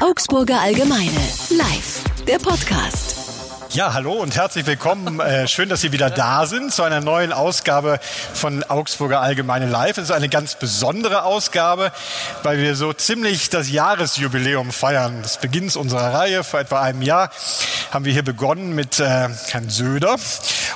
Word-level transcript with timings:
Augsburger 0.00 0.60
Allgemeine. 0.60 1.10
Live. 1.50 2.04
Der 2.26 2.38
Podcast. 2.38 3.05
Ja, 3.76 3.92
hallo 3.92 4.14
und 4.14 4.34
herzlich 4.34 4.64
willkommen. 4.64 5.20
Äh, 5.20 5.46
schön, 5.48 5.68
dass 5.68 5.82
Sie 5.82 5.92
wieder 5.92 6.08
da 6.08 6.46
sind 6.46 6.72
zu 6.72 6.82
einer 6.82 7.02
neuen 7.02 7.30
Ausgabe 7.30 8.00
von 8.32 8.64
Augsburger 8.64 9.20
Allgemeine 9.20 9.66
Live. 9.66 9.98
Es 9.98 10.04
ist 10.04 10.12
eine 10.12 10.30
ganz 10.30 10.54
besondere 10.54 11.24
Ausgabe, 11.24 11.92
weil 12.42 12.56
wir 12.56 12.74
so 12.74 12.94
ziemlich 12.94 13.50
das 13.50 13.70
Jahresjubiläum 13.70 14.72
feiern. 14.72 15.18
Das 15.20 15.36
Beginns 15.36 15.76
unserer 15.76 16.14
Reihe 16.14 16.42
vor 16.42 16.60
etwa 16.60 16.80
einem 16.80 17.02
Jahr 17.02 17.28
haben 17.90 18.06
wir 18.06 18.14
hier 18.14 18.24
begonnen 18.24 18.74
mit 18.74 18.98
äh, 18.98 19.28
Herrn 19.50 19.68
Söder. 19.68 20.16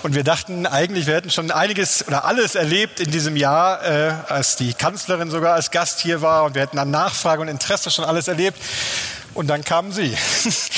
Und 0.02 0.14
wir 0.14 0.22
dachten 0.22 0.66
eigentlich, 0.66 1.06
wir 1.06 1.14
hätten 1.14 1.30
schon 1.30 1.50
einiges 1.50 2.06
oder 2.06 2.26
alles 2.26 2.54
erlebt 2.54 3.00
in 3.00 3.10
diesem 3.10 3.34
Jahr, 3.34 3.82
äh, 3.82 4.12
als 4.28 4.56
die 4.56 4.74
Kanzlerin 4.74 5.30
sogar 5.30 5.54
als 5.54 5.70
Gast 5.70 6.00
hier 6.00 6.20
war. 6.20 6.44
Und 6.44 6.54
wir 6.54 6.60
hätten 6.60 6.78
an 6.78 6.90
Nachfrage 6.90 7.40
und 7.40 7.48
Interesse 7.48 7.90
schon 7.90 8.04
alles 8.04 8.28
erlebt. 8.28 8.58
Und 9.40 9.46
dann 9.46 9.64
kamen 9.64 9.90
Sie. 9.90 10.14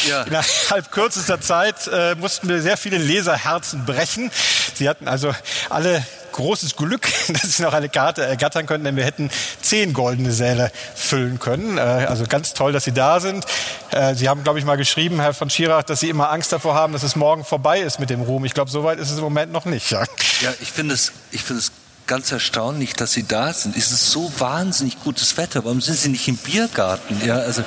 Ja. 0.09 0.23
Innerhalb 0.23 0.91
kürzester 0.91 1.41
Zeit 1.41 1.87
äh, 1.87 2.17
mussten 2.17 2.49
wir 2.49 2.61
sehr 2.61 2.77
viele 2.77 2.99
Leserherzen 2.99 3.85
brechen. 3.85 4.33
Sie 4.75 4.89
hatten 4.89 5.07
also 5.07 5.33
alle 5.71 6.05
großes 6.33 6.75
Glück, 6.75 7.03
dass 7.29 7.57
Sie 7.57 7.63
noch 7.63 7.73
eine 7.73 7.89
Karte 7.89 8.25
ergattern 8.25 8.67
könnten, 8.67 8.85
denn 8.85 8.97
wir 8.97 9.05
hätten 9.05 9.31
zehn 9.61 9.93
goldene 9.93 10.33
Säle 10.33 10.73
füllen 10.97 11.39
können. 11.39 11.79
Äh, 11.79 11.83
also 11.83 12.25
ganz 12.27 12.53
toll, 12.53 12.73
dass 12.73 12.83
Sie 12.83 12.91
da 12.91 13.21
sind. 13.21 13.45
Äh, 13.93 14.17
Sie 14.17 14.29
haben, 14.29 14.43
glaube 14.43 14.59
ich, 14.59 14.65
mal 14.65 14.77
geschrieben, 14.77 15.21
Herr 15.21 15.35
von 15.35 15.51
Schirach, 15.51 15.85
dass 15.85 16.01
Sie 16.01 16.09
immer 16.09 16.31
Angst 16.31 16.53
davor 16.53 16.75
haben, 16.75 16.93
dass 16.93 17.05
es 17.05 17.15
morgen 17.15 17.45
vorbei 17.45 17.79
ist 17.79 18.01
mit 18.01 18.11
dem 18.11 18.23
Ruhm. 18.23 18.45
Ich 18.45 18.55
glaube, 18.55 18.73
so 18.73 18.83
weit 18.83 18.99
ist 18.99 19.11
es 19.11 19.19
im 19.19 19.25
Moment 19.25 19.53
noch 19.53 19.67
nicht. 19.67 19.91
Ja, 19.93 20.03
ja 20.41 20.53
ich 20.61 20.73
finde 20.73 20.95
es, 20.95 21.13
ich 21.31 21.45
finde 21.45 21.61
es 21.61 21.71
ganz 22.07 22.33
erstaunlich, 22.33 22.95
dass 22.95 23.13
Sie 23.13 23.25
da 23.25 23.53
sind. 23.53 23.77
Es 23.77 23.93
ist 23.93 24.11
so 24.11 24.33
wahnsinnig 24.39 25.01
gutes 25.03 25.37
Wetter. 25.37 25.65
Warum 25.65 25.81
sind 25.81 25.99
Sie 25.99 26.09
nicht 26.09 26.29
im 26.29 26.37
Biergarten? 26.37 27.21
Ja, 27.25 27.37
also 27.37 27.65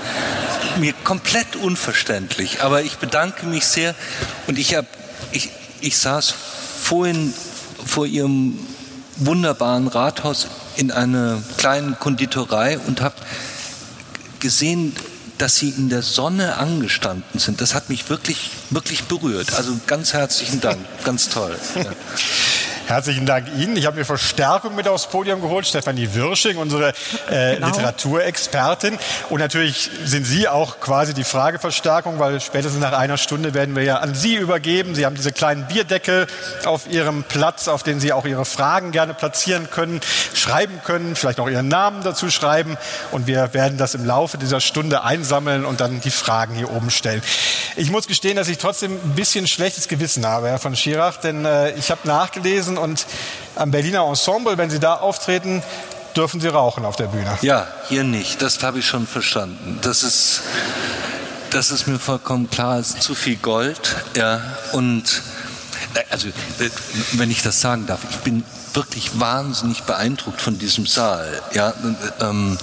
mir 0.77 0.93
komplett 1.03 1.55
unverständlich. 1.55 2.61
Aber 2.61 2.81
ich 2.83 2.97
bedanke 2.97 3.45
mich 3.45 3.65
sehr 3.65 3.95
und 4.47 4.57
ich 4.59 4.75
habe, 4.75 4.87
ich, 5.31 5.49
ich 5.81 5.97
saß 5.97 6.33
vorhin 6.81 7.33
vor 7.85 8.05
Ihrem 8.05 8.59
wunderbaren 9.17 9.87
Rathaus 9.87 10.47
in 10.75 10.91
einer 10.91 11.41
kleinen 11.57 11.97
Konditorei 11.99 12.79
und 12.79 13.01
habe 13.01 13.15
gesehen, 14.39 14.95
dass 15.37 15.57
Sie 15.57 15.69
in 15.69 15.89
der 15.89 16.01
Sonne 16.01 16.57
angestanden 16.57 17.39
sind. 17.39 17.61
Das 17.61 17.73
hat 17.73 17.89
mich 17.89 18.09
wirklich, 18.09 18.51
wirklich 18.69 19.05
berührt. 19.05 19.53
Also 19.53 19.77
ganz 19.87 20.13
herzlichen 20.13 20.61
Dank. 20.61 20.79
Ganz 21.03 21.29
toll. 21.29 21.57
Ja. 21.75 21.85
Herzlichen 22.87 23.25
Dank 23.25 23.47
Ihnen. 23.57 23.77
Ich 23.77 23.87
habe 23.87 23.97
mir 23.97 24.05
Verstärkung 24.05 24.75
mit 24.75 24.87
aufs 24.87 25.07
Podium 25.07 25.41
geholt. 25.41 25.65
Stefanie 25.65 26.13
Wirsching, 26.13 26.57
unsere 26.57 26.89
äh, 27.31 27.55
genau. 27.55 27.67
Literaturexpertin. 27.67 28.99
Und 29.31 29.39
natürlich 29.39 29.89
sind 30.03 30.23
Sie 30.25 30.47
auch 30.47 30.79
quasi 30.79 31.15
die 31.15 31.23
Frageverstärkung, 31.23 32.19
weil 32.19 32.39
spätestens 32.41 32.79
nach 32.79 32.93
einer 32.93 33.17
Stunde 33.17 33.55
werden 33.55 33.75
wir 33.75 33.81
ja 33.81 33.97
an 33.97 34.13
Sie 34.13 34.35
übergeben. 34.35 34.93
Sie 34.93 35.03
haben 35.03 35.15
diese 35.15 35.31
kleinen 35.31 35.65
Bierdeckel 35.65 36.27
auf 36.65 36.87
Ihrem 36.87 37.23
Platz, 37.23 37.67
auf 37.67 37.81
denen 37.81 37.99
Sie 37.99 38.13
auch 38.13 38.25
Ihre 38.25 38.45
Fragen 38.45 38.91
gerne 38.91 39.15
platzieren 39.15 39.71
können, 39.71 39.99
schreiben 40.35 40.79
können, 40.83 41.15
vielleicht 41.15 41.39
auch 41.39 41.49
Ihren 41.49 41.67
Namen 41.67 42.03
dazu 42.03 42.29
schreiben. 42.29 42.77
Und 43.11 43.25
wir 43.25 43.55
werden 43.55 43.79
das 43.79 43.95
im 43.95 44.05
Laufe 44.05 44.37
dieser 44.37 44.61
Stunde 44.61 45.03
einsammeln 45.03 45.65
und 45.65 45.81
dann 45.81 46.01
die 46.01 46.11
Fragen 46.11 46.53
hier 46.53 46.69
oben 46.71 46.91
stellen. 46.91 47.23
Ich 47.77 47.89
muss 47.89 48.07
gestehen, 48.07 48.37
dass 48.37 48.47
ich 48.47 48.59
trotzdem 48.59 48.93
ein 48.93 49.15
bisschen 49.15 49.47
schlechtes 49.47 49.87
Gewissen 49.87 50.25
habe, 50.25 50.49
Herr 50.49 50.59
von 50.59 50.75
Schirach, 50.75 51.17
denn 51.17 51.45
äh, 51.45 51.71
ich 51.71 51.89
habe 51.89 52.07
nachgelesen, 52.07 52.74
Und 52.77 53.05
am 53.55 53.71
Berliner 53.71 54.05
Ensemble, 54.07 54.57
wenn 54.57 54.69
Sie 54.69 54.79
da 54.79 54.95
auftreten, 54.95 55.63
dürfen 56.15 56.39
Sie 56.39 56.47
rauchen 56.47 56.85
auf 56.85 56.95
der 56.95 57.07
Bühne. 57.07 57.37
Ja, 57.41 57.67
hier 57.89 58.03
nicht. 58.03 58.41
Das 58.41 58.61
habe 58.63 58.79
ich 58.79 58.85
schon 58.85 59.07
verstanden. 59.07 59.79
Das 59.81 60.03
ist, 60.03 60.41
das 61.51 61.71
ist 61.71 61.87
mir 61.87 61.99
vollkommen 61.99 62.49
klar. 62.49 62.79
Es 62.79 62.91
ist 62.91 63.03
zu 63.03 63.15
viel 63.15 63.35
Gold. 63.37 63.95
Ja, 64.15 64.41
und 64.71 65.21
äh, 65.93 66.03
also, 66.09 66.27
äh, 66.27 66.69
wenn 67.13 67.31
ich 67.31 67.41
das 67.41 67.61
sagen 67.61 67.85
darf, 67.85 67.99
ich 68.09 68.17
bin 68.17 68.43
wirklich 68.73 69.19
wahnsinnig 69.19 69.83
beeindruckt 69.83 70.41
von 70.41 70.57
diesem 70.57 70.85
Saal. 70.85 71.41
Ja, 71.53 71.73
ähm, 72.21 72.57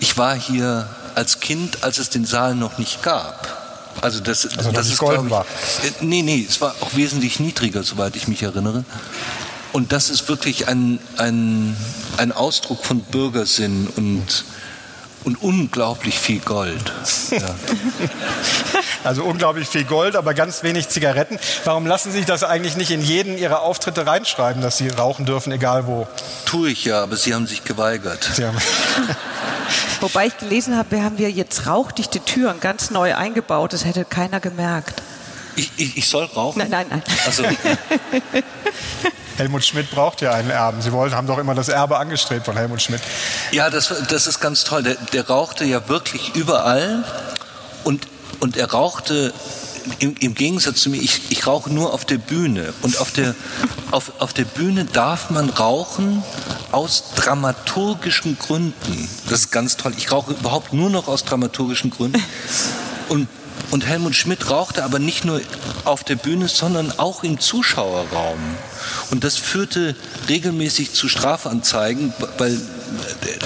ich 0.00 0.16
war 0.16 0.34
hier 0.34 0.88
als 1.14 1.40
Kind, 1.40 1.82
als 1.82 1.98
es 1.98 2.10
den 2.10 2.24
Saal 2.24 2.54
noch 2.54 2.78
nicht 2.78 3.02
gab. 3.02 3.58
Also 4.00 4.20
das, 4.20 4.46
also, 4.56 4.70
das 4.70 4.88
ist 4.88 4.98
golden 4.98 5.26
ich, 5.26 5.30
war. 5.30 5.44
Äh, 5.82 6.04
nee, 6.04 6.22
nee, 6.22 6.46
es 6.48 6.60
war 6.60 6.74
auch 6.80 6.94
wesentlich 6.94 7.40
niedriger, 7.40 7.82
soweit 7.82 8.16
ich 8.16 8.28
mich 8.28 8.42
erinnere. 8.42 8.84
Und 9.72 9.92
das 9.92 10.10
ist 10.10 10.28
wirklich 10.28 10.68
ein, 10.68 10.98
ein, 11.16 11.76
ein 12.16 12.32
Ausdruck 12.32 12.84
von 12.84 13.00
Bürgersinn 13.00 13.88
und, 13.96 14.44
und 15.24 15.42
unglaublich 15.42 16.18
viel 16.18 16.40
Gold. 16.40 16.92
Ja. 17.30 17.54
Also 19.04 19.24
unglaublich 19.24 19.68
viel 19.68 19.84
Gold, 19.84 20.16
aber 20.16 20.34
ganz 20.34 20.62
wenig 20.62 20.88
Zigaretten. 20.88 21.38
Warum 21.64 21.86
lassen 21.86 22.10
Sie 22.10 22.18
sich 22.18 22.26
das 22.26 22.44
eigentlich 22.44 22.76
nicht 22.76 22.90
in 22.90 23.00
jeden 23.00 23.38
Ihrer 23.38 23.62
Auftritte 23.62 24.06
reinschreiben, 24.06 24.62
dass 24.62 24.78
Sie 24.78 24.88
rauchen 24.88 25.26
dürfen, 25.26 25.52
egal 25.52 25.86
wo? 25.86 26.06
Tue 26.44 26.70
ich 26.70 26.84
ja, 26.84 27.02
aber 27.02 27.16
Sie 27.16 27.34
haben 27.34 27.46
sich 27.46 27.64
geweigert. 27.64 28.28
Sie 28.34 28.44
haben 28.44 28.58
Wobei 30.00 30.26
ich 30.26 30.36
gelesen 30.38 30.76
habe, 30.76 30.92
wir 30.92 31.02
haben 31.02 31.18
wir 31.18 31.30
jetzt 31.30 31.66
rauchdichte 31.66 32.20
Türen 32.20 32.60
ganz 32.60 32.90
neu 32.90 33.14
eingebaut. 33.14 33.72
Das 33.72 33.84
hätte 33.84 34.04
keiner 34.04 34.40
gemerkt. 34.40 35.02
Ich, 35.56 35.72
ich, 35.76 35.96
ich 35.96 36.08
soll 36.08 36.24
rauchen? 36.24 36.60
Nein, 36.60 36.70
nein, 36.70 36.86
nein. 36.88 37.02
Also, 37.26 37.42
Helmut 39.38 39.64
Schmidt 39.64 39.90
braucht 39.92 40.20
ja 40.20 40.32
einen 40.32 40.50
Erben. 40.50 40.82
Sie 40.82 40.92
wollen, 40.92 41.14
haben 41.14 41.28
doch 41.28 41.38
immer 41.38 41.54
das 41.54 41.68
Erbe 41.68 41.98
angestrebt 41.98 42.44
von 42.44 42.56
Helmut 42.56 42.82
Schmidt. 42.82 43.00
Ja, 43.52 43.70
das, 43.70 43.94
das 44.08 44.26
ist 44.26 44.40
ganz 44.40 44.64
toll. 44.64 44.82
Der, 44.82 44.96
der 45.12 45.28
rauchte 45.28 45.64
ja 45.64 45.88
wirklich 45.88 46.34
überall 46.34 47.04
und, 47.84 48.08
und 48.40 48.56
er 48.56 48.72
rauchte 48.72 49.32
im, 50.00 50.16
im, 50.18 50.34
Gegensatz 50.34 50.80
zu 50.80 50.90
mir, 50.90 51.00
ich, 51.00 51.30
ich 51.30 51.46
rauche 51.46 51.72
nur 51.72 51.94
auf 51.94 52.04
der 52.04 52.18
Bühne. 52.18 52.74
Und 52.82 52.98
auf 52.98 53.12
der, 53.12 53.36
auf, 53.92 54.12
auf 54.18 54.32
der 54.32 54.44
Bühne 54.44 54.84
darf 54.84 55.30
man 55.30 55.48
rauchen 55.48 56.24
aus 56.72 57.12
dramaturgischen 57.14 58.38
Gründen. 58.38 59.08
Das 59.30 59.40
ist 59.40 59.52
ganz 59.52 59.76
toll. 59.76 59.92
Ich 59.96 60.10
rauche 60.10 60.32
überhaupt 60.32 60.72
nur 60.72 60.90
noch 60.90 61.06
aus 61.06 61.24
dramaturgischen 61.24 61.90
Gründen. 61.90 62.22
Und 63.08 63.28
und 63.70 63.86
Helmut 63.86 64.14
Schmidt 64.14 64.50
rauchte 64.50 64.84
aber 64.84 64.98
nicht 64.98 65.24
nur 65.24 65.40
auf 65.84 66.04
der 66.04 66.16
Bühne, 66.16 66.48
sondern 66.48 66.98
auch 66.98 67.22
im 67.22 67.38
Zuschauerraum. 67.38 68.38
Und 69.10 69.24
das 69.24 69.36
führte 69.36 69.94
regelmäßig 70.28 70.92
zu 70.92 71.08
Strafanzeigen, 71.08 72.12
weil 72.38 72.58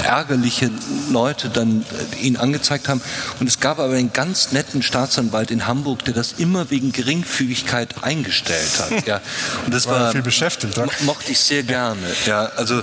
ärgerliche 0.04 0.70
Leute 1.10 1.48
dann 1.48 1.84
ihn 2.20 2.36
angezeigt 2.36 2.88
haben. 2.88 3.00
Und 3.40 3.48
es 3.48 3.60
gab 3.60 3.78
aber 3.78 3.94
einen 3.94 4.12
ganz 4.12 4.52
netten 4.52 4.82
Staatsanwalt 4.82 5.50
in 5.50 5.66
Hamburg, 5.66 6.04
der 6.04 6.14
das 6.14 6.34
immer 6.38 6.70
wegen 6.70 6.92
Geringfügigkeit 6.92 8.02
eingestellt 8.02 8.78
hat. 8.78 9.06
Ja. 9.06 9.20
Und 9.64 9.74
das 9.74 9.86
war, 9.88 10.00
war 10.00 10.12
viel 10.12 10.22
beschäftigt. 10.22 10.76
Mo 10.76 10.86
mochte 11.00 11.32
ich 11.32 11.40
sehr 11.40 11.62
gerne. 11.62 12.00
Ja, 12.26 12.46
also, 12.56 12.82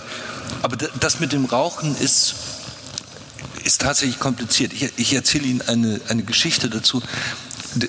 aber 0.62 0.76
das 1.00 1.20
mit 1.20 1.32
dem 1.32 1.46
Rauchen 1.46 1.96
ist 1.98 2.36
ist 3.64 3.82
tatsächlich 3.82 4.20
kompliziert. 4.20 4.74
Ich, 4.74 4.92
ich 4.98 5.14
erzähle 5.14 5.46
Ihnen 5.46 5.62
eine, 5.62 6.02
eine 6.10 6.24
Geschichte 6.24 6.70
dazu. 6.70 7.02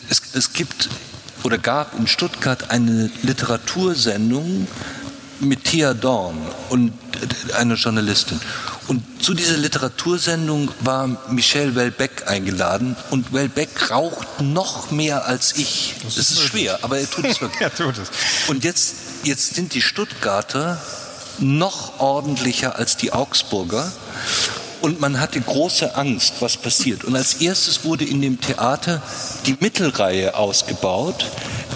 Es, 0.09 0.23
es 0.35 0.53
gibt 0.53 0.89
oder 1.43 1.59
gab 1.59 1.99
in 1.99 2.07
Stuttgart 2.07 2.71
eine 2.71 3.11
Literatursendung 3.23 4.67
mit 5.41 5.65
Thea 5.65 5.95
Dorn 5.95 6.37
und 6.69 6.93
einer 7.57 7.75
Journalistin. 7.75 8.39
Und 8.89 9.03
zu 9.23 9.35
dieser 9.35 9.57
Literatursendung 9.57 10.71
war 10.81 11.07
Michel 11.31 11.75
Welbeck 11.77 12.27
eingeladen 12.27 12.97
und 13.11 13.33
Welbeck 13.33 13.91
raucht 13.91 14.41
noch 14.41 14.91
mehr 14.91 15.27
als 15.27 15.57
ich. 15.57 15.95
Das, 16.03 16.17
das 16.17 16.31
ist, 16.33 16.41
schwer, 16.41 16.79
aber 16.83 16.99
er 16.99 17.09
tut 17.09 17.25
es 17.25 17.41
wirklich. 17.41 17.61
er 17.61 17.75
tut 17.75 17.97
es. 17.99 18.11
Und 18.49 18.65
jetzt, 18.65 18.95
jetzt 19.23 19.55
sind 19.55 19.75
die 19.75 19.83
Stuttgarter 19.83 20.81
noch 21.39 22.01
ordentlicher 22.01 22.77
als 22.77 22.97
die 22.97 23.13
Augsburger 23.13 23.91
und 24.81 25.01
man 25.01 25.21
hatte 25.21 25.41
große 25.41 25.95
Angst, 25.95 26.35
was 26.41 26.57
passiert. 26.57 27.05
Und 27.05 27.17
als 27.17 27.35
erstes 27.35 27.85
wurde 27.85 28.05
in 28.05 28.21
dem 28.21 28.41
Theater 28.41 29.03
die 29.47 29.57
Mittelreihe 29.61 30.35
ausgebaut, 30.35 31.27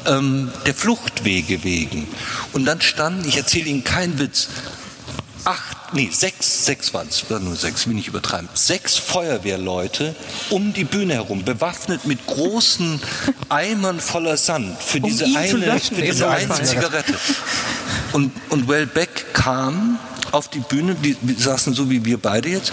ähm, 0.06 0.50
der 0.66 0.74
Fluchtwege 0.74 1.64
wegen. 1.64 2.06
Und 2.52 2.64
dann 2.64 2.80
standen, 2.80 3.28
ich 3.28 3.36
erzähle 3.36 3.66
Ihnen 3.66 3.84
keinen 3.84 4.18
Witz, 4.18 4.48
acht, 5.44 5.94
nee, 5.94 6.08
sechs, 6.12 6.64
sechs 6.64 6.94
waren 6.94 7.08
es, 7.08 7.24
nur 7.28 7.56
sechs, 7.56 7.86
will 7.86 7.94
nicht 7.94 8.08
übertreiben, 8.08 8.48
sechs 8.54 8.96
Feuerwehrleute 8.96 10.14
um 10.50 10.72
die 10.72 10.84
Bühne 10.84 11.14
herum, 11.14 11.44
bewaffnet 11.44 12.04
mit 12.06 12.26
großen 12.26 13.00
Eimern 13.48 14.00
voller 14.00 14.36
Sand 14.36 14.80
für 14.82 14.98
um 14.98 15.04
diese 15.04 15.26
eine, 15.26 15.52
löschen, 15.52 15.96
für 15.96 16.02
diese 16.02 16.28
eine 16.28 16.62
Zigarette. 16.62 17.14
Und, 18.12 18.32
und 18.50 18.68
Wellbeck 18.68 19.32
kam 19.32 19.98
auf 20.32 20.48
die 20.48 20.60
Bühne, 20.60 20.94
die, 20.94 21.16
die 21.20 21.34
saßen 21.34 21.74
so 21.74 21.90
wie 21.90 22.04
wir 22.04 22.18
beide 22.18 22.48
jetzt, 22.48 22.72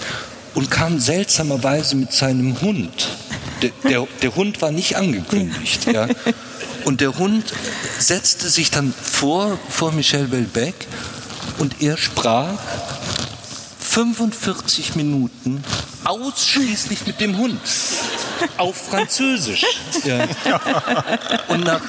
und 0.54 0.70
kam 0.70 0.98
seltsamerweise 0.98 1.96
mit 1.96 2.12
seinem 2.12 2.60
Hund. 2.60 3.08
Der, 3.62 3.70
der, 3.88 4.08
der 4.20 4.34
Hund 4.34 4.60
war 4.60 4.70
nicht 4.70 4.96
angekündigt. 4.96 5.86
Ja. 5.92 6.08
Und 6.84 7.00
der 7.00 7.16
Hund 7.16 7.44
setzte 8.00 8.48
sich 8.48 8.72
dann 8.72 8.92
vor, 8.92 9.56
vor 9.68 9.92
Michel 9.92 10.32
Welbeck 10.32 10.74
und 11.58 11.80
er 11.82 11.96
sprach 11.96 12.58
45 13.80 14.94
Minuten 14.96 15.62
ausschließlich 16.04 17.06
mit 17.06 17.20
dem 17.20 17.36
Hund. 17.38 17.60
auf 18.56 18.76
Französisch. 18.88 19.64
Ja. 20.04 20.26
Und 21.46 21.64
nach, 21.64 21.80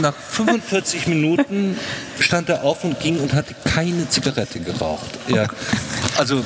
nach 0.00 0.14
45 0.14 1.06
Minuten 1.06 1.78
stand 2.18 2.48
er 2.48 2.64
auf 2.64 2.82
und 2.82 2.98
ging 2.98 3.20
und 3.20 3.32
hatte 3.32 3.54
keine 3.62 4.08
Zigarette 4.08 4.58
geraucht. 4.58 5.08
Ja. 5.28 5.46
Also 6.16 6.44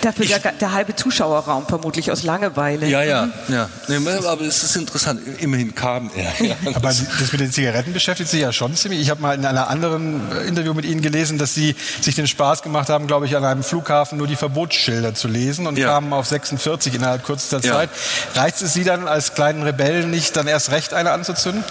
Dafür 0.00 0.26
der, 0.26 0.52
der, 0.52 0.72
halbe 0.72 0.96
Zuschauerraum 0.96 1.66
vermutlich 1.66 2.10
aus 2.10 2.22
Langeweile. 2.22 2.86
Ja, 2.86 3.02
ja, 3.02 3.28
ja. 3.48 3.68
Nee, 3.88 3.96
aber 4.26 4.42
es 4.42 4.62
ist 4.62 4.76
interessant. 4.76 5.20
Immerhin 5.38 5.74
kam 5.74 6.10
er. 6.14 6.32
Ja. 6.44 6.54
Aber 6.74 6.88
das 6.88 7.32
mit 7.32 7.40
den 7.40 7.52
Zigaretten 7.52 7.92
beschäftigt 7.92 8.30
sich 8.30 8.40
ja 8.40 8.52
schon 8.52 8.74
ziemlich. 8.76 9.00
Ich 9.00 9.10
habe 9.10 9.20
mal 9.20 9.34
in 9.34 9.44
einer 9.44 9.68
anderen 9.68 10.20
Interview 10.46 10.72
mit 10.74 10.84
Ihnen 10.84 11.02
gelesen, 11.02 11.38
dass 11.38 11.54
Sie 11.54 11.74
sich 12.00 12.14
den 12.14 12.26
Spaß 12.26 12.62
gemacht 12.62 12.88
haben, 12.88 13.06
glaube 13.06 13.26
ich, 13.26 13.36
an 13.36 13.44
einem 13.44 13.62
Flughafen 13.62 14.18
nur 14.18 14.26
die 14.26 14.36
Verbotsschilder 14.36 15.14
zu 15.14 15.28
lesen 15.28 15.66
und 15.66 15.76
ja. 15.76 15.88
kamen 15.88 16.12
auf 16.12 16.26
46 16.26 16.94
innerhalb 16.94 17.24
kürzester 17.24 17.60
ja. 17.60 17.74
Zeit. 17.74 17.90
Reizt 18.34 18.62
es 18.62 18.72
Sie 18.72 18.84
dann 18.84 19.06
als 19.06 19.34
kleinen 19.34 19.62
Rebellen 19.62 20.10
nicht, 20.10 20.36
dann 20.36 20.46
erst 20.46 20.70
recht 20.70 20.94
eine 20.94 21.12
anzuzünden? 21.12 21.64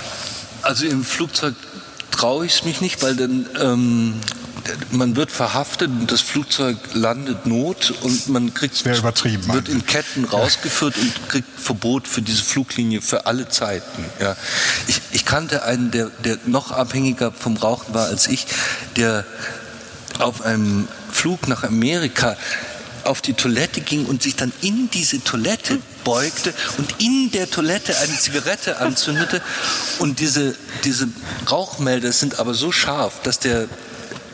Also 0.61 0.85
im 0.85 1.03
Flugzeug 1.03 1.55
traue 2.11 2.45
ich 2.45 2.55
es 2.55 2.65
mich 2.65 2.81
nicht, 2.81 3.01
weil 3.01 3.15
dann 3.15 3.45
ähm, 3.61 4.15
man 4.91 5.15
wird 5.15 5.31
verhaftet 5.31 5.89
und 5.89 6.11
das 6.11 6.21
Flugzeug 6.21 6.77
landet 6.93 7.45
not 7.45 7.93
und 8.01 8.29
man 8.29 8.53
kriegt 8.53 8.75
wird 9.53 9.69
in 9.69 9.85
Ketten 9.85 10.25
rausgeführt 10.25 10.97
und 10.97 11.29
kriegt 11.29 11.59
Verbot 11.59 12.07
für 12.07 12.21
diese 12.21 12.43
Fluglinie 12.43 13.01
für 13.01 13.25
alle 13.25 13.49
Zeiten. 13.49 14.05
Ja. 14.19 14.35
Ich, 14.87 15.01
ich 15.11 15.25
kannte 15.25 15.63
einen, 15.63 15.91
der, 15.91 16.11
der 16.23 16.37
noch 16.45 16.71
abhängiger 16.71 17.31
vom 17.31 17.57
Rauchen 17.57 17.93
war 17.93 18.07
als 18.07 18.27
ich, 18.27 18.45
der 18.95 19.25
auf 20.19 20.41
einem 20.41 20.87
Flug 21.11 21.47
nach 21.47 21.63
Amerika 21.63 22.35
auf 23.03 23.21
die 23.21 23.33
Toilette 23.33 23.81
ging 23.81 24.05
und 24.05 24.23
sich 24.23 24.35
dann 24.35 24.51
in 24.61 24.89
diese 24.91 25.23
Toilette 25.23 25.79
beugte 26.03 26.53
und 26.77 26.95
in 26.99 27.31
der 27.31 27.49
Toilette 27.49 27.97
eine 27.97 28.17
Zigarette 28.17 28.77
anzündete. 28.77 29.41
Und 29.99 30.19
diese, 30.19 30.55
diese 30.83 31.07
Rauchmelder 31.49 32.11
sind 32.11 32.39
aber 32.39 32.53
so 32.53 32.71
scharf, 32.71 33.21
dass 33.23 33.39
der 33.39 33.67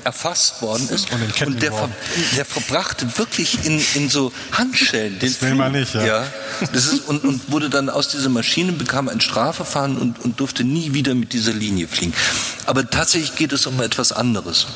erfasst 0.05 0.61
worden 0.61 0.87
ist. 0.89 1.11
Und, 1.11 1.41
und 1.47 1.61
der, 1.61 1.73
ver, 1.73 1.89
der, 2.37 2.45
verbrachte 2.45 3.17
wirklich 3.17 3.65
in, 3.65 3.83
in 3.95 4.09
so 4.09 4.31
Handschellen 4.51 5.17
den 5.19 5.29
Das 5.29 5.41
will 5.41 5.55
man 5.55 5.71
nicht, 5.71 5.95
ja. 5.95 6.05
ja 6.05 6.27
das 6.71 6.85
ist, 6.85 7.07
und, 7.07 7.23
und 7.23 7.51
wurde 7.51 7.69
dann 7.69 7.89
aus 7.89 8.09
dieser 8.09 8.29
Maschine, 8.29 8.71
bekam 8.71 9.09
ein 9.09 9.19
Strafverfahren 9.19 9.97
und, 9.97 10.23
und 10.23 10.39
durfte 10.39 10.63
nie 10.63 10.93
wieder 10.93 11.15
mit 11.15 11.33
dieser 11.33 11.53
Linie 11.53 11.87
fliegen. 11.87 12.13
Aber 12.67 12.87
tatsächlich 12.89 13.35
geht 13.35 13.51
es 13.51 13.65
um 13.65 13.81
etwas 13.81 14.11
anderes. 14.11 14.67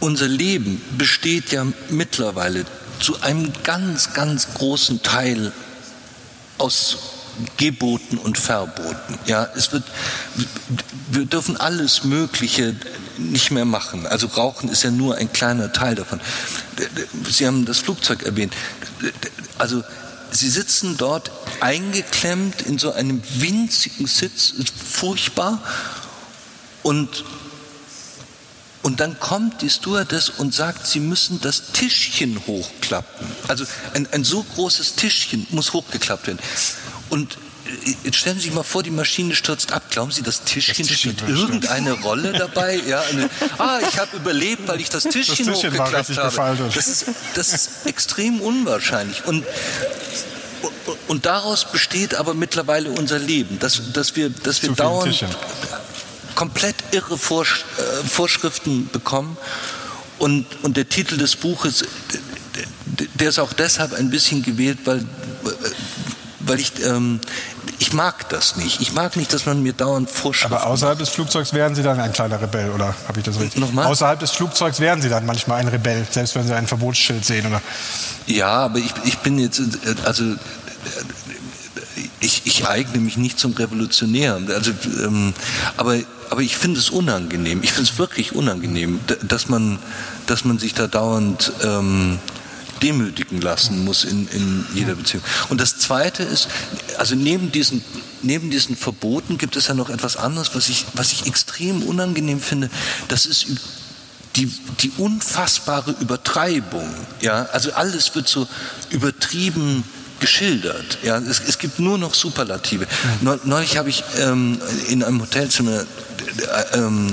Unser 0.00 0.26
Leben 0.26 0.82
besteht 0.98 1.52
ja 1.52 1.64
mittlerweile 1.88 2.64
zu 2.98 3.20
einem 3.20 3.52
ganz, 3.62 4.12
ganz 4.12 4.54
großen 4.54 5.02
Teil 5.02 5.52
aus 6.58 6.98
Geboten 7.56 8.18
und 8.18 8.38
Verboten. 8.38 9.18
Ja, 9.26 9.48
es 9.56 9.72
wird, 9.72 9.84
wir 11.10 11.24
dürfen 11.24 11.56
alles 11.56 12.04
Mögliche 12.04 12.76
nicht 13.18 13.50
mehr 13.50 13.64
machen. 13.64 14.06
Also 14.06 14.26
Rauchen 14.26 14.68
ist 14.68 14.82
ja 14.82 14.90
nur 14.90 15.16
ein 15.16 15.32
kleiner 15.32 15.72
Teil 15.72 15.94
davon. 15.94 16.20
Sie 17.28 17.46
haben 17.46 17.64
das 17.64 17.78
Flugzeug 17.78 18.22
erwähnt. 18.22 18.54
Also 19.58 19.82
Sie 20.32 20.48
sitzen 20.48 20.96
dort 20.96 21.30
eingeklemmt 21.60 22.62
in 22.62 22.78
so 22.78 22.92
einem 22.92 23.22
winzigen 23.34 24.06
Sitz, 24.06 24.54
furchtbar. 24.90 25.62
Und 26.82 27.24
und 28.82 28.98
dann 28.98 29.20
kommt 29.20 29.62
die 29.62 29.70
Stewardess 29.70 30.28
und 30.28 30.52
sagt, 30.52 30.88
sie 30.88 30.98
müssen 30.98 31.40
das 31.40 31.70
Tischchen 31.72 32.44
hochklappen. 32.48 33.28
Also 33.46 33.64
ein, 33.94 34.08
ein 34.12 34.24
so 34.24 34.42
großes 34.42 34.96
Tischchen 34.96 35.46
muss 35.50 35.72
hochgeklappt 35.72 36.26
werden. 36.26 36.40
Und 37.12 37.34
äh, 37.34 37.94
Jetzt 38.04 38.16
stellen 38.16 38.36
Sie 38.36 38.44
sich 38.44 38.54
mal 38.54 38.62
vor, 38.62 38.82
die 38.82 38.90
Maschine 38.90 39.34
stürzt 39.34 39.70
ab. 39.72 39.90
Glauben 39.90 40.10
Sie, 40.10 40.22
das 40.22 40.44
Tischchen, 40.44 40.74
das 40.78 40.88
Tischchen 40.88 41.18
spielt 41.18 41.28
irgendeine 41.28 41.92
Rolle 41.92 42.32
dabei? 42.32 42.80
Ja, 42.86 43.02
eine, 43.02 43.28
ah, 43.58 43.80
ich 43.86 43.98
habe 43.98 44.16
überlebt, 44.16 44.66
weil 44.66 44.80
ich 44.80 44.88
das 44.88 45.04
Tischchen, 45.04 45.46
das 45.46 45.60
Tischchen 45.60 45.78
hochgeklappt 45.78 46.16
habe. 46.16 46.70
Das 46.74 46.88
ist, 46.88 47.04
das 47.34 47.52
ist 47.52 47.70
extrem 47.86 48.40
unwahrscheinlich. 48.40 49.24
Und, 49.26 49.44
und 51.06 51.26
daraus 51.26 51.70
besteht 51.70 52.14
aber 52.14 52.32
mittlerweile 52.32 52.90
unser 52.90 53.18
Leben, 53.18 53.58
dass, 53.58 53.92
dass 53.92 54.16
wir, 54.16 54.30
dass 54.30 54.62
wir 54.62 54.72
dauernd 54.72 55.26
komplett 56.34 56.76
irre 56.92 57.14
äh, 57.14 58.08
Vorschriften 58.08 58.88
bekommen. 58.90 59.36
Und, 60.18 60.46
und 60.62 60.78
der 60.78 60.88
Titel 60.88 61.18
des 61.18 61.36
Buches, 61.36 61.84
der 63.14 63.28
ist 63.28 63.38
auch 63.38 63.52
deshalb 63.52 63.92
ein 63.92 64.08
bisschen 64.08 64.42
gewählt, 64.42 64.78
weil 64.84 65.04
weil 66.46 66.60
ich, 66.60 66.72
ähm, 66.84 67.20
ich 67.78 67.92
mag 67.92 68.28
das 68.28 68.56
nicht. 68.56 68.80
Ich 68.80 68.92
mag 68.92 69.16
nicht, 69.16 69.32
dass 69.32 69.46
man 69.46 69.62
mir 69.62 69.72
dauernd 69.72 70.10
Vorschriften 70.10 70.54
Aber 70.54 70.66
außerhalb 70.66 70.98
macht. 70.98 71.08
des 71.08 71.14
Flugzeugs 71.14 71.52
wären 71.52 71.74
Sie 71.74 71.82
dann 71.82 72.00
ein 72.00 72.12
kleiner 72.12 72.40
Rebell, 72.40 72.70
oder 72.70 72.94
habe 73.08 73.18
ich 73.18 73.24
das 73.24 73.38
richtig? 73.38 73.60
Nochmal? 73.60 73.86
Außerhalb 73.86 74.18
des 74.20 74.30
Flugzeugs 74.30 74.80
wären 74.80 75.02
Sie 75.02 75.08
dann 75.08 75.26
manchmal 75.26 75.60
ein 75.60 75.68
Rebell, 75.68 76.06
selbst 76.10 76.34
wenn 76.34 76.46
Sie 76.46 76.54
ein 76.54 76.66
Verbotsschild 76.66 77.24
sehen, 77.24 77.46
oder? 77.46 77.60
Ja, 78.26 78.64
aber 78.64 78.78
ich, 78.78 78.92
ich 79.04 79.18
bin 79.18 79.38
jetzt, 79.38 79.60
äh, 79.60 79.94
also 80.04 80.24
ich, 82.20 82.42
ich 82.44 82.66
eigne 82.66 83.00
mich 83.00 83.16
nicht 83.16 83.38
zum 83.38 83.52
Revolutionär. 83.52 84.40
Also, 84.48 84.72
ähm, 85.02 85.34
aber, 85.76 85.98
aber 86.30 86.40
ich 86.40 86.56
finde 86.56 86.78
es 86.78 86.90
unangenehm. 86.90 87.60
Ich 87.62 87.72
finde 87.72 87.90
es 87.90 87.98
wirklich 87.98 88.34
unangenehm, 88.34 89.00
dass 89.22 89.48
man, 89.48 89.78
dass 90.26 90.44
man 90.44 90.58
sich 90.58 90.74
da 90.74 90.86
dauernd 90.86 91.52
ähm, 91.64 92.18
demütigen 92.82 93.40
lassen 93.40 93.84
muss 93.84 94.04
in, 94.04 94.28
in 94.28 94.66
jeder 94.74 94.94
Beziehung. 94.94 95.22
Und 95.48 95.60
das 95.60 95.78
Zweite 95.78 96.22
ist, 96.22 96.48
also 96.98 97.14
neben 97.14 97.52
diesen, 97.52 97.84
neben 98.22 98.50
diesen 98.50 98.76
Verboten 98.76 99.38
gibt 99.38 99.56
es 99.56 99.68
ja 99.68 99.74
noch 99.74 99.90
etwas 99.90 100.16
anderes, 100.16 100.54
was 100.54 100.68
ich, 100.68 100.84
was 100.94 101.12
ich 101.12 101.26
extrem 101.26 101.82
unangenehm 101.82 102.40
finde. 102.40 102.70
Das 103.08 103.26
ist 103.26 103.46
die, 104.36 104.50
die 104.80 104.90
unfassbare 104.96 105.94
Übertreibung. 106.00 106.92
Ja? 107.20 107.46
Also 107.52 107.72
alles 107.72 108.14
wird 108.14 108.28
so 108.28 108.48
übertrieben 108.90 109.84
geschildert. 110.20 110.98
Ja, 111.02 111.18
es, 111.18 111.40
es, 111.40 111.58
gibt 111.58 111.80
nur 111.80 111.98
noch 111.98 112.14
Superlative. 112.14 112.86
Neulich 113.44 113.76
habe 113.76 113.90
ich 113.90 114.04
ähm, 114.18 114.60
in 114.88 115.02
einem 115.02 115.20
Hotelzimmer 115.20 115.84
ähm, 116.74 117.12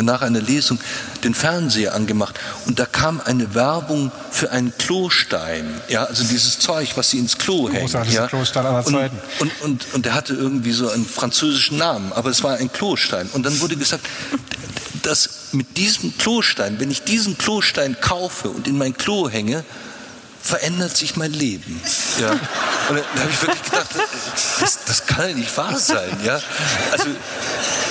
nach 0.00 0.22
einer 0.22 0.40
Lesung 0.40 0.78
den 1.24 1.34
Fernseher 1.34 1.94
angemacht 1.94 2.38
und 2.66 2.78
da 2.78 2.86
kam 2.86 3.20
eine 3.20 3.54
Werbung 3.54 4.12
für 4.30 4.50
einen 4.50 4.76
Klostein, 4.78 5.80
ja, 5.88 6.04
also 6.04 6.24
dieses 6.24 6.58
Zeug, 6.58 6.96
was 6.96 7.10
sie 7.10 7.18
ins 7.18 7.38
Klo 7.38 7.70
hängt. 7.70 7.92
Ja. 8.12 8.26
Klostein 8.26 8.66
aller 8.66 8.84
Zeiten. 8.84 9.16
Und, 9.40 9.50
und, 9.60 9.62
und, 9.62 9.94
und 9.94 10.06
der 10.06 10.14
hatte 10.14 10.34
irgendwie 10.34 10.72
so 10.72 10.90
einen 10.90 11.06
französischen 11.06 11.78
Namen, 11.78 12.12
aber 12.12 12.30
es 12.30 12.42
war 12.42 12.56
ein 12.56 12.72
Klostein. 12.72 13.28
Und 13.32 13.44
dann 13.44 13.60
wurde 13.60 13.76
gesagt, 13.76 14.06
dass 15.02 15.30
mit 15.52 15.76
diesem 15.76 16.16
Klostein, 16.18 16.78
wenn 16.80 16.90
ich 16.90 17.02
diesen 17.02 17.38
Klostein 17.38 17.96
kaufe 18.00 18.50
und 18.50 18.68
in 18.68 18.76
mein 18.76 18.96
Klo 18.96 19.28
hänge, 19.28 19.64
verändert 20.42 20.96
sich 20.96 21.16
mein 21.16 21.32
Leben. 21.32 21.80
Ja. 22.20 22.30
Und 22.30 22.40
da 23.14 23.20
habe 23.20 23.30
ich 23.30 23.42
wirklich 23.42 23.62
gedacht, 23.62 23.88
das, 24.60 24.78
das, 24.86 25.06
kann 25.06 25.28
ja 25.28 25.34
nicht 25.34 25.56
wahr 25.56 25.76
sein. 25.78 26.10
Ja. 26.24 26.40
Also, 26.92 27.06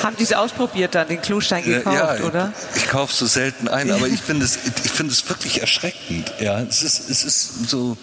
Haben 0.04 0.16
die 0.18 0.24
es 0.24 0.34
ausprobiert 0.34 0.96
dann, 0.96 1.08
den 1.08 1.22
Klostein 1.22 1.63
gekauft, 1.63 2.20
ja, 2.20 2.25
oder? 2.25 2.54
Ich, 2.75 2.84
ich 2.84 2.89
kaufe 2.89 3.13
so 3.13 3.25
selten 3.25 3.68
ein, 3.68 3.92
aber 3.92 4.08
ich 4.08 4.22
finde 4.25 4.46
es, 4.46 4.58
ich 4.84 4.92
finde 4.92 5.13
es 5.13 5.27
wirklich 5.30 5.62
erschreckend. 5.62 6.32
Ja. 6.39 6.60
Es, 6.62 6.84
ist, 6.84 7.10
es 7.10 7.24
ist 7.24 7.70
so 7.70 7.98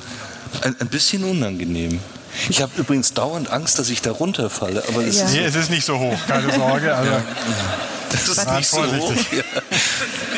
ein, 0.62 0.76
ein 0.78 0.88
bisschen 0.88 1.24
unangenehm. 1.24 2.00
Ich 2.48 2.60
habe 2.62 2.72
übrigens 2.76 3.14
dauernd 3.14 3.50
Angst, 3.50 3.78
dass 3.78 3.90
ich 3.90 4.02
da 4.02 4.10
runterfalle. 4.10 4.82
Aber 4.88 5.04
es, 5.04 5.18
ja. 5.18 5.24
ist, 5.24 5.32
nee, 5.32 5.44
es 5.44 5.54
ist 5.54 5.70
nicht 5.70 5.84
so 5.84 5.98
hoch, 5.98 6.18
keine 6.26 6.52
Sorge. 6.52 6.94
Also. 6.94 7.10
Ja. 7.10 7.22
Das 8.14 8.28
ist 8.28 8.50
nicht 8.50 8.68
so 8.68 8.84
hoch. 8.84 9.12
Ja. 9.32 9.42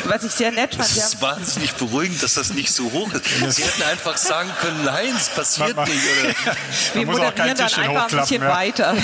Was 0.05 0.23
ich 0.23 0.31
sehr 0.31 0.51
nett 0.51 0.75
fand. 0.75 0.89
Das 0.89 0.97
ist 0.97 1.21
wahnsinnig 1.21 1.73
beruhigend, 1.73 2.21
dass 2.23 2.35
das 2.35 2.53
nicht 2.53 2.71
so 2.71 2.91
hoch 2.91 3.11
ist. 3.13 3.55
Sie 3.55 3.63
hätten 3.63 3.83
einfach 3.83 4.17
sagen 4.17 4.49
können, 4.61 4.85
nein, 4.85 5.13
es 5.15 5.29
passiert 5.29 5.75
man, 5.75 5.87
nicht. 5.87 6.01
Oder? 6.23 6.55
Wir 6.93 7.05
moderieren 7.05 7.57
dann 7.57 7.73
einfach 7.73 8.11
ein 8.11 8.19
bisschen 8.19 8.41
ja. 8.41 8.49
weiter. 8.49 8.95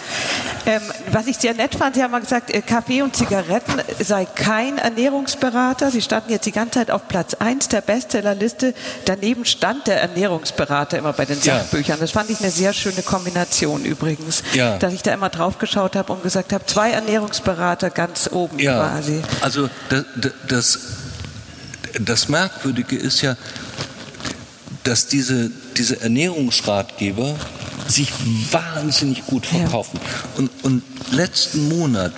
ähm, 0.66 0.82
was 1.10 1.26
ich 1.26 1.36
sehr 1.36 1.54
nett 1.54 1.74
fand, 1.74 1.96
Sie 1.96 2.02
haben 2.02 2.10
mal 2.10 2.20
gesagt, 2.20 2.50
äh, 2.50 2.62
Kaffee 2.62 3.02
und 3.02 3.16
Zigaretten 3.16 3.80
sei 4.00 4.24
kein 4.24 4.78
Ernährungsberater. 4.78 5.90
Sie 5.90 6.02
standen 6.02 6.30
jetzt 6.30 6.46
die 6.46 6.52
ganze 6.52 6.78
Zeit 6.78 6.90
auf 6.90 7.08
Platz 7.08 7.34
1 7.34 7.68
der 7.68 7.80
Bestsellerliste. 7.80 8.74
Daneben 9.04 9.44
stand 9.44 9.86
der 9.86 10.00
Ernährungsberater 10.00 10.98
immer 10.98 11.12
bei 11.12 11.24
den 11.24 11.40
Sachbüchern. 11.40 11.98
Das 12.00 12.12
fand 12.12 12.30
ich 12.30 12.40
eine 12.40 12.50
sehr 12.50 12.72
schöne 12.72 13.02
Kombination 13.02 13.84
übrigens. 13.84 14.42
Ja. 14.52 14.78
Dass 14.78 14.92
ich 14.92 15.02
da 15.02 15.12
immer 15.12 15.28
drauf 15.28 15.58
geschaut 15.58 15.96
habe 15.96 16.12
und 16.12 16.22
gesagt 16.22 16.52
habe, 16.52 16.64
zwei 16.66 16.90
Ernährungsberater 16.90 17.90
ganz 17.90 18.05
ganz 18.06 18.30
oben 18.32 18.58
ja, 18.58 18.88
quasi. 18.88 19.20
Also 19.40 19.68
das, 19.88 20.04
das, 20.48 20.78
das 22.00 22.28
Merkwürdige 22.28 22.96
ist 22.96 23.22
ja, 23.22 23.36
dass 24.84 25.08
diese, 25.08 25.50
diese 25.76 26.00
Ernährungsratgeber 26.00 27.36
sich 27.88 28.12
wahnsinnig 28.50 29.26
gut 29.26 29.46
verkaufen. 29.46 29.98
Ja. 30.02 30.38
Und, 30.38 30.50
und 30.62 30.82
letzten 31.10 31.68
Monat, 31.68 32.12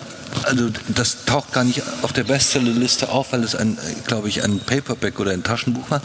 also 0.44 0.68
das 0.88 1.24
taucht 1.24 1.52
gar 1.52 1.64
nicht 1.64 1.82
auf 2.02 2.12
der 2.12 2.24
Bestsellerliste 2.24 3.08
auf, 3.08 3.32
weil 3.32 3.42
es 3.44 3.54
ein, 3.54 3.78
glaube 4.06 4.28
ich, 4.28 4.44
ein 4.44 4.60
Paperback 4.60 5.18
oder 5.20 5.32
ein 5.32 5.42
Taschenbuch 5.42 5.90
war, 5.90 6.02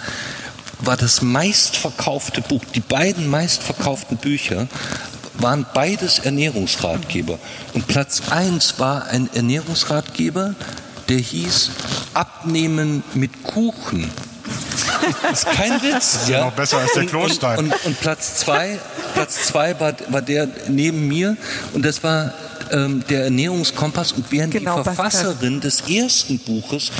war 0.79 0.97
das 0.97 1.21
meistverkaufte 1.21 2.41
Buch. 2.41 2.63
Die 2.75 2.81
beiden 2.81 3.29
meistverkauften 3.29 4.17
Bücher 4.17 4.67
waren 5.39 5.65
beides 5.73 6.19
Ernährungsratgeber. 6.19 7.39
Und 7.73 7.87
Platz 7.87 8.23
1 8.29 8.79
war 8.79 9.07
ein 9.07 9.29
Ernährungsratgeber, 9.33 10.55
der 11.09 11.17
hieß 11.17 11.71
Abnehmen 12.13 13.03
mit 13.13 13.43
Kuchen. 13.43 14.09
Das 15.21 15.43
ist 15.43 15.51
kein 15.51 15.71
Witz. 15.81 15.93
Das 15.93 16.15
ist 16.23 16.29
ja. 16.29 16.45
noch 16.45 16.53
besser 16.53 16.77
als 16.77 16.93
der 16.93 17.05
Klostein. 17.05 17.59
Und, 17.59 17.73
und, 17.73 17.85
und 17.85 17.99
Platz 17.99 18.37
zwei, 18.37 18.79
Platz 19.13 19.47
zwei 19.47 19.79
war, 19.79 19.93
war 20.09 20.21
der 20.21 20.47
neben 20.67 21.07
mir 21.07 21.35
und 21.73 21.83
das 21.83 22.03
war 22.03 22.33
ähm, 22.71 23.03
der 23.09 23.25
Ernährungskompass 23.25 24.13
und 24.13 24.31
während 24.31 24.53
genau, 24.53 24.77
die 24.77 24.83
Verfasserin 24.83 25.61
des 25.61 25.81
ersten 25.89 26.39
Buches 26.39 26.91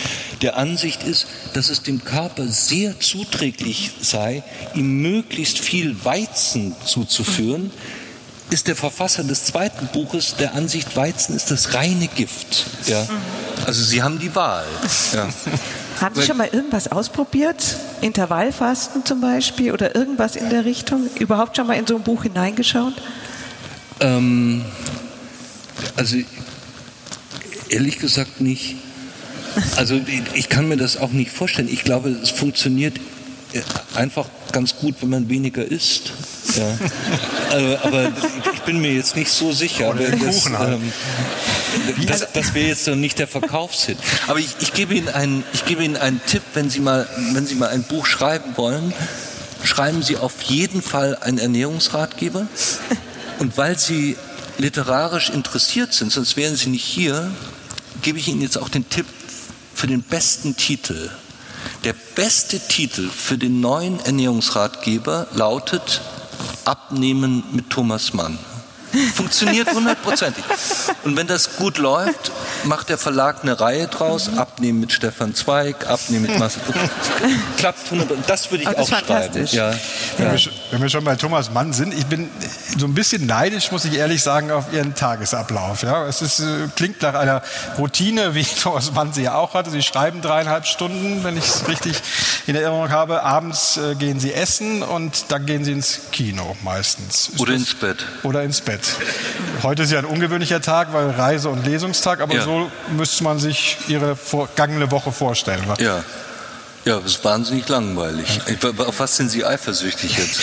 der 0.41 0.57
Ansicht 0.57 1.03
ist, 1.03 1.27
dass 1.53 1.69
es 1.69 1.81
dem 1.83 2.03
Körper 2.03 2.47
sehr 2.47 2.99
zuträglich 2.99 3.91
sei, 4.01 4.43
ihm 4.75 5.01
möglichst 5.01 5.59
viel 5.59 5.95
Weizen 6.03 6.75
zuzuführen, 6.85 7.71
ist 8.53 8.67
der 8.67 8.75
Verfasser 8.75 9.23
des 9.23 9.45
zweiten 9.45 9.87
Buches 9.87 10.35
der 10.35 10.53
Ansicht, 10.53 10.95
Weizen 10.95 11.35
ist 11.35 11.49
das 11.49 11.73
reine 11.73 12.07
Gift. 12.07 12.67
Ja? 12.85 13.05
Also 13.65 13.83
Sie 13.83 14.03
haben 14.03 14.19
die 14.19 14.33
Wahl. 14.35 14.65
Ja. 15.11 15.27
Haben 15.99 16.15
Sie 16.15 16.23
schon 16.23 16.37
mal 16.37 16.49
irgendwas 16.51 16.91
ausprobiert? 16.91 17.77
Intervallfasten 18.01 19.05
zum 19.05 19.21
Beispiel 19.21 19.71
oder 19.71 19.95
irgendwas 19.95 20.35
in 20.35 20.49
der 20.49 20.65
Richtung? 20.65 21.09
Überhaupt 21.19 21.57
schon 21.57 21.65
mal 21.65 21.73
in 21.73 21.87
so 21.87 21.95
ein 21.95 22.03
Buch 22.03 22.23
hineingeschaut? 22.23 22.93
Ähm, 23.99 24.63
also 25.95 26.17
ehrlich 27.69 27.99
gesagt 27.99 28.39
nicht. 28.39 28.75
Also 29.77 29.99
ich 30.33 30.49
kann 30.49 30.67
mir 30.67 30.77
das 30.77 30.97
auch 30.97 31.11
nicht 31.11 31.31
vorstellen. 31.31 31.69
Ich 31.71 31.83
glaube, 31.83 32.09
es 32.09 32.29
funktioniert 32.29 32.97
äh, 33.53 33.61
einfach 33.95 34.27
ganz 34.51 34.75
gut, 34.75 34.95
wenn 35.01 35.09
man 35.09 35.29
weniger 35.29 35.63
isst. 35.63 36.11
Ja. 36.57 36.77
Also, 37.51 37.77
aber 37.83 38.11
ich 38.53 38.61
bin 38.61 38.79
mir 38.79 38.93
jetzt 38.93 39.15
nicht 39.15 39.31
so 39.31 39.51
sicher. 39.51 39.93
Das, 39.93 40.49
halt. 40.49 40.73
ähm, 40.73 40.93
das, 42.07 42.27
das 42.33 42.53
wäre 42.53 42.67
jetzt 42.67 42.87
noch 42.87 42.95
nicht 42.95 43.19
der 43.19 43.27
Verkaufshit. 43.27 43.97
Aber 44.27 44.39
ich, 44.39 44.55
ich, 44.59 44.73
gebe 44.73 44.93
Ihnen 44.93 45.09
einen, 45.09 45.43
ich 45.53 45.65
gebe 45.65 45.83
Ihnen 45.83 45.97
einen 45.97 46.21
Tipp, 46.25 46.41
wenn 46.53 46.69
Sie, 46.69 46.79
mal, 46.79 47.07
wenn 47.33 47.45
Sie 47.45 47.55
mal 47.55 47.69
ein 47.69 47.83
Buch 47.83 48.05
schreiben 48.05 48.57
wollen, 48.57 48.93
schreiben 49.63 50.03
Sie 50.03 50.17
auf 50.17 50.41
jeden 50.43 50.81
Fall 50.81 51.17
einen 51.17 51.37
Ernährungsratgeber. 51.37 52.47
Und 53.39 53.57
weil 53.57 53.77
Sie 53.77 54.17
literarisch 54.57 55.29
interessiert 55.29 55.93
sind, 55.93 56.11
sonst 56.11 56.37
wären 56.37 56.55
Sie 56.55 56.69
nicht 56.69 56.85
hier, 56.85 57.31
gebe 58.01 58.19
ich 58.19 58.27
Ihnen 58.27 58.41
jetzt 58.41 58.57
auch 58.57 58.69
den 58.69 58.87
Tipp 58.89 59.05
für 59.73 59.87
den 59.87 60.03
besten 60.03 60.55
Titel. 60.55 61.09
Der 61.83 61.93
beste 62.15 62.59
Titel 62.59 63.09
für 63.09 63.37
den 63.37 63.59
neuen 63.61 63.99
Ernährungsratgeber 64.05 65.27
lautet 65.33 66.01
Abnehmen 66.65 67.43
mit 67.51 67.69
Thomas 67.69 68.13
Mann. 68.13 68.37
Funktioniert 69.15 69.73
hundertprozentig. 69.73 70.43
Und 71.03 71.17
wenn 71.17 71.27
das 71.27 71.57
gut 71.57 71.77
läuft, 71.77 72.31
macht 72.63 72.89
der 72.89 72.97
Verlag 72.97 73.37
eine 73.41 73.59
Reihe 73.59 73.87
draus. 73.87 74.29
Abnehmen 74.37 74.79
mit 74.79 74.91
Stefan 74.91 75.33
Zweig, 75.33 75.87
abnehmen 75.87 76.27
mit 76.27 76.39
Marcel. 76.39 76.61
Klappt 77.57 77.89
hundertprozentig. 77.89 78.27
Das 78.27 78.51
würde 78.51 78.63
ich 78.63 78.69
das 78.69 78.93
auch 78.93 78.99
schreiben. 78.99 79.47
Ja, 79.51 79.71
ja. 79.71 79.77
Wenn, 80.17 80.31
wir, 80.31 80.51
wenn, 80.71 80.81
wir, 80.81 80.89
schon 80.89 81.03
bei 81.03 81.15
Thomas 81.15 81.51
Mann 81.51 81.73
sind, 81.73 81.93
ich 81.93 82.05
bin 82.05 82.29
so 82.77 82.85
ein 82.85 82.93
bisschen 82.93 83.25
neidisch, 83.25 83.71
muss 83.71 83.85
ich 83.85 83.95
ehrlich 83.95 84.21
sagen, 84.21 84.51
auf 84.51 84.71
Ihren 84.71 84.95
Tagesablauf. 84.95 85.83
Ja, 85.83 86.05
es 86.07 86.21
ist, 86.21 86.39
äh, 86.39 86.67
klingt 86.75 87.01
nach 87.01 87.15
einer 87.15 87.41
Routine, 87.77 88.35
wie 88.35 88.43
Thomas 88.43 88.93
Mann 88.93 89.13
sie 89.13 89.23
ja 89.23 89.35
auch 89.35 89.53
hatte. 89.53 89.71
Sie 89.71 89.81
schreiben 89.81 90.21
dreieinhalb 90.21 90.65
Stunden, 90.65 91.23
wenn 91.23 91.37
ich 91.37 91.45
es 91.45 91.67
richtig 91.67 92.01
in 92.47 92.55
Erinnerung 92.55 92.89
habe. 92.89 93.23
Abends 93.23 93.77
äh, 93.77 93.95
gehen 93.95 94.19
Sie 94.19 94.33
essen 94.33 94.83
und 94.83 95.25
dann 95.29 95.45
gehen 95.45 95.65
Sie 95.65 95.71
ins 95.71 96.01
Kino 96.11 96.55
meistens. 96.63 97.29
Ist 97.29 97.39
oder 97.39 97.53
das, 97.53 97.61
ins 97.61 97.73
Bett. 97.75 98.05
Oder 98.23 98.43
ins 98.43 98.61
Bett. 98.61 98.82
Heute 99.61 99.83
ist 99.83 99.91
ja 99.91 99.99
ein 99.99 100.05
ungewöhnlicher 100.05 100.61
Tag, 100.61 100.93
weil 100.93 101.09
Reise- 101.11 101.49
und 101.49 101.65
Lesungstag, 101.65 102.21
aber 102.21 102.35
ja. 102.35 102.43
so 102.43 102.71
müsste 102.95 103.23
man 103.23 103.39
sich 103.39 103.77
Ihre 103.87 104.15
vergangene 104.15 104.91
Woche 104.91 105.11
vorstellen. 105.11 105.63
Was? 105.67 105.79
Ja. 105.79 106.03
Ja, 106.85 106.97
das 106.97 107.13
ist 107.13 107.23
wahnsinnig 107.23 107.69
langweilig. 107.69 108.41
Auf 108.77 108.99
was 108.99 109.15
sind 109.15 109.29
Sie 109.29 109.45
eifersüchtig 109.45 110.17
jetzt? 110.17 110.41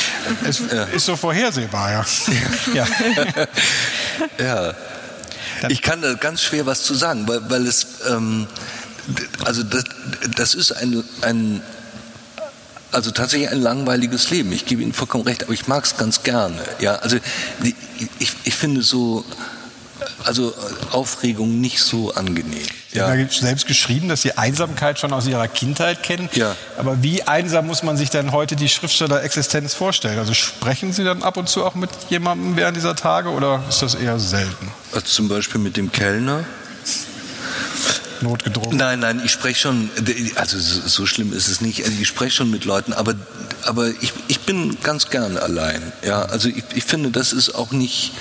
Es 0.49 0.63
ja. 0.73 0.85
ist 0.85 1.05
so 1.05 1.17
vorhersehbar, 1.17 1.91
ja. 1.91 2.05
ja. 2.75 2.87
ja. 4.39 4.73
Ich 5.69 5.83
kann 5.83 6.01
da 6.01 6.15
ganz 6.15 6.43
schwer 6.43 6.65
was 6.65 6.83
zu 6.83 6.95
sagen, 6.95 7.29
weil, 7.29 7.51
weil 7.51 7.67
es, 7.67 7.87
ähm, 8.09 8.47
also 9.45 9.63
das, 9.63 9.85
das 10.35 10.55
ist 10.55 10.73
ein, 10.73 11.05
ein 11.21 11.63
also 12.93 13.11
tatsächlich 13.11 13.51
ein 13.51 13.61
langweiliges 13.61 14.31
Leben. 14.31 14.53
Ich 14.53 14.67
gebe 14.67 14.83
Ihnen 14.83 14.93
vollkommen 14.93 15.25
recht, 15.25 15.45
aber 15.45 15.53
ich 15.53 15.69
mag 15.69 15.85
es 15.85 15.97
ganz 15.97 16.23
gerne. 16.23 16.59
Ja, 16.81 16.97
also 16.97 17.17
ich, 18.19 18.33
ich 18.45 18.55
finde 18.55 18.83
so, 18.83 19.25
also 20.25 20.55
Aufregung 20.91 21.61
nicht 21.61 21.81
so 21.81 22.15
angenehm. 22.15 22.67
Sie 22.93 22.99
ja. 22.99 23.09
haben 23.09 23.21
ja 23.21 23.29
selbst 23.29 23.67
geschrieben, 23.67 24.09
dass 24.09 24.23
Sie 24.23 24.37
Einsamkeit 24.37 24.99
schon 24.99 25.13
aus 25.13 25.27
Ihrer 25.27 25.47
Kindheit 25.47 26.03
kennen. 26.03 26.29
Ja. 26.33 26.57
Aber 26.77 27.03
wie 27.03 27.23
einsam 27.23 27.67
muss 27.67 27.83
man 27.83 27.97
sich 27.97 28.11
denn 28.11 28.33
heute 28.33 28.57
die 28.57 28.69
Schriftstellerexistenz 28.69 29.75
vorstellen? 29.75 30.19
Also 30.19 30.35
sprechen 30.35 30.93
Sie 30.93 31.05
dann 31.05 31.23
ab 31.23 31.37
und 31.37 31.49
zu 31.49 31.65
auch 31.65 31.77
mit 31.77 31.91
jemandem 32.09 32.57
während 32.57 32.77
dieser 32.77 32.97
Tage 32.97 33.29
oder 33.31 33.63
ist 33.69 33.83
das 33.83 33.95
eher 33.95 34.19
selten? 34.19 34.73
Also 34.93 35.07
zum 35.07 35.29
Beispiel 35.29 35.61
mit 35.61 35.77
dem 35.77 35.93
Kellner 35.93 36.45
notgedrungen? 38.23 38.77
Nein, 38.77 39.01
nein, 39.01 39.21
ich 39.25 39.33
spreche 39.33 39.61
schon, 39.61 39.91
also 40.37 40.59
so 40.59 41.07
schlimm 41.07 41.33
ist 41.33 41.49
es 41.49 41.61
nicht, 41.61 41.85
also 41.85 41.97
ich 42.01 42.09
spreche 42.09 42.37
schon 42.37 42.51
mit 42.51 42.65
Leuten, 42.65 42.93
aber, 42.93 43.15
aber 43.65 43.89
ich, 44.01 44.13
ich 44.29 44.41
bin 44.41 44.77
ganz 44.83 45.11
gerne 45.11 45.41
allein. 45.43 45.93
Ja, 46.05 46.23
also 46.23 46.49
ich, 46.49 46.65
ich 46.75 46.85
finde, 46.85 47.11
das 47.11 47.33
ist 47.33 47.55
auch 47.55 47.73
nicht, 47.73 48.13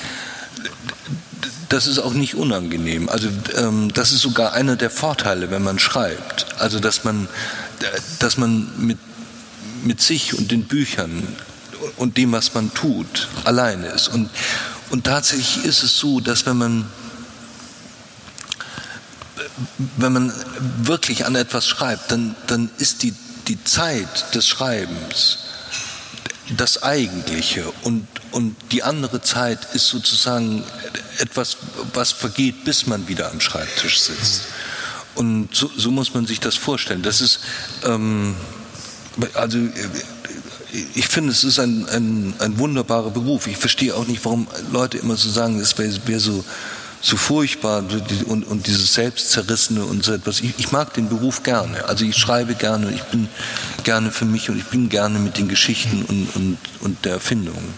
das 1.69 1.87
ist 1.87 1.99
auch 1.99 2.13
nicht 2.13 2.35
unangenehm. 2.35 3.09
Also 3.09 3.29
ähm, 3.55 3.93
das 3.93 4.11
ist 4.11 4.21
sogar 4.21 4.53
einer 4.53 4.75
der 4.75 4.89
Vorteile, 4.89 5.51
wenn 5.51 5.63
man 5.63 5.79
schreibt. 5.79 6.47
Also 6.59 6.79
dass 6.79 7.03
man, 7.03 7.27
dass 8.19 8.37
man 8.37 8.67
mit, 8.77 8.97
mit 9.83 10.01
sich 10.01 10.37
und 10.37 10.51
den 10.51 10.63
Büchern 10.63 11.27
und 11.97 12.17
dem, 12.17 12.31
was 12.31 12.53
man 12.53 12.73
tut, 12.73 13.27
alleine 13.43 13.87
ist. 13.87 14.07
Und, 14.07 14.29
und 14.89 15.05
tatsächlich 15.05 15.65
ist 15.65 15.83
es 15.83 15.97
so, 15.97 16.19
dass 16.19 16.45
wenn 16.45 16.57
man 16.57 16.85
wenn 19.97 20.13
man 20.13 20.33
wirklich 20.81 21.25
an 21.25 21.35
etwas 21.35 21.67
schreibt, 21.67 22.11
dann, 22.11 22.35
dann 22.47 22.69
ist 22.77 23.03
die, 23.03 23.13
die 23.47 23.63
Zeit 23.63 24.35
des 24.35 24.47
Schreibens 24.47 25.39
das 26.57 26.81
Eigentliche 26.81 27.71
und, 27.83 28.07
und 28.31 28.55
die 28.71 28.83
andere 28.83 29.21
Zeit 29.21 29.59
ist 29.73 29.87
sozusagen 29.87 30.63
etwas, 31.19 31.57
was 31.93 32.11
vergeht, 32.11 32.65
bis 32.65 32.87
man 32.87 33.07
wieder 33.07 33.31
am 33.31 33.39
Schreibtisch 33.39 33.99
sitzt. 33.99 34.43
Und 35.15 35.53
so, 35.53 35.69
so 35.75 35.91
muss 35.91 36.13
man 36.13 36.25
sich 36.25 36.39
das 36.39 36.55
vorstellen. 36.55 37.03
Das 37.03 37.21
ist, 37.21 37.39
ähm, 37.83 38.35
also 39.33 39.57
ich 40.95 41.07
finde, 41.07 41.31
es 41.31 41.43
ist 41.43 41.59
ein, 41.59 41.87
ein, 41.89 42.33
ein 42.39 42.57
wunderbarer 42.57 43.09
Beruf. 43.09 43.47
Ich 43.47 43.57
verstehe 43.57 43.95
auch 43.95 44.07
nicht, 44.07 44.23
warum 44.23 44.47
Leute 44.71 44.97
immer 44.97 45.17
so 45.17 45.29
sagen, 45.29 45.59
es 45.59 45.77
wäre 45.77 45.95
wär 46.05 46.19
so 46.19 46.43
so 47.01 47.15
furchtbar 47.15 47.83
und, 48.27 48.47
und 48.47 48.67
dieses 48.67 48.93
Selbstzerrissene 48.93 49.83
und 49.83 50.03
so 50.03 50.13
etwas. 50.13 50.41
Ich, 50.41 50.53
ich, 50.57 50.71
mag 50.71 50.93
den 50.93 51.07
Beruf 51.07 51.43
gerne. 51.43 51.85
Also 51.85 52.03
ich 52.03 52.17
schreibe 52.17 52.55
gerne, 52.55 52.91
ich 52.91 53.03
bin 53.03 53.29
gerne 53.83 54.11
für 54.11 54.25
mich 54.25 54.49
und 54.49 54.57
ich 54.57 54.65
bin 54.65 54.89
gerne 54.89 55.19
mit 55.19 55.37
den 55.37 55.47
Geschichten 55.47 56.03
und, 56.07 56.35
und, 56.35 56.57
und 56.81 57.05
der 57.05 57.13
Erfindung. 57.13 57.73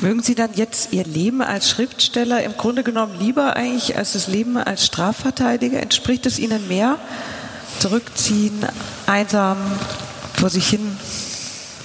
Mögen 0.00 0.22
Sie 0.22 0.34
dann 0.34 0.54
jetzt 0.54 0.92
Ihr 0.92 1.04
Leben 1.04 1.42
als 1.42 1.70
Schriftsteller 1.70 2.42
im 2.42 2.56
Grunde 2.56 2.82
genommen 2.82 3.18
lieber 3.18 3.56
eigentlich 3.56 3.96
als 3.96 4.12
das 4.12 4.26
Leben 4.26 4.56
als 4.56 4.86
Strafverteidiger? 4.86 5.80
Entspricht 5.80 6.24
es 6.26 6.38
Ihnen 6.38 6.66
mehr? 6.68 6.98
Zurückziehen, 7.78 8.64
einsam, 9.06 9.58
vor 10.34 10.48
sich 10.48 10.68
hin 10.68 10.96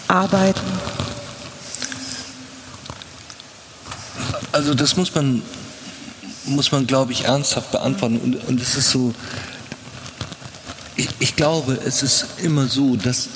arbeiten? 0.07 0.61
Also 4.53 4.73
das 4.73 4.95
muss 4.95 5.13
man 5.15 5.41
muss 6.45 6.71
man, 6.71 6.87
glaube 6.87 7.11
ich, 7.11 7.25
ernsthaft 7.25 7.71
beantworten. 7.71 8.17
Und, 8.17 8.35
und 8.47 8.61
es 8.61 8.75
ist 8.75 8.91
so, 8.91 9.13
ich, 10.95 11.09
ich 11.19 11.35
glaube, 11.35 11.79
es 11.85 12.03
ist 12.03 12.25
immer 12.43 12.67
so, 12.67 12.95
dass, 12.95 13.29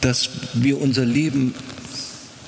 dass 0.00 0.28
wir 0.54 0.80
unser 0.80 1.04
Leben 1.04 1.54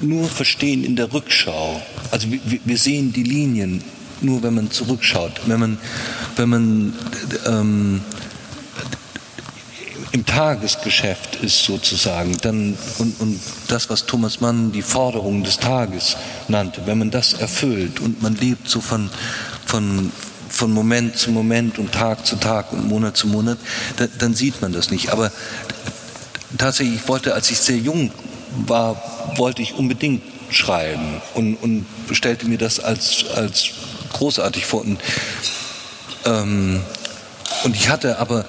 nur 0.00 0.28
verstehen 0.28 0.84
in 0.84 0.96
der 0.96 1.12
Rückschau. 1.12 1.80
Also 2.10 2.30
wir, 2.30 2.40
wir 2.64 2.78
sehen 2.78 3.12
die 3.12 3.22
Linien 3.22 3.82
nur, 4.20 4.42
wenn 4.42 4.54
man 4.54 4.70
zurückschaut. 4.70 5.40
Wenn 5.46 5.60
man, 5.60 5.78
wenn 6.36 6.48
man 6.48 6.92
ähm, 7.46 8.00
im 10.12 10.24
Tagesgeschäft 10.24 11.36
ist 11.36 11.64
sozusagen, 11.64 12.36
dann, 12.42 12.76
und, 12.98 13.20
und 13.20 13.40
das, 13.68 13.90
was 13.90 14.06
Thomas 14.06 14.40
Mann 14.40 14.72
die 14.72 14.82
Forderung 14.82 15.42
des 15.42 15.58
Tages 15.58 16.16
nannte, 16.48 16.82
wenn 16.86 16.98
man 16.98 17.10
das 17.10 17.34
erfüllt 17.34 18.00
und 18.00 18.22
man 18.22 18.36
lebt 18.36 18.68
so 18.68 18.80
von, 18.80 19.10
von, 19.66 20.12
von 20.48 20.72
Moment 20.72 21.16
zu 21.16 21.30
Moment 21.30 21.78
und 21.78 21.92
Tag 21.92 22.26
zu 22.26 22.36
Tag 22.36 22.72
und 22.72 22.88
Monat 22.88 23.16
zu 23.16 23.26
Monat, 23.26 23.58
dann, 23.96 24.08
dann 24.18 24.34
sieht 24.34 24.62
man 24.62 24.72
das 24.72 24.90
nicht. 24.90 25.10
Aber 25.10 25.30
tatsächlich, 26.56 26.96
ich 27.02 27.08
wollte, 27.08 27.34
als 27.34 27.50
ich 27.50 27.58
sehr 27.58 27.78
jung 27.78 28.10
war, 28.66 29.02
wollte 29.36 29.62
ich 29.62 29.74
unbedingt 29.74 30.22
schreiben 30.50 31.20
und, 31.34 31.56
und 31.56 31.86
stellte 32.12 32.46
mir 32.46 32.58
das 32.58 32.80
als, 32.80 33.24
als 33.34 33.70
großartig 34.12 34.64
vor. 34.64 34.82
Und, 34.82 35.00
ähm, 36.24 36.80
und 37.64 37.76
ich 37.76 37.88
hatte 37.88 38.18
aber, 38.18 38.44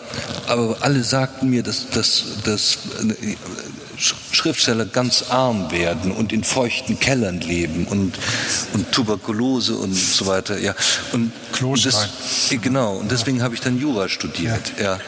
aber 0.48 0.78
alle 0.82 1.04
sagten 1.04 1.50
mir, 1.50 1.64
dass, 1.64 1.90
dass, 1.90 2.24
dass 2.44 2.78
Schriftsteller 3.98 4.86
ganz 4.86 5.26
arm 5.30 5.72
werden 5.72 6.12
und 6.12 6.32
in 6.32 6.44
feuchten 6.44 7.00
Kellern 7.00 7.42
leben 7.42 7.88
und, 7.88 8.18
und 8.74 8.92
Tuberkulose 8.92 9.76
und 9.76 9.94
so 9.94 10.28
weiter. 10.28 10.60
Ja. 10.60 10.76
Und, 11.14 11.32
und 11.62 11.86
das, 11.86 12.08
genau, 12.62 12.98
und 12.98 13.12
deswegen 13.12 13.42
habe 13.42 13.56
ich 13.56 13.62
dann 13.62 13.80
Jura 13.80 14.08
studiert. 14.08 14.74
Ja. 14.78 14.84
ja. 14.84 15.00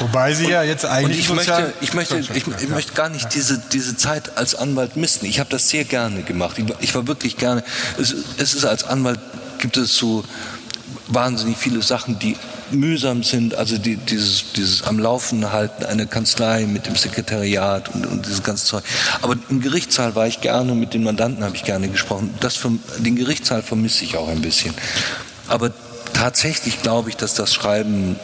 Wobei 0.00 0.34
Sie 0.34 0.48
ja 0.48 0.62
jetzt 0.62 0.84
eigentlich. 0.84 1.30
Und 1.30 1.40
ich 1.40 1.46
möchte, 1.46 1.72
ich 1.80 1.94
möchte, 1.94 2.18
ich, 2.18 2.46
ich 2.62 2.68
möchte 2.68 2.92
gar 2.92 3.08
nicht 3.08 3.34
diese, 3.34 3.58
diese 3.72 3.96
Zeit 3.96 4.36
als 4.36 4.54
Anwalt 4.54 4.96
missen. 4.96 5.26
Ich 5.26 5.40
habe 5.40 5.50
das 5.50 5.68
sehr 5.68 5.84
gerne 5.84 6.22
gemacht. 6.22 6.58
Ich, 6.58 6.64
ich 6.80 6.94
war 6.94 7.06
wirklich 7.06 7.36
gerne. 7.36 7.62
Es, 7.98 8.14
es 8.36 8.54
ist 8.54 8.64
als 8.64 8.84
Anwalt 8.84 9.20
gibt 9.58 9.76
es 9.76 9.96
so 9.96 10.24
wahnsinnig 11.08 11.56
viele 11.56 11.82
Sachen, 11.82 12.18
die 12.18 12.36
mühsam 12.72 13.22
sind, 13.22 13.54
also 13.54 13.78
die, 13.78 13.96
dieses, 13.96 14.52
dieses 14.52 14.82
am 14.82 14.98
Laufen 14.98 15.52
halten, 15.52 15.84
eine 15.84 16.06
Kanzlei 16.06 16.66
mit 16.66 16.86
dem 16.86 16.96
Sekretariat 16.96 17.94
und, 17.94 18.06
und 18.06 18.26
dieses 18.26 18.42
ganze 18.42 18.66
Zeug. 18.66 18.84
Aber 19.22 19.36
im 19.48 19.60
Gerichtssaal 19.60 20.14
war 20.14 20.26
ich 20.26 20.40
gerne, 20.40 20.74
mit 20.74 20.94
den 20.94 21.02
Mandanten 21.02 21.44
habe 21.44 21.56
ich 21.56 21.64
gerne 21.64 21.88
gesprochen. 21.88 22.34
Das, 22.40 22.60
den 22.98 23.16
Gerichtssaal 23.16 23.62
vermisse 23.62 24.04
ich 24.04 24.16
auch 24.16 24.28
ein 24.28 24.42
bisschen. 24.42 24.74
Aber 25.48 25.70
tatsächlich 26.12 26.82
glaube 26.82 27.10
ich, 27.10 27.16
dass 27.16 27.34
das 27.34 27.52
Schreiben 27.52 28.16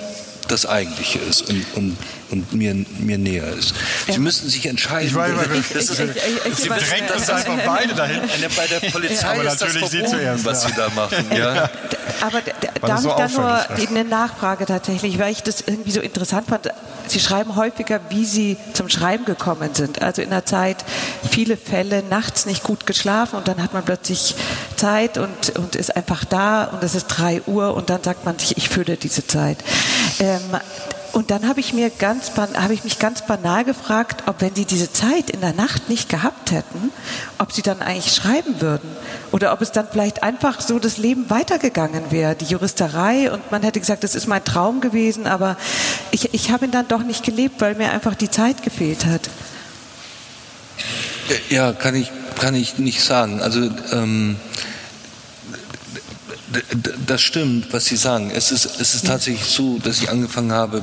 das 0.48 0.66
Eigentliche 0.66 1.18
ist 1.18 1.48
und, 1.50 1.64
und, 1.74 1.96
und 2.30 2.52
mir, 2.52 2.74
mir 2.98 3.18
näher 3.18 3.48
ist. 3.48 3.74
Sie 4.06 4.12
ja. 4.12 4.18
müssen 4.18 4.48
sich 4.48 4.66
entscheiden. 4.66 5.08
Ich 5.08 5.14
weiß, 5.14 5.32
das 5.74 5.90
ist, 5.90 5.96
Sie 5.96 6.68
drängt 6.68 7.10
das 7.10 7.30
einfach 7.30 7.58
beide 7.64 7.94
dahin. 7.94 8.20
Bei 8.56 8.66
der 8.66 8.90
Polizei 8.90 9.28
aber 9.28 9.44
ist 9.44 9.60
natürlich 9.60 9.82
das 9.82 9.90
Sie 9.90 10.04
zuerst, 10.04 10.44
was 10.44 10.62
ja. 10.64 10.68
Sie 10.68 10.74
da 10.74 10.88
machen. 10.90 11.24
Ja. 11.38 11.70
Aber 12.20 12.42
darf 12.80 13.00
so 13.00 13.10
ich 13.10 13.14
da 13.14 13.28
nur 13.28 13.88
eine 13.88 14.04
Nachfrage 14.04 14.66
tatsächlich, 14.66 15.18
weil 15.18 15.30
ich 15.30 15.42
das 15.42 15.60
irgendwie 15.60 15.92
so 15.92 16.00
interessant 16.00 16.48
fand. 16.48 16.68
Sie 17.06 17.20
schreiben 17.20 17.54
häufiger, 17.54 18.00
wie 18.08 18.24
Sie 18.24 18.56
zum 18.72 18.88
Schreiben 18.88 19.24
gekommen 19.24 19.70
sind. 19.74 20.02
Also 20.02 20.22
in 20.22 20.30
der 20.30 20.44
Zeit 20.44 20.84
viele 21.30 21.56
Fälle 21.56 22.02
nachts 22.02 22.46
nicht 22.46 22.64
gut 22.64 22.86
geschlafen 22.86 23.36
und 23.36 23.46
dann 23.46 23.62
hat 23.62 23.72
man 23.72 23.84
plötzlich 23.84 24.34
Zeit 24.76 25.16
und, 25.18 25.56
und 25.56 25.76
ist 25.76 25.94
einfach 25.94 26.24
da 26.24 26.64
und 26.64 26.82
es 26.82 26.94
ist 26.94 27.06
drei 27.06 27.42
Uhr 27.46 27.74
und 27.74 27.90
dann 27.90 28.02
sagt 28.02 28.24
man 28.24 28.38
sich, 28.38 28.56
ich 28.56 28.68
fühle 28.68 28.96
diese 28.96 29.26
Zeit. 29.26 29.58
Ähm, 30.18 30.40
und 31.12 31.30
dann 31.30 31.48
habe 31.48 31.60
ich, 31.60 31.72
habe 31.72 32.74
ich 32.74 32.84
mich 32.84 32.98
ganz 32.98 33.26
banal 33.26 33.64
gefragt, 33.64 34.24
ob 34.26 34.40
wenn 34.40 34.54
Sie 34.54 34.64
diese 34.64 34.92
Zeit 34.92 35.30
in 35.30 35.40
der 35.40 35.52
Nacht 35.52 35.88
nicht 35.88 36.08
gehabt 36.08 36.50
hätten, 36.50 36.90
ob 37.38 37.52
Sie 37.52 37.62
dann 37.62 37.80
eigentlich 37.82 38.14
schreiben 38.14 38.60
würden. 38.60 38.88
Oder 39.32 39.52
ob 39.52 39.60
es 39.62 39.72
dann 39.72 39.88
vielleicht 39.90 40.22
einfach 40.22 40.60
so 40.60 40.78
das 40.78 40.98
Leben 40.98 41.30
weitergegangen 41.30 42.10
wäre, 42.10 42.34
die 42.34 42.44
Juristerei. 42.44 43.32
Und 43.32 43.50
man 43.50 43.62
hätte 43.62 43.80
gesagt, 43.80 44.04
das 44.04 44.14
ist 44.14 44.26
mein 44.26 44.44
Traum 44.44 44.80
gewesen, 44.80 45.26
aber 45.26 45.56
ich, 46.10 46.34
ich 46.34 46.50
habe 46.50 46.66
ihn 46.66 46.70
dann 46.70 46.88
doch 46.88 47.02
nicht 47.02 47.24
gelebt, 47.24 47.60
weil 47.60 47.74
mir 47.74 47.90
einfach 47.90 48.14
die 48.14 48.30
Zeit 48.30 48.62
gefehlt 48.62 49.06
hat. 49.06 49.28
Ja, 51.50 51.72
kann 51.72 51.94
ich, 51.94 52.10
kann 52.40 52.54
ich 52.54 52.78
nicht 52.78 53.02
sagen. 53.02 53.40
Also 53.40 53.70
ähm, 53.92 54.36
das 57.06 57.20
stimmt, 57.20 57.72
was 57.72 57.86
Sie 57.86 57.96
sagen. 57.96 58.30
Es 58.30 58.50
ist, 58.50 58.80
es 58.80 58.94
ist 58.94 59.06
tatsächlich 59.06 59.44
so, 59.44 59.78
dass 59.78 59.98
ich 59.98 60.10
angefangen 60.10 60.52
habe, 60.52 60.82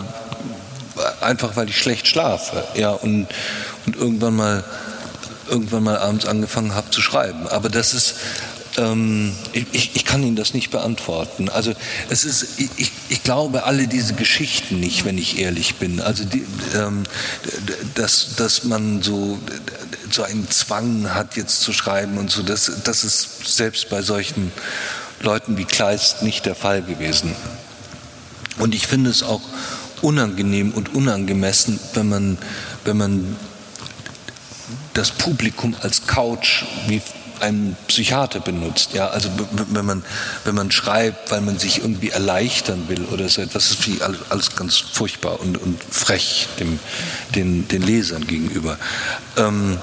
einfach 1.21 1.55
weil 1.55 1.69
ich 1.69 1.77
schlecht 1.77 2.07
schlafe, 2.07 2.63
ja, 2.75 2.91
und, 2.91 3.27
und 3.85 3.95
irgendwann 3.95 4.35
mal 4.35 4.63
irgendwann 5.49 5.83
mal 5.83 5.97
abends 5.97 6.25
angefangen 6.25 6.73
habe 6.73 6.89
zu 6.89 7.01
schreiben. 7.01 7.47
Aber 7.47 7.69
das 7.69 7.93
ist, 7.93 8.15
ähm, 8.77 9.35
ich, 9.53 9.95
ich, 9.95 10.05
kann 10.05 10.23
Ihnen 10.23 10.35
das 10.35 10.53
nicht 10.53 10.71
beantworten. 10.71 11.49
Also 11.49 11.73
es 12.09 12.25
ist, 12.25 12.59
ich, 12.59 12.91
ich, 13.09 13.23
glaube 13.23 13.63
alle 13.63 13.87
diese 13.87 14.13
Geschichten 14.13 14.79
nicht, 14.79 15.05
wenn 15.05 15.17
ich 15.17 15.39
ehrlich 15.39 15.75
bin. 15.75 16.01
Also 16.01 16.25
die, 16.25 16.45
ähm, 16.75 17.03
dass, 17.95 18.35
dass 18.37 18.63
man 18.63 19.01
so 19.01 19.37
so 20.11 20.23
einen 20.23 20.49
Zwang 20.49 21.13
hat, 21.13 21.35
jetzt 21.35 21.61
zu 21.61 21.73
schreiben 21.73 22.17
und 22.17 22.29
so, 22.29 22.43
das, 22.43 22.71
das 22.83 23.03
ist 23.03 23.55
selbst 23.55 23.89
bei 23.89 24.01
solchen 24.01 24.51
Leuten 25.25 25.57
wie 25.57 25.65
Kleist 25.65 26.23
nicht 26.23 26.45
der 26.45 26.55
Fall 26.55 26.81
gewesen. 26.81 27.35
Und 28.57 28.73
ich 28.73 28.87
finde 28.87 29.09
es 29.09 29.23
auch 29.23 29.41
unangenehm 30.01 30.71
und 30.71 30.95
unangemessen, 30.95 31.79
wenn 31.93 32.07
man, 32.07 32.37
wenn 32.85 32.97
man 32.97 33.35
das 34.93 35.11
Publikum 35.11 35.75
als 35.81 36.07
Couch 36.07 36.63
wie 36.87 37.01
ein 37.41 37.75
Psychiater 37.87 38.39
benutzt. 38.39 38.93
Ja, 38.93 39.07
also 39.07 39.29
wenn 39.71 39.85
man, 39.85 40.03
wenn 40.45 40.55
man 40.55 40.71
schreibt, 40.71 41.31
weil 41.31 41.41
man 41.41 41.59
sich 41.59 41.79
irgendwie 41.79 42.09
erleichtern 42.09 42.87
will 42.87 43.03
oder 43.05 43.27
so 43.27 43.41
etwas, 43.41 43.71
ist 43.71 43.87
wie 43.87 44.01
alles 44.01 44.55
ganz 44.55 44.77
furchtbar 44.77 45.41
und, 45.41 45.57
und 45.57 45.83
frech 45.89 46.47
dem, 46.59 46.79
den, 47.33 47.67
den 47.67 47.81
Lesern 47.81 48.25
gegenüber. 48.25 48.77
Ähm, 49.37 49.79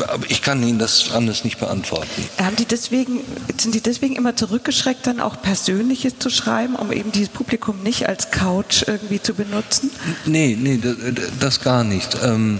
aber 0.00 0.30
ich 0.30 0.42
kann 0.42 0.62
Ihnen 0.62 0.78
das 0.78 1.10
anders 1.12 1.44
nicht 1.44 1.58
beantworten. 1.58 2.24
Haben 2.38 2.56
die 2.56 2.64
deswegen, 2.64 3.20
sind 3.58 3.74
die 3.74 3.80
deswegen 3.80 4.16
immer 4.16 4.36
zurückgeschreckt, 4.36 5.06
dann 5.06 5.20
auch 5.20 5.40
Persönliches 5.42 6.18
zu 6.18 6.30
schreiben, 6.30 6.76
um 6.76 6.92
eben 6.92 7.12
dieses 7.12 7.28
Publikum 7.28 7.82
nicht 7.82 8.08
als 8.08 8.30
Couch 8.30 8.84
irgendwie 8.86 9.20
zu 9.20 9.34
benutzen? 9.34 9.90
Nee, 10.24 10.56
nee, 10.58 10.78
das, 10.78 10.96
das 11.38 11.60
gar 11.60 11.84
nicht. 11.84 12.16
Ähm, 12.22 12.58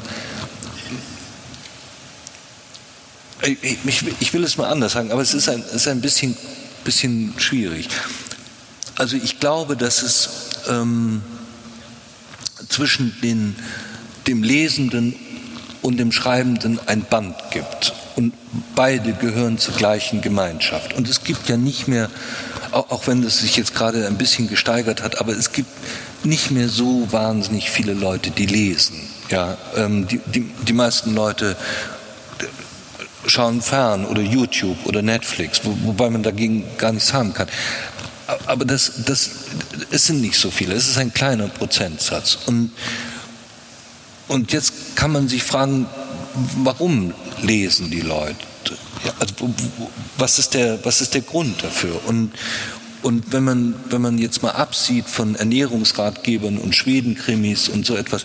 ich, 3.43 4.05
ich, 4.21 4.33
will 4.33 4.45
es 4.45 4.57
mal 4.57 4.69
anders 4.69 4.93
sagen, 4.93 5.11
aber 5.11 5.23
es 5.23 5.35
ist 5.35 5.49
ein, 5.49 5.63
es 5.69 5.75
ist 5.75 5.89
ein 5.89 6.01
bisschen, 6.01 6.37
bisschen 6.85 7.35
schwierig. 7.39 7.89
Also 8.97 9.17
ich 9.17 9.41
glaube, 9.41 9.77
dass 9.77 10.03
es 10.03 10.29
ähm, 10.69 11.23
zwischen 12.69 13.17
den, 13.23 13.57
dem 14.27 14.43
Lesenden 14.43 15.15
und 15.83 15.99
dem 15.99 16.13
Schreibenden 16.13 16.79
ein 16.87 17.03
Band 17.03 17.35
gibt. 17.51 17.93
Und 18.17 18.33
beide 18.75 19.13
gehören 19.13 19.59
zur 19.59 19.75
gleichen 19.75 20.21
Gemeinschaft. 20.21 20.95
Und 20.95 21.09
es 21.09 21.25
gibt 21.25 21.49
ja 21.49 21.57
nicht 21.57 21.89
mehr, 21.89 22.09
auch 22.71 23.07
wenn 23.07 23.23
es 23.23 23.41
sich 23.41 23.57
jetzt 23.57 23.75
gerade 23.75 24.07
ein 24.07 24.17
bisschen 24.17 24.49
gesteigert 24.49 25.03
hat, 25.03 25.21
aber 25.21 25.33
es 25.33 25.53
gibt 25.53 25.69
nicht 26.25 26.51
mehr 26.51 26.69
so 26.69 27.11
wahnsinnig 27.11 27.71
viele 27.71 27.95
Leute, 27.95 28.31
die 28.31 28.47
lesen. 28.47 29.01
Ja, 29.29 29.57
ähm, 29.77 30.07
die, 30.07 30.21
die, 30.27 30.51
die 30.67 30.73
meisten 30.73 31.15
Leute 31.15 31.57
schauen 33.27 33.63
fern 33.63 34.05
oder 34.05 34.21
YouTube 34.21 34.85
oder 34.85 35.03
Netflix, 35.03 35.61
wo, 35.65 35.77
wobei 35.85 36.11
man 36.11 36.23
dagegen 36.23 36.65
gar 36.79 36.93
nichts 36.93 37.13
haben 37.13 37.33
kann. 37.35 37.49
Aber 38.47 38.65
das, 38.65 39.05
das, 39.05 39.31
es 39.91 40.07
sind 40.07 40.21
nicht 40.21 40.37
so 40.37 40.51
viele, 40.51 40.75
es 40.75 40.89
ist 40.89 40.99
ein 40.99 41.13
kleiner 41.13 41.49
Prozentsatz. 41.49 42.39
Und 42.47 42.73
und 44.29 44.53
jetzt 44.53 44.97
kann 44.97 45.13
man 45.13 45.29
sich 45.29 45.43
fragen, 45.43 45.87
warum 46.63 47.13
lesen 47.43 47.91
die 47.91 48.01
Leute? 48.01 48.37
Ja, 49.05 49.13
also, 49.19 49.53
was, 50.17 50.39
ist 50.39 50.55
der, 50.55 50.85
was 50.85 51.01
ist 51.01 51.15
der 51.15 51.23
Grund 51.23 51.63
dafür? 51.63 52.01
Und, 52.07 52.33
und 53.03 53.33
wenn 53.33 53.45
man, 53.45 53.75
wenn 53.91 54.01
man 54.01 54.19
jetzt 54.19 54.43
mal 54.43 54.53
absieht 54.53 55.09
von 55.09 55.35
Ernährungsratgebern 55.35 56.59
und 56.59 56.75
Schwedenkrimis 56.75 57.69
und 57.69 57.85
so 57.85 57.97
etwas, 57.97 58.25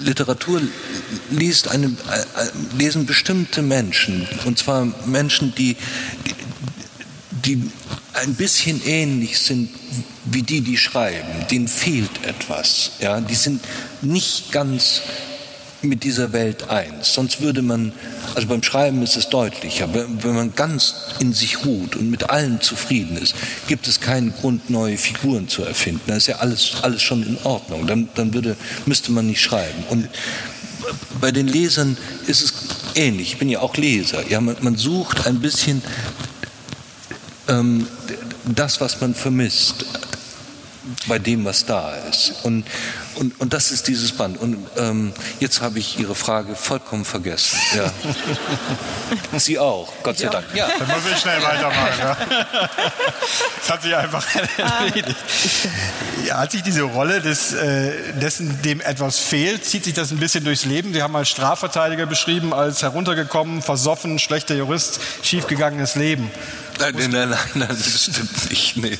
Literatur 0.00 0.60
liest 1.30 1.68
eine, 1.68 1.86
äh, 1.86 2.76
lesen 2.76 3.06
bestimmte 3.06 3.62
Menschen, 3.62 4.28
und 4.44 4.58
zwar 4.58 4.86
Menschen, 5.06 5.54
die, 5.54 5.76
die, 6.26 7.54
die 7.54 7.70
ein 8.14 8.34
bisschen 8.34 8.84
ähnlich 8.84 9.38
sind 9.38 9.70
wie 10.30 10.42
die, 10.42 10.60
die 10.60 10.76
schreiben. 10.76 11.46
Denen 11.50 11.68
fehlt 11.68 12.24
etwas. 12.24 12.92
Ja? 13.00 13.20
Die 13.20 13.34
sind 13.34 13.62
nicht 14.02 14.52
ganz 14.52 15.02
mit 15.82 16.02
dieser 16.02 16.32
Welt 16.32 16.68
eins. 16.70 17.14
Sonst 17.14 17.40
würde 17.40 17.62
man, 17.62 17.92
also 18.34 18.48
beim 18.48 18.62
Schreiben 18.62 19.02
ist 19.02 19.16
es 19.16 19.28
deutlicher, 19.28 19.88
wenn 19.92 20.34
man 20.34 20.54
ganz 20.54 20.94
in 21.20 21.32
sich 21.32 21.64
ruht 21.64 21.94
und 21.94 22.10
mit 22.10 22.30
allen 22.30 22.60
zufrieden 22.60 23.16
ist, 23.16 23.34
gibt 23.68 23.86
es 23.86 24.00
keinen 24.00 24.32
Grund, 24.32 24.70
neue 24.70 24.98
Figuren 24.98 25.48
zu 25.48 25.62
erfinden. 25.62 26.02
Da 26.06 26.16
ist 26.16 26.26
ja 26.26 26.36
alles, 26.36 26.72
alles 26.82 27.02
schon 27.02 27.22
in 27.22 27.38
Ordnung. 27.44 27.86
Dann, 27.86 28.08
dann 28.16 28.34
würde, 28.34 28.56
müsste 28.86 29.12
man 29.12 29.26
nicht 29.26 29.40
schreiben. 29.40 29.84
Und 29.88 30.08
bei 31.20 31.30
den 31.30 31.46
Lesern 31.46 31.96
ist 32.26 32.42
es 32.42 32.52
ähnlich. 32.94 33.34
Ich 33.34 33.38
bin 33.38 33.48
ja 33.48 33.60
auch 33.60 33.76
Leser. 33.76 34.28
Ja, 34.28 34.40
man, 34.40 34.56
man 34.60 34.76
sucht 34.76 35.26
ein 35.26 35.40
bisschen 35.40 35.82
ähm, 37.48 37.86
das, 38.44 38.80
was 38.80 39.00
man 39.00 39.14
vermisst. 39.14 39.84
Bei 41.06 41.18
dem, 41.18 41.44
was 41.44 41.66
da 41.66 41.94
ist. 42.10 42.34
Und, 42.42 42.64
und, 43.14 43.38
und 43.40 43.52
das 43.52 43.70
ist 43.70 43.88
dieses 43.88 44.12
Band. 44.12 44.40
Und 44.40 44.66
ähm, 44.76 45.12
jetzt 45.40 45.60
habe 45.60 45.78
ich 45.78 45.98
Ihre 45.98 46.14
Frage 46.14 46.54
vollkommen 46.54 47.04
vergessen. 47.04 47.58
Ja. 47.76 47.92
Sie 49.38 49.58
auch, 49.58 49.92
Gott 50.02 50.18
sei 50.18 50.28
Dank. 50.28 50.46
Ja. 50.54 50.68
Dann 50.78 50.88
muss 50.88 51.10
ich 51.10 51.18
schnell 51.18 51.42
weitermachen. 51.42 51.98
Ja. 51.98 52.16
Das 53.58 53.70
hat 53.74 53.82
sich 53.82 53.94
einfach 53.94 54.26
erledigt. 54.56 55.16
Ja, 56.24 56.38
hat 56.38 56.52
sich 56.52 56.62
diese 56.62 56.82
Rolle 56.82 57.20
des, 57.20 57.52
äh, 57.52 58.14
dessen, 58.14 58.62
dem 58.62 58.80
etwas 58.80 59.18
fehlt, 59.18 59.66
zieht 59.66 59.84
sich 59.84 59.92
das 59.92 60.10
ein 60.10 60.18
bisschen 60.18 60.44
durchs 60.44 60.64
Leben. 60.64 60.94
Sie 60.94 61.02
haben 61.02 61.14
als 61.14 61.28
Strafverteidiger 61.28 62.06
beschrieben, 62.06 62.54
als 62.54 62.82
heruntergekommen, 62.82 63.60
versoffen, 63.60 64.18
schlechter 64.18 64.54
Jurist, 64.54 65.00
schiefgegangenes 65.22 65.96
Leben. 65.96 66.30
Nein, 66.78 66.94
nein, 66.96 67.10
nein, 67.10 67.38
nein, 67.54 67.68
das 67.68 68.04
stimmt 68.04 68.50
nicht. 68.50 68.76
Nee. 68.76 68.98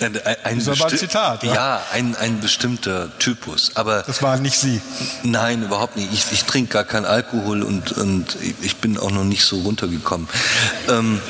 Ein, 0.00 0.20
ein 0.44 0.64
das 0.64 0.80
war 0.80 0.88
ein 0.88 0.98
Zitat. 0.98 1.42
Ja, 1.44 1.54
ja 1.54 1.82
ein, 1.92 2.16
ein 2.16 2.40
bestimmter 2.40 3.16
Typus. 3.18 3.72
Aber 3.74 4.02
das 4.02 4.22
waren 4.22 4.42
nicht 4.42 4.58
Sie. 4.58 4.80
Nein, 5.22 5.62
überhaupt 5.62 5.96
nicht. 5.96 6.12
Ich, 6.12 6.32
ich 6.32 6.44
trinke 6.44 6.72
gar 6.72 6.84
keinen 6.84 7.06
Alkohol 7.06 7.62
und, 7.62 7.92
und 7.92 8.36
ich 8.62 8.76
bin 8.76 8.98
auch 8.98 9.10
noch 9.10 9.24
nicht 9.24 9.44
so 9.44 9.60
runtergekommen. 9.60 10.28
Ähm, 10.88 11.20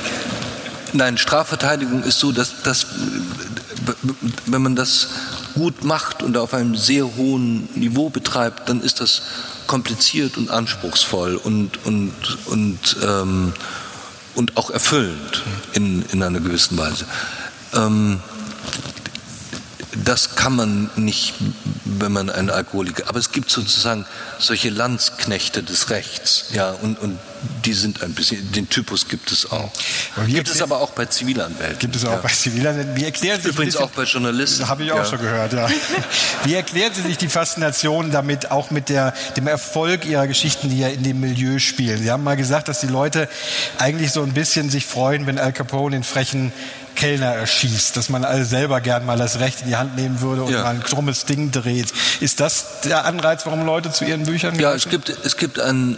nein, 0.92 1.18
Strafverteidigung 1.18 2.02
ist 2.04 2.18
so, 2.18 2.32
dass, 2.32 2.62
dass 2.62 2.86
wenn 4.46 4.62
man 4.62 4.76
das 4.76 5.08
gut 5.54 5.84
macht 5.84 6.22
und 6.22 6.36
auf 6.36 6.54
einem 6.54 6.76
sehr 6.76 7.16
hohen 7.16 7.68
Niveau 7.74 8.10
betreibt, 8.10 8.68
dann 8.68 8.80
ist 8.80 9.00
das 9.00 9.22
kompliziert 9.66 10.36
und 10.36 10.50
anspruchsvoll 10.50 11.36
und, 11.36 11.84
und, 11.84 12.12
und 12.46 12.96
ähm, 13.02 13.52
und 14.34 14.56
auch 14.56 14.70
erfüllend 14.70 15.42
in, 15.74 16.04
in 16.10 16.22
einer 16.22 16.40
gewissen 16.40 16.78
Weise. 16.78 17.06
Ähm, 17.74 18.20
das 20.04 20.36
kann 20.36 20.56
man 20.56 20.90
nicht, 20.96 21.34
wenn 21.84 22.12
man 22.12 22.30
ein 22.30 22.50
Alkoholiker. 22.50 23.08
Aber 23.08 23.18
es 23.18 23.32
gibt 23.32 23.50
sozusagen 23.50 24.06
solche 24.38 24.70
Landsknechte 24.70 25.62
des 25.62 25.90
Rechts, 25.90 26.46
ja, 26.52 26.70
und, 26.70 26.98
und 26.98 27.18
die 27.64 27.72
sind 27.72 28.02
ein 28.02 28.14
bisschen, 28.14 28.52
den 28.52 28.68
Typus 28.68 29.08
gibt 29.08 29.30
es 29.32 29.50
auch. 29.50 29.70
gibt 30.26 30.48
es 30.48 30.62
aber 30.62 30.80
auch 30.80 30.90
bei 30.90 31.06
Zivilanwälten. 31.06 31.78
Gibt 31.78 31.96
es 31.96 32.04
auch 32.04 32.12
ja. 32.12 32.16
bei 32.18 32.28
Zivilanwälten. 32.28 32.96
Wie 32.96 33.04
erklären 33.04 33.40
Sie 33.40 33.48
Übrigens 33.48 33.76
auch 33.76 33.90
bei 33.90 34.04
Journalisten. 34.04 34.68
Habe 34.68 34.84
ich 34.84 34.92
auch 34.92 34.96
ja. 34.96 35.04
schon 35.04 35.20
gehört, 35.20 35.52
ja. 35.52 35.68
Wie 36.44 36.54
erklären 36.54 36.92
Sie 36.94 37.02
sich 37.02 37.18
die 37.18 37.28
Faszination 37.28 38.10
damit, 38.10 38.50
auch 38.50 38.70
mit 38.70 38.88
der, 38.88 39.14
dem 39.36 39.46
Erfolg 39.46 40.04
Ihrer 40.04 40.26
Geschichten, 40.26 40.70
die 40.70 40.78
ja 40.78 40.88
in 40.88 41.02
dem 41.02 41.20
Milieu 41.20 41.58
spielen? 41.58 42.02
Sie 42.02 42.10
haben 42.10 42.24
mal 42.24 42.36
gesagt, 42.36 42.68
dass 42.68 42.80
die 42.80 42.86
Leute 42.86 43.28
eigentlich 43.78 44.12
so 44.12 44.22
ein 44.22 44.32
bisschen 44.32 44.70
sich 44.70 44.86
freuen, 44.86 45.26
wenn 45.26 45.38
Al 45.38 45.52
Capone 45.52 45.96
den 45.96 46.04
frechen 46.04 46.52
Kellner 46.94 47.34
erschießt, 47.34 47.96
dass 47.96 48.08
man 48.08 48.24
also 48.24 48.44
selber 48.44 48.80
gern 48.80 49.04
mal 49.06 49.18
das 49.18 49.38
Recht 49.38 49.62
in 49.62 49.68
die 49.68 49.76
Hand 49.76 49.96
nehmen 49.96 50.20
würde 50.20 50.44
und 50.44 50.52
ja. 50.52 50.62
mal 50.62 50.74
ein 50.74 50.82
krummes 50.82 51.24
Ding 51.24 51.50
dreht. 51.50 51.92
Ist 52.20 52.40
das 52.40 52.80
der 52.84 53.04
Anreiz, 53.04 53.46
warum 53.46 53.64
Leute 53.64 53.90
zu 53.90 54.04
ihren 54.04 54.24
Büchern 54.24 54.58
Ja, 54.58 54.74
es 54.74 54.88
gibt, 54.88 55.08
es 55.08 55.36
gibt 55.36 55.60
ein, 55.60 55.94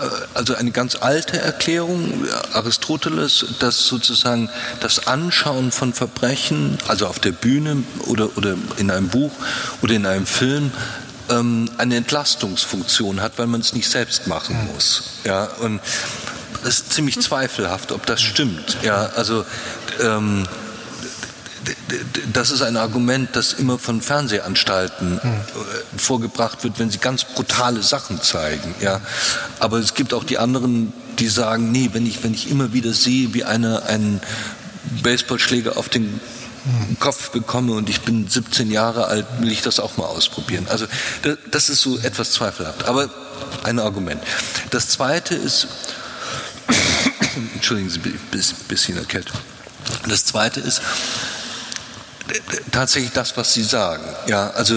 äh, 0.00 0.04
also 0.34 0.54
eine 0.54 0.70
ganz 0.70 0.96
alte 0.96 1.40
Erklärung 1.40 2.24
Aristoteles, 2.52 3.46
dass 3.58 3.86
sozusagen 3.86 4.48
das 4.80 5.06
Anschauen 5.06 5.72
von 5.72 5.92
Verbrechen, 5.92 6.78
also 6.88 7.06
auf 7.06 7.18
der 7.18 7.32
Bühne 7.32 7.82
oder, 8.06 8.36
oder 8.36 8.54
in 8.76 8.90
einem 8.90 9.08
Buch 9.08 9.32
oder 9.82 9.94
in 9.94 10.06
einem 10.06 10.26
Film, 10.26 10.70
ähm, 11.28 11.68
eine 11.78 11.96
Entlastungsfunktion 11.96 13.20
hat, 13.20 13.32
weil 13.36 13.46
man 13.46 13.60
es 13.60 13.72
nicht 13.72 13.88
selbst 13.88 14.26
machen 14.26 14.58
hm. 14.58 14.74
muss. 14.74 15.02
Ja, 15.24 15.44
und 15.60 15.80
es 16.62 16.80
ist 16.80 16.92
ziemlich 16.92 17.20
zweifelhaft, 17.20 17.92
ob 17.92 18.06
das 18.06 18.20
stimmt. 18.20 18.78
Ja, 18.82 19.10
also 19.16 19.44
ähm, 20.00 20.46
das 22.32 22.50
ist 22.50 22.62
ein 22.62 22.76
Argument, 22.76 23.30
das 23.32 23.52
immer 23.54 23.78
von 23.78 24.00
Fernsehanstalten 24.00 25.18
äh, 25.18 25.98
vorgebracht 25.98 26.62
wird, 26.64 26.78
wenn 26.78 26.90
sie 26.90 26.98
ganz 26.98 27.24
brutale 27.24 27.82
Sachen 27.82 28.20
zeigen. 28.22 28.74
Ja. 28.80 29.00
Aber 29.58 29.78
es 29.78 29.94
gibt 29.94 30.14
auch 30.14 30.24
die 30.24 30.38
anderen, 30.38 30.92
die 31.18 31.28
sagen, 31.28 31.72
nee, 31.72 31.90
wenn 31.92 32.06
ich, 32.06 32.22
wenn 32.22 32.34
ich 32.34 32.50
immer 32.50 32.72
wieder 32.72 32.92
sehe, 32.92 33.34
wie 33.34 33.44
einer 33.44 33.84
einen 33.86 34.20
Baseballschläger 35.02 35.76
auf 35.76 35.88
den 35.88 36.20
Kopf 36.98 37.30
bekomme 37.30 37.74
und 37.74 37.88
ich 37.88 38.00
bin 38.00 38.28
17 38.28 38.70
Jahre 38.70 39.06
alt, 39.06 39.26
will 39.38 39.52
ich 39.52 39.62
das 39.62 39.78
auch 39.78 39.96
mal 39.96 40.06
ausprobieren. 40.06 40.66
Also 40.68 40.86
das 41.50 41.68
ist 41.68 41.80
so 41.80 41.98
etwas 41.98 42.32
zweifelhaft, 42.32 42.84
aber 42.86 43.08
ein 43.62 43.78
Argument. 43.78 44.20
Das 44.70 44.88
zweite 44.88 45.36
ist, 45.36 45.68
entschuldigen 47.54 47.90
Sie, 47.90 48.00
ein 48.00 48.18
bisschen 48.68 48.96
erkältet. 48.96 49.34
Das 50.08 50.24
Zweite 50.24 50.60
ist 50.60 50.80
tatsächlich 52.72 53.12
das, 53.12 53.36
was 53.36 53.52
Sie 53.52 53.62
sagen. 53.62 54.04
Ja, 54.26 54.50
also 54.50 54.76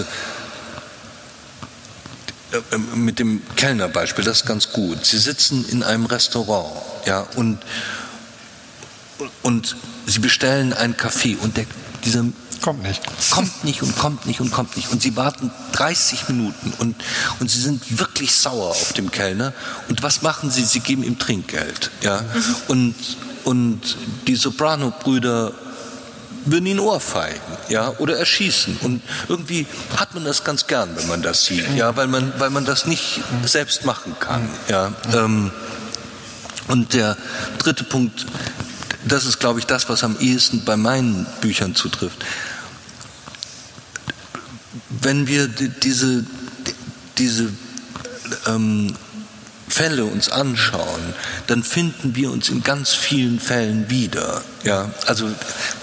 äh, 2.52 2.78
mit 2.95 3.19
dem 3.19 3.41
Kellnerbeispiel, 3.56 4.24
das 4.24 4.41
ist 4.41 4.48
ganz 4.48 4.72
gut. 4.72 5.06
Sie 5.06 5.17
sitzen 5.17 5.65
in 5.69 5.84
einem 5.84 6.06
Restaurant, 6.06 6.72
ja, 7.06 7.22
und, 7.36 7.60
und 9.43 9.76
Sie 10.06 10.19
bestellen 10.19 10.74
einen 10.74 10.98
Kaffee 10.98 11.36
und 11.36 11.58
der, 11.58 11.65
dieser 12.04 12.26
kommt 12.62 12.84
nicht. 12.84 13.02
Kommt 13.30 13.63
nicht 13.63 13.82
und 13.82 13.98
kommt 13.98 14.26
nicht 14.26 14.41
und 14.41 14.52
kommt 14.52 14.76
nicht. 14.76 14.91
Und 14.91 15.02
Sie 15.02 15.15
warten 15.15 15.52
30 15.74 16.28
Minuten 16.28 16.74
und, 16.80 16.95
und 17.39 17.50
Sie 17.50 17.60
sind 17.60 18.00
wirklich 18.00 18.36
sauer 18.36 18.69
auf 18.69 18.93
dem 18.93 19.12
Kellner. 19.12 19.54
Und 19.88 20.04
was 20.04 20.22
machen 20.22 20.52
Sie? 20.52 20.63
Sie 20.65 20.80
geben 20.82 21.04
ihm 21.04 21.19
Trinkgeld, 21.19 21.91
ja, 22.02 22.22
mhm. 22.22 22.56
und 22.67 22.95
und 23.49 23.97
die 24.27 24.35
Soprano-Brüder 24.35 25.53
würden 26.45 26.67
ihn 26.67 26.79
ohrfeigen, 26.79 27.41
ja, 27.67 27.91
oder 27.97 28.15
erschießen. 28.15 28.77
Und 28.83 29.01
irgendwie 29.27 29.65
hat 29.97 30.13
man 30.13 30.23
das 30.23 30.43
ganz 30.43 30.67
gern, 30.67 30.95
wenn 30.95 31.07
man 31.07 31.23
das 31.23 31.45
sieht, 31.45 31.67
ja, 31.75 31.95
weil 31.95 32.05
man, 32.05 32.31
weil 32.38 32.51
man 32.51 32.63
das 32.63 32.85
nicht 32.85 33.21
selbst 33.43 33.85
machen 33.85 34.15
kann, 34.19 34.47
ja. 34.67 34.93
Ähm, 35.15 35.49
und 36.67 36.93
der 36.93 37.17
dritte 37.57 37.83
Punkt, 37.85 38.27
das 39.05 39.25
ist, 39.25 39.39
glaube 39.39 39.57
ich, 39.57 39.65
das, 39.65 39.89
was 39.89 40.03
am 40.03 40.15
ehesten 40.19 40.63
bei 40.63 40.77
meinen 40.77 41.25
Büchern 41.41 41.73
zutrifft. 41.73 42.23
Wenn 44.89 45.25
wir 45.25 45.47
diese, 45.47 46.23
diese 47.17 47.49
ähm, 48.45 48.93
Fälle 49.80 50.04
uns 50.04 50.28
anschauen, 50.28 51.13
dann 51.48 51.63
finden 51.63 52.13
wir 52.13 52.32
uns 52.32 52.50
in 52.50 52.63
ganz 52.63 52.94
vielen 52.94 53.39
Fällen 53.39 53.89
wieder. 53.89 54.42
Ja, 54.65 54.92
also 55.08 55.26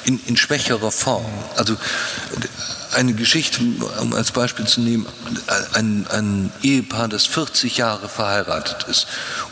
in, 0.05 0.21
in 0.27 0.37
schwächerer 0.37 0.91
Form. 0.91 1.25
Also 1.57 1.79
eine 2.93 3.15
Geschichte, 3.15 3.63
um 4.03 4.13
als 4.13 4.33
Beispiel 4.33 4.67
zu 4.67 4.83
nehmen, 4.83 5.07
ein, 5.73 6.07
ein, 6.11 6.53
Ehepaar, 6.63 7.09
das 7.09 7.25
40 7.25 7.79
Jahre 7.79 8.11
verheiratet 8.11 8.85
ist 8.87 9.07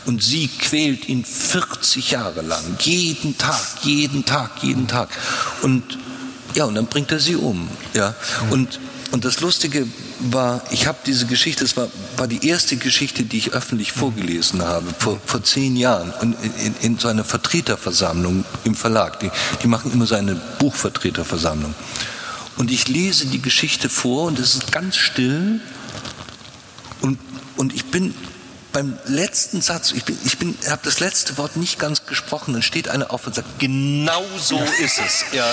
und 0.05 0.21
sie 0.21 0.47
quält 0.47 1.09
ihn 1.09 1.25
40 1.25 2.11
Jahre 2.11 2.43
lang, 2.43 2.77
jeden 2.81 3.39
Tag, 3.39 3.59
jeden 3.81 4.25
Tag, 4.25 4.61
jeden 4.61 4.87
Tag. 4.87 5.09
Und 5.63 5.97
ja, 6.53 6.65
und 6.65 6.75
dann 6.75 6.85
bringt 6.85 7.11
er 7.11 7.19
sie 7.19 7.35
um. 7.35 7.67
Ja, 7.95 8.13
und, 8.51 8.79
und 9.15 9.23
das 9.23 9.39
Lustige 9.39 9.87
war, 10.19 10.61
ich 10.71 10.87
habe 10.87 10.97
diese 11.05 11.25
Geschichte, 11.25 11.63
es 11.63 11.77
war, 11.77 11.87
war 12.17 12.27
die 12.27 12.45
erste 12.45 12.75
Geschichte, 12.75 13.23
die 13.23 13.37
ich 13.37 13.53
öffentlich 13.53 13.93
vorgelesen 13.93 14.61
habe, 14.61 14.87
vor, 14.99 15.21
vor 15.25 15.41
zehn 15.41 15.77
Jahren, 15.77 16.11
und 16.19 16.35
in, 16.57 16.75
in, 16.81 16.99
so 16.99 17.07
einer 17.07 17.23
Vertreterversammlung 17.23 18.43
im 18.65 18.75
Verlag. 18.75 19.21
Die, 19.21 19.31
die 19.63 19.67
machen 19.67 19.93
immer 19.93 20.05
so 20.05 20.15
eine 20.15 20.35
Buchvertreterversammlung. 20.59 21.73
Und 22.57 22.71
ich 22.71 22.89
lese 22.89 23.27
die 23.27 23.41
Geschichte 23.41 23.87
vor 23.87 24.25
und 24.25 24.37
es 24.37 24.55
ist 24.55 24.73
ganz 24.73 24.97
still 24.97 25.61
und, 26.99 27.17
und 27.55 27.73
ich 27.73 27.85
bin 27.85 28.13
beim 28.75 28.97
letzten 29.05 29.61
Satz, 29.61 29.93
ich, 29.93 30.03
bin, 30.03 30.17
ich 30.25 30.37
bin, 30.37 30.53
habe 30.69 30.81
das 30.83 30.99
letzte 30.99 31.37
Wort 31.37 31.55
nicht 31.55 31.79
ganz 31.79 32.05
gesprochen, 32.05 32.51
dann 32.51 32.61
steht 32.61 32.89
einer 32.89 33.09
auf 33.09 33.25
und 33.25 33.33
sagt, 33.33 33.57
genau 33.57 34.21
so 34.37 34.59
ist 34.83 34.99
es. 34.99 35.23
Ja. 35.31 35.45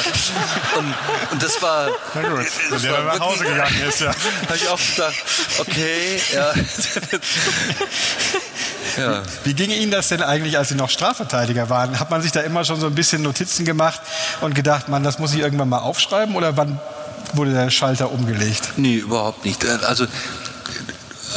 Und, 0.77 0.93
und 1.31 1.41
das 1.41 1.63
war. 1.63 1.89
Na 2.17 2.29
gut, 2.29 2.47
wenn 2.71 2.83
der 2.83 2.93
dann 2.93 3.07
nach 3.07 3.21
Hause 3.21 3.45
gegangen 3.45 3.81
ist, 3.89 4.01
ja. 4.01 4.09
Habe 4.49 4.57
ich 4.57 4.69
auch 4.69 4.81
gedacht, 4.97 5.15
okay, 5.61 6.21
ja. 6.35 6.53
ja. 9.05 9.23
Wie 9.45 9.55
ging 9.55 9.71
Ihnen 9.71 9.93
das 9.93 10.09
denn 10.09 10.21
eigentlich, 10.21 10.59
als 10.59 10.71
Sie 10.71 10.75
noch 10.75 10.91
Strafverteidiger 10.91 11.71
waren? 11.71 12.01
Hat 12.01 12.11
man 12.11 12.23
sich 12.23 12.33
da 12.33 12.41
immer 12.41 12.65
schon 12.65 12.81
so 12.81 12.89
ein 12.89 12.97
bisschen 12.97 13.23
Notizen 13.23 13.65
gemacht 13.65 14.01
und 14.41 14.57
gedacht, 14.57 14.89
man, 14.89 15.05
das 15.05 15.21
muss 15.21 15.33
ich 15.33 15.39
irgendwann 15.39 15.69
mal 15.69 15.79
aufschreiben 15.79 16.35
oder 16.35 16.57
wann 16.57 16.81
wurde 17.35 17.53
der 17.53 17.71
Schalter 17.71 18.11
umgelegt? 18.11 18.73
Nee, 18.79 18.97
überhaupt 18.97 19.45
nicht. 19.45 19.65
Also 19.65 20.07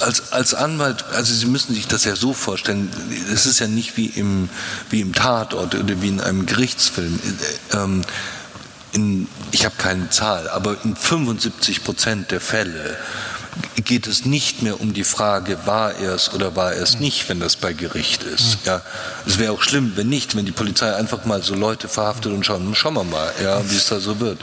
als, 0.06 0.32
als 0.32 0.54
Anwalt, 0.54 1.04
also 1.14 1.34
Sie 1.34 1.48
müssen 1.48 1.74
sich 1.74 1.88
das 1.88 2.04
ja 2.04 2.16
so 2.16 2.34
vorstellen, 2.34 2.90
es 3.34 3.46
ist 3.46 3.60
ja 3.60 3.68
nicht 3.68 3.98
wie 3.98 4.06
im, 4.06 4.50
wie 4.90 5.02
im 5.02 5.14
Tatort 5.14 5.74
oder 5.74 6.02
wie 6.02 6.10
in 6.10 6.22
einem 6.22 6.46
Gerichtsfilm. 6.46 7.20
Ähm, 7.74 8.04
in, 8.92 9.28
ich 9.52 9.66
habe 9.66 9.76
keine 9.78 10.10
Zahl, 10.12 10.48
aber 10.50 10.78
in 10.84 10.96
75 10.96 11.84
Prozent 11.84 12.32
der 12.32 12.40
Fälle 12.40 12.98
geht 13.84 14.06
es 14.08 14.26
nicht 14.26 14.62
mehr 14.62 14.80
um 14.80 14.94
die 14.94 15.04
Frage, 15.04 15.58
war 15.66 15.96
er 15.96 16.14
es 16.14 16.34
oder 16.34 16.56
war 16.56 16.74
er 16.74 16.84
es 16.84 17.00
nicht, 17.00 17.28
wenn 17.28 17.40
das 17.40 17.56
bei 17.56 17.74
Gericht 17.74 18.24
ist. 18.24 18.60
Ja, 18.66 18.82
es 19.26 19.40
wäre 19.40 19.54
auch 19.54 19.64
schlimm, 19.64 19.94
wenn 19.96 20.10
nicht, 20.10 20.36
wenn 20.36 20.46
die 20.46 20.52
Polizei 20.52 20.94
einfach 20.94 21.26
mal 21.26 21.42
so 21.42 21.56
Leute 21.56 21.88
verhaftet 21.88 22.32
und 22.32 22.46
schauen, 22.46 22.76
schauen 22.76 22.94
wir 22.94 23.04
mal, 23.04 23.32
ja, 23.42 23.68
wie 23.70 23.76
es 23.76 23.88
da 23.88 24.00
so 24.00 24.20
wird. 24.20 24.40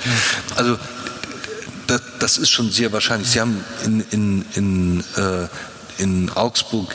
Also 0.57 0.79
das, 1.86 2.00
das, 2.18 2.38
ist 2.38 2.50
schon 2.50 2.70
sehr 2.70 2.92
wahrscheinlich. 2.92 3.30
Sie 3.30 3.40
haben 3.40 3.64
in, 3.84 4.00
in, 4.10 4.44
in, 4.54 5.04
äh, 5.16 6.02
in 6.02 6.30
Augsburg 6.30 6.94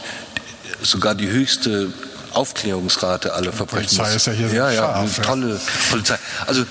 sogar 0.82 1.16
die 1.16 1.28
höchste 1.28 1.92
Aufklärungsrate 2.34 3.34
aller 3.34 3.52
Verbrechen. 3.52 3.98
Polizei 3.98 4.16
ist 4.16 4.28
ja 4.28 4.34
hier 4.34 4.54
ja, 4.54 4.72
ja, 4.72 4.80
scharf, 4.80 5.20
tolle 5.22 5.60
Polizei. 5.90 6.18
Also 6.46 6.66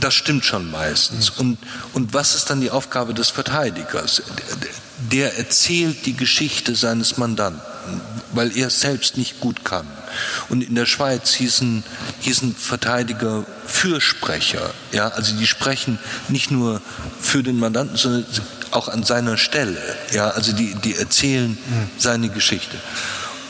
das 0.00 0.14
stimmt 0.14 0.44
schon 0.44 0.70
meistens. 0.70 1.32
Mhm. 1.32 1.40
Und, 1.40 1.58
und 1.94 2.14
was 2.14 2.34
ist 2.34 2.50
dann 2.50 2.60
die 2.60 2.70
Aufgabe 2.70 3.14
des 3.14 3.30
Verteidigers? 3.30 4.22
Der 5.12 5.38
erzählt 5.38 6.06
die 6.06 6.16
Geschichte 6.16 6.74
seines 6.74 7.16
Mandanten, 7.16 7.60
weil 8.32 8.56
er 8.56 8.68
es 8.68 8.80
selbst 8.80 9.16
nicht 9.16 9.40
gut 9.40 9.64
kann. 9.64 9.86
Und 10.48 10.62
in 10.62 10.74
der 10.74 10.86
Schweiz 10.86 11.34
hießen, 11.34 11.84
hießen 12.20 12.54
Verteidiger 12.54 13.44
Fürsprecher. 13.66 14.70
Ja, 14.92 15.08
also 15.08 15.36
die 15.36 15.46
sprechen 15.46 15.98
nicht 16.28 16.50
nur 16.50 16.80
für 17.20 17.42
den 17.42 17.58
Mandanten, 17.58 17.96
sondern 17.96 18.26
auch 18.70 18.88
an 18.88 19.04
seiner 19.04 19.36
Stelle. 19.36 19.80
Ja, 20.12 20.30
also 20.30 20.52
die, 20.52 20.74
die 20.74 20.96
erzählen 20.96 21.50
mhm. 21.50 21.90
seine 21.98 22.28
Geschichte. 22.28 22.76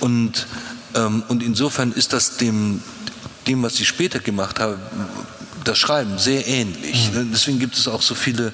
Und, 0.00 0.46
ähm, 0.94 1.22
und 1.28 1.42
insofern 1.42 1.92
ist 1.92 2.12
das 2.12 2.36
dem, 2.36 2.82
dem, 3.46 3.62
was 3.62 3.76
sie 3.76 3.84
später 3.84 4.18
gemacht 4.18 4.60
haben, 4.60 4.78
das 5.64 5.78
Schreiben 5.78 6.18
sehr 6.18 6.46
ähnlich. 6.46 7.10
Mhm. 7.12 7.30
Deswegen 7.32 7.58
gibt 7.58 7.76
es 7.76 7.88
auch 7.88 8.02
so 8.02 8.14
viele 8.14 8.52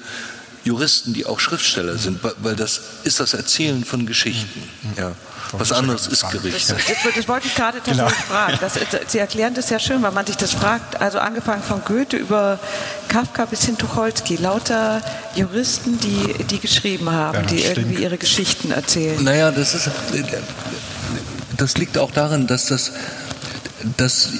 Juristen, 0.64 1.12
die 1.12 1.26
auch 1.26 1.40
Schriftsteller 1.40 1.98
sind, 1.98 2.20
weil 2.38 2.56
das 2.56 2.80
ist 3.04 3.20
das 3.20 3.34
Erzählen 3.34 3.84
von 3.84 4.06
Geschichten. 4.06 4.62
Mhm. 4.82 4.92
Ja. 4.96 5.12
Was 5.52 5.72
anderes 5.72 6.06
ist 6.06 6.28
Gericht. 6.30 6.70
Das, 6.70 6.76
das, 6.86 7.14
das, 7.14 7.28
wollte 7.28 7.46
ich 7.46 7.54
gerade 7.54 7.80
genau. 7.80 8.04
tatsächlich 8.04 8.26
genau. 8.28 8.40
fragen. 8.40 8.58
Das, 8.60 8.78
Sie 9.08 9.18
erklären 9.18 9.54
das 9.54 9.70
ja 9.70 9.78
schön, 9.78 10.02
weil 10.02 10.12
man 10.12 10.26
sich 10.26 10.36
das 10.36 10.52
fragt. 10.52 11.00
Also 11.00 11.18
angefangen 11.18 11.62
von 11.62 11.82
Goethe 11.84 12.16
über 12.16 12.58
Kafka 13.08 13.44
bis 13.44 13.64
hin 13.64 13.76
Tucholsky. 13.76 14.36
Lauter 14.36 15.02
Juristen, 15.34 15.98
die, 15.98 16.44
die 16.44 16.58
geschrieben 16.58 17.10
haben, 17.10 17.34
ja, 17.34 17.42
die 17.42 17.58
stimmt. 17.58 17.76
irgendwie 17.78 18.02
ihre 18.02 18.18
Geschichten 18.18 18.70
erzählen. 18.70 19.22
Naja, 19.22 19.50
das 19.50 19.74
ist, 19.74 19.90
das 21.56 21.76
liegt 21.76 21.98
auch 21.98 22.10
daran, 22.10 22.46
dass 22.46 22.66
das, 22.66 22.92
dass 23.96 24.30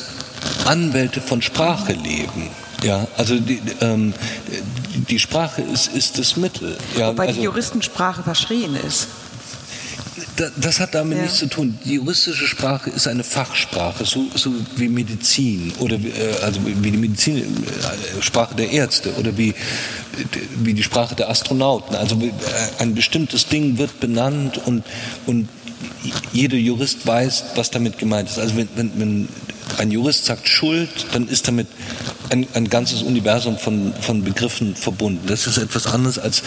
Anwälte 0.64 1.20
von 1.20 1.42
Sprache 1.42 1.92
leben. 1.92 2.50
Ja, 2.82 3.06
also 3.16 3.38
die, 3.38 3.60
ähm, 3.80 4.12
die 5.08 5.18
Sprache 5.18 5.62
ist, 5.62 5.94
ist 5.94 6.18
das 6.18 6.36
Mittel. 6.36 6.76
Ja, 6.96 7.08
Wobei 7.08 7.28
also, 7.28 7.38
die 7.38 7.44
Juristensprache 7.44 8.22
verschrien 8.22 8.76
ist. 8.76 9.08
Das 10.56 10.80
hat 10.80 10.94
damit 10.94 11.18
ja. 11.18 11.24
nichts 11.24 11.38
zu 11.38 11.46
tun. 11.46 11.78
Die 11.84 11.94
juristische 11.94 12.46
Sprache 12.46 12.90
ist 12.90 13.06
eine 13.06 13.24
Fachsprache, 13.24 14.04
so, 14.04 14.26
so 14.34 14.52
wie 14.76 14.88
Medizin 14.88 15.72
oder 15.78 15.96
äh, 15.96 16.42
also 16.42 16.60
wie 16.64 16.90
die 16.90 16.96
Medizinsprache 16.96 18.54
äh, 18.54 18.56
der 18.56 18.70
Ärzte 18.70 19.12
oder 19.14 19.36
wie, 19.36 19.54
wie 20.62 20.74
die 20.74 20.82
Sprache 20.82 21.14
der 21.14 21.28
Astronauten. 21.30 21.96
Also 21.96 22.16
äh, 22.16 22.30
ein 22.78 22.94
bestimmtes 22.94 23.46
Ding 23.46 23.78
wird 23.78 24.00
benannt 24.00 24.60
und, 24.66 24.84
und 25.26 25.48
jeder 26.32 26.56
Jurist 26.56 27.06
weiß, 27.06 27.44
was 27.54 27.70
damit 27.70 27.98
gemeint 27.98 28.28
ist. 28.28 28.38
Also 28.38 28.56
wenn, 28.56 28.68
wenn, 28.76 28.90
wenn 28.96 29.28
ein 29.78 29.90
Jurist 29.90 30.24
sagt 30.24 30.48
Schuld, 30.48 30.88
dann 31.12 31.28
ist 31.28 31.48
damit 31.48 31.66
ein, 32.30 32.46
ein 32.54 32.68
ganzes 32.68 33.02
Universum 33.02 33.58
von, 33.58 33.92
von 34.00 34.24
Begriffen 34.24 34.74
verbunden. 34.74 35.26
Das 35.26 35.46
ist 35.46 35.58
etwas 35.58 35.86
anderes, 35.86 36.18
als 36.18 36.42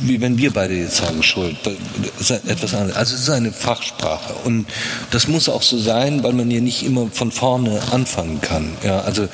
wie 0.00 0.20
wenn 0.20 0.38
wir 0.38 0.52
beide 0.52 0.74
jetzt 0.74 0.96
sagen 0.96 1.22
Schuld. 1.22 1.56
Das 1.64 2.30
ist 2.30 2.48
etwas 2.48 2.74
anderes. 2.74 2.96
Also 2.96 3.14
es 3.14 3.22
ist 3.22 3.30
eine 3.30 3.52
Fachsprache. 3.52 4.34
Und 4.44 4.66
das 5.10 5.28
muss 5.28 5.48
auch 5.48 5.62
so 5.62 5.78
sein, 5.78 6.22
weil 6.22 6.32
man 6.32 6.50
ja 6.50 6.60
nicht 6.60 6.82
immer 6.84 7.08
von 7.10 7.32
vorne 7.32 7.80
anfangen 7.90 8.40
kann. 8.40 8.72
Ja, 8.84 9.00
also 9.00 9.24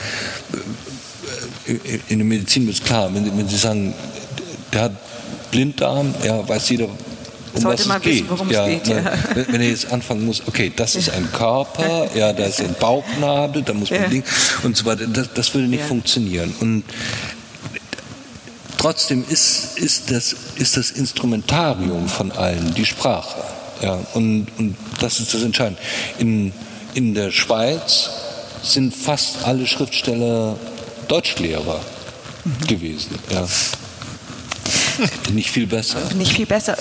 äh, 1.67 1.99
in 2.09 2.19
der 2.19 2.27
Medizin 2.27 2.69
es 2.69 2.83
klar, 2.83 3.15
wenn, 3.15 3.37
wenn 3.37 3.49
Sie 3.49 3.57
sagen, 3.57 3.95
der 4.73 4.83
hat 4.83 4.93
Blinddarm, 5.51 6.15
ja, 6.25 6.49
weiß 6.49 6.71
jeder, 6.71 6.89
Sollte 7.55 7.89
man 7.89 8.05
wissen, 8.05 8.27
worum 8.29 8.51
ja, 8.51 8.67
es 8.67 8.83
geht. 8.83 8.89
Ja. 8.89 9.13
Wenn 9.35 9.61
er 9.61 9.69
jetzt 9.69 9.93
anfangen 9.93 10.25
muss, 10.25 10.43
okay, 10.47 10.73
das 10.75 10.95
ist 10.95 11.11
ein 11.11 11.31
Körper, 11.33 12.09
ja, 12.15 12.33
da 12.33 12.45
ist 12.45 12.61
ein 12.61 12.75
Bauchnabel, 12.79 13.63
da 13.63 13.75
muss 13.75 13.91
man 13.91 14.03
ja. 14.03 14.09
Ding 14.09 14.25
und 14.63 14.77
so 14.77 14.85
weiter. 14.85 15.07
Das, 15.07 15.33
das 15.35 15.55
würde 15.55 15.69
nicht 15.69 15.85
funktionieren. 15.85 16.55
Und 16.61 16.85
trotzdem 18.79 19.25
ist, 19.29 19.79
ist, 19.79 20.11
das, 20.11 20.35
ist 20.57 20.77
das 20.77 20.91
Instrumentarium 20.91 22.09
von 22.09 22.33
allen 22.33 22.75
die 22.75 22.87
Sprache. 22.87 23.43
Ja, 23.83 23.99
und, 24.15 24.47
und 24.59 24.77
das 25.01 25.21
ist 25.21 25.35
das 25.35 25.43
Entscheidende. 25.43 25.81
In, 26.19 26.53
in 26.95 27.15
der 27.15 27.31
Schweiz 27.33 28.11
sind 28.63 28.95
fast 28.95 29.45
alle 29.45 29.67
Schriftsteller 29.67 30.57
Deutschlehrer 31.09 31.81
mhm. 32.45 32.67
gewesen. 32.67 33.19
Ja. 33.31 33.47
Nicht 35.33 35.51
viel 35.51 35.67
besser. 35.67 35.99
Nicht 36.15 36.35
viel 36.35 36.47
besser. 36.47 36.77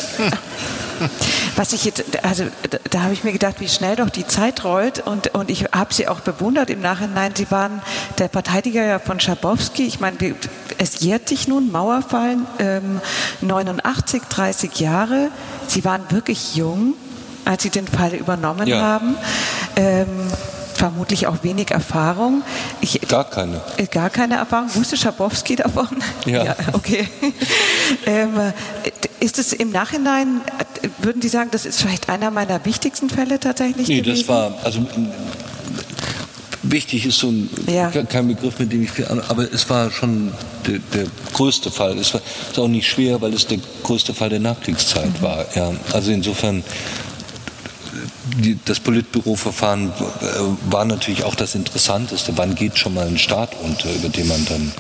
Was 1.56 1.74
ich 1.74 1.84
jetzt, 1.86 2.04
also 2.24 2.46
da, 2.70 2.78
da 2.90 3.02
habe 3.04 3.14
ich 3.14 3.24
mir 3.24 3.32
gedacht, 3.32 3.56
wie 3.60 3.68
schnell 3.68 3.96
doch 3.96 4.10
die 4.10 4.28
Zeit 4.28 4.64
rollt 4.64 5.00
und, 5.00 5.34
und 5.34 5.50
ich 5.50 5.66
habe 5.72 5.94
sie 5.94 6.08
auch 6.08 6.20
bewundert 6.20 6.70
im 6.70 6.82
Nachhinein. 6.82 7.34
Sie 7.36 7.50
waren 7.50 7.82
der 8.20 8.30
Verteidiger 8.30 9.00
von 9.00 9.20
Schabowski. 9.20 9.84
Ich 9.84 10.00
meine, 10.00 10.18
es 10.78 11.00
jährt 11.00 11.28
sich 11.28 11.48
nun, 11.48 11.72
Mauerfall, 11.72 12.38
ähm, 12.60 13.02
89, 13.42 14.22
30 14.30 14.80
Jahre. 14.80 15.30
Sie 15.68 15.84
waren 15.84 16.04
wirklich 16.10 16.56
jung, 16.56 16.94
als 17.46 17.64
Sie 17.64 17.70
den 17.70 17.88
Fall 17.88 18.14
übernommen 18.14 18.68
ja. 18.68 18.82
haben. 18.82 19.16
Ähm, 19.76 20.08
vermutlich 20.82 21.28
auch 21.28 21.44
wenig 21.44 21.70
Erfahrung. 21.70 22.42
Ich, 22.82 23.00
gar 23.08 23.30
keine. 23.30 23.62
Äh, 23.78 23.86
gar 23.86 24.10
keine 24.10 24.38
Erfahrung. 24.38 24.74
Wusste 24.74 24.98
Schabowski 24.98 25.56
davon? 25.56 25.88
Ja. 26.26 26.44
ja 26.44 26.56
okay. 26.74 27.08
ähm, 28.08 28.52
ist 29.20 29.38
es 29.38 29.54
im 29.54 29.72
Nachhinein, 29.72 30.42
würden 30.98 31.22
Sie 31.22 31.30
sagen, 31.30 31.52
das 31.52 31.68
ist 31.68 31.82
vielleicht 31.82 32.10
einer 32.10 32.32
meiner 32.32 32.66
wichtigsten 32.66 33.12
Fälle 33.12 33.40
tatsächlich? 33.40 33.88
Nee, 33.90 34.02
gewesen? 34.02 34.22
das 34.22 34.28
war, 34.28 34.56
also 34.64 34.84
wichtig 36.64 37.06
ist 37.06 37.20
so 37.20 37.28
ein, 37.28 37.48
ja. 37.68 37.92
kein 37.92 38.28
Begriff, 38.28 38.58
mit 38.58 38.72
dem 38.74 38.82
ich 38.82 38.90
viel, 38.90 39.06
aber 39.06 39.54
es 39.54 39.70
war 39.70 39.92
schon 39.92 40.34
der, 40.66 40.80
der 40.96 41.06
größte 41.34 41.70
Fall. 41.70 42.00
Es 42.00 42.12
war 42.16 42.22
ist 42.50 42.58
auch 42.58 42.68
nicht 42.68 42.90
schwer, 42.90 43.22
weil 43.22 43.36
es 43.36 43.46
der 43.46 43.60
größte 43.84 44.16
Fall 44.16 44.30
der 44.30 44.40
Nachkriegszeit 44.40 45.20
mhm. 45.20 45.22
war. 45.22 45.46
Ja, 45.54 45.72
also 45.94 46.12
insofern 46.12 46.64
die, 48.38 48.60
das 48.66 48.80
Politbüroverfahren 48.80 49.90
äh, 49.90 50.72
war 50.72 50.86
natürlich 50.86 51.24
auch 51.24 51.36
das 51.36 51.56
Interessanteste. 51.56 52.34
Wann 52.38 52.56
geht 52.56 52.78
schon 52.78 52.94
mal 52.94 53.08
ein 53.08 53.18
Staat 53.18 53.56
unter, 53.62 53.94
über 53.94 54.10
den 54.10 54.28
man 54.28 54.46
dann 54.46 54.72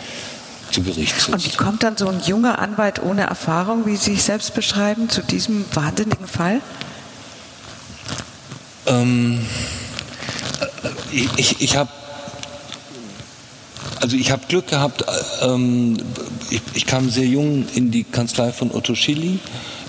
zu 0.71 0.83
Gericht 0.83 1.15
sitzt? 1.15 1.29
Und 1.29 1.45
wie 1.45 1.57
kommt 1.57 1.83
dann 1.83 1.97
so 1.97 2.07
ein 2.07 2.21
junger 2.25 2.59
Anwalt 2.59 3.01
ohne 3.01 3.23
Erfahrung, 3.23 3.85
wie 3.85 3.95
Sie 3.95 4.11
sich 4.11 4.23
selbst 4.23 4.53
beschreiben, 4.53 5.09
zu 5.09 5.21
diesem 5.21 5.65
wahnsinnigen 5.73 6.27
Fall? 6.27 6.61
Ähm, 8.85 9.45
äh, 11.11 11.19
ich, 11.37 11.61
ich 11.61 11.75
habe 11.75 11.89
also 14.01 14.17
ich 14.17 14.31
habe 14.31 14.41
Glück 14.47 14.67
gehabt. 14.67 15.03
Äh, 15.03 15.45
ähm, 15.45 15.97
ich, 16.49 16.61
ich, 16.73 16.85
kam 16.85 17.09
sehr 17.09 17.25
jung 17.25 17.65
in 17.75 17.91
die 17.91 18.03
Kanzlei 18.03 18.51
von 18.51 18.71
Otto 18.71 18.95
Schilly. 18.95 19.39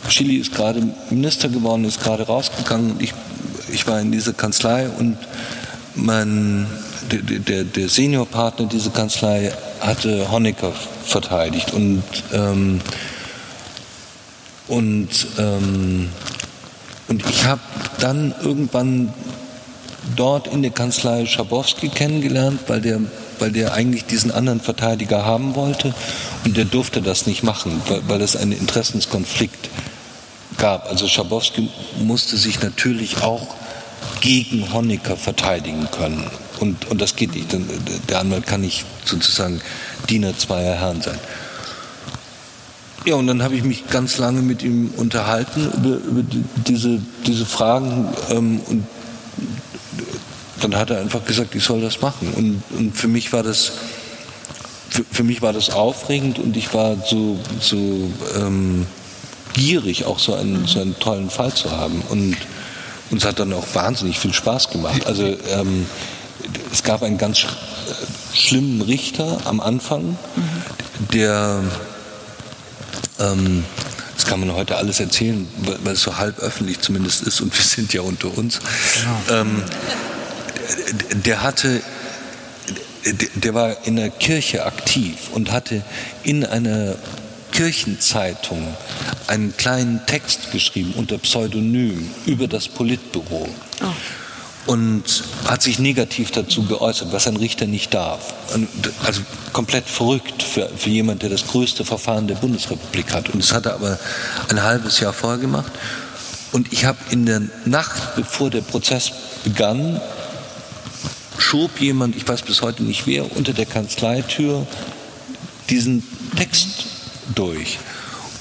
Schilly 0.08 0.36
ist 0.36 0.54
gerade 0.54 0.82
Minister 1.10 1.48
geworden, 1.48 1.84
ist 1.84 2.02
gerade 2.02 2.24
rausgegangen. 2.24 2.96
Ich 2.98 3.14
ich 3.72 3.86
war 3.86 4.00
in 4.00 4.12
dieser 4.12 4.32
Kanzlei 4.32 4.88
und 4.88 5.16
mein, 5.94 6.66
der, 7.10 7.20
der, 7.20 7.64
der 7.64 7.88
Seniorpartner 7.88 8.66
dieser 8.66 8.90
Kanzlei 8.90 9.52
hatte 9.80 10.30
Honecker 10.30 10.72
verteidigt 11.04 11.72
und 11.72 12.02
ähm, 12.32 12.80
und 14.68 15.08
ähm, 15.38 16.08
und 17.08 17.28
ich 17.28 17.44
habe 17.44 17.60
dann 17.98 18.34
irgendwann 18.42 19.12
dort 20.16 20.46
in 20.46 20.62
der 20.62 20.70
Kanzlei 20.70 21.26
Schabowski 21.26 21.88
kennengelernt, 21.88 22.60
weil 22.68 22.80
der 22.80 23.00
weil 23.38 23.50
der 23.50 23.74
eigentlich 23.74 24.04
diesen 24.04 24.30
anderen 24.30 24.60
Verteidiger 24.60 25.26
haben 25.26 25.56
wollte 25.56 25.94
und 26.44 26.56
der 26.56 26.64
durfte 26.64 27.02
das 27.02 27.26
nicht 27.26 27.42
machen, 27.42 27.82
weil, 27.88 28.02
weil 28.06 28.20
es 28.22 28.36
einen 28.36 28.52
Interessenskonflikt 28.52 29.68
gab. 30.58 30.88
Also 30.88 31.08
Schabowski 31.08 31.68
musste 31.98 32.36
sich 32.36 32.62
natürlich 32.62 33.20
auch 33.20 33.54
gegen 34.20 34.72
Honecker 34.72 35.16
verteidigen 35.16 35.88
können. 35.90 36.30
Und, 36.60 36.88
und 36.90 37.00
das 37.00 37.16
geht 37.16 37.34
nicht. 37.34 37.48
Der 38.08 38.20
Anwalt 38.20 38.46
kann 38.46 38.60
nicht 38.60 38.84
sozusagen 39.04 39.60
Diener 40.08 40.36
zweier 40.36 40.74
Herren 40.74 41.02
sein. 41.02 41.18
Ja, 43.04 43.16
und 43.16 43.26
dann 43.26 43.42
habe 43.42 43.56
ich 43.56 43.64
mich 43.64 43.88
ganz 43.88 44.18
lange 44.18 44.42
mit 44.42 44.62
ihm 44.62 44.92
unterhalten 44.96 45.72
über, 45.76 45.96
über 45.96 46.22
diese, 46.66 47.00
diese 47.26 47.46
Fragen. 47.46 48.14
Ähm, 48.30 48.60
und 48.68 48.86
dann 50.60 50.76
hat 50.76 50.90
er 50.90 51.00
einfach 51.00 51.24
gesagt, 51.24 51.54
ich 51.56 51.64
soll 51.64 51.80
das 51.80 52.00
machen. 52.00 52.32
Und, 52.34 52.62
und 52.78 52.96
für 52.96 53.08
mich 53.08 53.32
war 53.32 53.42
das 53.42 53.72
für, 54.88 55.04
für, 55.10 55.24
mich 55.24 55.40
war 55.40 55.54
das 55.54 55.70
aufregend 55.70 56.38
und 56.38 56.54
ich 56.56 56.74
war 56.74 56.96
so, 56.96 57.38
so 57.60 58.10
ähm, 58.36 58.86
gierig, 59.54 60.04
auch 60.04 60.18
so 60.18 60.34
einen, 60.34 60.66
so 60.66 60.80
einen 60.80 60.98
tollen 60.98 61.30
Fall 61.30 61.52
zu 61.54 61.70
haben. 61.70 62.02
Und 62.10 62.36
uns 63.12 63.24
hat 63.24 63.38
dann 63.38 63.52
auch 63.52 63.66
wahnsinnig 63.74 64.18
viel 64.18 64.32
Spaß 64.32 64.70
gemacht. 64.70 65.06
Also 65.06 65.24
ähm, 65.24 65.86
es 66.72 66.82
gab 66.82 67.02
einen 67.02 67.18
ganz 67.18 67.38
sch 67.38 67.46
schlimmen 68.34 68.80
Richter 68.80 69.42
am 69.44 69.60
Anfang, 69.60 70.16
der 71.12 71.62
ähm, 73.20 73.64
das 74.16 74.26
kann 74.26 74.40
man 74.40 74.54
heute 74.54 74.76
alles 74.76 75.00
erzählen, 75.00 75.46
weil 75.84 75.94
es 75.94 76.02
so 76.02 76.16
halb 76.16 76.38
öffentlich 76.38 76.80
zumindest 76.80 77.22
ist 77.22 77.40
und 77.40 77.56
wir 77.56 77.64
sind 77.64 77.92
ja 77.92 78.02
unter 78.02 78.36
uns. 78.36 78.60
Genau. 79.28 79.40
Ähm, 79.40 79.62
der 81.24 81.42
hatte, 81.42 81.82
der 83.34 83.54
war 83.54 83.84
in 83.84 83.96
der 83.96 84.10
Kirche 84.10 84.64
aktiv 84.64 85.14
und 85.32 85.50
hatte 85.50 85.82
in 86.22 86.44
einer 86.44 86.94
Kirchenzeitung 87.52 88.74
einen 89.28 89.56
kleinen 89.56 90.04
Text 90.06 90.50
geschrieben 90.50 90.94
unter 90.96 91.18
Pseudonym 91.18 92.10
über 92.26 92.48
das 92.48 92.68
Politbüro. 92.68 93.48
Oh 93.82 93.86
und 94.66 95.24
hat 95.46 95.62
sich 95.62 95.78
negativ 95.78 96.30
dazu 96.30 96.64
geäußert, 96.64 97.12
was 97.12 97.26
ein 97.26 97.36
Richter 97.36 97.66
nicht 97.66 97.92
darf. 97.94 98.34
Also 99.04 99.22
komplett 99.52 99.88
verrückt 99.88 100.42
für, 100.42 100.68
für 100.68 100.90
jemand, 100.90 101.22
der 101.22 101.30
das 101.30 101.46
größte 101.48 101.84
Verfahren 101.84 102.28
der 102.28 102.36
Bundesrepublik 102.36 103.12
hat. 103.12 103.30
Und 103.30 103.42
das 103.42 103.52
hat 103.52 103.66
er 103.66 103.74
aber 103.74 103.98
ein 104.48 104.62
halbes 104.62 105.00
Jahr 105.00 105.12
vorher 105.12 105.38
gemacht. 105.38 105.72
Und 106.52 106.72
ich 106.72 106.84
habe 106.84 106.98
in 107.10 107.26
der 107.26 107.42
Nacht, 107.64 108.14
bevor 108.14 108.50
der 108.50 108.60
Prozess 108.60 109.12
begann, 109.42 110.00
schob 111.38 111.80
jemand, 111.80 112.14
ich 112.14 112.28
weiß 112.28 112.42
bis 112.42 112.62
heute 112.62 112.84
nicht 112.84 113.06
wer, 113.06 113.36
unter 113.36 113.52
der 113.52 113.66
Kanzleitür 113.66 114.66
diesen 115.70 116.06
Text 116.36 116.86
durch. 117.34 117.78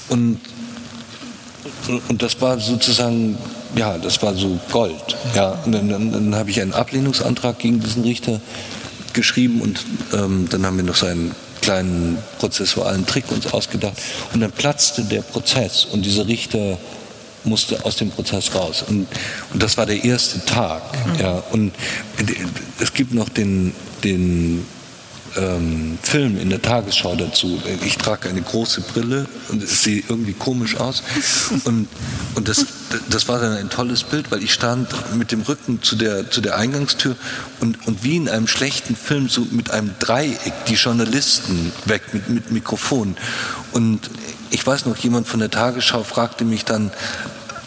Und, 0.08 0.40
und 2.08 2.22
das 2.22 2.40
war 2.40 2.58
sozusagen, 2.58 3.38
ja, 3.76 3.98
das 3.98 4.22
war 4.22 4.34
so 4.34 4.58
Gold. 4.70 5.16
Ja, 5.34 5.58
und 5.64 5.72
dann, 5.72 5.88
dann, 5.88 6.12
dann 6.12 6.34
habe 6.34 6.50
ich 6.50 6.60
einen 6.60 6.72
Ablehnungsantrag 6.72 7.58
gegen 7.58 7.80
diesen 7.80 8.02
Richter 8.02 8.40
geschrieben 9.12 9.60
und 9.60 9.84
ähm, 10.14 10.48
dann 10.50 10.64
haben 10.64 10.76
wir 10.76 10.84
noch 10.84 10.96
so 10.96 11.06
einen 11.06 11.34
kleinen 11.60 12.18
prozessualen 12.38 13.06
Trick 13.06 13.30
uns 13.30 13.52
ausgedacht 13.52 13.94
und 14.32 14.40
dann 14.40 14.50
platzte 14.50 15.04
der 15.04 15.22
Prozess 15.22 15.84
und 15.84 16.04
dieser 16.04 16.26
Richter 16.26 16.78
musste 17.44 17.84
aus 17.84 17.96
dem 17.96 18.10
Prozess 18.10 18.54
raus. 18.54 18.84
Und, 18.86 19.06
und 19.52 19.62
das 19.62 19.76
war 19.76 19.86
der 19.86 20.04
erste 20.04 20.44
Tag. 20.44 20.82
Mhm. 21.06 21.20
Ja. 21.20 21.42
Und 21.50 21.72
es 22.80 22.92
gibt 22.92 23.12
noch 23.12 23.28
den, 23.28 23.74
den 24.04 24.66
ähm, 25.36 25.98
Film 26.02 26.38
in 26.38 26.50
der 26.50 26.62
Tagesschau 26.62 27.14
dazu. 27.16 27.60
Ich 27.84 27.98
trage 27.98 28.28
eine 28.28 28.42
große 28.42 28.82
Brille 28.82 29.26
und 29.48 29.62
es 29.62 29.82
sieht 29.82 30.08
irgendwie 30.08 30.32
komisch 30.32 30.76
aus. 30.76 31.02
Und, 31.64 31.88
und 32.34 32.48
das, 32.48 32.66
das 33.08 33.28
war 33.28 33.40
dann 33.40 33.56
ein 33.56 33.70
tolles 33.70 34.04
Bild, 34.04 34.30
weil 34.30 34.42
ich 34.42 34.52
stand 34.52 34.88
mit 35.16 35.32
dem 35.32 35.42
Rücken 35.42 35.82
zu 35.82 35.96
der, 35.96 36.30
zu 36.30 36.40
der 36.40 36.56
Eingangstür 36.56 37.16
und, 37.60 37.86
und 37.86 38.04
wie 38.04 38.16
in 38.16 38.28
einem 38.28 38.46
schlechten 38.46 38.96
Film 38.96 39.28
so 39.28 39.46
mit 39.50 39.70
einem 39.70 39.92
Dreieck 39.98 40.52
die 40.68 40.74
Journalisten 40.74 41.72
weg 41.86 42.02
mit, 42.12 42.28
mit 42.28 42.50
Mikrofon. 42.50 43.16
Und 43.72 44.10
ich 44.50 44.66
weiß 44.66 44.86
noch, 44.86 44.96
jemand 44.98 45.28
von 45.28 45.40
der 45.40 45.50
Tagesschau 45.50 46.02
fragte 46.02 46.44
mich 46.44 46.64
dann, 46.64 46.90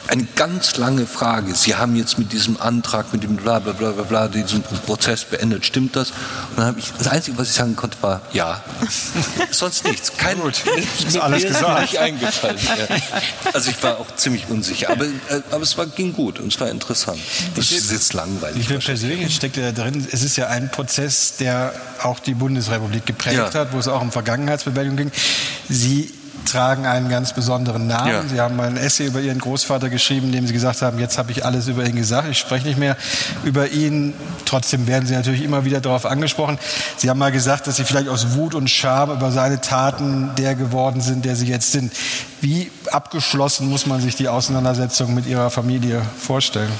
eine 0.08 0.28
ganz 0.36 0.78
lange 0.78 1.06
Frage. 1.06 1.56
Sie 1.56 1.76
haben 1.76 1.96
jetzt 1.96 2.18
mit 2.18 2.32
diesem 2.32 2.60
Antrag, 2.60 3.12
mit 3.14 3.24
dem 3.24 3.36
bla 3.38 3.60
bla 3.60 3.74
bla 3.74 3.92
bla, 3.92 4.04
bla 4.04 4.28
diesen 4.28 4.62
Prozess 4.62 5.24
beendet. 5.24 5.66
Stimmt 5.66 5.96
das? 5.96 6.12
Und 6.12 6.58
dann 6.58 6.66
habe 6.68 6.80
ich, 6.80 6.92
das 6.98 7.08
Einzige, 7.08 7.38
was 7.38 7.50
ich 7.50 7.56
sagen 7.56 7.76
konnte, 7.76 7.98
war 8.02 8.22
ja. 8.34 8.64
Sonst 9.52 9.86
nichts. 9.86 10.16
Kein, 10.18 10.40
Gut, 10.40 10.64
ist 11.08 11.18
alles 11.18 11.44
gesagt. 11.44 11.82
Nicht 11.82 11.98
eingefallen. 11.98 12.58
Ja. 12.58 12.96
Also 13.54 13.72
ich 13.72 13.82
war 13.82 13.98
auch 13.98 14.16
ziemlich 14.16 14.48
unsicher. 14.50 14.90
Aber, 14.90 15.06
äh, 15.06 15.42
aber 15.52 15.64
es 15.64 15.78
war, 15.78 15.86
ging 15.88 16.14
gut 16.14 16.40
und 16.40 16.54
es 16.54 16.60
war 16.60 16.70
interessant. 16.70 17.20
Das 17.56 17.72
ist 17.72 17.92
jetzt 17.92 18.14
langweilig. 18.14 18.62
Ich 18.62 18.68
finde 18.68 18.86
persönlich 18.86 19.36
steckt 19.36 19.58
ja 19.58 19.72
drin, 19.72 20.08
es 20.12 20.24
ist 20.24 20.36
ja 20.36 20.48
ein 20.48 20.70
Prozess, 20.72 21.38
der 21.38 21.74
auch 22.04 22.20
die 22.20 22.34
Bundesrepublik 22.34 23.06
geprägt 23.06 23.38
ja. 23.38 23.54
hat, 23.54 23.74
wo 23.74 23.80
es 23.80 23.88
auch 23.88 24.02
um 24.02 24.12
Vergangenheitsbewältigung 24.12 24.98
ging. 24.98 25.12
Sie 25.70 26.14
tragen 26.46 26.86
einen 26.86 27.10
ganz 27.10 27.34
besonderen 27.34 27.88
Namen. 27.88 28.12
Ja. 28.12 28.24
Sie 28.24 28.40
haben 28.40 28.60
ein 28.60 28.78
Essay 28.78 29.08
über 29.08 29.20
Ihren 29.20 29.40
Großvater 29.40 29.90
geschrieben, 29.90 30.28
in 30.28 30.32
dem 30.34 30.48
Sie 30.48 30.54
gesagt 30.54 30.82
haben, 30.82 31.00
jetzt 31.00 31.18
habe 31.18 31.32
ich 31.32 31.46
alles 31.46 31.68
über 31.68 31.86
ihn 31.86 31.96
gesagt, 31.96 32.28
ich 32.30 32.38
spreche 32.38 32.68
nicht 32.68 32.78
mehr 32.78 32.98
über 33.44 33.70
ihn. 33.70 34.14
Trotzdem 34.46 34.88
werden 34.88 35.08
Sie 35.08 35.14
natürlich 35.14 35.44
immer 35.44 35.66
wieder 35.66 35.82
darauf 35.82 36.06
angesprochen. 36.06 36.60
Sie 36.98 37.10
haben 37.10 37.20
mal 37.20 37.32
gesagt, 37.32 37.68
dass 37.68 37.78
Sie 37.78 37.84
vielleicht 37.84 38.10
aus 38.10 38.36
Wut 38.36 38.56
und 38.56 38.70
Scham 38.70 39.12
über 39.12 39.32
seine 39.32 39.62
Taten 39.62 40.32
der 40.38 40.56
geworden 40.56 41.02
sind, 41.02 41.26
der 41.26 41.36
Sie 41.36 41.48
jetzt 41.48 41.72
sind. 41.72 41.92
Wie 42.42 42.72
abgeschlossen 42.92 43.68
muss 43.70 43.86
man 43.86 44.02
sich 44.02 44.16
die 44.16 44.28
Auseinandersetzung 44.28 45.14
mit 45.14 45.26
Ihrer 45.26 45.50
Familie 45.50 46.02
vorstellen? 46.20 46.72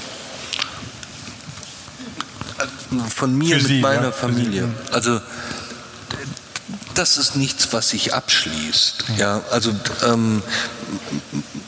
Von 3.14 3.36
mir 3.36 3.56
Für 3.56 3.62
mit 3.62 3.66
Sie, 3.66 3.80
meiner 3.80 4.04
ja. 4.04 4.12
Familie. 4.12 4.68
Also 4.92 5.20
das 6.96 7.18
ist 7.18 7.36
nichts, 7.36 7.72
was 7.72 7.90
sich 7.90 8.14
abschließt. 8.14 9.04
Ja, 9.18 9.42
also 9.50 9.74
ähm, 10.04 10.42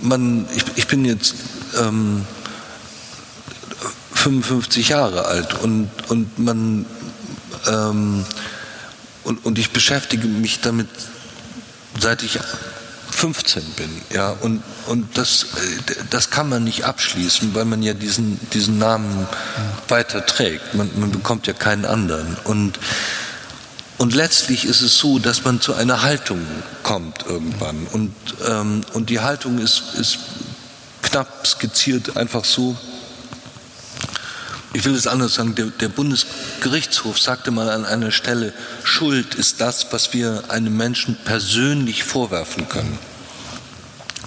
man, 0.01 0.49
ich, 0.55 0.65
ich, 0.77 0.87
bin 0.87 1.05
jetzt 1.05 1.35
ähm, 1.79 2.25
55 4.15 4.89
Jahre 4.89 5.27
alt 5.27 5.55
und, 5.55 5.91
und 6.09 6.39
man 6.39 6.87
ähm, 7.67 8.25
und, 9.25 9.45
und 9.45 9.59
ich 9.59 9.73
beschäftige 9.73 10.27
mich 10.27 10.61
damit 10.61 10.89
seit 12.01 12.23
ich 12.23 12.39
15 13.11 13.63
bin, 13.77 13.91
ja, 14.11 14.31
und, 14.31 14.63
und 14.87 15.19
das, 15.19 15.47
das 16.11 16.31
kann 16.31 16.49
man 16.49 16.63
nicht 16.63 16.85
abschließen, 16.85 17.55
weil 17.55 17.65
man 17.65 17.83
ja 17.83 17.93
diesen, 17.93 18.39
diesen 18.53 18.79
Namen 18.79 19.27
weiter 19.89 20.25
trägt. 20.25 20.75
Man, 20.75 20.89
man 20.97 21.11
bekommt 21.11 21.49
ja 21.49 21.53
keinen 21.53 21.85
anderen. 21.85 22.37
Und 22.45 22.79
und 23.99 24.15
letztlich 24.15 24.65
ist 24.65 24.81
es 24.81 24.97
so, 24.97 25.19
dass 25.19 25.45
man 25.45 25.61
zu 25.61 25.75
einer 25.75 26.03
Haltung 26.03 26.41
kommt 26.85 27.27
irgendwann. 27.27 27.87
Und, 27.89 28.15
ähm, 28.47 28.83
und 28.95 29.11
die 29.11 29.19
Haltung 29.19 29.59
ist, 29.59 29.83
ist 29.99 30.19
knapp 31.03 31.47
skizziert, 31.47 32.17
einfach 32.17 32.45
so. 32.45 32.77
Ich 34.73 34.85
will 34.85 34.95
es 34.95 35.09
anders 35.09 35.35
sagen, 35.35 35.57
der, 35.57 35.67
der 35.67 35.89
Bundesgerichtshof 35.89 37.19
sagte 37.19 37.51
mal 37.51 37.69
an 37.71 37.85
einer 37.85 38.13
Stelle, 38.13 38.53
Schuld 38.85 39.35
ist 39.35 39.61
das, 39.61 39.87
was 39.91 40.13
wir 40.13 40.45
einem 40.49 40.77
Menschen 40.77 41.17
persönlich 41.25 42.05
vorwerfen 42.05 42.69
können. 42.69 42.99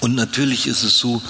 Und 0.01 0.15
natürlich 0.15 0.67
ist 0.67 0.83
es 0.83 0.97
so, 0.97 1.21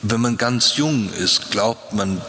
wenn 0.00 0.20
man 0.22 0.38
ganz 0.38 0.76
jung 0.76 1.12
ist, 1.12 1.50
glaubt 1.50 1.92
man, 1.92 2.22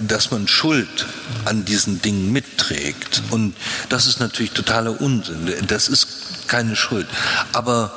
dass 0.00 0.30
man 0.30 0.48
Schuld 0.48 1.06
an 1.44 1.64
diesen 1.64 2.02
Dingen 2.02 2.32
mitträgt. 2.32 3.22
Und 3.30 3.54
das 3.88 4.06
ist 4.06 4.20
natürlich 4.20 4.52
totaler 4.52 5.00
Unsinn. 5.00 5.52
Das 5.66 5.88
ist 5.88 6.48
keine 6.48 6.76
Schuld. 6.76 7.06
Aber 7.52 7.92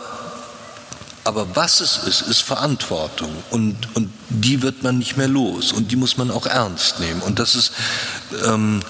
aber 1.26 1.56
was 1.56 1.80
es 1.80 1.98
ist, 1.98 2.22
ist 2.22 2.42
Verantwortung 2.42 3.32
und, 3.50 3.96
und 3.96 4.12
die 4.34 4.62
wird 4.62 4.84
man 4.84 4.98
nicht 4.98 5.18
mehr 5.18 5.28
los 5.28 5.72
und 5.72 5.92
die 5.92 5.96
muss 5.96 6.18
man 6.18 6.32
auch 6.32 6.46
ernst 6.46 7.00
nehmen. 7.00 7.22
Und 7.22 7.40
das 7.40 7.56
ist, 7.56 7.72
ähm, 8.46 8.82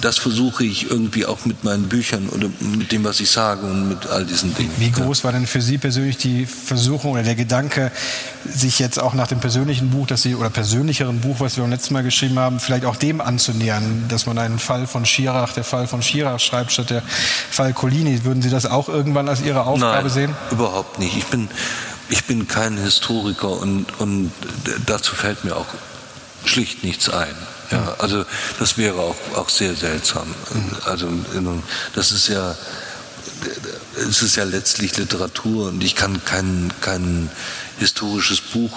das 0.00 0.18
versuche 0.18 0.64
ich 0.64 0.90
irgendwie 0.90 1.26
auch 1.26 1.44
mit 1.44 1.64
meinen 1.64 1.88
Büchern 1.88 2.28
oder 2.28 2.48
mit 2.60 2.92
dem, 2.92 3.04
was 3.04 3.20
ich 3.20 3.30
sage 3.30 3.66
und 3.66 3.88
mit 3.88 4.06
all 4.06 4.24
diesen 4.24 4.54
Dingen. 4.54 4.70
Wie 4.78 4.90
groß 4.90 5.24
war 5.24 5.32
denn 5.32 5.46
für 5.46 5.60
Sie 5.60 5.78
persönlich 5.78 6.16
die 6.16 6.46
Versuchung 6.46 7.12
oder 7.12 7.22
der 7.22 7.34
Gedanke, 7.34 7.90
sich 8.48 8.78
jetzt 8.78 9.00
auch 9.00 9.14
nach 9.14 9.26
dem 9.26 9.40
persönlichen 9.40 9.90
Buch, 9.90 10.06
das 10.06 10.22
Sie 10.22 10.34
oder 10.34 10.50
persönlicheren 10.50 11.20
Buch, 11.20 11.40
was 11.40 11.56
wir 11.56 11.62
beim 11.62 11.70
letzten 11.70 11.94
Mal 11.94 12.02
geschrieben 12.02 12.38
haben, 12.38 12.60
vielleicht 12.60 12.84
auch 12.84 12.96
dem 12.96 13.20
anzunähern, 13.20 14.04
dass 14.08 14.26
man 14.26 14.38
einen 14.38 14.58
Fall 14.58 14.86
von 14.86 15.04
Schirach, 15.04 15.52
der 15.52 15.64
Fall 15.64 15.86
von 15.86 16.02
Schirach 16.02 16.40
schreibt 16.40 16.72
statt 16.72 16.90
der 16.90 17.02
Fall 17.50 17.72
Collini. 17.72 18.24
Würden 18.24 18.42
Sie 18.42 18.50
das 18.50 18.66
auch 18.66 18.88
irgendwann 18.88 19.28
als 19.28 19.40
Ihre 19.42 19.64
Aufgabe 19.64 20.08
Nein, 20.08 20.10
sehen? 20.10 20.34
Überhaupt 20.50 20.98
nicht. 20.98 21.16
Ich 21.16 21.26
bin 21.26 21.48
ich 22.08 22.24
bin 22.24 22.48
kein 22.48 22.76
Historiker 22.76 23.50
und, 23.50 23.86
und 23.98 24.32
dazu 24.86 25.14
fällt 25.14 25.44
mir 25.44 25.56
auch 25.56 25.66
schlicht 26.44 26.84
nichts 26.84 27.08
ein. 27.08 27.34
Ja, 27.70 27.96
also 27.98 28.24
das 28.58 28.78
wäre 28.78 28.98
auch, 28.98 29.16
auch 29.36 29.50
sehr 29.50 29.74
seltsam. 29.74 30.34
Also 30.84 31.08
das 31.94 32.12
ist 32.12 32.28
ja 32.28 32.56
es 34.08 34.22
ist 34.22 34.36
ja 34.36 34.44
letztlich 34.44 34.96
Literatur 34.96 35.68
und 35.68 35.82
ich 35.82 35.94
kann 35.94 36.24
kein, 36.24 36.72
kein 36.80 37.30
historisches 37.78 38.40
Buch, 38.40 38.72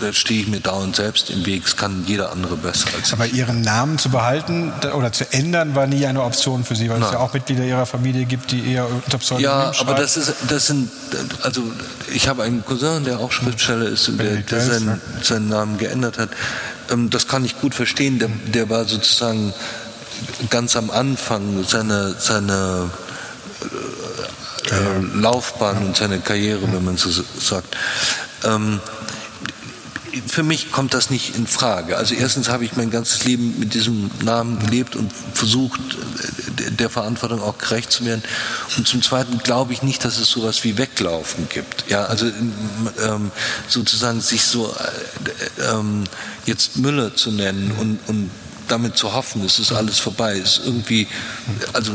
da 0.00 0.12
stehe 0.12 0.42
ich 0.42 0.48
mir 0.48 0.60
dauernd 0.60 0.96
selbst 0.96 1.30
im 1.30 1.44
Weg, 1.46 1.66
es 1.66 1.76
kann 1.76 2.04
jeder 2.06 2.32
andere 2.32 2.56
besser 2.56 2.88
als 2.96 3.12
Aber 3.12 3.26
ich. 3.26 3.34
Ihren 3.34 3.60
Namen 3.60 3.98
zu 3.98 4.10
behalten 4.10 4.72
oder 4.94 5.12
zu 5.12 5.30
ändern 5.32 5.74
war 5.74 5.86
nie 5.86 6.06
eine 6.06 6.22
Option 6.22 6.64
für 6.64 6.76
Sie, 6.76 6.88
weil 6.88 6.98
Nein. 6.98 7.08
es 7.08 7.12
ja 7.12 7.20
auch 7.20 7.32
Mitglieder 7.32 7.64
Ihrer 7.64 7.86
Familie 7.86 8.24
gibt, 8.24 8.50
die 8.50 8.72
eher 8.72 8.88
unter 8.88 9.18
Pseudonym 9.18 9.44
Ja, 9.44 9.72
aber 9.78 9.94
das, 9.94 10.16
ist, 10.16 10.34
das 10.48 10.66
sind, 10.66 10.90
also 11.42 11.62
ich 12.12 12.28
habe 12.28 12.42
einen 12.42 12.64
Cousin, 12.64 13.04
der 13.04 13.20
auch 13.20 13.32
Schriftsteller 13.32 13.86
ist 13.86 14.08
und 14.08 14.18
der, 14.18 14.36
der 14.36 14.60
seinen, 14.60 15.00
seinen 15.22 15.48
Namen 15.48 15.78
geändert 15.78 16.18
hat. 16.18 16.30
Ähm, 16.90 17.10
das 17.10 17.28
kann 17.28 17.44
ich 17.44 17.60
gut 17.60 17.74
verstehen, 17.74 18.18
der, 18.18 18.30
der 18.46 18.70
war 18.70 18.84
sozusagen 18.84 19.52
ganz 20.50 20.76
am 20.76 20.90
Anfang 20.90 21.64
seiner, 21.64 22.14
seiner 22.14 22.90
äh, 24.70 25.18
Laufbahn 25.18 25.86
und 25.86 25.96
seine 25.96 26.20
Karriere, 26.20 26.60
wenn 26.72 26.84
man 26.84 26.96
so 26.96 27.10
sagt. 27.38 27.76
Ähm, 28.44 28.80
für 30.26 30.42
mich 30.42 30.72
kommt 30.72 30.94
das 30.94 31.10
nicht 31.10 31.36
in 31.36 31.46
Frage. 31.46 31.96
Also 31.96 32.14
erstens 32.14 32.48
habe 32.48 32.64
ich 32.64 32.76
mein 32.76 32.90
ganzes 32.90 33.24
Leben 33.24 33.58
mit 33.58 33.74
diesem 33.74 34.10
Namen 34.22 34.58
gelebt 34.58 34.96
und 34.96 35.12
versucht, 35.34 35.80
der 36.78 36.90
Verantwortung 36.90 37.40
auch 37.42 37.58
gerecht 37.58 37.92
zu 37.92 38.04
werden. 38.04 38.22
Und 38.76 38.86
zum 38.86 39.02
Zweiten 39.02 39.38
glaube 39.38 39.72
ich 39.72 39.82
nicht, 39.82 40.04
dass 40.04 40.18
es 40.18 40.30
sowas 40.30 40.64
wie 40.64 40.78
Weglaufen 40.78 41.48
gibt. 41.48 41.84
Ja, 41.88 42.04
also 42.04 42.26
ähm, 42.26 43.30
sozusagen 43.68 44.20
sich 44.20 44.42
so 44.42 44.74
äh, 45.58 45.72
ähm, 45.72 46.04
jetzt 46.46 46.76
Müller 46.76 47.14
zu 47.14 47.30
nennen 47.30 47.72
und, 47.78 47.98
und 48.06 48.30
damit 48.68 48.96
zu 48.96 49.12
hoffen, 49.12 49.44
es 49.44 49.58
ist 49.58 49.72
alles 49.72 49.98
vorbei, 49.98 50.36
ist 50.36 50.60
irgendwie, 50.64 51.08
also 51.72 51.92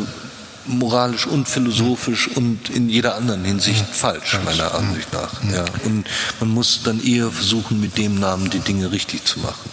moralisch 0.68 1.28
und 1.28 1.48
philosophisch 1.48 2.30
und 2.36 2.70
in 2.70 2.90
jeder 2.90 3.16
anderen 3.16 3.44
Hinsicht 3.46 3.86
falsch, 3.92 4.38
meiner 4.44 4.74
Ansicht 4.74 5.12
nach. 5.14 5.44
Ja. 5.54 5.66
Und 5.84 6.06
man 6.40 6.50
muss 6.50 6.82
dann 6.84 7.04
eher 7.04 7.30
versuchen, 7.32 7.80
mit 7.80 7.98
dem 7.98 8.20
Namen 8.20 8.50
die 8.50 8.60
Dinge 8.60 8.92
richtig 8.92 9.26
zu 9.26 9.40
machen. 9.40 9.70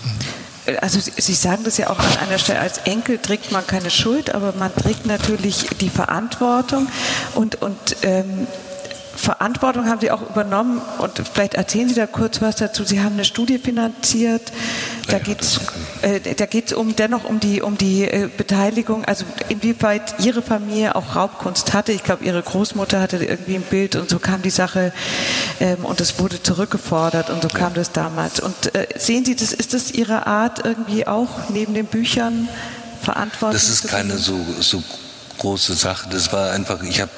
Also 0.80 1.00
Sie 1.00 1.34
sagen 1.34 1.64
das 1.64 1.76
ja 1.76 1.90
auch 1.90 1.98
an 1.98 2.18
einer 2.18 2.38
Stelle, 2.38 2.60
als 2.60 2.78
Enkel 2.78 3.18
trägt 3.18 3.50
man 3.50 3.66
keine 3.66 3.90
Schuld, 3.90 4.32
aber 4.32 4.52
man 4.56 4.72
trägt 4.74 5.06
natürlich 5.06 5.66
die 5.80 5.90
Verantwortung 5.90 6.86
und, 7.34 7.60
und 7.60 7.96
ähm, 8.02 8.46
Verantwortung 9.14 9.86
haben 9.86 10.00
Sie 10.00 10.10
auch 10.10 10.22
übernommen 10.30 10.80
und 10.98 11.22
vielleicht 11.32 11.54
erzählen 11.54 11.88
Sie 11.88 11.94
da 11.94 12.06
kurz 12.06 12.40
was 12.40 12.56
dazu. 12.56 12.84
Sie 12.84 13.00
haben 13.00 13.14
eine 13.14 13.24
Studie 13.24 13.58
finanziert. 13.58 14.52
Da 15.06 15.14
ja, 15.14 15.18
geht 15.18 15.40
es 15.42 16.72
äh, 16.72 16.74
um, 16.74 16.96
dennoch 16.96 17.24
um 17.24 17.40
die, 17.40 17.60
um 17.62 17.76
die 17.76 18.04
äh, 18.04 18.28
Beteiligung, 18.34 19.04
also 19.04 19.24
inwieweit 19.48 20.14
Ihre 20.20 20.42
Familie 20.42 20.94
auch 20.94 21.14
Raubkunst 21.14 21.72
hatte. 21.72 21.92
Ich 21.92 22.04
glaube, 22.04 22.24
Ihre 22.24 22.42
Großmutter 22.42 23.00
hatte 23.00 23.16
irgendwie 23.16 23.56
ein 23.56 23.62
Bild 23.62 23.96
und 23.96 24.08
so 24.08 24.18
kam 24.18 24.42
die 24.42 24.50
Sache 24.50 24.92
ähm, 25.60 25.84
und 25.84 26.00
es 26.00 26.18
wurde 26.18 26.42
zurückgefordert 26.42 27.30
und 27.30 27.42
so 27.42 27.48
ja. 27.48 27.58
kam 27.58 27.74
das 27.74 27.92
damals. 27.92 28.40
Und 28.40 28.74
äh, 28.74 28.88
sehen 28.96 29.24
Sie, 29.24 29.36
das, 29.36 29.52
ist 29.52 29.74
das 29.74 29.90
Ihre 29.90 30.26
Art 30.26 30.64
irgendwie 30.64 31.06
auch 31.06 31.48
neben 31.48 31.74
den 31.74 31.86
Büchern 31.86 32.48
Verantwortung? 33.02 33.52
Das 33.52 33.68
ist 33.68 33.88
keine 33.88 34.16
so, 34.18 34.38
so 34.60 34.82
große 35.38 35.74
Sache. 35.74 36.08
Das 36.10 36.32
war 36.32 36.52
einfach, 36.52 36.82
ich 36.82 37.00
habe 37.00 37.10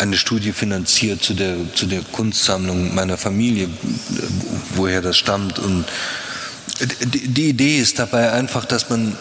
eine 0.00 0.16
Studie 0.16 0.52
finanziert 0.52 1.22
zu 1.22 1.34
der, 1.34 1.56
zu 1.74 1.86
der 1.86 2.00
Kunstsammlung 2.12 2.94
meiner 2.94 3.16
Familie, 3.16 3.68
woher 4.74 5.02
das 5.02 5.16
stammt. 5.16 5.58
Und 5.58 5.84
die, 7.02 7.50
Idee 7.50 7.78
ist 7.78 7.98
dabei 7.98 8.32
einfach, 8.32 8.64
dass 8.64 8.88
man, 8.88 9.16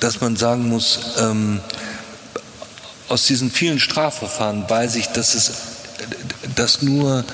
dass 0.00 0.20
man 0.20 0.36
sagen 0.36 0.68
muss, 0.68 1.00
ähm, 1.18 1.60
aus 3.08 3.26
diesen 3.26 3.50
vielen 3.50 3.80
Strafverfahren 3.80 4.68
weiß 4.68 4.96
ich, 4.96 5.06
dass 5.06 5.34
es 5.34 5.52
dass 6.54 6.82
nur 6.82 7.24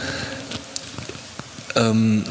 ähm, 1.75 2.25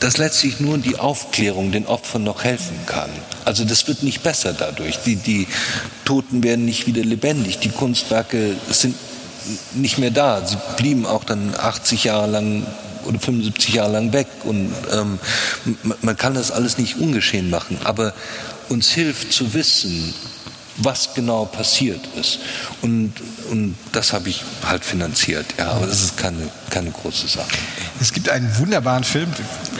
dass 0.00 0.18
letztlich 0.18 0.60
nur 0.60 0.78
die 0.78 0.98
Aufklärung 0.98 1.72
den 1.72 1.86
Opfern 1.86 2.24
noch 2.24 2.44
helfen 2.44 2.78
kann. 2.86 3.10
Also 3.44 3.64
das 3.64 3.86
wird 3.88 4.02
nicht 4.02 4.22
besser 4.22 4.52
dadurch. 4.52 4.98
Die, 5.04 5.16
die 5.16 5.46
Toten 6.04 6.42
werden 6.42 6.64
nicht 6.64 6.86
wieder 6.86 7.02
lebendig. 7.02 7.58
Die 7.58 7.70
Kunstwerke 7.70 8.54
sind 8.70 8.94
nicht 9.74 9.98
mehr 9.98 10.10
da. 10.10 10.44
Sie 10.46 10.56
blieben 10.76 11.06
auch 11.06 11.24
dann 11.24 11.54
80 11.56 12.04
Jahre 12.04 12.30
lang 12.30 12.66
oder 13.04 13.18
75 13.18 13.74
Jahre 13.74 13.92
lang 13.92 14.12
weg. 14.12 14.26
Und 14.44 14.72
ähm, 14.92 15.18
man 16.02 16.16
kann 16.16 16.34
das 16.34 16.50
alles 16.50 16.78
nicht 16.78 16.98
ungeschehen 16.98 17.50
machen. 17.50 17.78
Aber 17.84 18.12
uns 18.68 18.90
hilft 18.90 19.32
zu 19.32 19.54
wissen, 19.54 20.12
was 20.78 21.14
genau 21.14 21.44
passiert 21.46 22.00
ist. 22.20 22.38
Und, 22.82 23.14
und 23.50 23.76
das 23.92 24.12
habe 24.12 24.28
ich 24.28 24.42
halt 24.64 24.84
finanziert. 24.84 25.46
Ja, 25.58 25.72
aber 25.72 25.86
das 25.86 26.02
ist 26.02 26.16
keine, 26.16 26.48
keine 26.70 26.90
große 26.90 27.28
Sache. 27.28 27.48
Es 28.00 28.12
gibt 28.12 28.28
einen 28.28 28.56
wunderbaren 28.58 29.04
Film, 29.04 29.32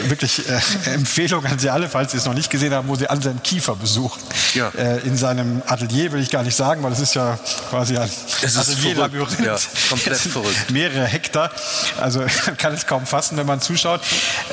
wirklich 0.09 0.49
äh, 0.49 0.61
Empfehlung 0.95 1.45
an 1.45 1.59
Sie 1.59 1.69
alle, 1.69 1.89
falls 1.89 2.13
Sie 2.13 2.19
es 2.19 2.25
noch 2.25 2.35
nicht 2.35 2.51
gesehen 2.51 2.73
haben, 2.73 2.89
wo 2.89 2.95
Sie 2.95 3.09
Anselm 3.09 3.43
Kiefer 3.43 3.77
besuchen. 3.77 4.23
Ja. 4.55 4.71
Äh, 4.71 5.01
in 5.01 5.17
seinem 5.17 5.63
Atelier 5.67 6.13
will 6.13 6.21
ich 6.21 6.31
gar 6.31 6.43
nicht 6.43 6.57
sagen, 6.57 6.83
weil 6.83 6.93
es 6.93 7.01
ist 7.01 7.15
ja 7.15 7.39
quasi 7.71 7.99
ein 7.99 8.11
Atelier-Labyrinth. 8.43 9.45
Ja, 9.45 9.59
komplett 9.91 10.19
verrückt. 10.19 10.71
Mehrere 10.71 11.05
Hektar. 11.05 11.51
Also 12.01 12.21
man 12.47 12.57
kann 12.57 12.73
es 12.73 12.87
kaum 12.87 13.07
fassen, 13.07 13.37
wenn 13.37 13.47
man 13.47 13.61
zuschaut. 13.61 14.01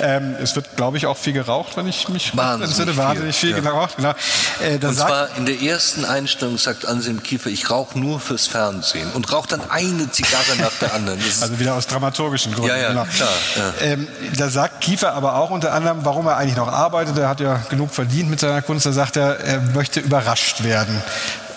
Ähm, 0.02 0.36
es 0.42 0.56
wird, 0.56 0.76
glaube 0.76 0.98
ich, 0.98 1.06
auch 1.06 1.18
viel 1.18 1.34
geraucht, 1.34 1.78
wenn 1.78 1.88
ich 1.88 2.10
mich 2.10 2.36
wahnsinnig 2.36 2.78
entsinne. 2.78 2.98
Wahnsinnig 2.98 3.36
viel, 3.36 3.54
viel 3.54 3.64
ja. 3.64 3.72
geraucht. 3.72 3.96
Genau. 3.96 4.14
Äh, 4.62 4.86
und 4.86 4.96
zwar 4.96 5.36
in 5.38 5.46
der 5.46 5.62
ersten 5.62 6.04
Einstellung 6.04 6.33
sagt 6.58 6.86
Anselm 6.86 7.24
Kiefer, 7.24 7.50
ich 7.50 7.70
rauche 7.70 7.98
nur 7.98 8.20
fürs 8.20 8.48
Fernsehen 8.48 9.12
und 9.14 9.32
rauche 9.32 9.48
dann 9.48 9.70
eine 9.70 10.12
Zigarre 10.12 10.56
nach 10.60 10.72
der 10.80 10.94
anderen. 10.94 11.20
also 11.42 11.60
wieder 11.60 11.76
aus 11.76 11.88
dramaturgischen 11.88 12.54
Gründen. 12.54 12.70
Ja, 12.70 12.78
ja, 12.78 12.90
genau. 12.90 13.06
klar. 13.06 13.30
Ja. 13.56 13.74
Ähm, 13.82 14.08
da 14.38 14.50
sagt 14.50 14.82
Kiefer 14.82 15.14
aber 15.14 15.36
auch 15.36 15.50
unter 15.50 15.74
anderem, 15.74 16.06
warum 16.06 16.28
er 16.28 16.38
eigentlich 16.38 16.58
noch 16.58 16.68
arbeitet. 16.68 17.18
Er 17.18 17.30
hat 17.30 17.40
ja 17.40 17.58
genug 17.70 17.94
verdient 17.94 18.30
mit 18.30 18.40
seiner 18.40 18.62
Kunst. 18.62 18.86
Da 18.86 18.92
sagt 18.92 19.18
er, 19.18 19.40
er 19.40 19.62
möchte 19.62 20.00
überrascht 20.00 20.64
werden. 20.64 21.02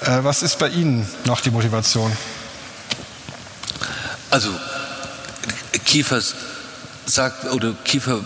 Äh, 0.03 0.19
was 0.23 0.43
ist 0.43 0.59
bei 0.59 0.69
Ihnen 0.69 1.09
noch 1.25 1.41
die 1.41 1.51
Motivation? 1.51 2.13
Also 4.31 4.51
Kiefer 5.85 6.21
sagt, 7.07 7.47
oder 7.53 7.73
Kiefer 7.85 8.21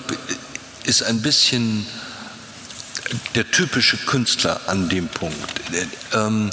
ist 0.84 1.02
ein 1.02 1.20
bisschen 1.20 1.86
der 3.34 3.50
typische 3.50 3.96
Künstler 3.96 4.60
an 4.66 4.88
dem 4.88 5.08
Punkt. 5.08 5.60
Ähm, 6.14 6.50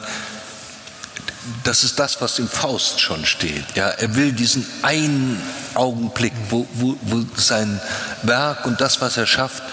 das 1.63 1.83
ist 1.83 1.97
das, 1.99 2.19
was 2.21 2.39
im 2.39 2.47
Faust 2.47 2.99
schon 2.99 3.25
steht. 3.25 3.63
Ja, 3.75 3.89
er 3.89 4.15
will 4.15 4.33
diesen 4.33 4.65
einen 4.81 5.41
Augenblick, 5.75 6.33
wo, 6.49 6.67
wo, 6.73 6.97
wo 7.01 7.23
sein 7.35 7.79
Werk 8.23 8.65
und 8.65 8.81
das, 8.81 8.99
was 9.01 9.17
er 9.17 9.27
schafft, 9.27 9.63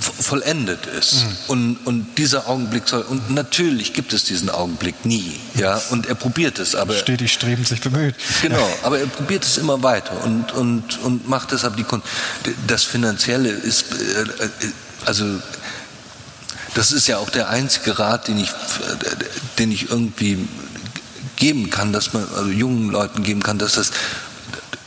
vollendet 0.00 0.86
ist. 0.86 1.24
Mhm. 1.24 1.36
Und, 1.48 1.76
und 1.86 2.18
dieser 2.18 2.48
Augenblick 2.48 2.88
soll, 2.88 3.02
und 3.02 3.30
natürlich 3.30 3.92
gibt 3.92 4.12
es 4.12 4.24
diesen 4.24 4.50
Augenblick 4.50 5.04
nie, 5.04 5.38
ja, 5.54 5.80
und 5.90 6.06
er 6.06 6.14
probiert 6.14 6.58
es, 6.58 6.74
aber. 6.74 6.94
Stetig 6.94 7.32
strebend 7.32 7.66
sich 7.66 7.80
bemüht. 7.80 8.14
Genau, 8.42 8.68
aber 8.82 9.00
er 9.00 9.06
probiert 9.06 9.44
es 9.44 9.58
immer 9.58 9.82
weiter 9.82 10.24
und, 10.24 10.52
und, 10.52 10.98
und 11.00 11.28
macht 11.28 11.52
deshalb 11.52 11.76
die 11.76 11.84
Kunst. 11.84 12.06
Das 12.66 12.84
Finanzielle 12.84 13.50
ist, 13.50 13.92
äh, 13.92 14.44
äh, 14.44 14.48
also, 15.04 15.24
das 16.74 16.92
ist 16.92 17.06
ja 17.06 17.18
auch 17.18 17.30
der 17.30 17.48
einzige 17.48 17.98
Rat, 17.98 18.28
den 18.28 18.38
ich, 18.38 18.50
den 19.58 19.72
ich 19.72 19.90
irgendwie 19.90 20.46
geben 21.36 21.70
kann, 21.70 21.92
dass 21.92 22.12
man 22.12 22.26
also 22.34 22.50
jungen 22.50 22.90
Leuten 22.90 23.22
geben 23.22 23.42
kann, 23.42 23.58
dass 23.58 23.74
das 23.74 23.92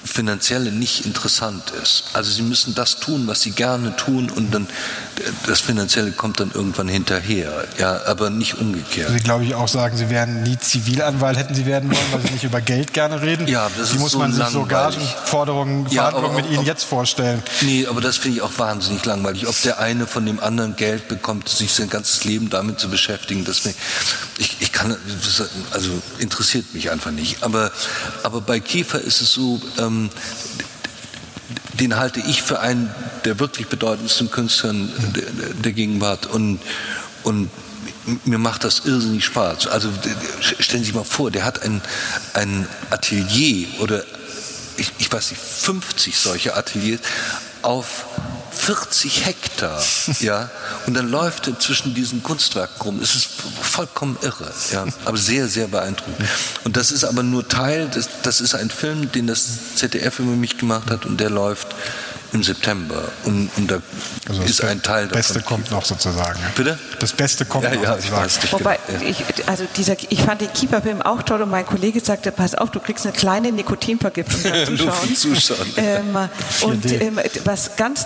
Finanzielle 0.04 0.72
nicht 0.72 1.06
interessant 1.06 1.72
ist. 1.82 2.04
Also 2.14 2.32
sie 2.32 2.42
müssen 2.42 2.76
das 2.76 3.00
tun, 3.00 3.28
was 3.28 3.42
sie 3.42 3.52
gerne 3.52 3.96
tun 3.96 4.30
und 4.30 4.54
dann 4.54 4.68
das 5.48 5.62
Finanzielle 5.62 6.12
kommt 6.12 6.40
dann 6.40 6.52
irgendwann 6.54 6.88
hinterher, 6.88 7.68
ja, 7.78 8.02
aber 8.06 8.30
nicht 8.30 8.58
umgekehrt. 8.58 9.12
Sie 9.12 9.20
glaube 9.20 9.44
ich 9.46 9.56
auch 9.56 9.68
sagen, 9.68 9.98
Sie 9.98 10.10
wären 10.10 10.44
nie 10.44 10.58
Zivilanwalt, 10.58 11.38
hätten 11.38 11.54
Sie 11.54 11.66
werden 11.66 11.90
wollen, 11.90 12.12
weil 12.12 12.22
Sie 12.22 12.34
nicht 12.34 12.44
über 12.44 12.62
Geld 12.62 12.94
gerne 12.94 13.22
reden. 13.22 13.48
Ja, 13.48 13.70
das 13.78 13.92
Wie 13.92 13.96
ist 13.96 14.02
muss 14.02 14.16
man 14.16 14.32
so 14.32 14.44
sich 14.44 14.54
so 14.54 14.66
Gagenforderungen, 14.66 15.88
ja, 15.90 16.04
Verhandlungen 16.04 16.36
mit 16.36 16.48
Ihnen 16.48 16.60
ob, 16.60 16.66
jetzt 16.66 16.84
vorstellen? 16.84 17.44
Nee, 17.62 17.88
aber 17.88 18.02
das 18.02 18.18
finde 18.18 18.38
ich 18.38 18.44
auch 18.44 18.58
wahnsinnig 18.58 19.06
langweilig. 19.06 19.48
Ob 19.48 19.62
der 19.62 19.80
eine 19.80 20.08
von 20.08 20.26
dem 20.26 20.40
anderen 20.40 20.76
Geld 20.76 21.08
bekommt, 21.08 21.50
sich 21.50 21.74
sein 21.74 21.90
ganzes 21.90 22.24
Leben 22.24 22.50
damit 22.50 22.80
zu 22.80 22.90
beschäftigen, 22.90 23.46
das 23.46 23.62
ich, 24.38 24.58
ich 24.60 24.72
kann, 24.72 24.96
also 25.72 25.90
interessiert 26.18 26.74
mich 26.74 26.92
einfach 26.92 27.12
nicht. 27.12 27.44
Aber, 27.44 27.72
aber 28.24 28.42
bei 28.42 28.60
Kiefer 28.60 29.00
ist 29.00 29.22
es 29.22 29.32
so, 29.32 29.62
ähm, 29.78 30.10
den 31.82 31.98
halte 31.98 32.20
ich 32.20 32.44
für 32.44 32.60
einen 32.60 32.94
der 33.26 33.40
wirklich 33.40 33.68
bedeutendsten 33.68 34.30
Künstler 34.30 34.74
der, 34.74 35.24
der 35.64 35.72
Gegenwart. 35.74 36.28
Und, 36.28 36.60
und 37.24 37.50
mir 38.26 38.38
macht 38.38 38.64
das 38.64 38.86
irrsinnig 38.86 39.26
Spaß. 39.26 39.68
Also 39.68 39.90
stellen 40.60 40.84
Sie 40.84 40.88
sich 40.88 40.96
mal 40.96 41.04
vor, 41.04 41.32
der 41.32 41.44
hat 41.44 41.64
ein, 41.64 41.82
ein 42.34 42.68
Atelier 42.92 43.68
oder 43.80 44.04
ich, 44.78 44.92
ich 45.00 45.12
weiß 45.12 45.32
nicht, 45.32 45.42
50 45.42 46.18
solche 46.18 46.56
Ateliers 46.56 47.00
auf 47.62 48.06
40 48.52 49.26
Hektar, 49.26 49.82
ja, 50.20 50.50
und 50.86 50.94
dann 50.94 51.10
läuft 51.10 51.48
er 51.48 51.58
zwischen 51.60 51.94
diesen 51.94 52.22
Kunstwerken 52.22 52.82
rum. 52.82 53.00
Es 53.02 53.16
ist 53.16 53.30
vollkommen 53.62 54.18
irre, 54.22 54.52
ja, 54.72 54.86
aber 55.06 55.18
sehr, 55.18 55.48
sehr 55.48 55.68
beeindruckend. 55.68 56.28
Und 56.64 56.78
das 56.78 56.92
ist 56.92 57.04
aber 57.04 57.24
nur 57.24 57.48
Teil, 57.48 57.90
das, 57.94 58.10
das 58.24 58.42
ist 58.42 58.54
ein 58.54 58.70
Film, 58.70 59.12
den 59.12 59.28
das 59.28 59.76
ZDF 59.76 60.20
über 60.20 60.34
mich 60.34 60.58
gemacht 60.58 60.92
hat 60.92 61.06
und 61.06 61.20
der 61.20 61.30
läuft 61.30 61.68
im 62.34 62.44
September. 62.44 63.04
Und, 63.26 63.50
und 63.58 63.70
da 63.70 63.82
also 64.30 64.42
ist 64.44 64.64
ein 64.64 64.82
Teil 64.82 65.08
davon. 65.08 65.18
Das 65.18 65.28
Beste 65.28 65.42
kommt 65.42 65.72
noch 65.72 65.86
sozusagen. 65.86 66.40
Bitte? 66.56 66.80
Das 67.00 67.14
Beste 67.14 67.46
kommt 67.46 67.66
ja, 67.66 67.76
noch. 67.76 67.84
Ja, 67.84 67.98
ich 67.98 68.12
weiß 68.12 68.42
nicht 68.42 68.54
Wobei, 68.54 68.80
genau. 68.88 69.04
ich, 69.04 69.24
also 69.48 69.66
dieser, 69.76 69.96
ich 70.10 70.22
fand 70.22 70.42
den 70.42 70.52
Kieferfilm 70.54 71.02
auch 71.02 71.24
toll 71.24 71.42
und 71.42 71.50
mein 71.50 71.66
Kollege 71.66 72.00
sagte, 72.00 72.32
pass 72.32 72.56
auf, 72.56 72.72
du 72.72 72.80
kriegst 72.80 73.06
eine 73.06 73.14
kleine 73.14 73.52
Nikotinvergiftung 73.52 74.44
beim 74.52 74.78
Zuschauen. 74.78 75.16
Zuschauen. 75.16 75.68
Ähm, 75.78 76.18
und 76.62 76.86
ähm, 76.92 77.20
was 77.44 77.76
ganz, 77.76 78.06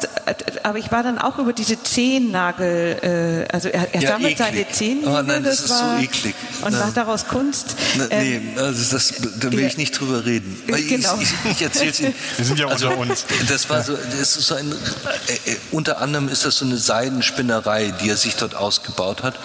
aber 0.64 0.80
ich 0.80 0.92
war 0.92 1.04
dann 1.04 1.20
auch 1.20 1.38
über 1.38 1.54
diese 1.54 1.82
Zehennagel, 1.82 3.46
äh, 3.50 3.54
also 3.54 3.70
er, 3.70 3.94
er 3.94 4.02
ja, 4.02 4.10
sammelt 4.10 4.32
eklig. 4.32 4.38
seine 4.38 4.70
Zehennagel. 4.70 5.20
Oh 5.20 5.22
nein, 5.22 5.44
das, 5.44 5.58
das 5.58 5.66
ist 5.66 5.72
war, 5.72 5.98
so 5.98 6.04
eklig. 6.04 6.36
Und 6.62 6.72
nein. 6.72 6.82
macht 6.82 6.98
daraus 6.98 7.28
Kunst. 7.28 7.76
Na, 7.98 8.08
nee, 8.08 8.36
ähm, 8.36 8.54
also 8.58 8.96
das, 8.96 9.14
da 9.40 9.52
will 9.52 9.66
ich 9.66 9.78
nicht 9.78 10.00
drüber 10.00 10.26
reden. 10.26 10.62
Genau. 10.86 11.18
Ich, 11.20 11.34
ich, 11.46 11.52
ich 11.52 11.62
erzähle 11.62 11.90
es 11.90 12.00
Ihnen. 12.00 12.16
Wir 12.38 12.46
sind 12.46 12.60
ja 12.60 12.68
also, 12.68 12.90
unter 12.90 13.00
uns. 13.00 13.26
Das 13.50 13.70
war 13.70 13.84
so, 13.84 13.98
das 14.20 14.38
ist 14.38 14.52
ein, 14.52 14.72
äh, 14.72 15.52
äh, 15.52 15.58
unter 15.72 16.02
anderem 16.02 16.30
ist 16.30 16.46
das 16.46 16.58
so 16.58 16.66
eine 16.66 16.78
Seidenspinnerei, 16.78 17.94
die 18.02 18.10
er 18.10 18.18
sich 18.18 18.36
dort 18.36 18.56
ausgebaut 18.56 19.24
hat. 19.24 19.36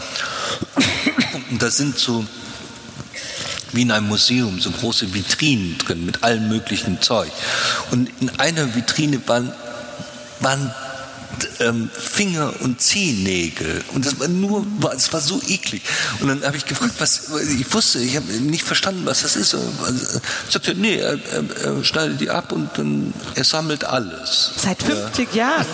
Und 1.51 1.62
da 1.62 1.71
sind 1.71 1.99
so 1.99 2.25
wie 3.73 3.83
in 3.83 3.91
einem 3.91 4.09
Museum, 4.09 4.61
so 4.61 4.71
große 4.71 5.14
Vitrinen 5.14 5.79
drin 5.79 6.05
mit 6.05 6.23
allem 6.25 6.49
möglichen 6.49 7.01
Zeug. 7.01 7.31
Und 7.91 8.11
in 8.21 8.31
einer 8.39 8.75
Vitrine 8.75 9.21
waren, 9.29 9.53
waren 10.41 10.75
ähm, 11.61 11.91
Finger 11.93 12.53
und 12.61 12.81
Zehennägel. 12.81 13.83
Und 13.95 14.07
das 14.07 14.18
war 14.18 14.28
nur, 14.28 14.66
es 14.95 15.12
war 15.12 15.20
so 15.20 15.41
eklig. 15.49 15.83
Und 16.20 16.28
dann 16.28 16.45
habe 16.45 16.57
ich 16.57 16.66
gefragt, 16.66 16.95
was, 16.99 17.31
ich 17.59 17.72
wusste, 17.72 17.99
ich 18.01 18.16
habe 18.16 18.26
nicht 18.33 18.64
verstanden, 18.64 19.03
was 19.05 19.22
das 19.22 19.37
ist. 19.37 19.55
Also, 19.55 20.20
sagte, 20.49 20.74
nee, 20.74 20.97
er, 20.97 21.18
er, 21.33 21.76
er, 21.76 21.85
schneidet 21.85 22.20
die 22.20 22.31
ab 22.31 22.53
und 22.53 22.70
dann, 22.76 23.12
er 23.35 23.45
sammelt 23.45 23.85
alles. 23.85 24.53
Seit 24.57 24.83
50 24.83 25.35
ja. 25.35 25.51
Jahren. 25.51 25.66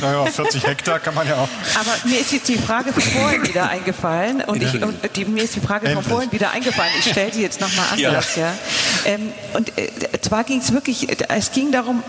Naja, 0.00 0.26
40 0.26 0.66
Hektar 0.66 1.00
kann 1.00 1.14
man 1.14 1.26
ja 1.26 1.36
auch. 1.36 1.48
Aber 1.80 2.08
mir 2.08 2.20
ist 2.20 2.32
jetzt 2.32 2.48
die 2.48 2.58
Frage 2.58 2.92
von 2.92 3.02
vorhin 3.02 3.46
wieder 3.46 3.68
eingefallen 3.68 4.42
und, 4.42 4.62
ich, 4.62 4.82
und 4.82 4.96
die, 5.16 5.24
mir 5.24 5.44
ist 5.44 5.56
die 5.56 5.60
Frage 5.60 5.90
von 5.90 6.02
vorhin 6.02 6.32
wieder 6.32 6.50
eingefallen. 6.50 6.92
Ich 6.98 7.10
stelle 7.10 7.32
sie 7.32 7.42
jetzt 7.42 7.60
nochmal 7.60 7.86
anders. 7.92 8.36
Ja. 8.36 8.42
ja. 8.42 8.54
Ähm, 9.04 9.32
und 9.54 9.76
äh, 9.78 9.90
zwar 10.20 10.44
ging 10.44 10.60
es 10.60 10.72
wirklich, 10.72 11.08
es 11.28 11.52
ging 11.52 11.72
darum, 11.72 12.02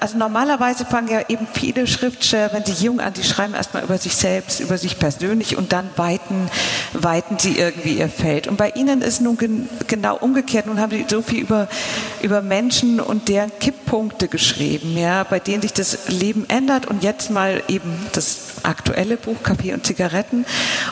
also 0.00 0.18
normalerweise 0.18 0.84
fangen 0.84 1.08
ja 1.08 1.20
eben 1.28 1.46
viele 1.52 1.86
Schriftsteller, 1.86 2.52
wenn 2.52 2.64
sie 2.64 2.84
jung 2.84 3.00
an, 3.00 3.12
die 3.12 3.22
schreiben 3.22 3.54
erstmal 3.54 3.84
über 3.84 3.98
sich 3.98 4.16
selbst, 4.16 4.60
über 4.60 4.78
sich 4.78 4.98
persönlich 4.98 5.56
und 5.56 5.72
dann 5.72 5.88
weiten, 5.96 6.48
weiten 6.92 7.38
sie 7.38 7.58
irgendwie 7.58 7.98
ihr 7.98 8.08
Feld. 8.08 8.46
Und 8.48 8.56
bei 8.56 8.70
Ihnen 8.70 9.02
ist 9.02 9.20
nun 9.20 9.36
gen, 9.36 9.68
genau 9.86 10.16
umgekehrt. 10.16 10.66
Nun 10.66 10.80
haben 10.80 10.90
Sie 10.90 11.06
so 11.08 11.22
viel 11.22 11.40
über, 11.40 11.68
über 12.22 12.42
Menschen 12.42 13.00
und 13.00 13.28
deren 13.28 13.52
Kipppunkte 13.58 14.28
geschrieben, 14.28 14.96
ja, 14.96 15.24
bei 15.24 15.38
denen 15.38 15.62
sich 15.62 15.72
das 15.72 16.08
Leben 16.08 16.48
ändert 16.48 16.86
und 16.86 17.02
jetzt 17.02 17.30
mal 17.30 17.62
eben 17.68 18.06
das 18.12 18.38
aktuelle 18.62 19.16
Buch 19.16 19.42
Kaffee 19.42 19.72
und 19.72 19.86
Zigaretten. 19.86 20.44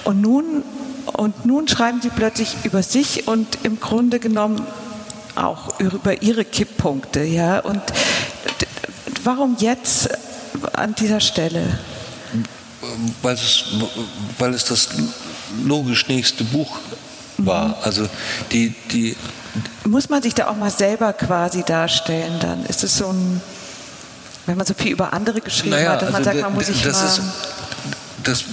Und 0.05 0.21
nun, 0.21 0.63
und 1.07 1.47
nun 1.47 1.69
schreiben 1.69 2.01
Sie 2.01 2.11
plötzlich 2.11 2.57
über 2.65 2.83
sich 2.83 3.27
und 3.29 3.59
im 3.65 3.81
Grunde 3.81 4.19
genommen 4.19 4.67
auch 5.37 5.81
über 5.81 6.23
ihre 6.23 6.45
Kipppunkte, 6.45 7.25
ja. 7.25 7.59
Und 7.61 7.83
Warum 9.25 9.57
jetzt 9.59 10.09
an 10.75 10.95
dieser 10.95 11.21
Stelle? 11.21 11.79
Weil 13.23 13.35
es, 13.35 13.65
weil 14.39 14.55
es 14.55 14.65
das 14.67 14.91
logisch 15.65 16.07
nächste 16.09 16.45
Buch 16.45 16.79
war. 17.39 17.69
Mhm. 17.69 17.75
Also 17.83 18.09
die, 18.53 18.75
die 18.93 19.17
Muss 19.87 20.11
man 20.11 20.23
sich 20.23 20.35
da 20.35 20.49
auch 20.49 20.57
mal 20.57 20.71
selber 20.71 21.13
quasi 21.15 21.63
darstellen 21.63 22.39
dann? 22.41 22.65
Ist 22.67 22.85
es 22.85 22.99
so 22.99 23.09
ein, 23.09 23.41
wenn 24.47 24.57
man 24.59 24.67
so 24.67 24.75
viel 24.75 24.93
über 24.93 25.13
andere 25.13 25.41
geschrieben 25.41 25.71
naja, 25.71 25.93
hat, 25.93 26.03
dass 26.03 26.09
also 26.09 26.13
man 26.13 26.25
sagt, 26.25 26.41
man 26.41 26.55
muss 26.55 26.67
sich 26.67 26.83
das 26.83 27.03
mal... 27.03 27.07
Ist, 27.09 27.23
das, 28.25 28.45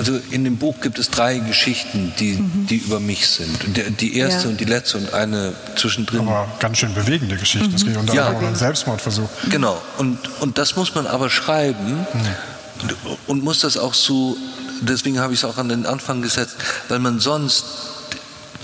also 0.00 0.18
in 0.30 0.44
dem 0.44 0.56
Buch 0.56 0.80
gibt 0.80 0.98
es 0.98 1.10
drei 1.10 1.40
Geschichten, 1.40 2.14
die, 2.18 2.32
mhm. 2.36 2.66
die 2.66 2.76
über 2.78 3.00
mich 3.00 3.28
sind. 3.28 3.64
Und 3.64 3.76
die, 3.76 3.90
die 3.90 4.16
erste 4.16 4.44
ja. 4.44 4.48
und 4.48 4.58
die 4.58 4.64
letzte 4.64 4.96
und 4.96 5.12
eine 5.12 5.52
zwischendrin. 5.76 6.20
Aber 6.20 6.48
ganz 6.58 6.78
schön 6.78 6.94
bewegende 6.94 7.36
Geschichten. 7.36 7.74
Es 7.74 7.84
mhm. 7.84 7.88
geht 7.88 7.96
unter 7.98 8.14
ja. 8.14 8.22
anderem 8.22 8.38
um 8.44 8.46
einen 8.46 8.56
Selbstmordversuch. 8.56 9.28
Genau. 9.50 9.80
Und, 9.98 10.18
und 10.40 10.56
das 10.56 10.74
muss 10.74 10.94
man 10.94 11.06
aber 11.06 11.28
schreiben 11.28 11.98
mhm. 11.98 12.94
und 13.26 13.44
muss 13.44 13.60
das 13.60 13.76
auch 13.76 13.92
so, 13.92 14.38
deswegen 14.80 15.20
habe 15.20 15.34
ich 15.34 15.40
es 15.40 15.44
auch 15.44 15.58
an 15.58 15.68
den 15.68 15.84
Anfang 15.84 16.22
gesetzt, 16.22 16.56
weil 16.88 16.98
man 16.98 17.20
sonst 17.20 17.64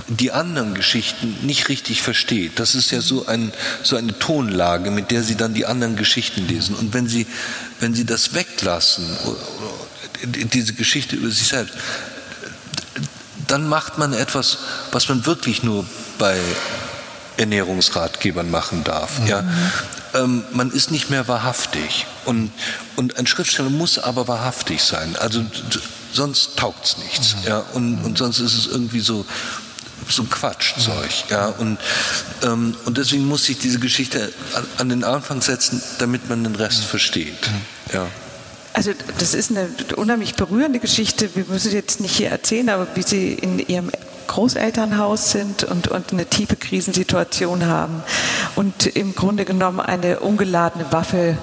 die 0.08 0.32
anderen 0.32 0.72
Geschichten 0.72 1.36
nicht 1.42 1.68
richtig 1.68 2.00
versteht. 2.00 2.58
Das 2.60 2.74
ist 2.74 2.92
ja 2.92 3.02
so, 3.02 3.26
ein, 3.26 3.52
so 3.82 3.96
eine 3.96 4.18
Tonlage, 4.18 4.90
mit 4.90 5.10
der 5.10 5.22
Sie 5.22 5.34
dann 5.34 5.52
die 5.52 5.66
anderen 5.66 5.96
Geschichten 5.96 6.46
lesen. 6.48 6.76
Und 6.76 6.94
wenn 6.94 7.08
Sie, 7.08 7.26
wenn 7.80 7.92
Sie 7.92 8.06
das 8.06 8.32
weglassen 8.32 9.04
diese 10.24 10.74
Geschichte 10.74 11.16
über 11.16 11.30
sich 11.30 11.48
selbst, 11.48 11.74
dann 13.46 13.68
macht 13.68 13.98
man 13.98 14.12
etwas, 14.12 14.58
was 14.92 15.08
man 15.08 15.24
wirklich 15.26 15.62
nur 15.62 15.86
bei 16.18 16.38
Ernährungsratgebern 17.36 18.50
machen 18.50 18.84
darf. 18.84 19.20
Mhm. 19.20 19.26
Ja? 19.26 19.44
Ähm, 20.14 20.44
man 20.52 20.70
ist 20.70 20.90
nicht 20.90 21.10
mehr 21.10 21.28
wahrhaftig. 21.28 22.06
Und, 22.24 22.50
und 22.96 23.18
ein 23.18 23.26
Schriftsteller 23.26 23.70
muss 23.70 23.98
aber 23.98 24.28
wahrhaftig 24.28 24.82
sein. 24.82 25.16
Also 25.16 25.44
sonst 26.12 26.56
taugt 26.56 26.86
es 26.86 26.98
nichts. 26.98 27.36
Mhm. 27.36 27.48
Ja? 27.48 27.58
Und, 27.74 28.04
und 28.04 28.18
sonst 28.18 28.40
ist 28.40 28.54
es 28.54 28.66
irgendwie 28.66 29.00
so, 29.00 29.26
so 30.08 30.24
Quatschzeug. 30.24 31.10
Ja? 31.30 31.46
Und, 31.46 31.78
ähm, 32.42 32.74
und 32.84 32.98
deswegen 32.98 33.26
muss 33.26 33.48
ich 33.48 33.58
diese 33.58 33.78
Geschichte 33.78 34.32
an, 34.78 34.88
den 34.88 35.04
Anfang 35.04 35.42
setzen, 35.42 35.82
damit 35.98 36.28
man 36.28 36.42
den 36.42 36.54
Rest 36.54 36.82
mhm. 36.82 36.86
versteht. 36.86 37.50
Ja. 37.92 38.06
Also 38.76 38.92
das 39.18 39.32
ist 39.32 39.50
eine 39.50 39.70
unheimlich 39.96 40.34
berührende 40.34 40.80
Geschichte. 40.80 41.34
Wir 41.34 41.46
müssen 41.48 41.72
jetzt 41.72 41.98
nicht 42.00 42.14
hier 42.14 42.28
erzählen, 42.28 42.68
aber 42.68 42.86
wie 42.94 43.02
Sie 43.02 43.32
in 43.32 43.58
Ihrem 43.58 43.90
Großelternhaus 44.26 45.30
sind 45.30 45.64
und, 45.64 45.88
und 45.88 46.12
eine 46.12 46.26
tiefe 46.26 46.56
Krisensituation 46.56 47.64
haben 47.64 48.02
und 48.54 48.84
im 48.84 49.14
Grunde 49.14 49.46
genommen 49.46 49.80
eine 49.80 50.20
ungeladene 50.20 50.92
Waffe 50.92 51.38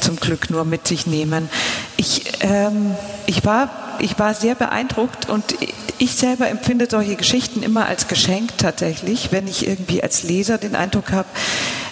zum 0.00 0.16
Glück 0.16 0.48
nur 0.48 0.64
mit 0.64 0.88
sich 0.88 1.06
nehmen. 1.06 1.50
Ich, 1.98 2.32
ähm, 2.40 2.94
ich, 3.26 3.44
war, 3.44 3.68
ich 3.98 4.18
war 4.18 4.32
sehr 4.32 4.54
beeindruckt 4.54 5.28
und 5.28 5.44
ich 5.98 6.14
selber 6.14 6.48
empfinde 6.48 6.86
solche 6.88 7.16
Geschichten 7.16 7.62
immer 7.62 7.84
als 7.84 8.08
Geschenk 8.08 8.56
tatsächlich, 8.56 9.32
wenn 9.32 9.46
ich 9.46 9.68
irgendwie 9.68 10.02
als 10.02 10.22
Leser 10.22 10.56
den 10.56 10.74
Eindruck 10.74 11.12
habe, 11.12 11.28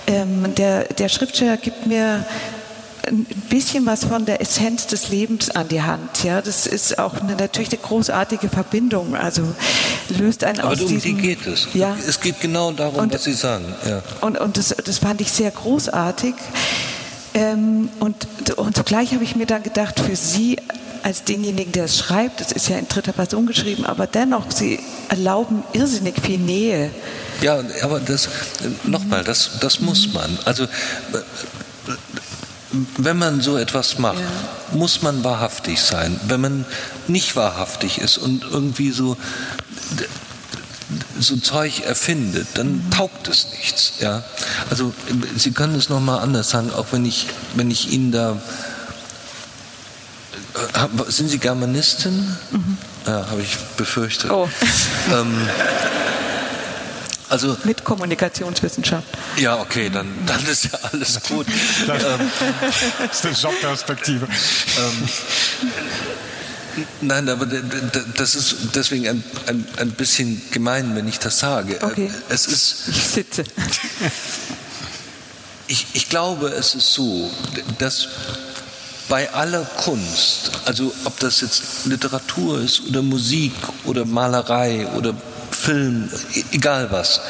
ähm, 0.07 0.55
der, 0.55 0.85
der 0.85 1.11
Schriftsteller 1.11 1.59
gibt 1.59 1.87
mir 1.87 2.25
ein 3.09 3.27
bisschen 3.49 3.87
was 3.87 4.05
von 4.05 4.25
der 4.25 4.41
Essenz 4.41 4.87
des 4.87 5.09
Lebens 5.09 5.51
an 5.51 5.69
die 5.69 5.83
Hand. 5.83 6.25
Ja, 6.25 6.41
das 6.41 6.67
ist 6.67 6.99
auch 6.99 7.21
eine, 7.21 7.35
natürlich 7.37 7.71
eine 7.71 7.79
großartige 7.79 8.49
Verbindung. 8.49 9.17
Also 9.17 9.43
löst 10.09 10.45
einen 10.45 10.61
Aber 10.61 10.73
aus 10.73 10.81
um 10.81 10.89
diesem, 10.89 11.17
die 11.17 11.23
geht 11.23 11.47
es. 11.47 11.69
Ja. 11.75 11.97
Es 12.07 12.21
geht 12.21 12.41
genau 12.41 12.73
darum, 12.73 13.01
und, 13.01 13.15
was 13.15 13.25
Sie 13.25 13.33
sagen. 13.33 13.65
Ja. 13.87 14.03
Und, 14.21 14.39
und 14.39 14.57
das, 14.57 14.75
das 14.85 14.99
fand 14.99 15.21
ich 15.21 15.31
sehr 15.33 15.51
großartig. 15.51 16.35
Ähm, 17.35 17.89
und, 18.01 18.27
und 18.57 18.77
zugleich 18.77 19.13
habe 19.13 19.25
ich 19.25 19.37
mir 19.37 19.47
dann 19.47 19.63
gedacht, 19.63 20.01
für 20.01 20.17
Sie 20.17 20.57
als 21.03 21.25
denjenigen, 21.25 21.73
der 21.73 21.85
es 21.85 21.99
schreibt, 21.99 22.41
das 22.41 22.53
ist 22.53 22.69
ja 22.69 22.77
in 22.77 22.89
dritter 22.89 23.13
Person 23.13 23.47
geschrieben, 23.47 23.87
aber 23.87 24.07
dennoch, 24.07 24.51
Sie 24.51 24.81
erlauben 25.09 25.63
irrsinnig 25.73 26.15
viel 26.21 26.39
Nähe. 26.39 26.91
Ja, 27.41 27.63
aber 27.83 28.01
das, 28.01 28.29
nochmal, 28.85 29.25
das, 29.25 29.53
das 29.61 29.81
muss 29.81 30.13
man. 30.13 30.39
Also 30.45 30.67
wenn 32.97 33.19
man 33.19 33.41
so 33.41 33.57
etwas 33.57 33.99
macht, 33.99 34.19
ja. 34.19 34.77
muss 34.77 35.03
man 35.03 35.25
wahrhaftig 35.25 35.81
sein. 35.81 36.21
Wenn 36.27 36.41
man 36.41 36.65
nicht 37.07 37.37
wahrhaftig 37.37 37.99
ist 37.99 38.19
und 38.19 38.45
irgendwie 38.45 38.91
so 38.91 39.17
so 41.21 41.37
Zeug 41.37 41.81
erfindet, 41.81 42.47
dann 42.55 42.77
mhm. 42.77 42.91
taugt 42.91 43.29
es 43.29 43.49
nichts. 43.59 43.95
Ja? 44.01 44.23
Also 44.71 44.95
Sie 45.37 45.51
können 45.51 45.75
es 45.75 45.89
nochmal 45.89 46.21
anders 46.21 46.51
sagen, 46.51 46.73
auch 46.73 46.87
wenn 46.93 47.05
ich, 47.05 47.27
wenn 47.55 47.71
ich 47.71 47.91
Ihnen 47.91 48.13
da 48.13 48.41
äh, 50.55 51.11
sind 51.11 51.29
Sie 51.29 51.39
Germanistin? 51.39 52.37
Mhm. 52.51 52.79
Ja, 53.07 53.27
habe 53.31 53.43
ich 53.43 53.57
befürchtet. 53.77 54.31
Oh. 54.31 54.49
Ähm, 55.13 55.49
also, 57.29 57.57
Mit 57.65 57.85
Kommunikationswissenschaft. 57.85 59.07
Ja, 59.37 59.61
okay, 59.61 59.91
dann, 59.91 60.09
dann 60.27 60.45
ist 60.47 60.65
ja 60.65 60.79
alles 60.91 61.21
gut. 61.29 61.47
das, 61.87 62.03
ähm, 62.03 62.31
ist 63.11 63.27
eine 63.27 63.35
Jobperspektive. 63.35 64.27
Ähm, 64.27 65.09
Nein, 67.01 67.29
aber 67.29 67.47
das 67.47 68.37
ist 68.37 68.57
deswegen 68.75 69.09
ein, 69.09 69.25
ein, 69.47 69.67
ein 69.79 69.91
bisschen 69.91 70.41
gemein, 70.53 70.95
wenn 70.95 71.09
ich 71.09 71.19
das 71.19 71.41
sage. 71.41 71.79
Okay. 71.83 72.11
Es 72.29 72.47
ist. 72.47 72.89
Ich 72.89 73.03
sitze. 73.03 73.45
Ich, 75.71 75.87
ich 75.93 76.09
glaube, 76.09 76.49
es 76.49 76.75
ist 76.75 76.95
so, 76.95 77.31
dass 77.77 78.09
bei 79.11 79.31
aller 79.35 79.65
Kunst, 79.65 80.51
also 80.65 80.95
ob 81.05 81.21
das 81.21 81.43
jetzt 81.43 81.85
Literatur 81.85 82.63
ist 82.63 82.81
oder 82.89 83.03
Musik 83.03 83.53
oder 83.85 84.07
Malerei 84.07 84.87
oder 84.97 85.15
Film, 85.59 86.09
egal 86.53 86.91
was, 86.91 87.21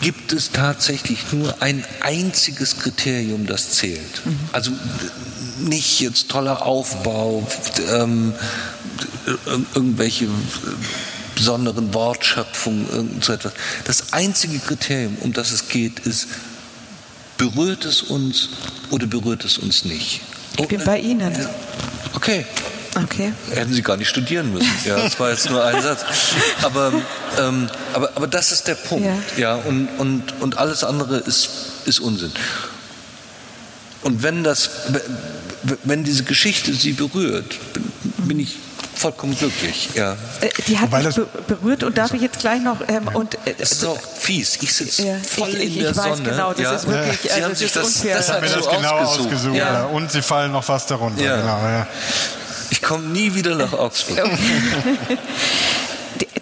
gibt 0.00 0.32
es 0.32 0.52
tatsächlich 0.52 1.32
nur 1.32 1.60
ein 1.60 1.84
einziges 2.00 2.78
Kriterium, 2.78 3.46
das 3.46 3.70
zählt. 3.72 4.24
Mhm. 4.24 4.38
Also 4.52 4.70
nicht 5.58 6.00
jetzt 6.00 6.30
toller 6.30 6.64
Aufbau, 6.64 7.46
ähm, 7.90 8.32
irgendwelche 9.74 10.28
besonderen 11.34 11.92
Wortschöpfungen, 11.92 12.88
irgend 12.90 13.24
so 13.24 13.32
etwas. 13.32 13.52
Das 13.84 14.12
einzige 14.12 14.58
Kriterium, 14.58 15.16
um 15.20 15.32
das 15.32 15.50
es 15.50 15.68
geht, 15.68 16.00
ist, 16.00 16.28
berührt 17.36 17.84
es 17.84 18.02
uns 18.02 18.50
oder 18.90 19.06
berührt 19.06 19.44
es 19.44 19.58
uns 19.58 19.84
nicht? 19.84 20.20
Ich 20.58 20.68
bin 20.68 20.84
bei 20.84 20.98
Ihnen. 20.98 21.34
Okay, 22.14 22.44
Okay. 22.96 23.32
Hätten 23.52 23.72
Sie 23.72 23.82
gar 23.82 23.96
nicht 23.96 24.08
studieren 24.08 24.52
müssen. 24.52 24.70
Ja, 24.84 24.96
das 24.96 25.18
war 25.20 25.30
jetzt 25.30 25.48
nur 25.48 25.64
ein 25.64 25.80
Satz. 25.82 26.04
Aber, 26.62 26.92
ähm, 27.38 27.68
aber, 27.92 28.10
aber 28.16 28.26
das 28.26 28.52
ist 28.52 28.66
der 28.66 28.74
Punkt. 28.74 29.06
Ja. 29.36 29.54
ja 29.54 29.54
und, 29.54 29.88
und, 29.98 30.40
und 30.40 30.58
alles 30.58 30.82
andere 30.82 31.18
ist, 31.18 31.50
ist 31.84 32.00
Unsinn. 32.00 32.32
und 34.02 34.22
wenn 34.22 34.42
das, 34.42 34.70
wenn 35.84 36.04
diese 36.04 36.24
Geschichte 36.24 36.74
sie 36.74 36.92
berührt, 36.92 37.56
bin 38.18 38.40
ich 38.40 38.56
vollkommen 39.00 39.36
glücklich. 39.36 39.88
Ja. 39.94 40.12
Äh, 40.40 40.50
die 40.66 40.78
hat 40.78 40.92
Wobei 40.92 41.02
mich 41.02 41.16
berührt 41.46 41.82
und 41.82 41.96
darf 41.96 42.12
ich 42.12 42.20
jetzt 42.20 42.38
gleich 42.38 42.60
noch 42.60 42.76
ähm, 42.88 43.08
und 43.14 43.34
äh, 43.46 43.54
das 43.56 43.72
ist 43.72 43.84
auch 43.84 43.98
fies. 44.00 44.58
Ich 44.60 44.74
sitze 44.74 45.06
ja, 45.06 45.16
voll 45.18 45.48
ich, 45.48 45.76
in 45.76 45.82
der 45.82 45.90
ich 45.90 45.96
weiß 45.96 46.18
Sonne. 46.18 46.30
Genau, 46.30 46.52
das 46.52 46.62
ja. 46.62 46.72
ist 46.74 46.86
wirklich. 46.86 47.20
Sie 47.20 47.30
also 47.30 47.44
haben 47.44 47.54
sich 47.54 47.72
das, 47.72 47.86
unfair. 47.86 48.16
das, 48.16 48.30
haben 48.30 48.42
wir 48.42 48.50
das 48.50 48.64
so 48.64 48.70
genau 48.70 48.90
ausgesucht. 48.90 49.34
ausgesucht 49.34 49.56
ja. 49.56 49.84
Und 49.84 50.12
sie 50.12 50.22
fallen 50.22 50.52
noch 50.52 50.64
fast 50.64 50.90
darunter. 50.90 51.22
Ja. 51.22 51.36
Genau, 51.36 51.86
ich 52.70 52.82
komme 52.82 53.06
nie 53.08 53.34
wieder 53.34 53.54
nach 53.54 53.72
Augsburg. 53.72 54.18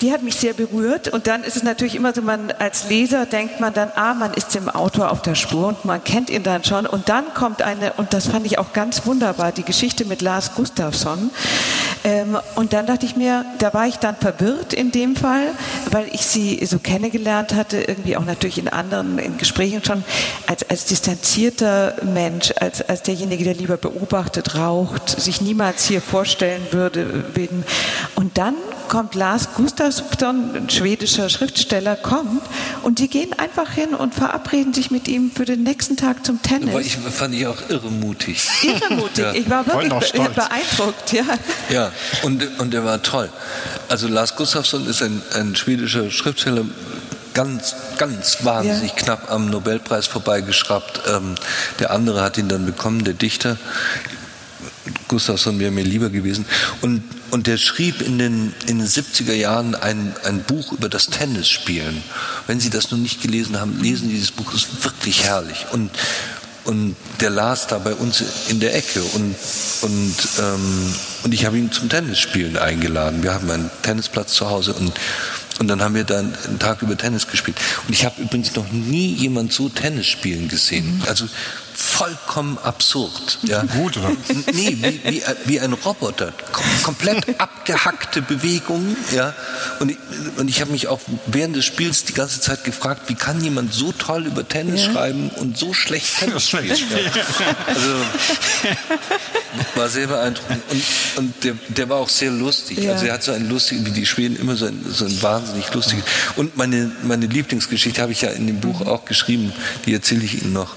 die, 0.00 0.12
hat 0.12 0.22
mich 0.22 0.36
sehr 0.36 0.54
berührt. 0.54 1.08
Und 1.08 1.26
dann 1.26 1.44
ist 1.44 1.56
es 1.56 1.62
natürlich 1.62 1.94
immer 1.94 2.14
so, 2.14 2.22
man 2.22 2.52
als 2.58 2.88
Leser 2.88 3.26
denkt 3.26 3.60
man 3.60 3.72
dann, 3.72 3.90
ah, 3.94 4.14
man 4.14 4.34
ist 4.34 4.54
dem 4.54 4.68
Autor 4.68 5.10
auf 5.10 5.22
der 5.22 5.34
Spur 5.34 5.68
und 5.68 5.84
man 5.84 6.02
kennt 6.02 6.30
ihn 6.30 6.42
dann 6.42 6.64
schon. 6.64 6.86
Und 6.86 7.08
dann 7.08 7.34
kommt 7.34 7.62
eine, 7.62 7.92
und 7.94 8.12
das 8.12 8.28
fand 8.28 8.46
ich 8.46 8.58
auch 8.58 8.72
ganz 8.72 9.06
wunderbar, 9.06 9.52
die 9.52 9.62
Geschichte 9.62 10.04
mit 10.04 10.22
Lars 10.22 10.54
Gustafsson. 10.54 11.30
Ähm, 12.04 12.38
und 12.54 12.72
dann 12.72 12.86
dachte 12.86 13.06
ich 13.06 13.16
mir, 13.16 13.44
da 13.58 13.74
war 13.74 13.86
ich 13.86 13.96
dann 13.96 14.16
verwirrt 14.16 14.72
in 14.72 14.92
dem 14.92 15.16
Fall, 15.16 15.48
weil 15.90 16.06
ich 16.12 16.26
sie 16.26 16.64
so 16.64 16.78
kennengelernt 16.78 17.54
hatte, 17.54 17.78
irgendwie 17.78 18.16
auch 18.16 18.24
natürlich 18.24 18.58
in 18.58 18.68
anderen 18.68 19.18
in 19.18 19.38
Gesprächen 19.38 19.82
schon, 19.84 20.04
als, 20.46 20.68
als 20.68 20.84
distanzierter 20.86 21.96
Mensch, 22.02 22.52
als, 22.58 22.88
als 22.88 23.02
derjenige, 23.02 23.44
der 23.44 23.54
lieber 23.54 23.76
beobachtet, 23.76 24.54
raucht, 24.54 25.20
sich 25.20 25.40
niemals 25.40 25.86
hier 25.86 26.00
vorstellen 26.00 26.62
würde. 26.70 27.24
Und 28.14 28.38
dann 28.38 28.54
kommt 28.88 29.14
Lars 29.14 29.48
Gustafsson, 29.54 30.54
ein 30.54 30.70
schwedischer 30.70 31.28
Schriftsteller, 31.28 31.96
kommt 31.96 32.42
und 32.82 32.98
die 32.98 33.08
gehen 33.08 33.38
einfach 33.38 33.70
hin 33.72 33.94
und 33.94 34.14
verabreden 34.14 34.74
sich 34.74 34.90
mit 34.90 35.08
ihm 35.08 35.30
für 35.30 35.44
den 35.44 35.62
nächsten 35.62 35.96
Tag 35.96 36.24
zum 36.24 36.42
Tennis. 36.42 36.70
Aber 36.70 36.80
ich 36.80 36.96
fand 36.96 37.34
ich 37.34 37.46
auch 37.46 37.68
irremutig. 37.68 38.48
Irremutig, 38.62 39.18
ja. 39.18 39.32
ich 39.32 39.48
war 39.48 39.66
wirklich 39.66 40.12
be 40.12 40.28
beeindruckt, 40.34 41.12
ja. 41.12 41.24
Ja, 41.70 41.92
und, 42.22 42.58
und 42.58 42.74
er 42.74 42.84
war 42.84 43.02
toll. 43.02 43.28
Also 43.88 44.08
Lars 44.08 44.36
Gustafsson 44.36 44.86
ist 44.86 45.02
ein, 45.02 45.22
ein 45.34 45.54
schwedischer 45.54 46.10
Schriftsteller, 46.10 46.64
ganz, 47.34 47.76
ganz 47.98 48.44
wahnsinnig 48.44 48.92
ja. 48.96 48.96
knapp 48.96 49.30
am 49.30 49.48
Nobelpreis 49.50 50.06
vorbeigeschraubt. 50.06 51.02
Ähm, 51.08 51.34
der 51.78 51.92
andere 51.92 52.22
hat 52.22 52.38
ihn 52.38 52.48
dann 52.48 52.66
bekommen, 52.66 53.04
der 53.04 53.14
Dichter. 53.14 53.56
Gustafsson 55.06 55.58
wäre 55.58 55.70
mir 55.70 55.84
lieber 55.84 56.10
gewesen. 56.10 56.46
Und, 56.80 57.02
und 57.30 57.46
der 57.46 57.58
schrieb 57.58 58.00
in 58.00 58.18
den, 58.18 58.54
in 58.66 58.78
den 58.78 58.86
70er 58.86 59.34
Jahren 59.34 59.74
ein, 59.74 60.14
ein 60.24 60.42
Buch 60.42 60.72
über 60.72 60.88
das 60.88 61.06
Tennisspielen. 61.06 62.02
Wenn 62.46 62.60
Sie 62.60 62.70
das 62.70 62.90
noch 62.90 62.98
nicht 62.98 63.22
gelesen 63.22 63.60
haben, 63.60 63.80
lesen 63.80 64.08
Sie 64.08 64.14
dieses 64.14 64.30
Buch, 64.30 64.52
es 64.54 64.64
ist 64.64 64.84
wirklich 64.84 65.24
herrlich. 65.24 65.66
Und, 65.72 65.90
und 66.64 66.96
der 67.20 67.30
las 67.30 67.66
da 67.66 67.78
bei 67.78 67.94
uns 67.94 68.22
in 68.48 68.60
der 68.60 68.74
Ecke 68.74 69.02
und, 69.02 69.34
und, 69.82 70.14
ähm, 70.38 70.94
und 71.24 71.34
ich 71.34 71.44
habe 71.44 71.58
ihn 71.58 71.70
zum 71.72 71.88
Tennisspielen 71.88 72.56
eingeladen. 72.56 73.22
Wir 73.22 73.34
haben 73.34 73.50
einen 73.50 73.70
Tennisplatz 73.82 74.34
zu 74.34 74.48
Hause 74.48 74.74
und, 74.74 74.92
und 75.58 75.68
dann 75.68 75.82
haben 75.82 75.94
wir 75.94 76.04
da 76.04 76.18
einen 76.18 76.58
Tag 76.58 76.82
über 76.82 76.96
Tennis 76.96 77.26
gespielt. 77.26 77.56
Und 77.86 77.94
ich 77.94 78.04
habe 78.04 78.20
übrigens 78.22 78.54
noch 78.54 78.70
nie 78.70 79.12
jemand 79.14 79.52
so 79.52 79.68
Tennis 79.68 80.06
spielen 80.06 80.48
gesehen. 80.48 81.02
Also 81.06 81.26
vollkommen 81.78 82.58
absurd. 82.58 83.38
Ja. 83.42 83.62
Gut, 83.78 83.98
oder? 83.98 84.10
Nee, 84.52 84.76
wie, 84.80 85.00
wie, 85.04 85.22
wie 85.44 85.60
ein 85.60 85.72
Roboter. 85.72 86.32
komplett 86.82 87.40
abgehackte 87.40 88.20
Bewegungen. 88.20 88.96
Ja. 89.14 89.32
Und 89.78 89.92
ich, 89.92 89.98
und 90.36 90.48
ich 90.48 90.60
habe 90.60 90.72
mich 90.72 90.88
auch 90.88 90.98
während 91.26 91.54
des 91.54 91.64
Spiels 91.64 92.04
die 92.04 92.14
ganze 92.14 92.40
Zeit 92.40 92.64
gefragt, 92.64 93.02
wie 93.06 93.14
kann 93.14 93.42
jemand 93.44 93.72
so 93.72 93.92
toll 93.92 94.26
über 94.26 94.46
Tennis 94.46 94.86
ja. 94.86 94.92
schreiben 94.92 95.30
und 95.36 95.56
so 95.56 95.72
schlecht 95.72 96.18
Tennis 96.18 96.48
spielen? 96.48 96.66
Ja. 96.66 97.56
Also 97.66 97.94
war 99.76 99.88
sehr 99.88 100.08
beeindruckend. 100.08 100.62
Und, 100.70 100.82
und 101.16 101.44
der, 101.44 101.54
der 101.68 101.88
war 101.88 101.98
auch 101.98 102.08
sehr 102.08 102.32
lustig. 102.32 102.78
Ja. 102.78 102.94
Also 102.94 103.06
er 103.06 103.14
hat 103.14 103.22
so 103.22 103.30
einen 103.30 103.48
lustigen, 103.48 103.86
wie 103.86 103.92
die 103.92 104.06
Schweden 104.06 104.34
immer 104.34 104.56
so 104.56 104.66
ein, 104.66 104.84
so 104.88 105.04
ein 105.04 105.22
wahnsinnig 105.22 105.72
lustiges. 105.72 106.04
Und 106.34 106.56
meine, 106.56 106.90
meine 107.04 107.26
Lieblingsgeschichte 107.26 108.02
habe 108.02 108.10
ich 108.10 108.22
ja 108.22 108.30
in 108.30 108.48
dem 108.48 108.58
Buch 108.58 108.80
auch 108.80 109.04
geschrieben, 109.04 109.52
die 109.86 109.94
erzähle 109.94 110.24
ich 110.24 110.42
Ihnen 110.42 110.52
noch 110.52 110.74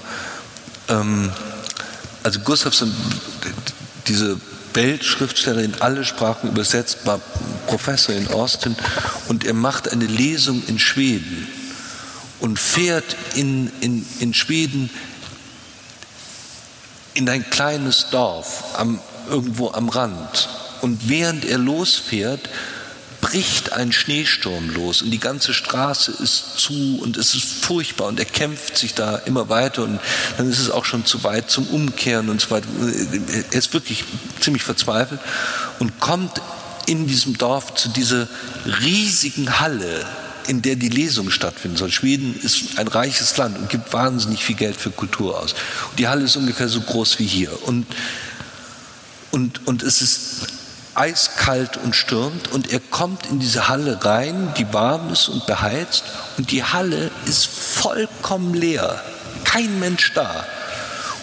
ähm, 0.92 1.32
also 2.22 2.40
Gustafsson, 2.40 2.94
diese 4.06 4.38
Weltschriftsteller 4.74 5.62
in 5.62 5.74
alle 5.80 6.04
Sprachen 6.04 6.50
übersetzt, 6.50 7.04
war 7.04 7.20
Professor 7.66 8.14
in 8.14 8.28
Austin 8.28 8.76
und 9.28 9.44
er 9.44 9.54
macht 9.54 9.90
eine 9.90 10.06
Lesung 10.06 10.62
in 10.66 10.78
Schweden 10.78 11.48
und 12.40 12.58
fährt 12.58 13.16
in, 13.34 13.70
in, 13.80 14.06
in 14.20 14.34
Schweden 14.34 14.90
in 17.14 17.28
ein 17.28 17.48
kleines 17.50 18.06
Dorf 18.10 18.64
am, 18.76 18.98
irgendwo 19.28 19.70
am 19.70 19.88
Rand. 19.88 20.48
Und 20.80 21.08
während 21.08 21.44
er 21.44 21.58
losfährt, 21.58 22.48
bricht 23.22 23.72
ein 23.72 23.92
Schneesturm 23.92 24.68
los 24.68 25.00
und 25.00 25.10
die 25.10 25.20
ganze 25.20 25.54
Straße 25.54 26.12
ist 26.20 26.58
zu 26.58 26.98
und 27.00 27.16
es 27.16 27.34
ist 27.34 27.64
furchtbar 27.64 28.08
und 28.08 28.18
er 28.18 28.26
kämpft 28.26 28.76
sich 28.76 28.94
da 28.94 29.16
immer 29.16 29.48
weiter 29.48 29.84
und 29.84 30.00
dann 30.36 30.50
ist 30.50 30.58
es 30.58 30.70
auch 30.70 30.84
schon 30.84 31.06
zu 31.06 31.24
weit 31.24 31.48
zum 31.48 31.66
Umkehren 31.68 32.28
und 32.28 32.40
so 32.40 32.50
weiter. 32.50 32.66
Er 33.52 33.58
ist 33.58 33.72
wirklich 33.72 34.04
ziemlich 34.40 34.64
verzweifelt 34.64 35.20
und 35.78 36.00
kommt 36.00 36.42
in 36.86 37.06
diesem 37.06 37.38
Dorf 37.38 37.74
zu 37.76 37.88
dieser 37.88 38.28
riesigen 38.82 39.60
Halle, 39.60 40.04
in 40.48 40.60
der 40.60 40.74
die 40.74 40.88
Lesung 40.88 41.30
stattfinden 41.30 41.76
soll. 41.76 41.92
Schweden 41.92 42.38
ist 42.42 42.76
ein 42.76 42.88
reiches 42.88 43.36
Land 43.36 43.56
und 43.56 43.68
gibt 43.68 43.92
wahnsinnig 43.92 44.44
viel 44.44 44.56
Geld 44.56 44.76
für 44.76 44.90
Kultur 44.90 45.38
aus. 45.38 45.54
Und 45.90 45.98
die 46.00 46.08
Halle 46.08 46.24
ist 46.24 46.34
ungefähr 46.34 46.68
so 46.68 46.80
groß 46.80 47.20
wie 47.20 47.26
hier. 47.26 47.50
Und, 47.66 47.86
und, 49.30 49.64
und 49.68 49.84
es 49.84 50.02
ist 50.02 50.48
eiskalt 50.94 51.76
und 51.78 51.96
stürmt 51.96 52.48
und 52.48 52.70
er 52.70 52.80
kommt 52.80 53.26
in 53.26 53.40
diese 53.40 53.68
Halle 53.68 54.04
rein, 54.04 54.52
die 54.58 54.72
warm 54.72 55.12
ist 55.12 55.28
und 55.28 55.46
beheizt 55.46 56.04
und 56.36 56.50
die 56.50 56.64
Halle 56.64 57.10
ist 57.26 57.46
vollkommen 57.46 58.54
leer, 58.54 59.02
kein 59.44 59.78
Mensch 59.80 60.12
da. 60.14 60.46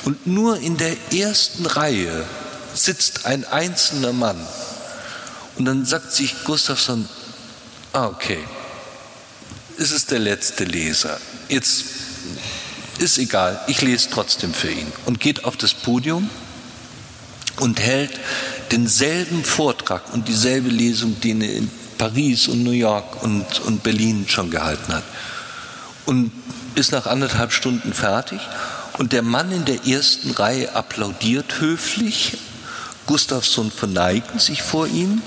Und 0.06 0.26
nur 0.26 0.58
in 0.60 0.78
der 0.78 0.96
ersten 1.12 1.66
Reihe 1.66 2.26
sitzt 2.74 3.26
ein 3.26 3.46
einzelner 3.46 4.14
Mann. 4.14 4.40
Und 5.58 5.66
dann 5.66 5.86
sagt 5.86 6.14
sich 6.14 6.44
Gustafsson, 6.46 7.08
ah, 7.94 8.08
okay, 8.08 8.40
es 9.78 9.92
ist 9.92 10.12
der 10.12 10.20
letzte 10.20 10.64
Leser. 10.64 11.20
Jetzt 11.50 11.84
ist 13.00 13.18
egal, 13.18 13.60
ich 13.68 13.82
lese 13.82 14.10
trotzdem 14.12 14.54
für 14.54 14.72
ihn. 14.72 14.92
Und 15.06 15.20
geht 15.20 15.44
auf 15.44 15.58
das 15.58 15.74
Podium 15.74 16.30
und 17.58 17.80
hält 17.80 18.12
denselben 18.72 19.44
Vortrag 19.44 20.14
und 20.14 20.28
dieselbe 20.28 20.70
Lesung, 20.70 21.20
die 21.22 21.32
er 21.32 21.54
in 21.56 21.70
Paris 21.98 22.48
und 22.48 22.64
New 22.64 22.72
York 22.72 23.24
und, 23.24 23.60
und 23.62 23.84
Berlin 23.84 24.26
schon 24.28 24.50
gehalten 24.50 24.94
hat. 24.94 25.04
Und 26.06 26.32
ist 26.76 26.92
nach 26.92 27.06
anderthalb 27.06 27.52
Stunden 27.52 27.94
fertig. 27.94 28.40
Und 28.98 29.14
der 29.14 29.22
Mann 29.22 29.52
in 29.52 29.66
der 29.66 29.86
ersten 29.86 30.32
Reihe 30.32 30.76
applaudiert 30.76 31.60
höflich. 31.60 32.38
Gustafsson 33.06 33.72
verneigt 33.72 34.40
sich 34.40 34.62
vor 34.62 34.88
ihm 34.88 35.22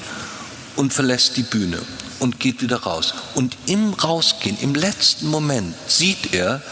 und 0.76 0.92
verlässt 0.92 1.36
die 1.36 1.42
Bühne 1.42 1.78
und 2.20 2.38
geht 2.38 2.62
wieder 2.62 2.82
raus. 2.82 3.14
Und 3.34 3.56
im 3.66 3.94
Rausgehen, 3.94 4.56
im 4.60 4.74
letzten 4.74 5.28
Moment, 5.28 5.74
sieht 5.88 6.32
er, 6.32 6.62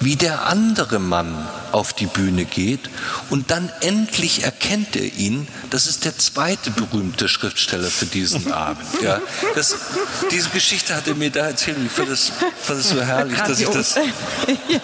wie 0.00 0.16
der 0.16 0.46
andere 0.46 0.98
Mann 0.98 1.34
auf 1.72 1.92
die 1.92 2.06
Bühne 2.06 2.44
geht 2.44 2.90
und 3.30 3.50
dann 3.50 3.70
endlich 3.80 4.44
erkennt 4.44 4.96
er 4.96 5.12
ihn, 5.14 5.48
das 5.70 5.86
ist 5.86 6.04
der 6.04 6.16
zweite 6.16 6.70
berühmte 6.70 7.28
Schriftsteller 7.28 7.90
für 7.90 8.06
diesen 8.06 8.52
Abend. 8.52 8.86
Ja, 9.02 9.20
das, 9.54 9.76
diese 10.30 10.50
Geschichte 10.50 10.94
hat 10.94 11.06
er 11.06 11.14
mir 11.14 11.30
da 11.30 11.48
erzählt 11.48 11.76
und 11.76 11.86
ich 11.86 11.92
fand 11.92 12.10
das, 12.10 12.32
fand 12.62 12.80
das 12.80 12.88
so 12.88 13.02
herrlich, 13.02 13.38
dass 13.38 13.60
ich 13.60 13.68
das 13.68 13.96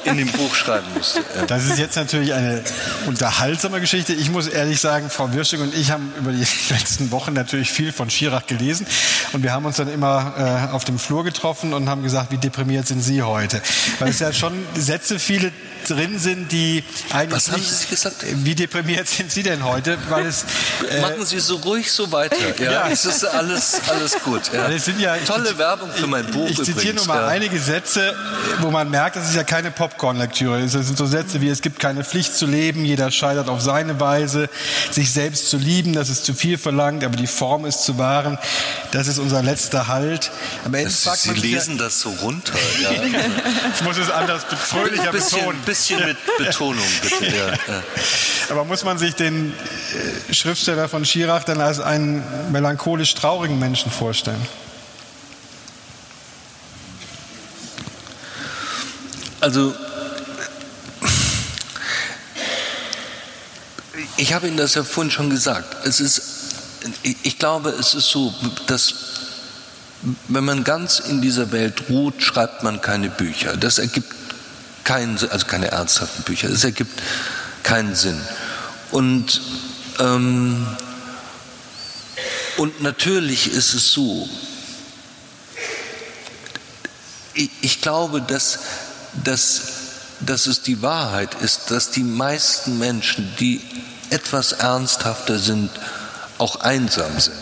in 0.05 0.16
dem 0.16 0.30
Buch 0.32 0.55
schreiben 0.55 0.87
musste. 0.95 1.20
Das 1.47 1.64
ist 1.64 1.78
jetzt 1.78 1.97
natürlich 1.97 2.32
eine 2.35 2.62
unterhaltsame 3.07 3.80
Geschichte. 3.80 4.12
Ich 4.12 4.30
muss 4.30 4.47
ehrlich 4.47 4.80
sagen, 4.80 5.11
Frau 5.11 5.32
Wirschig 5.32 5.61
und 5.61 5.74
ich 5.74 5.91
haben 5.91 6.12
über 6.18 6.32
die 6.32 6.47
letzten 6.70 7.11
Wochen 7.11 7.32
natürlich 7.32 7.70
viel 7.70 7.93
von 7.93 8.11
Schirach 8.11 8.47
gelesen 8.47 8.87
und 9.32 9.43
wir 9.43 9.53
haben 9.53 9.64
uns 9.64 9.76
dann 9.76 9.93
immer 9.93 10.68
äh, 10.70 10.72
auf 10.72 10.85
dem 10.85 10.99
Flur 10.99 11.24
getroffen 11.24 11.72
und 11.74 11.89
haben 11.89 12.03
gesagt, 12.03 12.30
wie 12.30 12.39
deprimiert 12.39 12.87
sind 12.87 13.03
Sie 13.03 13.22
heute? 13.22 13.62
Weil 13.99 14.09
es 14.09 14.18
ja 14.18 14.32
schon 14.32 14.53
Sätze 14.76 15.18
viele 15.18 15.53
drin 15.87 16.18
sind, 16.18 16.53
die 16.53 16.74
eigentlich 17.12 17.33
Was 17.37 17.53
haben 17.53 17.61
nicht, 17.61 17.70
Sie 17.70 17.87
gesagt? 17.89 18.16
Wie 18.22 18.55
deprimiert 18.55 19.07
sind 19.09 19.31
Sie 19.31 19.43
denn 19.43 19.64
heute? 19.64 19.99
Weil 20.09 20.27
es, 20.27 20.45
äh, 20.91 21.01
Machen 21.01 21.27
Sie 21.27 21.39
so 21.41 21.57
ruhig 21.57 21.91
so 21.91 22.11
weiter. 22.11 22.37
Ja, 22.59 22.70
ja. 22.70 22.89
es 22.89 23.05
ist 23.05 23.25
alles, 23.25 23.81
alles 23.89 24.16
gut. 24.22 24.53
Ja. 24.53 24.68
Es 24.68 24.85
sind 24.85 25.01
ja, 25.01 25.16
Tolle 25.18 25.51
ich, 25.51 25.59
Werbung 25.59 25.91
für 25.93 26.07
mein 26.07 26.27
Buch 26.31 26.49
Ich, 26.49 26.59
ich 26.59 26.64
zitiere 26.64 26.95
nur 26.95 27.07
mal 27.07 27.22
ja. 27.22 27.27
einige 27.27 27.59
Sätze, 27.59 28.14
wo 28.61 28.70
man 28.70 28.91
merkt, 28.91 29.16
dass 29.16 29.29
es 29.29 29.35
ja 29.35 29.43
keine 29.43 29.70
Popcorn-Lektüre 29.70 30.61
ist. 30.61 30.75
Das 30.75 30.87
sind 30.87 30.97
so 30.97 31.07
Sätze 31.07 31.41
wie, 31.41 31.49
es 31.49 31.62
gibt 31.62 31.81
keine 31.81 32.05
Pflicht 32.05 32.37
zu 32.37 32.47
leben, 32.47 32.85
jeder 32.85 33.11
scheitert 33.11 33.49
auf 33.49 33.61
seine 33.61 34.01
Weise, 34.01 34.49
sich 34.91 35.12
selbst 35.12 35.51
zu 35.51 35.57
lieben, 35.59 35.95
das 35.95 36.09
ist 36.09 36.25
zu 36.25 36.35
viel 36.35 36.59
verlangt, 36.59 37.05
aber 37.05 37.16
die 37.16 37.27
Form 37.27 37.66
ist 37.66 37.83
zu 37.83 37.99
wahren. 37.99 38.39
Das 38.93 39.09
ist 39.09 39.18
unser 39.18 39.43
letzter 39.43 39.89
Halt. 39.89 40.31
Am 40.64 40.75
Ende 40.75 40.91
das, 40.91 41.22
Sie 41.22 41.33
lesen 41.33 41.79
das 41.79 42.01
so 42.01 42.11
runter. 42.11 42.55
Ja. 42.83 42.91
ich 43.75 43.83
muss 43.83 43.99
es 43.99 44.11
anders 44.11 44.45
fröhlicher 44.45 45.12
bisschen, 45.12 45.39
betonen. 45.39 45.61
Ein 45.61 45.64
bisschen 45.64 46.05
mit 46.05 46.16
Betonung 46.39 46.64
Betonung 46.65 46.87
bitte. 47.03 47.15
Ja, 47.37 47.53
ja. 47.53 47.83
Aber 48.51 48.65
muss 48.65 48.85
man 48.85 48.99
sich 48.99 49.15
den 49.15 49.53
äh, 49.53 50.35
Schriftsteller 50.35 50.89
von 50.89 51.05
Schirach 51.05 51.45
dann 51.45 51.61
als 51.61 51.81
einen 51.81 52.23
melancholisch 52.53 53.15
traurigen 53.15 53.59
Menschen 53.59 53.91
vorstellen? 53.91 54.41
Also 59.41 59.75
ich 64.17 64.33
habe 64.33 64.47
Ihnen 64.49 64.57
das 64.57 64.75
ja 64.75 64.85
vorhin 64.85 65.11
schon 65.11 65.29
gesagt. 65.29 65.87
Es 65.87 66.01
ist, 66.01 66.23
ich 67.03 67.39
glaube, 67.39 67.71
es 67.71 67.95
ist 67.95 68.09
so, 68.09 68.33
dass 68.67 68.95
wenn 70.29 70.45
man 70.45 70.65
ganz 70.65 70.99
in 70.99 71.21
dieser 71.21 71.53
Welt 71.53 71.85
ruht, 71.89 72.23
schreibt 72.23 72.62
man 72.62 72.81
keine 72.81 73.09
Bücher. 73.09 73.57
Das 73.57 73.79
ergibt 73.79 74.24
keinen, 74.85 75.18
also 75.30 75.47
keine 75.47 75.68
ernsthaften 75.68 76.22
Bücher. 76.22 76.49
Es 76.49 76.64
ergibt 76.64 77.01
keinen 77.62 77.95
Sinn. 77.95 78.20
Und 78.91 79.41
ähm, 79.99 80.66
und 82.57 82.82
natürlich 82.82 83.53
ist 83.53 83.74
es 83.74 83.93
so. 83.93 84.28
Ich, 87.35 87.51
ich 87.62 87.80
glaube, 87.80 88.22
dass, 88.22 88.61
dass, 89.24 89.62
dass 90.20 90.47
es 90.47 90.62
die 90.62 90.82
Wahrheit 90.82 91.35
ist, 91.43 91.70
dass 91.70 91.91
die 91.91 92.05
meisten 92.05 92.78
Menschen, 92.78 93.35
die 93.41 93.61
etwas 94.11 94.53
ernsthafter 94.53 95.39
sind, 95.39 95.70
auch 96.39 96.57
einsam 96.61 97.18
sind. 97.18 97.35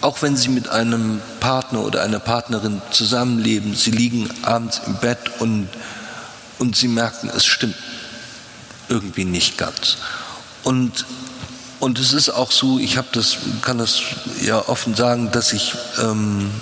Auch 0.00 0.22
wenn 0.22 0.36
sie 0.36 0.48
mit 0.48 0.68
einem 0.68 1.20
Partner 1.40 1.80
oder 1.80 2.02
einer 2.02 2.18
Partnerin 2.18 2.80
zusammenleben, 2.90 3.74
sie 3.74 3.90
liegen 3.90 4.30
abends 4.42 4.80
im 4.86 4.96
Bett 4.96 5.18
und, 5.40 5.68
und 6.62 6.76
sie 6.76 6.86
merken, 6.86 7.28
es 7.34 7.44
stimmt 7.44 7.74
irgendwie 8.88 9.24
nicht 9.24 9.58
ganz. 9.58 9.96
Und, 10.62 11.06
und 11.80 11.98
es 11.98 12.12
ist 12.12 12.30
auch 12.30 12.52
so, 12.52 12.78
ich 12.78 12.96
habe 12.96 13.08
das, 13.10 13.38
kann 13.62 13.78
das 13.78 14.00
ja 14.40 14.68
offen 14.68 14.94
sagen, 14.94 15.32
dass 15.32 15.52
ich 15.52 15.74
ähm, 16.00 16.52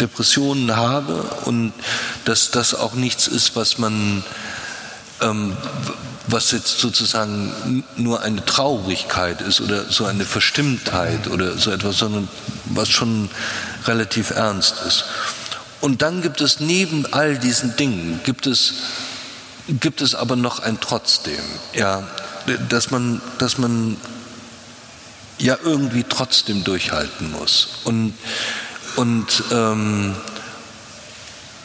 Depressionen 0.00 0.74
habe 0.74 1.22
und 1.44 1.72
dass 2.24 2.50
das 2.50 2.74
auch 2.74 2.94
nichts 2.94 3.28
ist, 3.28 3.54
was 3.54 3.78
man 3.78 4.24
ähm, 5.20 5.56
was 6.26 6.50
jetzt 6.50 6.80
sozusagen 6.80 7.84
nur 7.96 8.22
eine 8.22 8.44
Traurigkeit 8.44 9.40
ist 9.40 9.60
oder 9.60 9.84
so 9.88 10.04
eine 10.04 10.24
Verstimmtheit 10.24 11.28
oder 11.28 11.56
so 11.56 11.70
etwas, 11.70 11.98
sondern 11.98 12.28
was 12.66 12.88
schon 12.88 13.30
relativ 13.86 14.30
ernst 14.30 14.74
ist. 14.84 15.04
Und 15.80 16.02
dann 16.02 16.22
gibt 16.22 16.40
es 16.40 16.60
neben 16.60 17.06
all 17.12 17.38
diesen 17.38 17.76
Dingen, 17.76 18.20
gibt 18.24 18.46
es, 18.46 18.74
gibt 19.68 20.00
es 20.00 20.14
aber 20.14 20.36
noch 20.36 20.58
ein 20.58 20.78
Trotzdem, 20.80 21.42
ja, 21.72 22.06
dass 22.68 22.90
man, 22.90 23.20
dass 23.38 23.58
man 23.58 23.96
ja 25.38 25.56
irgendwie 25.62 26.04
trotzdem 26.08 26.64
durchhalten 26.64 27.30
muss. 27.30 27.68
Und, 27.84 28.14
und, 28.96 29.44
ähm, 29.52 30.14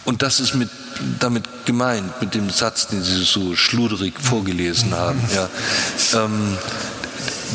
und 0.06 0.22
das 0.22 0.40
ist 0.40 0.54
mit 0.54 0.70
damit 1.20 1.66
gemeint, 1.66 2.22
mit 2.22 2.34
dem 2.34 2.50
Satz, 2.50 2.88
den 2.88 3.04
Sie 3.04 3.24
so 3.24 3.56
schluderig 3.56 4.20
vorgelesen 4.20 4.94
haben, 4.94 5.20
ja, 5.34 5.50
ähm, 6.20 6.58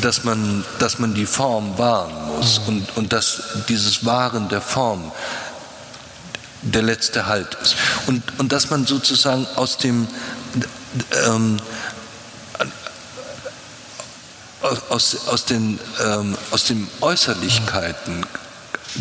dass, 0.01 0.23
man, 0.23 0.63
dass 0.79 0.99
man 0.99 1.13
die 1.13 1.25
Form 1.25 1.77
wahren 1.77 2.13
muss. 2.27 2.59
Und, 2.67 2.85
und 2.97 3.13
dass 3.13 3.41
dieses 3.67 4.05
Wahren 4.05 4.49
der 4.49 4.61
Form 4.61 5.11
der 6.61 6.81
letzte 6.81 7.25
Halt 7.25 7.57
ist. 7.61 7.75
Und, 8.07 8.23
und 8.37 8.51
dass 8.51 8.69
man 8.69 8.85
sozusagen 8.85 9.47
aus 9.55 9.77
dem 9.77 10.07
ähm, 11.25 11.59
aus, 14.89 15.27
aus, 15.27 15.45
den, 15.45 15.79
ähm, 16.03 16.37
aus 16.51 16.65
den 16.65 16.87
Äußerlichkeiten 17.01 18.25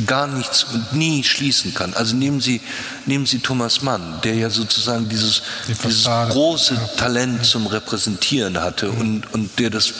gar 0.07 0.27
nichts 0.27 0.65
und 0.65 0.93
nie 0.93 1.25
schließen 1.25 1.75
kann. 1.75 1.95
Also 1.95 2.15
nehmen 2.15 2.41
Sie, 2.41 2.61
nehmen 3.07 3.27
Sie 3.27 3.39
Thomas 3.39 3.83
Mann, 3.83 4.21
der 4.23 4.35
ja 4.35 4.51
sozusagen 4.51 5.09
dieses, 5.09 5.43
dieses 5.67 6.05
große 6.05 6.79
Talent 6.99 7.45
zum 7.47 7.67
Repräsentieren 7.67 8.61
hatte 8.61 8.91
und, 8.91 9.33
und 9.33 9.59
der 9.59 9.71
das 9.71 9.95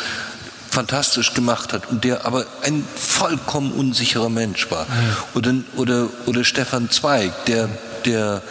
fantastisch 0.71 1.35
gemacht 1.35 1.73
hat 1.73 1.89
und 1.91 2.05
der 2.05 2.25
aber 2.27 2.47
ein 2.63 2.85
vollkommen 2.95 3.73
unsicherer 3.73 4.29
Mensch 4.29 4.71
war. 4.71 4.87
Oder, 5.35 5.55
oder, 5.77 6.09
oder 6.27 6.45
Stefan 6.45 6.91
Zweig, 6.91 7.33
der, 7.47 7.69
der 8.05 8.43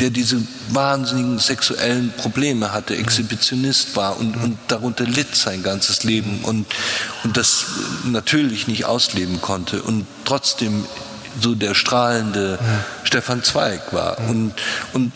der 0.00 0.10
diese 0.10 0.42
wahnsinnigen 0.70 1.38
sexuellen 1.38 2.12
Probleme 2.16 2.72
hatte, 2.72 2.96
Exhibitionist 2.96 3.96
war 3.96 4.18
und, 4.18 4.36
und 4.36 4.58
darunter 4.68 5.04
litt 5.04 5.34
sein 5.34 5.62
ganzes 5.62 6.02
Leben 6.02 6.40
und, 6.42 6.66
und 7.24 7.36
das 7.36 7.66
natürlich 8.04 8.68
nicht 8.68 8.84
ausleben 8.84 9.40
konnte 9.40 9.82
und 9.82 10.06
trotzdem 10.24 10.84
so 11.40 11.54
der 11.54 11.74
strahlende 11.74 12.58
ja. 12.60 12.84
Stefan 13.04 13.42
Zweig 13.42 13.92
war. 13.92 14.18
Und, 14.28 14.54
und 14.92 15.12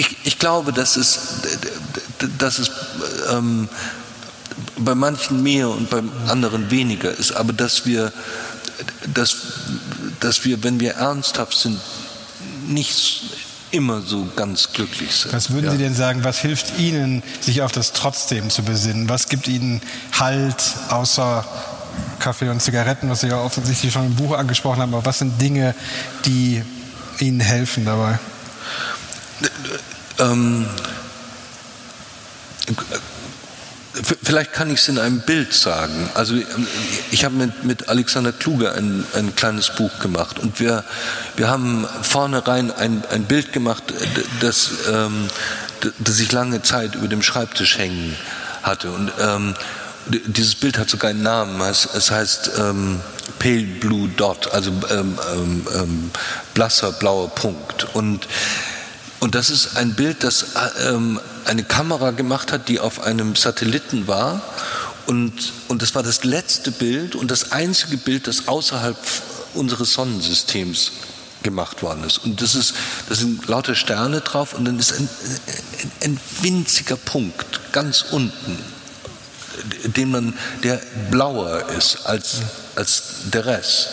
ich, 0.00 0.16
ich 0.24 0.38
glaube, 0.38 0.72
dass 0.72 0.96
es, 0.96 1.18
dass 2.38 2.58
es 2.58 2.70
ähm, 3.30 3.68
bei 4.78 4.94
manchen 4.94 5.42
mehr 5.42 5.68
und 5.68 5.90
bei 5.90 6.02
anderen 6.26 6.70
weniger 6.70 7.10
ist, 7.10 7.32
aber 7.32 7.52
dass 7.52 7.84
wir, 7.84 8.12
dass, 9.12 9.36
dass 10.20 10.44
wir, 10.44 10.62
wenn 10.64 10.80
wir 10.80 10.94
ernsthaft 10.94 11.56
sind, 11.56 11.78
nicht 12.66 13.22
immer 13.72 14.00
so 14.00 14.26
ganz 14.34 14.72
glücklich 14.72 15.14
sind. 15.14 15.32
Was 15.34 15.50
würden 15.50 15.66
ja. 15.66 15.72
Sie 15.72 15.78
denn 15.78 15.94
sagen, 15.94 16.24
was 16.24 16.38
hilft 16.38 16.78
Ihnen, 16.78 17.22
sich 17.40 17.62
auf 17.62 17.70
das 17.70 17.92
Trotzdem 17.92 18.48
zu 18.48 18.62
besinnen? 18.62 19.08
Was 19.08 19.28
gibt 19.28 19.48
Ihnen 19.48 19.82
Halt 20.18 20.56
außer 20.88 21.46
Kaffee 22.18 22.48
und 22.48 22.60
Zigaretten, 22.60 23.10
was 23.10 23.20
Sie 23.20 23.28
ja 23.28 23.40
offensichtlich 23.40 23.92
schon 23.92 24.06
im 24.06 24.16
Buch 24.16 24.36
angesprochen 24.36 24.80
haben, 24.80 24.94
aber 24.94 25.04
was 25.04 25.18
sind 25.18 25.40
Dinge, 25.40 25.74
die 26.24 26.62
Ihnen 27.18 27.40
helfen 27.40 27.84
dabei? 27.84 28.18
Ähm, 30.20 30.66
Vielleicht 34.22 34.52
kann 34.52 34.70
ich 34.70 34.80
es 34.80 34.88
in 34.88 34.98
einem 34.98 35.20
Bild 35.20 35.52
sagen. 35.52 36.08
Also 36.14 36.36
ich 37.10 37.24
habe 37.24 37.34
mit, 37.34 37.64
mit 37.64 37.88
Alexander 37.88 38.32
Kluge 38.32 38.72
ein, 38.72 39.04
ein 39.14 39.34
kleines 39.34 39.70
Buch 39.74 39.98
gemacht 39.98 40.38
und 40.38 40.60
wir, 40.60 40.84
wir 41.36 41.48
haben 41.48 41.86
vornherein 42.02 42.70
ein, 42.70 43.02
ein 43.10 43.24
Bild 43.24 43.52
gemacht, 43.52 43.82
das, 44.40 44.70
ähm, 44.90 45.28
das 45.98 46.20
ich 46.20 46.30
lange 46.30 46.62
Zeit 46.62 46.94
über 46.94 47.08
dem 47.08 47.22
Schreibtisch 47.22 47.78
hängen 47.78 48.16
hatte. 48.62 48.90
Und 48.92 49.12
ähm, 49.20 49.54
dieses 50.06 50.54
Bild 50.54 50.78
hat 50.78 50.88
sogar 50.88 51.10
einen 51.10 51.22
Namen. 51.22 51.60
Es, 51.60 52.10
heißt 52.10 52.52
ähm, 52.58 53.00
Pale 53.38 53.62
Blue 53.80 54.08
Dot, 54.16 54.52
also 54.52 54.70
ähm, 54.90 55.18
ähm, 55.32 55.66
ähm 55.74 56.10
blasser 56.54 56.92
blauer 56.92 57.28
Punkt. 57.34 57.88
Und 57.94 58.26
und 59.20 59.34
das 59.34 59.50
ist 59.50 59.76
ein 59.76 59.94
Bild, 59.94 60.24
das 60.24 60.46
ähm, 60.82 61.20
eine 61.44 61.62
Kamera 61.62 62.10
gemacht 62.10 62.52
hat, 62.52 62.68
die 62.68 62.80
auf 62.80 63.02
einem 63.02 63.36
Satelliten 63.36 64.06
war. 64.06 64.42
Und, 65.06 65.52
und 65.68 65.82
das 65.82 65.94
war 65.94 66.02
das 66.02 66.24
letzte 66.24 66.70
Bild 66.70 67.14
und 67.14 67.30
das 67.30 67.52
einzige 67.52 67.98
Bild, 67.98 68.26
das 68.26 68.48
außerhalb 68.48 68.96
unseres 69.54 69.92
Sonnensystems 69.92 70.92
gemacht 71.42 71.82
worden 71.82 72.04
ist. 72.04 72.18
Und 72.18 72.40
das 72.40 72.54
ist, 72.54 72.74
das 73.08 73.18
sind 73.18 73.46
lauter 73.46 73.74
Sterne 73.74 74.20
drauf 74.20 74.54
und 74.54 74.64
dann 74.64 74.78
ist 74.78 74.92
ein, 74.92 75.08
ein, 76.02 76.20
winziger 76.42 76.96
Punkt 76.96 77.72
ganz 77.72 78.02
unten, 78.10 78.58
den 79.84 80.10
man, 80.10 80.34
der 80.62 80.80
blauer 81.10 81.68
ist 81.76 82.06
als, 82.06 82.40
als 82.76 83.02
der 83.32 83.46
Rest. 83.46 83.88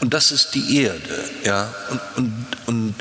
Und 0.00 0.12
das 0.14 0.32
ist 0.32 0.54
die 0.54 0.82
Erde, 0.82 1.30
ja. 1.44 1.72
Und, 1.88 2.00
und, 2.16 2.46
und 2.66 2.94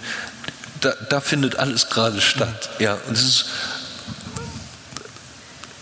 da, 0.81 0.93
da 1.09 1.21
findet 1.21 1.55
alles 1.55 1.89
gerade 1.89 2.21
statt. 2.21 2.69
Ja, 2.79 2.97
und 3.07 3.17
es 3.17 3.23
ist, 3.23 3.45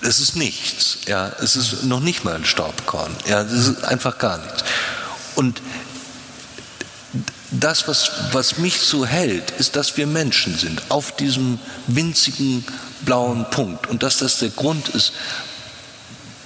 es 0.02 0.20
ist 0.20 0.36
nichts. 0.36 1.00
Ja, 1.08 1.32
es 1.42 1.56
ist 1.56 1.84
noch 1.84 2.00
nicht 2.00 2.24
mal 2.24 2.36
ein 2.36 2.46
Staubkorn. 2.46 3.16
Ja, 3.28 3.42
es 3.42 3.68
ist 3.68 3.84
einfach 3.84 4.18
gar 4.18 4.38
nichts. 4.38 4.64
Und 5.36 5.62
das, 7.52 7.88
was, 7.88 8.12
was 8.32 8.58
mich 8.58 8.80
so 8.80 9.06
hält, 9.06 9.52
ist, 9.52 9.76
dass 9.76 9.98
wir 9.98 10.06
Menschen 10.06 10.58
sind 10.58 10.82
auf 10.90 11.16
diesem 11.16 11.60
winzigen 11.88 12.64
blauen 13.02 13.50
Punkt 13.50 13.88
und 13.88 14.04
dass 14.04 14.18
das 14.18 14.38
der 14.38 14.50
Grund 14.50 14.90
ist, 14.90 15.14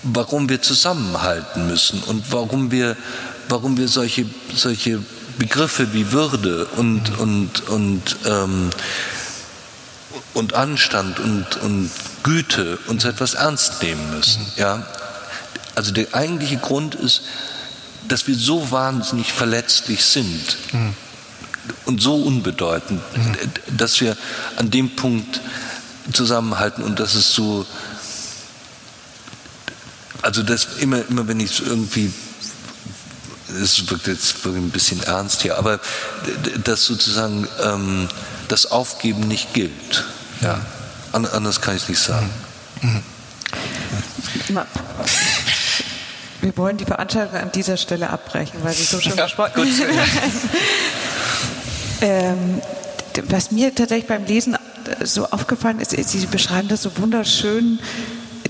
warum 0.04 0.50
wir 0.50 0.62
zusammenhalten 0.62 1.68
müssen 1.68 2.02
und 2.04 2.32
warum 2.32 2.72
wir, 2.72 2.96
warum 3.50 3.78
wir 3.78 3.88
solche, 3.88 4.26
solche 4.54 5.04
Begriffe 5.38 5.94
wie 5.94 6.12
Würde 6.12 6.66
und, 6.78 7.18
und, 7.18 7.68
und, 7.70 8.16
ähm, 8.26 8.70
und 10.34 10.54
Anstand 10.54 11.20
und, 11.20 11.58
und 11.58 11.90
Güte 12.24 12.78
uns 12.88 13.06
etwas 13.06 13.34
ernst 13.34 13.82
nehmen 13.82 14.16
müssen. 14.16 14.46
Ja? 14.58 14.86
Also 15.76 15.92
der 15.92 16.14
eigentliche 16.14 16.58
Grund 16.58 16.96
ist, 16.96 17.22
dass 18.08 18.28
wir 18.28 18.36
so 18.36 18.72
wahnsinnig 18.72 19.32
verletzlich 19.32 20.04
sind 20.04 20.58
und 21.86 22.02
so 22.02 22.16
unbedeutend, 22.16 23.02
mhm. 23.16 23.36
dass 23.78 24.02
wir 24.02 24.18
an 24.58 24.70
dem 24.70 24.96
Punkt 24.96 25.42
zusammenhalten 26.12 26.84
und 26.84 27.00
das 27.00 27.16
ist 27.16 27.34
so, 27.34 27.66
also 30.22 30.44
das 30.44 30.68
immer, 30.80 31.02
immer 31.10 31.28
wenn 31.28 31.40
ich 31.40 31.52
es 31.52 31.60
irgendwie 31.62 32.12
es 33.62 33.90
wirkt 33.90 34.08
jetzt 34.08 34.44
wirklich 34.44 34.64
ein 34.64 34.70
bisschen 34.72 35.02
ernst 35.04 35.42
hier, 35.42 35.58
aber 35.58 35.80
dass 36.64 36.86
sozusagen 36.86 37.48
ähm, 37.64 38.08
das 38.48 38.72
Aufgeben 38.72 39.28
nicht 39.28 39.54
gilt. 39.54 40.06
Ja. 40.42 40.62
Anders 41.12 41.62
kann 41.62 41.76
ich 41.76 41.84
es 41.84 41.90
nicht 41.90 42.02
sagen. 42.02 42.30
Mhm. 42.82 43.04
Wir 46.42 46.58
wollen 46.58 46.78
die 46.78 46.86
Veranstaltung 46.86 47.40
an 47.40 47.52
dieser 47.52 47.78
Stelle 47.78 48.10
abbrechen, 48.10 48.60
weil 48.64 48.74
Sie 48.74 48.84
so 48.84 49.00
schon 49.00 49.16
ja, 49.16 49.26
gesprochen 49.26 49.54
haben. 49.56 49.70
ähm, 52.02 52.62
was 53.30 53.52
mir 53.52 53.74
tatsächlich 53.74 54.08
beim 54.08 54.26
Lesen 54.26 54.58
so 55.04 55.30
aufgefallen 55.30 55.80
ist, 55.80 55.92
Sie 55.92 56.26
beschreiben 56.26 56.68
das 56.68 56.82
so 56.82 56.98
wunderschön, 56.98 57.80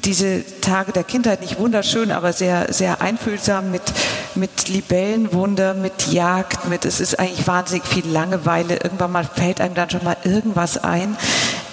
diese 0.05 0.43
Tage 0.61 0.91
der 0.91 1.03
Kindheit, 1.03 1.41
nicht 1.41 1.59
wunderschön, 1.59 2.11
aber 2.11 2.33
sehr, 2.33 2.73
sehr 2.73 3.01
einfühlsam 3.01 3.71
mit, 3.71 3.81
mit 4.35 4.67
Libellenwunder, 4.67 5.73
mit 5.73 6.07
Jagd, 6.11 6.67
mit, 6.69 6.85
es 6.85 6.99
ist 6.99 7.19
eigentlich 7.19 7.47
wahnsinnig 7.47 7.85
viel 7.85 8.07
Langeweile. 8.07 8.75
Irgendwann 8.75 9.11
mal 9.11 9.23
fällt 9.23 9.61
einem 9.61 9.75
dann 9.75 9.89
schon 9.89 10.03
mal 10.03 10.17
irgendwas 10.23 10.83
ein. 10.83 11.15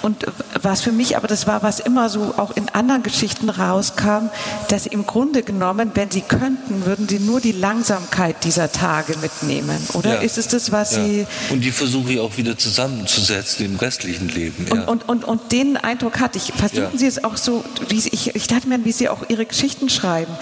Und 0.03 0.26
was 0.62 0.80
für 0.80 0.92
mich 0.92 1.16
aber 1.16 1.28
das 1.28 1.46
war, 1.46 1.62
was 1.62 1.80
immer 1.80 2.09
so 2.09 2.34
auch 2.36 2.57
in 2.57 2.68
anderen 2.70 3.03
Geschichten 3.03 3.48
rauskam, 3.51 4.30
dass 4.68 4.86
im 4.86 5.07
Grunde 5.07 5.42
genommen, 5.42 5.92
wenn 5.94 6.11
Sie 6.11 6.22
könnten, 6.22 6.86
würden 6.86 7.09
Sie 7.09 7.18
nur 7.18 7.40
die 7.40 7.53
Langsamkeit 7.53 8.44
dieser 8.44 8.72
Tage 8.72 9.16
mitnehmen. 9.18 9.78
Oder 9.94 10.16
ja. 10.16 10.20
ist 10.20 10.38
es 10.38 10.48
das, 10.48 10.72
was 10.72 10.96
ja. 10.96 11.05
Sie. 11.05 11.26
Und 11.51 11.61
die 11.61 11.72
versuche 11.72 12.12
ich 12.12 12.20
auch 12.20 12.36
wieder 12.36 12.57
zusammenzusetzen 12.57 13.66
im 13.66 13.76
restlichen 13.76 14.28
Leben. 14.28 14.66
Ja. 14.68 14.84
Und, 14.84 14.88
und, 14.88 15.09
und, 15.09 15.24
und, 15.24 15.53
den 15.53 15.76
Eindruck 15.76 16.20
hatte 16.20 16.38
ich. 16.38 16.53
Versuchen 16.55 16.98
Sie 16.98 17.07
es 17.07 17.22
auch 17.22 17.36
so, 17.36 17.64
wie 17.88 17.98
ich, 17.98 18.34
ich 18.34 18.46
dachte 18.46 18.68
mir, 18.68 18.84
wie 18.84 18.92
Sie 18.92 19.09
auch 19.09 19.28
Ihre 19.28 19.46
Geschichten 19.46 19.88
schreiben. 19.88 20.32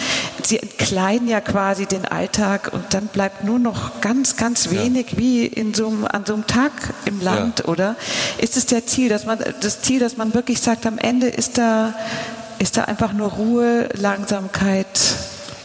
Sie 0.43 0.59
entkleiden 0.59 1.29
ja 1.29 1.41
quasi 1.41 1.87
den 1.87 2.05
Alltag 2.05 2.71
und 2.73 2.85
dann 2.91 3.09
bleibt 3.09 3.45
nur 3.45 3.59
noch 3.59 4.01
ganz, 4.01 4.37
ganz 4.37 4.71
wenig 4.71 5.19
wie 5.19 5.47
in 5.47 5.75
so 5.75 5.89
einem, 5.89 6.05
an 6.05 6.25
so 6.25 6.35
einem 6.35 6.47
Tag 6.47 6.73
im 7.05 7.21
Land, 7.21 7.67
oder? 7.67 7.97
Ist 8.39 8.57
es 8.57 8.67
der 8.67 8.87
Ziel, 8.87 9.09
dass 9.09 9.27
man 9.27 9.39
das 9.61 9.83
Ziel, 9.83 10.01
dass 10.01 10.17
man 10.17 10.35
wirklich 10.35 10.61
sagt, 10.61 10.87
am 10.87 10.99
Ende 10.99 11.29
ist 11.29 11.59
da, 11.59 11.95
ist 12.59 12.77
da 12.77 12.85
einfach 12.85 13.13
nur 13.13 13.29
Ruhe, 13.29 13.89
Langsamkeit. 13.95 14.87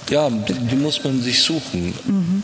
Ja, 0.10 0.30
die, 0.30 0.54
die 0.54 0.76
muss 0.76 1.04
man 1.04 1.22
sich 1.22 1.42
suchen. 1.42 1.94
Mhm. 2.06 2.44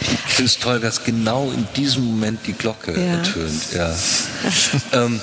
Ich 0.00 0.34
finde 0.34 0.50
es 0.50 0.58
toll, 0.58 0.80
dass 0.80 1.04
genau 1.04 1.50
in 1.50 1.66
diesem 1.74 2.04
Moment 2.04 2.40
die 2.46 2.52
Glocke 2.52 2.92
ja. 2.92 3.18
ertönt. 3.18 3.72
Ja. 3.74 3.94
ähm, 4.92 5.20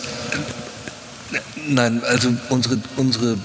nein, 1.68 2.02
also 2.04 2.34
unsere, 2.50 2.80
unsere, 2.98 3.38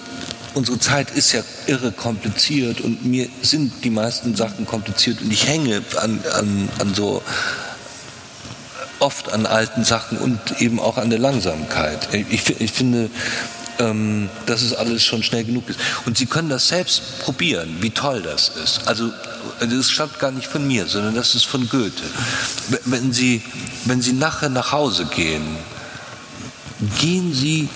unsere 0.55 0.79
Zeit 0.79 1.11
ist 1.11 1.33
ja 1.33 1.43
irre 1.67 1.93
kompliziert 1.93 2.81
und 2.81 3.05
mir 3.05 3.29
sind 3.43 3.85
die 3.85 3.91
meisten 3.91 4.35
Sachen 4.37 4.67
kompliziert 4.67 5.21
und 5.21 5.31
ich 5.31 5.47
hänge 5.47 5.83
an, 6.01 6.21
an, 6.33 6.69
an 6.79 6.95
so 6.95 7.23
oft 9.01 9.33
an 9.33 9.47
alten 9.47 9.85
Sachen 9.85 10.19
und 10.19 10.61
eben 10.61 10.81
auch 10.81 10.99
an 10.99 11.11
der 11.11 11.19
Langsamkeit. 11.19 12.09
Ich, 12.13 12.61
ich 12.61 12.73
finde, 12.73 13.11
ähm, 13.79 14.29
dass 14.47 14.63
es 14.63 14.75
alles 14.75 15.05
schon 15.05 15.23
schnell 15.23 15.45
genug 15.45 15.69
ist. 15.69 15.79
Und 16.05 16.19
Sie 16.19 16.27
können 16.27 16.49
das 16.49 16.69
selbst 16.69 17.21
probieren, 17.21 17.77
wie 17.81 17.91
toll 17.91 18.23
das 18.23 18.51
ist. 18.63 18.87
Also 18.87 19.11
das 19.61 19.91
stammt 19.91 20.19
gar 20.19 20.31
nicht 20.31 20.47
von 20.47 20.67
mir, 20.67 20.87
sondern 20.87 21.15
das 21.15 21.35
ist 21.35 21.47
von 21.47 21.69
Goethe. 21.69 22.03
Wenn 22.85 23.13
Sie, 23.13 23.43
wenn 23.85 24.03
Sie 24.03 24.13
nachher 24.13 24.49
nach 24.49 24.73
Hause 24.73 25.07
gehen, 25.07 25.57
gehen 27.01 27.35
Sie 27.35 27.69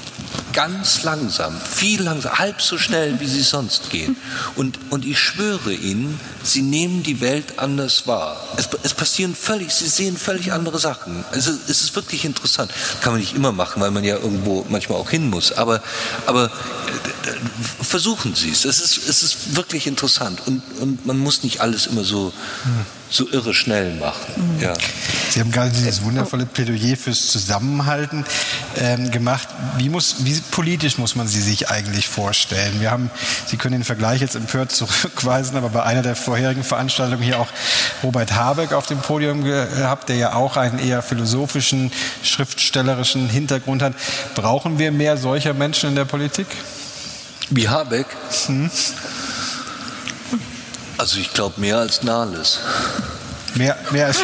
ganz 0.53 1.03
langsam, 1.03 1.59
viel 1.61 2.03
langsam, 2.03 2.38
halb 2.38 2.61
so 2.61 2.78
schnell, 2.78 3.20
wie 3.20 3.26
sie 3.26 3.42
sonst 3.42 3.90
gehen. 3.90 4.16
Und, 4.57 4.78
und 4.90 5.05
ich 5.05 5.18
schwöre 5.18 5.72
Ihnen, 5.72 6.20
Sie 6.44 6.62
nehmen 6.62 7.03
die 7.03 7.20
Welt 7.20 7.59
anders 7.59 8.07
wahr. 8.07 8.36
Es, 8.57 8.68
es 8.82 8.94
passieren 8.94 9.34
völlig, 9.34 9.72
Sie 9.72 9.86
sehen 9.86 10.16
völlig 10.16 10.53
andere 10.53 10.78
Sachen. 10.78 11.24
Also, 11.30 11.53
es 11.68 11.82
ist 11.82 11.94
wirklich 11.94 12.24
interessant. 12.24 12.72
Kann 13.00 13.12
man 13.12 13.20
nicht 13.20 13.34
immer 13.34 13.53
machen, 13.53 13.80
weil 13.80 13.90
man 13.90 14.05
ja 14.05 14.16
irgendwo 14.16 14.66
manchmal 14.68 14.98
auch 14.98 15.11
hin 15.11 15.30
muss. 15.30 15.53
Aber, 15.53 15.82
aber 16.26 16.50
versuchen 17.80 18.34
Sie 18.34 18.50
es. 18.50 18.64
Es 18.64 18.80
ist, 18.80 19.09
es 19.09 19.22
ist 19.22 19.57
wirklich 19.57 19.86
interessant. 19.86 20.40
Und, 20.46 20.62
und 20.80 21.07
man 21.07 21.18
muss 21.18 21.42
nicht 21.42 21.61
alles 21.61 21.86
immer 21.86 22.05
so, 22.05 22.32
so 23.12 23.28
irre 23.30 23.54
schnell 23.54 23.94
machen. 23.94 24.58
Ja. 24.60 24.74
Sie 25.30 25.40
haben 25.40 25.50
gerade 25.50 25.70
dieses 25.70 26.02
wundervolle 26.02 26.46
Plädoyer 26.46 26.96
fürs 26.96 27.28
Zusammenhalten 27.28 28.24
ähm, 28.76 29.10
gemacht. 29.10 29.48
Wie, 29.78 29.88
muss, 29.88 30.16
wie 30.20 30.38
politisch 30.50 30.98
muss 30.98 31.14
man 31.14 31.26
sie 31.26 31.40
sich 31.40 31.70
eigentlich 31.70 32.08
vorstellen? 32.08 32.80
Wir 32.80 32.90
haben, 32.90 33.10
Sie 33.46 33.56
können 33.56 33.72
den 33.72 33.84
Vergleich 33.84 34.20
jetzt 34.20 34.34
empört 34.34 34.72
zurückweisen, 34.72 35.56
aber 35.56 35.70
bei 35.70 35.82
einer 35.82 36.02
der 36.02 36.16
vorherigen 36.16 36.64
Veranstaltungen 36.64 37.22
hier 37.22 37.38
auch 37.38 37.48
Robert 38.02 38.34
Habeck 38.34 38.72
auf 38.72 38.86
dem 38.86 38.98
Podium 38.98 39.44
gehabt, 39.44 40.08
der 40.08 40.16
ja 40.16 40.34
auch 40.34 40.56
einen 40.56 40.78
eher 40.78 41.02
philosophischen, 41.02 41.92
schriftstellerischen 42.22 43.28
Hintergrund 43.28 43.82
hat. 43.82 43.94
Brauchen 44.34 44.78
wir 44.78 44.92
mehr 44.92 45.16
solcher 45.16 45.54
Menschen 45.54 45.90
in 45.90 45.96
der 45.96 46.04
Politik? 46.04 46.46
Wie 47.50 47.68
Habeck? 47.68 48.06
Hm? 48.46 48.70
Also 50.99 51.18
ich 51.18 51.32
glaube 51.32 51.61
mehr 51.61 51.78
als 51.78 52.03
Nahles. 52.03 52.61
Mehr, 53.55 53.76
mehr 53.90 54.07
als. 54.07 54.18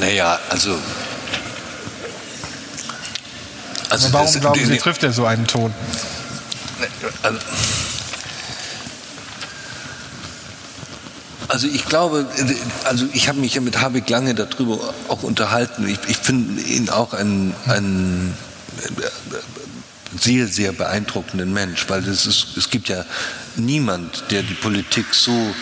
naja, 0.00 0.38
also. 0.48 0.78
also 3.88 4.06
Aber 4.06 4.14
warum 4.14 4.32
das, 4.32 4.40
glauben 4.40 4.66
Sie, 4.66 4.78
trifft 4.78 5.02
er 5.02 5.12
so 5.12 5.26
einen 5.26 5.46
Ton? 5.46 5.72
Also, 7.22 7.38
also 11.48 11.66
ich 11.66 11.84
glaube, 11.84 12.26
also 12.84 13.04
ich 13.12 13.28
habe 13.28 13.38
mich 13.38 13.54
ja 13.54 13.60
mit 13.60 13.80
Habeck 13.80 14.08
lange 14.08 14.34
darüber 14.34 14.94
auch 15.08 15.22
unterhalten. 15.22 15.86
Ich, 15.86 15.98
ich 16.08 16.16
finde 16.16 16.62
ihn 16.62 16.88
auch 16.88 17.12
ein, 17.12 17.54
ein 17.66 18.34
sehr, 20.18 20.46
sehr 20.46 20.72
beeindruckenden 20.72 21.52
Mensch, 21.52 21.84
weil 21.88 22.06
es, 22.08 22.26
ist, 22.26 22.56
es 22.56 22.70
gibt 22.70 22.88
ja 22.88 23.04
niemand, 23.56 24.24
der 24.30 24.42
die 24.42 24.54
Politik 24.54 25.14
so 25.14 25.54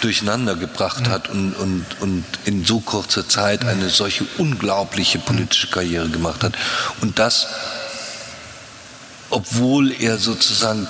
durcheinander 0.00 0.54
gebracht 0.54 1.08
hat 1.08 1.28
und, 1.28 1.54
und, 1.54 1.84
und 2.00 2.24
in 2.44 2.64
so 2.64 2.80
kurzer 2.80 3.28
Zeit 3.28 3.64
eine 3.64 3.88
solche 3.90 4.24
unglaubliche 4.38 5.18
politische 5.18 5.68
Karriere 5.68 6.08
gemacht 6.08 6.42
hat. 6.44 6.54
Und 7.00 7.18
das, 7.18 7.46
obwohl 9.30 9.92
er 9.92 10.18
sozusagen 10.18 10.86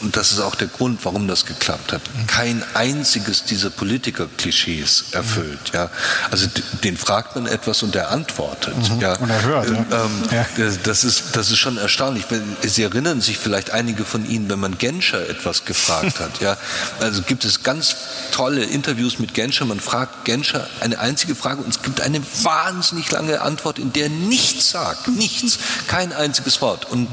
und 0.00 0.16
das 0.16 0.32
ist 0.32 0.40
auch 0.40 0.54
der 0.54 0.68
Grund, 0.68 1.04
warum 1.04 1.28
das 1.28 1.46
geklappt 1.46 1.92
hat, 1.92 2.02
kein 2.26 2.62
einziges 2.74 3.44
dieser 3.44 3.70
Politiker-Klischees 3.70 5.06
erfüllt. 5.12 5.72
Ja. 5.72 5.90
Also 6.30 6.46
den 6.84 6.96
fragt 6.96 7.36
man 7.36 7.46
etwas 7.46 7.82
und 7.82 7.94
er 7.94 8.10
antwortet. 8.10 8.76
Mhm. 8.76 9.00
Ja. 9.00 9.16
Und 9.16 9.30
er 9.30 9.42
hört. 9.42 9.70
Ja. 9.70 10.04
Ähm, 10.04 10.22
ja. 10.30 10.46
Das, 10.84 11.04
ist, 11.04 11.36
das 11.36 11.50
ist 11.50 11.58
schon 11.58 11.78
erstaunlich. 11.78 12.24
Sie 12.62 12.82
erinnern 12.82 13.20
sich 13.20 13.38
vielleicht 13.38 13.70
einige 13.70 14.04
von 14.04 14.28
Ihnen, 14.28 14.48
wenn 14.50 14.60
man 14.60 14.78
Genscher 14.78 15.28
etwas 15.28 15.64
gefragt 15.64 16.20
hat. 16.20 16.40
Ja. 16.40 16.56
Also 17.00 17.22
gibt 17.22 17.44
es 17.44 17.62
ganz 17.62 17.96
tolle 18.32 18.64
Interviews 18.64 19.18
mit 19.18 19.32
Genscher. 19.32 19.64
Man 19.64 19.80
fragt 19.80 20.24
Genscher 20.24 20.68
eine 20.80 20.98
einzige 20.98 21.34
Frage 21.34 21.62
und 21.62 21.70
es 21.70 21.82
gibt 21.82 22.00
eine 22.00 22.20
wahnsinnig 22.42 23.10
lange 23.10 23.40
Antwort, 23.40 23.78
in 23.78 23.92
der 23.92 24.08
er 24.08 24.10
nichts 24.10 24.70
sagt. 24.70 25.08
Nichts. 25.08 25.58
Kein 25.86 26.12
einziges 26.12 26.60
Wort. 26.60 26.86
Und, 26.90 27.08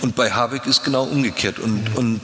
und 0.00 0.16
bei 0.16 0.32
Habeck 0.32 0.66
ist 0.66 0.84
genau 0.84 1.04
umgekehrt. 1.04 1.58
Und, 1.58 1.96
und 1.96 2.20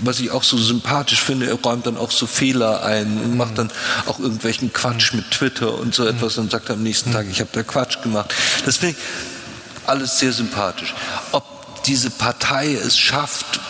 was 0.00 0.20
ich 0.20 0.30
auch 0.30 0.42
so 0.42 0.56
sympathisch 0.58 1.20
finde, 1.20 1.46
er 1.46 1.54
räumt 1.54 1.86
dann 1.86 1.96
auch 1.96 2.10
so 2.10 2.26
Fehler 2.26 2.82
ein 2.82 3.20
und 3.22 3.36
macht 3.36 3.58
dann 3.58 3.70
auch 4.06 4.18
irgendwelchen 4.18 4.72
Quatsch 4.72 5.14
mit 5.14 5.30
Twitter 5.30 5.74
und 5.74 5.94
so 5.94 6.06
etwas 6.06 6.38
und 6.38 6.50
sagt 6.50 6.70
am 6.70 6.82
nächsten 6.82 7.12
Tag, 7.12 7.26
ich 7.30 7.40
habe 7.40 7.50
da 7.52 7.62
Quatsch 7.62 8.02
gemacht. 8.02 8.34
Das 8.64 8.78
finde 8.78 8.96
ich 8.96 9.88
alles 9.88 10.18
sehr 10.18 10.32
sympathisch. 10.32 10.94
Ob 11.32 11.84
diese 11.84 12.10
Partei 12.10 12.74
es 12.74 12.98
schafft, 12.98 13.60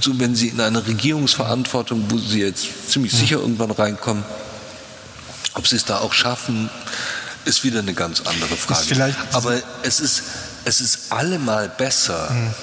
so 0.00 0.18
wenn 0.18 0.34
sie 0.34 0.48
in 0.48 0.60
eine 0.60 0.86
Regierungsverantwortung, 0.86 2.04
wo 2.10 2.18
sie 2.18 2.40
jetzt 2.40 2.90
ziemlich 2.90 3.12
sicher 3.12 3.36
irgendwann 3.36 3.70
reinkommen, 3.70 4.24
ob 5.54 5.66
sie 5.66 5.76
es 5.76 5.84
da 5.84 5.98
auch 5.98 6.12
schaffen, 6.12 6.68
ist 7.44 7.64
wieder 7.64 7.78
eine 7.78 7.94
ganz 7.94 8.20
andere 8.20 8.56
Frage. 8.56 9.14
Aber 9.32 9.54
es 9.82 10.00
ist, 10.00 10.22
es 10.64 10.80
ist 10.80 11.12
allemal 11.12 11.68
besser, 11.68 12.30
mhm 12.30 12.54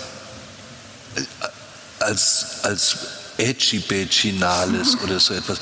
als, 2.04 2.46
als 2.64 2.98
Edgy-Beginales 3.38 4.98
oder 5.04 5.20
so 5.20 5.34
etwas, 5.34 5.58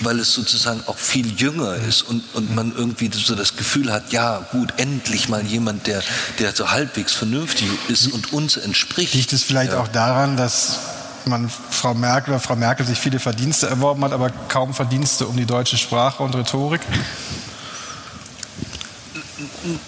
weil 0.00 0.20
es 0.20 0.32
sozusagen 0.32 0.82
auch 0.86 0.96
viel 0.96 1.32
jünger 1.32 1.74
ist 1.74 2.02
und, 2.02 2.22
und 2.34 2.54
man 2.54 2.74
irgendwie 2.76 3.10
so 3.12 3.34
das 3.34 3.56
Gefühl 3.56 3.92
hat, 3.92 4.12
ja 4.12 4.46
gut, 4.52 4.74
endlich 4.76 5.28
mal 5.28 5.44
jemand, 5.44 5.86
der, 5.86 6.02
der 6.38 6.54
so 6.54 6.70
halbwegs 6.70 7.12
vernünftig 7.12 7.68
ist 7.88 8.12
und 8.12 8.32
uns 8.32 8.56
entspricht. 8.56 9.14
Liegt 9.14 9.32
es 9.32 9.42
vielleicht 9.42 9.72
ja. 9.72 9.80
auch 9.80 9.88
daran, 9.88 10.36
dass 10.36 10.78
man 11.24 11.50
Frau 11.70 11.94
Merkel 11.94 12.34
oder 12.34 12.40
Frau 12.40 12.56
Merkel 12.56 12.86
sich 12.86 12.98
viele 12.98 13.18
Verdienste 13.18 13.66
erworben 13.66 14.04
hat, 14.04 14.12
aber 14.12 14.30
kaum 14.48 14.72
Verdienste 14.72 15.26
um 15.26 15.36
die 15.36 15.46
deutsche 15.46 15.76
Sprache 15.76 16.22
und 16.22 16.34
Rhetorik? 16.34 16.80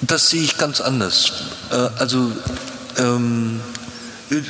Das 0.00 0.28
sehe 0.28 0.42
ich 0.42 0.58
ganz 0.58 0.80
anders. 0.80 1.32
Äh, 1.70 1.76
also 1.98 2.32
ähm, 2.98 3.60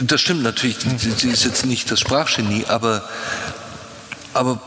das 0.03 0.21
stimmt 0.21 0.43
natürlich, 0.43 0.79
sie 0.99 1.31
ist 1.31 1.45
jetzt 1.45 1.67
nicht 1.67 1.91
das 1.91 2.01
Sprachgenie, 2.01 2.67
aber, 2.69 3.09
aber 4.35 4.61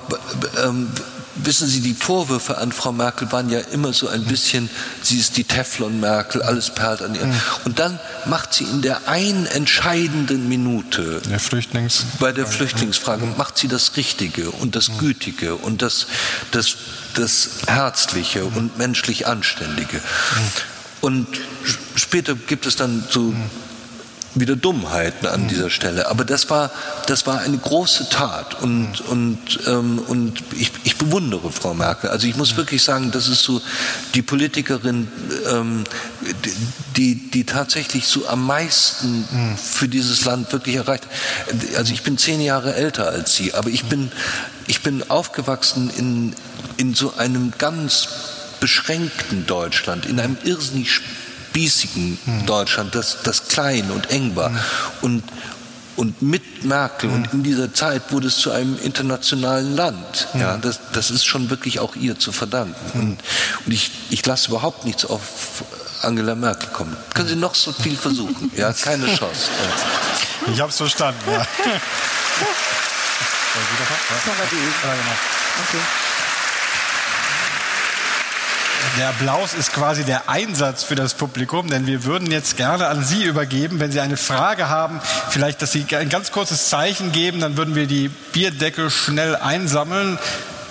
ähm, 0.64 0.90
wissen 1.36 1.68
Sie, 1.68 1.82
die 1.82 1.94
Vorwürfe 1.94 2.58
an 2.58 2.72
Frau 2.72 2.92
Merkel 2.92 3.32
waren 3.32 3.50
ja 3.50 3.60
immer 3.60 3.94
so 3.94 4.08
ein 4.08 4.24
bisschen, 4.24 4.70
sie 5.02 5.20
ist 5.20 5.38
die 5.38 5.44
Teflon-Merkel, 5.44 6.42
alles 6.42 6.70
perlt 6.70 7.02
an 7.02 7.16
ihr. 7.16 7.30
Und 7.66 7.80
dann 7.80 8.00
macht 8.26 8.54
sie 8.54 8.64
in 8.64 8.82
der 8.82 9.08
einen 9.08 9.46
entscheidenden 9.46 10.48
Minute 10.48 11.22
der 11.30 11.40
Flüchtlings 11.40 12.06
bei 12.20 12.32
der 12.32 12.48
Flüchtlingsfrage, 12.48 13.26
macht 13.38 13.58
sie 13.58 13.68
das 13.68 13.98
Richtige 13.98 14.52
und 14.52 14.76
das 14.76 14.98
Gütige 14.98 15.56
und 15.56 15.82
das, 15.82 16.08
das, 16.52 16.76
das 17.16 17.50
Herzliche 17.68 18.46
und 18.46 18.78
menschlich 18.78 19.28
Anständige. 19.28 20.02
Und 21.02 21.28
später 21.96 22.36
gibt 22.36 22.66
es 22.66 22.76
dann 22.78 23.04
so 23.10 23.34
wieder 24.36 24.56
Dummheiten 24.56 25.28
an 25.28 25.48
dieser 25.48 25.70
Stelle. 25.70 26.10
Aber 26.10 26.26
das 26.26 26.50
war, 26.50 26.72
das 27.08 27.26
war 27.26 27.40
eine 27.40 27.58
große 27.58 28.10
Tat 28.10 28.62
und, 28.62 29.02
und, 29.02 29.40
ähm, 29.66 30.00
und 30.00 30.44
ich, 30.58 30.72
ich 30.84 30.98
bewundere 30.98 31.52
Frau 31.52 31.74
Merkel. 31.74 32.10
Also 32.10 32.28
ich 32.28 32.36
muss 32.36 32.56
wirklich 32.58 32.84
sagen, 32.84 33.12
das 33.12 33.28
ist 33.28 33.44
so 33.44 33.62
die 34.14 34.22
Politikerin, 34.22 35.08
ähm, 35.50 35.86
die, 36.98 37.32
die 37.32 37.46
tatsächlich 37.46 38.08
so 38.08 38.28
am 38.28 38.46
meisten 38.46 39.58
für 39.58 39.88
dieses 39.88 40.26
Land 40.26 40.52
wirklich 40.52 40.76
erreicht. 40.76 41.08
Also 41.78 41.94
ich 41.94 42.04
bin 42.04 42.18
zehn 42.18 42.42
Jahre 42.42 42.76
älter 42.76 43.08
als 43.08 43.36
sie, 43.36 43.54
aber 43.54 43.70
ich 43.70 43.86
bin, 43.86 44.12
ich 44.68 44.82
bin 44.82 45.10
aufgewachsen 45.10 45.90
in, 45.98 46.34
in 46.78 46.94
so 46.94 47.16
einem 47.16 47.54
ganz 47.58 48.08
beschränkten 48.60 49.46
Deutschland, 49.46 50.06
in 50.06 50.20
einem 50.20 50.38
irrsinnig 50.44 51.02
spießigen 51.56 52.18
hm. 52.26 52.46
Deutschland, 52.46 52.94
das, 52.96 53.20
das 53.24 53.48
klein 53.48 53.90
und 53.90 54.12
eng 54.12 54.36
war. 54.36 54.50
Hm. 54.50 54.60
Und, 55.02 55.24
und 55.96 56.22
mit 56.22 56.66
Merkel 56.66 57.10
und 57.10 57.32
in 57.32 57.44
dieser 57.44 57.74
Zeit 57.74 58.12
wurde 58.12 58.28
es 58.28 58.36
zu 58.38 58.52
einem 58.52 58.78
internationalen 58.80 59.74
Land. 59.74 60.28
Ja, 60.34 60.58
das, 60.58 60.80
das 60.92 61.10
ist 61.10 61.24
schon 61.26 61.50
wirklich 61.50 61.80
auch 61.80 61.96
ihr 61.96 62.20
zu 62.20 62.34
verdanken. 62.34 63.00
Und, 63.00 63.18
und 63.66 63.72
ich, 63.72 63.92
ich 64.10 64.26
lasse 64.26 64.50
überhaupt 64.50 64.84
nichts 64.84 65.06
auf 65.06 65.22
Angela 66.02 66.36
Merkel 66.36 66.68
kommen. 66.74 66.98
Können 67.14 67.30
Sie 67.30 67.38
noch 67.38 67.56
so 67.56 67.72
viel 67.72 67.96
versuchen? 67.96 68.52
Ja, 68.58 68.74
keine 68.74 69.06
Chance. 69.06 69.48
Ich 70.52 70.60
habe 70.60 70.72
es 70.72 70.78
verstanden. 70.78 71.22
Ja. 71.32 71.48
Okay. 75.70 75.80
Der 78.98 79.10
Applaus 79.10 79.54
ist 79.54 79.74
quasi 79.74 80.06
der 80.06 80.30
Einsatz 80.30 80.84
für 80.84 80.96
das 80.96 81.16
Publikum, 81.16 81.70
denn 81.70 81.86
wir 81.86 82.06
würden 82.06 82.32
jetzt 82.32 82.56
gerne 82.56 82.88
an 82.88 83.04
Sie 83.04 83.26
übergeben, 83.26 83.82
wenn 83.82 83.92
Sie 83.92 84.00
eine 84.00 84.16
Frage 84.16 84.70
haben, 84.70 85.02
vielleicht, 85.30 85.62
dass 85.62 85.74
Sie 85.74 85.86
ein 85.98 86.08
ganz 86.08 86.32
kurzes 86.32 86.70
Zeichen 86.70 87.12
geben, 87.12 87.42
dann 87.42 87.58
würden 87.58 87.76
wir 87.76 87.88
die 87.88 88.10
Bierdeckel 88.32 88.90
schnell 88.90 89.36
einsammeln. 89.36 90.18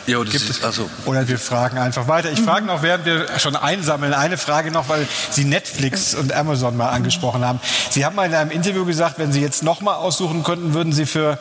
Ja, 0.06 0.22
das 0.22 0.32
Gibt 0.32 0.48
ist, 0.48 0.64
also 0.64 0.88
Oder 1.04 1.28
wir 1.28 1.38
fragen 1.38 1.76
einfach 1.76 2.08
weiter. 2.08 2.32
Ich 2.32 2.40
frage 2.40 2.64
noch, 2.64 2.82
während 2.82 3.04
wir 3.04 3.26
schon 3.38 3.56
einsammeln, 3.56 4.14
eine 4.14 4.38
Frage 4.38 4.70
noch, 4.70 4.88
weil 4.88 5.06
Sie 5.30 5.44
Netflix 5.44 6.14
und 6.14 6.32
Amazon 6.32 6.78
mal 6.78 6.90
angesprochen 6.90 7.44
haben. 7.44 7.60
Sie 7.90 8.06
haben 8.06 8.16
mal 8.16 8.26
in 8.26 8.34
einem 8.34 8.50
Interview 8.50 8.86
gesagt, 8.86 9.18
wenn 9.18 9.32
Sie 9.32 9.40
jetzt 9.40 9.62
nochmal 9.62 9.96
aussuchen 9.96 10.44
könnten, 10.44 10.72
würden 10.72 10.94
Sie 10.94 11.04
für 11.04 11.38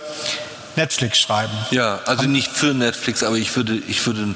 Netflix 0.75 1.19
schreiben. 1.19 1.53
Ja, 1.71 1.99
also 2.05 2.23
nicht 2.23 2.51
für 2.51 2.73
Netflix, 2.73 3.23
aber 3.23 3.37
ich 3.37 3.55
würde, 3.55 3.75
ich 3.87 4.05
würde 4.05 4.35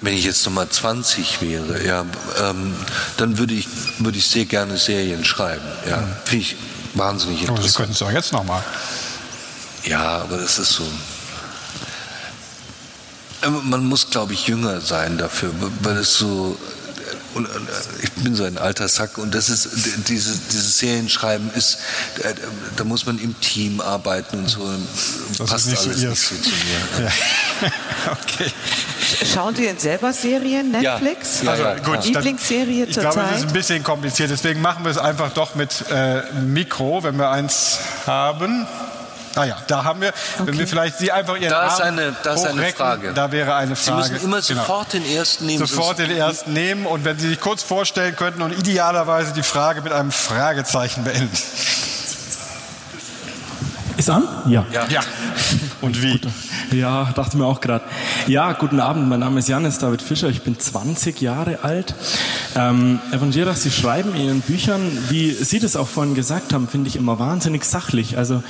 wenn 0.00 0.14
ich 0.14 0.24
jetzt 0.24 0.44
nochmal 0.46 0.68
20 0.68 1.40
wäre, 1.40 1.84
ja, 1.84 2.04
ähm, 2.40 2.74
dann 3.16 3.38
würde 3.38 3.54
ich, 3.54 3.66
würde 3.98 4.18
ich 4.18 4.26
sehr 4.26 4.44
gerne 4.44 4.76
Serien 4.76 5.24
schreiben. 5.24 5.64
Ja, 5.88 5.98
mhm. 5.98 6.16
finde 6.24 6.44
ich 6.44 6.56
wahnsinnig 6.94 7.42
interessant. 7.42 7.58
Aber 7.58 7.68
Sie 7.68 7.74
könnten 7.74 7.92
es 7.92 8.02
auch 8.02 8.12
jetzt 8.12 8.32
nochmal. 8.32 8.62
Ja, 9.84 10.18
aber 10.18 10.38
das 10.38 10.58
ist 10.58 10.72
so. 10.72 10.84
Ähm, 13.42 13.60
man 13.64 13.84
muss, 13.86 14.10
glaube 14.10 14.32
ich, 14.32 14.46
jünger 14.46 14.80
sein 14.80 15.18
dafür, 15.18 15.52
weil 15.80 15.98
es 15.98 16.14
so 16.14 16.58
und, 17.34 17.46
und, 17.46 17.68
ich 18.02 18.10
bin 18.12 18.34
so 18.34 18.44
ein 18.44 18.58
alter 18.58 18.88
Sack 18.88 19.18
und 19.18 19.34
das 19.34 19.48
ist 19.48 19.68
diese, 20.08 20.38
dieses 20.52 20.78
Serienschreiben 20.78 21.52
ist, 21.54 21.78
da, 22.22 22.30
da, 22.76 22.84
muss 22.84 23.06
man 23.06 23.18
im 23.18 23.38
Team 23.40 23.80
arbeiten 23.80 24.38
und 24.38 24.48
so. 24.48 24.68
Das 25.38 25.50
passt 25.50 25.68
alles 25.68 25.82
so 25.82 26.08
nicht 26.08 26.20
so 26.20 26.36
zu 26.36 26.50
mir. 26.50 27.04
Ja. 27.04 28.12
okay. 28.12 28.52
Schauen 29.32 29.54
Sie 29.54 29.62
denn 29.62 29.78
selber 29.78 30.12
Serien, 30.12 30.70
Netflix? 30.70 31.42
Ja, 31.42 31.56
ja, 31.56 31.64
also 31.72 31.82
gut, 31.82 32.04
Lieblingsserie 32.04 32.88
zur 32.88 33.02
Zeit? 33.02 33.04
Ich 33.04 33.12
glaube, 33.12 33.28
es 33.32 33.40
ist 33.40 33.46
ein 33.48 33.52
bisschen 33.52 33.84
kompliziert, 33.84 34.30
deswegen 34.30 34.60
machen 34.60 34.84
wir 34.84 34.90
es 34.90 34.98
einfach 34.98 35.32
doch 35.32 35.54
mit 35.54 35.84
äh, 35.90 36.22
Mikro, 36.40 37.02
wenn 37.02 37.16
wir 37.16 37.30
eins 37.30 37.78
haben. 38.06 38.66
Ah 39.36 39.44
ja, 39.44 39.56
da 39.66 39.82
haben 39.82 40.00
wir, 40.00 40.08
okay. 40.08 40.46
wenn 40.46 40.58
wir 40.58 40.66
vielleicht 40.68 40.98
Sie 40.98 41.10
einfach 41.10 41.36
Ihren 41.36 41.50
da 41.50 41.66
ist 41.66 41.80
eine, 41.80 42.14
da 42.22 42.34
ist 42.34 42.46
eine 42.46 42.62
Frage. 42.72 43.12
Da 43.14 43.32
wäre 43.32 43.54
eine 43.56 43.74
Frage. 43.74 44.04
Sie 44.04 44.12
müssen 44.12 44.24
immer 44.24 44.40
genau. 44.40 44.60
sofort 44.60 44.92
den 44.92 45.04
ersten 45.04 45.46
nehmen. 45.46 45.66
Sofort 45.66 45.98
den 45.98 46.10
ersten 46.10 46.52
nehmen 46.52 46.86
und 46.86 47.04
wenn 47.04 47.18
Sie 47.18 47.28
sich 47.28 47.40
kurz 47.40 47.62
vorstellen 47.62 48.14
könnten 48.14 48.42
und 48.42 48.56
idealerweise 48.56 49.32
die 49.32 49.42
Frage 49.42 49.82
mit 49.82 49.92
einem 49.92 50.12
Fragezeichen 50.12 51.02
beenden. 51.02 51.36
Ist 53.96 54.10
an? 54.10 54.28
Ja. 54.46 54.66
Ja. 54.70 54.86
ja. 54.88 55.00
Und 55.84 56.02
wie? 56.02 56.18
Ja, 56.74 57.12
dachte 57.14 57.36
mir 57.36 57.44
auch 57.44 57.60
gerade. 57.60 57.84
Ja, 58.26 58.54
guten 58.54 58.80
Abend, 58.80 59.06
mein 59.06 59.20
Name 59.20 59.40
ist 59.40 59.50
Janis 59.50 59.76
David 59.76 60.00
Fischer, 60.00 60.30
ich 60.30 60.40
bin 60.40 60.58
20 60.58 61.20
Jahre 61.20 61.62
alt. 61.62 61.94
Ähm, 62.56 63.00
Evangera, 63.12 63.52
Sie 63.52 63.70
schreiben 63.70 64.14
in 64.14 64.24
Ihren 64.24 64.40
Büchern, 64.40 64.80
wie 65.10 65.30
Sie 65.32 65.58
das 65.58 65.76
auch 65.76 65.86
vorhin 65.86 66.14
gesagt 66.14 66.54
haben, 66.54 66.68
finde 66.68 66.88
ich 66.88 66.96
immer 66.96 67.18
wahnsinnig 67.18 67.66
sachlich. 67.66 68.16
Also 68.16 68.42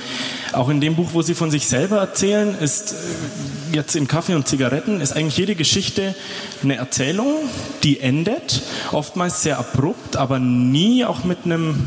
auch 0.53 0.69
in 0.69 0.79
dem 0.79 0.95
Buch, 0.95 1.09
wo 1.11 1.23
Sie 1.23 1.35
von 1.35 1.51
sich 1.51 1.67
selber 1.67 1.97
erzählen, 1.97 2.55
ist 2.57 2.93
äh, 2.93 3.75
jetzt 3.75 3.97
im 3.97 4.07
Kaffee 4.07 4.35
und 4.35 4.47
Zigaretten, 4.47 5.01
ist 5.01 5.13
eigentlich 5.13 5.35
jede 5.35 5.55
Geschichte 5.55 6.15
eine 6.63 6.77
Erzählung, 6.77 7.33
die 7.83 7.99
endet, 7.99 8.61
oftmals 8.93 9.43
sehr 9.43 9.59
abrupt, 9.59 10.15
aber 10.15 10.39
nie 10.39 11.03
auch 11.03 11.25
mit 11.25 11.39
einem 11.43 11.83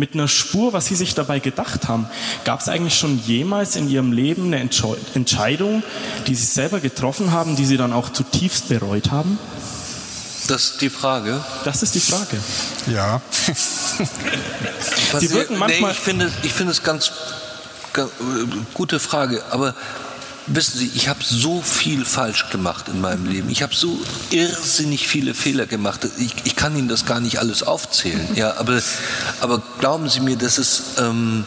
mit 0.00 0.14
einer 0.14 0.26
Spur, 0.26 0.72
was 0.72 0.86
Sie 0.86 0.96
sich 0.96 1.14
dabei 1.14 1.38
gedacht 1.38 1.86
haben. 1.86 2.06
Gab 2.44 2.60
es 2.60 2.68
eigentlich 2.68 2.98
schon 2.98 3.22
jemals 3.24 3.76
in 3.76 3.88
Ihrem 3.88 4.10
Leben 4.10 4.46
eine 4.46 4.58
Entscheidung, 4.58 5.84
die 6.26 6.34
Sie 6.34 6.46
selber 6.46 6.80
getroffen 6.80 7.30
haben, 7.30 7.54
die 7.54 7.66
Sie 7.66 7.76
dann 7.76 7.92
auch 7.92 8.10
zutiefst 8.10 8.68
bereut 8.68 9.12
haben? 9.12 9.38
Das 10.48 10.64
ist 10.64 10.80
die 10.80 10.90
Frage. 10.90 11.44
Das 11.64 11.84
ist 11.84 11.94
die 11.94 12.00
Frage. 12.00 12.40
Ja. 12.88 13.20
Sie 15.20 15.30
wirken 15.30 15.58
manchmal. 15.58 15.92
Nee, 15.92 15.96
ich 15.96 16.02
finde, 16.02 16.32
ich 16.42 16.52
finde 16.52 16.72
es 16.72 16.82
ganz, 16.82 17.12
ganz 17.92 18.10
gute 18.74 18.98
Frage, 18.98 19.44
aber 19.50 19.74
wissen 20.54 20.78
Sie, 20.78 20.90
ich 20.94 21.08
habe 21.08 21.20
so 21.22 21.62
viel 21.62 22.04
falsch 22.04 22.50
gemacht 22.50 22.88
in 22.88 23.00
meinem 23.00 23.26
Leben. 23.26 23.50
Ich 23.50 23.62
habe 23.62 23.74
so 23.74 23.98
irrsinnig 24.30 25.06
viele 25.06 25.34
Fehler 25.34 25.66
gemacht. 25.66 26.06
Ich, 26.18 26.34
ich, 26.44 26.56
kann 26.56 26.76
Ihnen 26.76 26.88
das 26.88 27.06
gar 27.06 27.20
nicht 27.20 27.38
alles 27.38 27.62
aufzählen. 27.62 28.28
Ja, 28.34 28.56
aber, 28.58 28.80
aber 29.40 29.62
glauben 29.78 30.08
Sie 30.08 30.20
mir, 30.20 30.36
das 30.36 30.58
ist 30.58 30.82
ähm, 30.98 31.44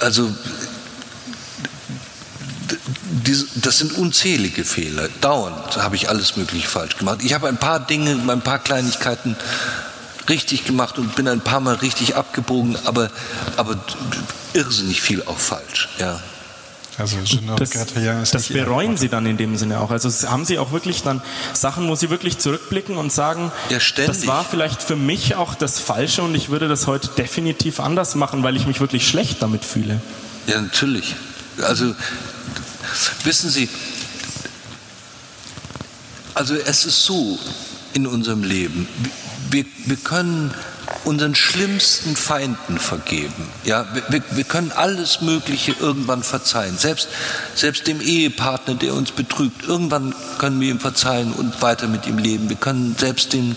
also 0.00 0.30
das 3.62 3.78
sind 3.78 3.92
unzählige 3.92 4.64
Fehler. 4.64 5.08
Dauernd 5.20 5.76
habe 5.76 5.96
ich 5.96 6.08
alles 6.08 6.36
Mögliche 6.36 6.68
falsch 6.68 6.96
gemacht. 6.96 7.20
Ich 7.22 7.34
habe 7.34 7.48
ein 7.48 7.56
paar 7.56 7.80
Dinge, 7.80 8.18
ein 8.30 8.40
paar 8.40 8.58
Kleinigkeiten 8.58 9.36
richtig 10.28 10.64
gemacht 10.64 10.98
und 10.98 11.14
bin 11.14 11.28
ein 11.28 11.40
paar 11.40 11.60
Mal 11.60 11.76
richtig 11.76 12.16
abgebogen, 12.16 12.76
aber, 12.84 13.10
aber 13.56 13.78
irrsinnig 14.54 15.00
viel 15.00 15.22
auch 15.22 15.38
falsch. 15.38 15.88
Ja. 15.98 16.20
Also 16.98 17.16
das, 17.56 18.30
das 18.30 18.48
bereuen 18.48 18.96
Sie 18.96 19.08
dann 19.08 19.26
in 19.26 19.36
dem 19.36 19.56
Sinne 19.56 19.80
auch. 19.80 19.90
Also 19.90 20.08
haben 20.28 20.44
Sie 20.44 20.58
auch 20.58 20.72
wirklich 20.72 21.02
dann 21.02 21.20
Sachen, 21.52 21.88
wo 21.88 21.94
Sie 21.94 22.08
wirklich 22.10 22.38
zurückblicken 22.38 22.96
und 22.96 23.12
sagen, 23.12 23.52
ja, 23.68 23.78
das 24.06 24.26
war 24.26 24.44
vielleicht 24.44 24.82
für 24.82 24.96
mich 24.96 25.34
auch 25.34 25.54
das 25.54 25.78
Falsche 25.78 26.22
und 26.22 26.34
ich 26.34 26.48
würde 26.48 26.68
das 26.68 26.86
heute 26.86 27.08
definitiv 27.08 27.80
anders 27.80 28.14
machen, 28.14 28.42
weil 28.42 28.56
ich 28.56 28.66
mich 28.66 28.80
wirklich 28.80 29.06
schlecht 29.06 29.42
damit 29.42 29.64
fühle. 29.64 30.00
Ja, 30.46 30.60
natürlich. 30.60 31.16
Also 31.62 31.94
wissen 33.24 33.50
Sie, 33.50 33.68
also 36.34 36.54
es 36.54 36.84
ist 36.84 37.04
so 37.04 37.38
in 37.94 38.06
unserem 38.06 38.42
Leben, 38.42 38.88
wir, 39.50 39.64
wir 39.84 39.96
können 39.96 40.54
unseren 41.06 41.34
schlimmsten 41.36 42.16
Feinden 42.16 42.78
vergeben. 42.78 43.48
Ja, 43.64 43.86
wir, 44.08 44.22
wir, 44.30 44.44
können 44.44 44.72
alles 44.72 45.20
Mögliche 45.20 45.74
irgendwann 45.78 46.24
verzeihen. 46.24 46.76
Selbst, 46.76 47.08
selbst 47.54 47.86
dem 47.86 48.00
Ehepartner, 48.00 48.74
der 48.74 48.92
uns 48.94 49.12
betrügt, 49.12 49.64
irgendwann 49.64 50.14
können 50.38 50.60
wir 50.60 50.68
ihm 50.68 50.80
verzeihen 50.80 51.32
und 51.32 51.62
weiter 51.62 51.86
mit 51.86 52.06
ihm 52.06 52.18
leben. 52.18 52.48
Wir 52.48 52.56
können 52.56 52.96
selbst 52.98 53.32
den, 53.32 53.56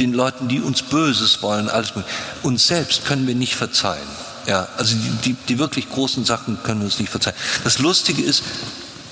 den 0.00 0.14
Leuten, 0.14 0.48
die 0.48 0.60
uns 0.60 0.82
Böses 0.82 1.42
wollen, 1.42 1.68
alles 1.68 1.94
Mögliche. 1.94 2.16
Uns 2.42 2.66
selbst 2.66 3.04
können 3.04 3.26
wir 3.26 3.34
nicht 3.34 3.56
verzeihen. 3.56 4.08
Ja, 4.46 4.66
also 4.78 4.94
die, 4.96 5.32
die, 5.32 5.36
die 5.48 5.58
wirklich 5.58 5.90
großen 5.90 6.24
Sachen 6.24 6.62
können 6.62 6.80
wir 6.80 6.86
uns 6.86 6.98
nicht 6.98 7.10
verzeihen. 7.10 7.36
Das 7.64 7.78
Lustige 7.78 8.22
ist, 8.22 8.42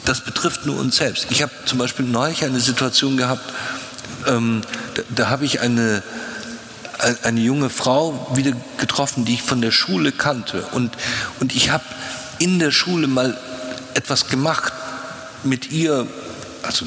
das 0.06 0.22
betrifft 0.22 0.64
nur 0.64 0.78
uns 0.78 0.96
selbst. 0.96 1.26
Ich 1.30 1.42
habe 1.42 1.52
zum 1.66 1.78
Beispiel 1.78 2.06
neulich 2.06 2.44
eine 2.44 2.60
Situation 2.60 3.16
gehabt, 3.16 3.52
ähm, 4.26 4.62
da, 4.94 5.02
da 5.14 5.28
habe 5.28 5.44
ich 5.44 5.60
eine, 5.60 6.02
eine 7.22 7.40
junge 7.40 7.70
Frau 7.70 8.28
wieder 8.34 8.52
getroffen, 8.78 9.24
die 9.24 9.34
ich 9.34 9.42
von 9.42 9.60
der 9.60 9.70
Schule 9.70 10.12
kannte. 10.12 10.62
Und, 10.72 10.96
und 11.40 11.54
ich 11.54 11.70
habe 11.70 11.84
in 12.38 12.58
der 12.58 12.70
Schule 12.70 13.06
mal 13.06 13.36
etwas 13.94 14.28
gemacht 14.28 14.72
mit 15.42 15.70
ihr, 15.70 16.06
also 16.62 16.86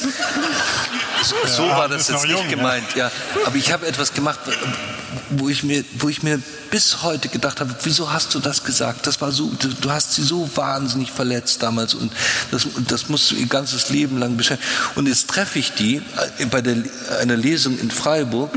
so 1.46 1.68
war 1.68 1.88
das 1.88 2.08
jetzt 2.08 2.24
nicht 2.24 2.48
gemeint, 2.48 2.94
ja. 2.94 3.10
Aber 3.44 3.56
ich 3.56 3.70
habe 3.72 3.86
etwas 3.86 4.14
gemacht, 4.14 4.38
wo 5.30 5.48
ich 5.48 5.62
mir, 5.62 5.84
wo 5.98 6.08
ich 6.08 6.22
mir 6.22 6.40
bis 6.70 7.02
heute 7.02 7.28
gedacht 7.28 7.60
habe, 7.60 7.74
wieso 7.82 8.10
hast 8.12 8.34
du 8.34 8.38
das 8.38 8.64
gesagt? 8.64 9.06
Das 9.06 9.20
war 9.20 9.32
so, 9.32 9.50
du 9.80 9.90
hast 9.90 10.14
sie 10.14 10.22
so 10.22 10.48
wahnsinnig 10.54 11.10
verletzt 11.10 11.62
damals 11.62 11.94
und 11.94 12.12
das, 12.50 12.66
das 12.86 13.08
musst 13.08 13.30
du 13.30 13.34
ihr 13.34 13.46
ganzes 13.46 13.90
Leben 13.90 14.18
lang 14.18 14.36
beschäftigen. 14.36 14.70
Und 14.94 15.06
jetzt 15.06 15.28
treffe 15.28 15.58
ich 15.58 15.72
die 15.72 15.96
äh, 16.38 16.46
bei 16.46 16.60
der, 16.60 16.76
einer 17.20 17.36
Lesung 17.36 17.78
in 17.78 17.90
Freiburg 17.90 18.52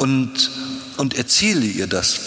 und, 0.00 0.50
und 0.96 1.14
erzähle 1.14 1.66
ihr 1.66 1.86
das. 1.86 2.20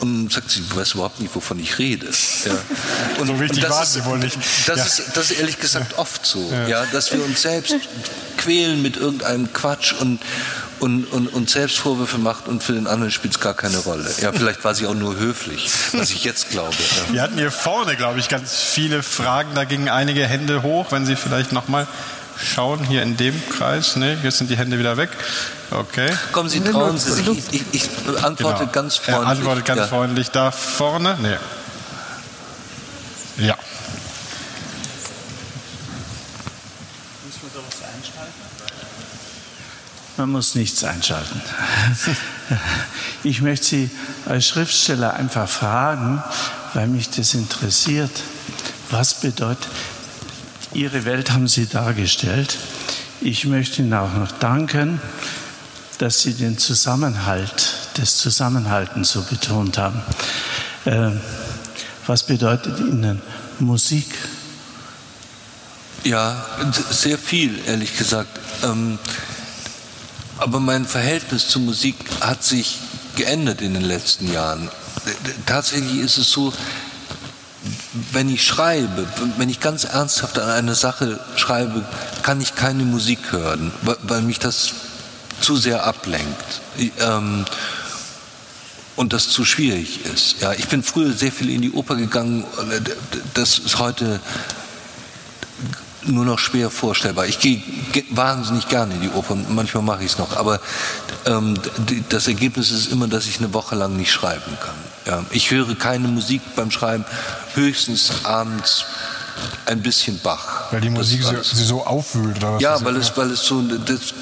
Und 0.00 0.32
sagt 0.32 0.50
sie, 0.50 0.60
du 0.60 0.76
weißt 0.76 0.94
überhaupt 0.94 1.20
nicht, 1.20 1.34
wovon 1.34 1.58
ich 1.58 1.78
rede. 1.78 2.06
Ja. 2.06 2.52
Und, 3.20 3.26
so 3.26 3.32
richtig 3.34 3.64
und 3.64 3.70
das, 3.70 3.96
ist, 3.96 4.04
wohl 4.04 4.18
nicht. 4.18 4.38
Das, 4.66 4.78
ja. 4.78 4.84
ist, 4.84 5.02
das 5.14 5.30
ist 5.32 5.40
ehrlich 5.40 5.58
gesagt 5.58 5.98
oft 5.98 6.24
so, 6.24 6.52
ja. 6.68 6.86
dass 6.86 7.12
wir 7.12 7.24
uns 7.24 7.42
selbst 7.42 7.74
quälen 8.36 8.80
mit 8.80 8.96
irgendeinem 8.96 9.52
Quatsch 9.52 9.92
und, 9.94 10.20
und, 10.78 11.04
und, 11.06 11.26
und 11.26 11.50
selbst 11.50 11.78
Vorwürfe 11.78 12.18
macht 12.18 12.46
und 12.46 12.62
für 12.62 12.74
den 12.74 12.86
anderen 12.86 13.10
spielt 13.10 13.34
es 13.34 13.40
gar 13.40 13.54
keine 13.54 13.78
Rolle. 13.78 14.08
Ja, 14.20 14.32
vielleicht 14.32 14.62
war 14.62 14.72
sie 14.76 14.86
auch 14.86 14.94
nur 14.94 15.16
höflich, 15.16 15.68
was 15.92 16.10
ich 16.10 16.22
jetzt 16.22 16.50
glaube. 16.50 16.76
Wir 17.10 17.20
hatten 17.20 17.36
hier 17.36 17.50
vorne, 17.50 17.96
glaube 17.96 18.20
ich, 18.20 18.28
ganz 18.28 18.54
viele 18.54 19.02
Fragen. 19.02 19.56
Da 19.56 19.64
gingen 19.64 19.88
einige 19.88 20.24
Hände 20.24 20.62
hoch, 20.62 20.92
wenn 20.92 21.06
Sie 21.06 21.16
vielleicht 21.16 21.50
nochmal 21.50 21.88
schauen, 22.42 22.84
hier 22.84 23.02
in 23.02 23.16
dem 23.16 23.34
Kreis. 23.50 23.96
Ne, 23.96 24.18
jetzt 24.22 24.38
sind 24.38 24.50
die 24.50 24.56
Hände 24.56 24.78
wieder 24.78 24.96
weg. 24.96 25.10
Okay. 25.70 26.10
Kommen 26.32 26.48
Sie, 26.48 26.60
trauen 26.60 26.98
Sie 26.98 27.12
sich. 27.12 27.28
Ich, 27.28 27.44
ich, 27.52 27.64
ich 27.72 28.24
antworte 28.24 28.60
genau. 28.60 28.72
ganz 28.72 28.96
freundlich. 28.96 29.26
Er 29.26 29.30
antwortet 29.30 29.64
ganz 29.64 29.80
ja. 29.80 29.86
freundlich. 29.86 30.30
Da 30.30 30.50
vorne? 30.50 31.16
Nee. 31.20 31.36
Ja. 33.46 33.56
Man 40.16 40.30
muss 40.30 40.54
nichts 40.54 40.84
einschalten. 40.84 41.40
Ich 43.24 43.42
möchte 43.42 43.66
Sie 43.66 43.90
als 44.26 44.46
Schriftsteller 44.46 45.14
einfach 45.14 45.48
fragen, 45.48 46.22
weil 46.72 46.86
mich 46.86 47.10
das 47.10 47.34
interessiert. 47.34 48.10
Was 48.90 49.14
bedeutet, 49.14 49.66
Ihre 50.74 51.04
Welt 51.04 51.30
haben 51.30 51.48
Sie 51.48 51.66
dargestellt. 51.66 52.58
Ich 53.20 53.46
möchte 53.46 53.82
Ihnen 53.82 53.94
auch 53.94 54.12
noch 54.14 54.32
danken, 54.32 55.00
dass 55.98 56.22
Sie 56.22 56.34
den 56.34 56.58
Zusammenhalt, 56.58 57.74
das 57.94 58.18
Zusammenhalten 58.18 59.04
so 59.04 59.22
betont 59.22 59.78
haben. 59.78 60.02
Äh, 60.84 61.10
was 62.06 62.24
bedeutet 62.24 62.78
Ihnen 62.80 63.22
Musik? 63.58 64.06
Ja, 66.04 66.44
sehr 66.90 67.18
viel, 67.18 67.58
ehrlich 67.66 67.96
gesagt. 67.96 68.38
Ähm, 68.62 68.98
aber 70.36 70.60
mein 70.60 70.84
Verhältnis 70.84 71.48
zur 71.48 71.62
Musik 71.62 71.96
hat 72.20 72.44
sich 72.44 72.78
geändert 73.16 73.62
in 73.62 73.74
den 73.74 73.82
letzten 73.82 74.32
Jahren. 74.32 74.70
Tatsächlich 75.46 75.98
ist 75.98 76.18
es 76.18 76.30
so, 76.30 76.52
wenn 78.12 78.28
ich 78.28 78.46
schreibe, 78.46 79.06
wenn 79.36 79.48
ich 79.48 79.60
ganz 79.60 79.84
ernsthaft 79.84 80.38
an 80.38 80.48
eine 80.48 80.74
Sache 80.74 81.18
schreibe, 81.36 81.84
kann 82.22 82.40
ich 82.40 82.54
keine 82.54 82.84
Musik 82.84 83.32
hören, 83.32 83.72
weil 84.02 84.22
mich 84.22 84.38
das 84.38 84.72
zu 85.40 85.56
sehr 85.56 85.84
ablenkt. 85.84 86.60
Ähm, 87.00 87.44
und 88.96 89.12
das 89.12 89.28
zu 89.28 89.44
schwierig 89.44 90.04
ist. 90.06 90.40
Ja, 90.40 90.52
ich 90.52 90.66
bin 90.66 90.82
früher 90.82 91.12
sehr 91.12 91.30
viel 91.30 91.50
in 91.50 91.62
die 91.62 91.70
Oper 91.70 91.94
gegangen. 91.94 92.44
Das 93.32 93.58
ist 93.58 93.78
heute 93.78 94.20
nur 96.04 96.24
noch 96.24 96.40
schwer 96.40 96.68
vorstellbar. 96.68 97.26
Ich 97.26 97.38
gehe 97.38 97.62
wahnsinnig 98.10 98.68
gerne 98.68 98.94
in 98.94 99.02
die 99.02 99.10
Oper, 99.10 99.36
manchmal 99.50 99.84
mache 99.84 100.04
ich 100.04 100.12
es 100.12 100.18
noch, 100.18 100.36
aber 100.36 100.60
ähm, 101.26 101.54
das 102.08 102.26
Ergebnis 102.26 102.70
ist 102.70 102.90
immer, 102.90 103.06
dass 103.06 103.26
ich 103.26 103.38
eine 103.38 103.52
Woche 103.54 103.76
lang 103.76 103.96
nicht 103.96 104.12
schreiben 104.12 104.58
kann. 104.60 104.74
Ja, 105.08 105.24
ich 105.30 105.50
höre 105.50 105.74
keine 105.74 106.06
Musik 106.06 106.42
beim 106.54 106.70
Schreiben, 106.70 107.04
höchstens 107.54 108.24
abends 108.24 108.84
ein 109.66 109.82
bisschen 109.82 110.18
Bach. 110.20 110.72
Weil 110.72 110.80
die 110.80 110.90
Musik 110.90 111.22
sie 111.42 111.64
so 111.64 111.84
aufwühlt 111.86 112.38
oder 112.38 112.54
was? 112.54 112.62
Ja, 112.62 112.84
weil 112.84 112.96
es, 112.96 113.16
weil 113.16 113.30
es 113.30 113.42
so, 113.42 113.62
das, 113.62 114.14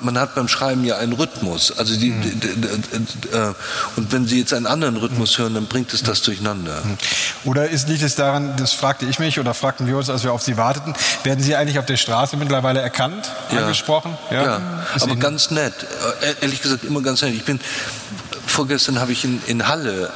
man 0.00 0.18
hat 0.18 0.34
beim 0.34 0.48
Schreiben 0.48 0.84
ja 0.84 0.98
einen 0.98 1.12
Rhythmus. 1.12 1.76
Also 1.76 1.96
die, 1.96 2.10
mhm. 2.10 3.54
und 3.96 4.12
wenn 4.12 4.26
Sie 4.26 4.38
jetzt 4.38 4.52
einen 4.52 4.66
anderen 4.66 4.96
Rhythmus 4.96 5.38
hören, 5.38 5.54
dann 5.54 5.66
bringt 5.66 5.92
es 5.92 6.02
das 6.02 6.22
durcheinander. 6.22 6.82
Hm. 6.82 6.98
Oder 7.44 7.68
ist, 7.68 7.88
liegt 7.88 8.02
es 8.02 8.14
daran, 8.14 8.54
das 8.56 8.72
fragte 8.72 9.06
ich 9.06 9.18
mich 9.18 9.40
oder 9.40 9.54
fragten 9.54 9.86
wir 9.86 9.96
uns, 9.96 10.10
als 10.10 10.24
wir 10.24 10.32
auf 10.32 10.42
Sie 10.42 10.56
warteten, 10.56 10.94
werden 11.24 11.42
Sie 11.42 11.56
eigentlich 11.56 11.78
auf 11.78 11.86
der 11.86 11.96
Straße 11.96 12.36
mittlerweile 12.36 12.80
erkannt, 12.80 13.30
ja. 13.52 13.60
angesprochen? 13.62 14.16
Ja, 14.30 14.44
ja. 14.44 14.60
aber 15.00 15.16
ganz 15.16 15.50
nett. 15.50 15.74
Äh, 16.20 16.34
ehrlich 16.42 16.62
gesagt, 16.62 16.84
immer 16.84 17.02
ganz 17.02 17.22
nett. 17.22 17.34
Ich 17.34 17.44
bin 17.44 17.60
vorgestern 18.50 19.00
habe 19.00 19.12
ich 19.12 19.24
in, 19.24 19.40
in 19.46 19.68
Halle 19.68 20.10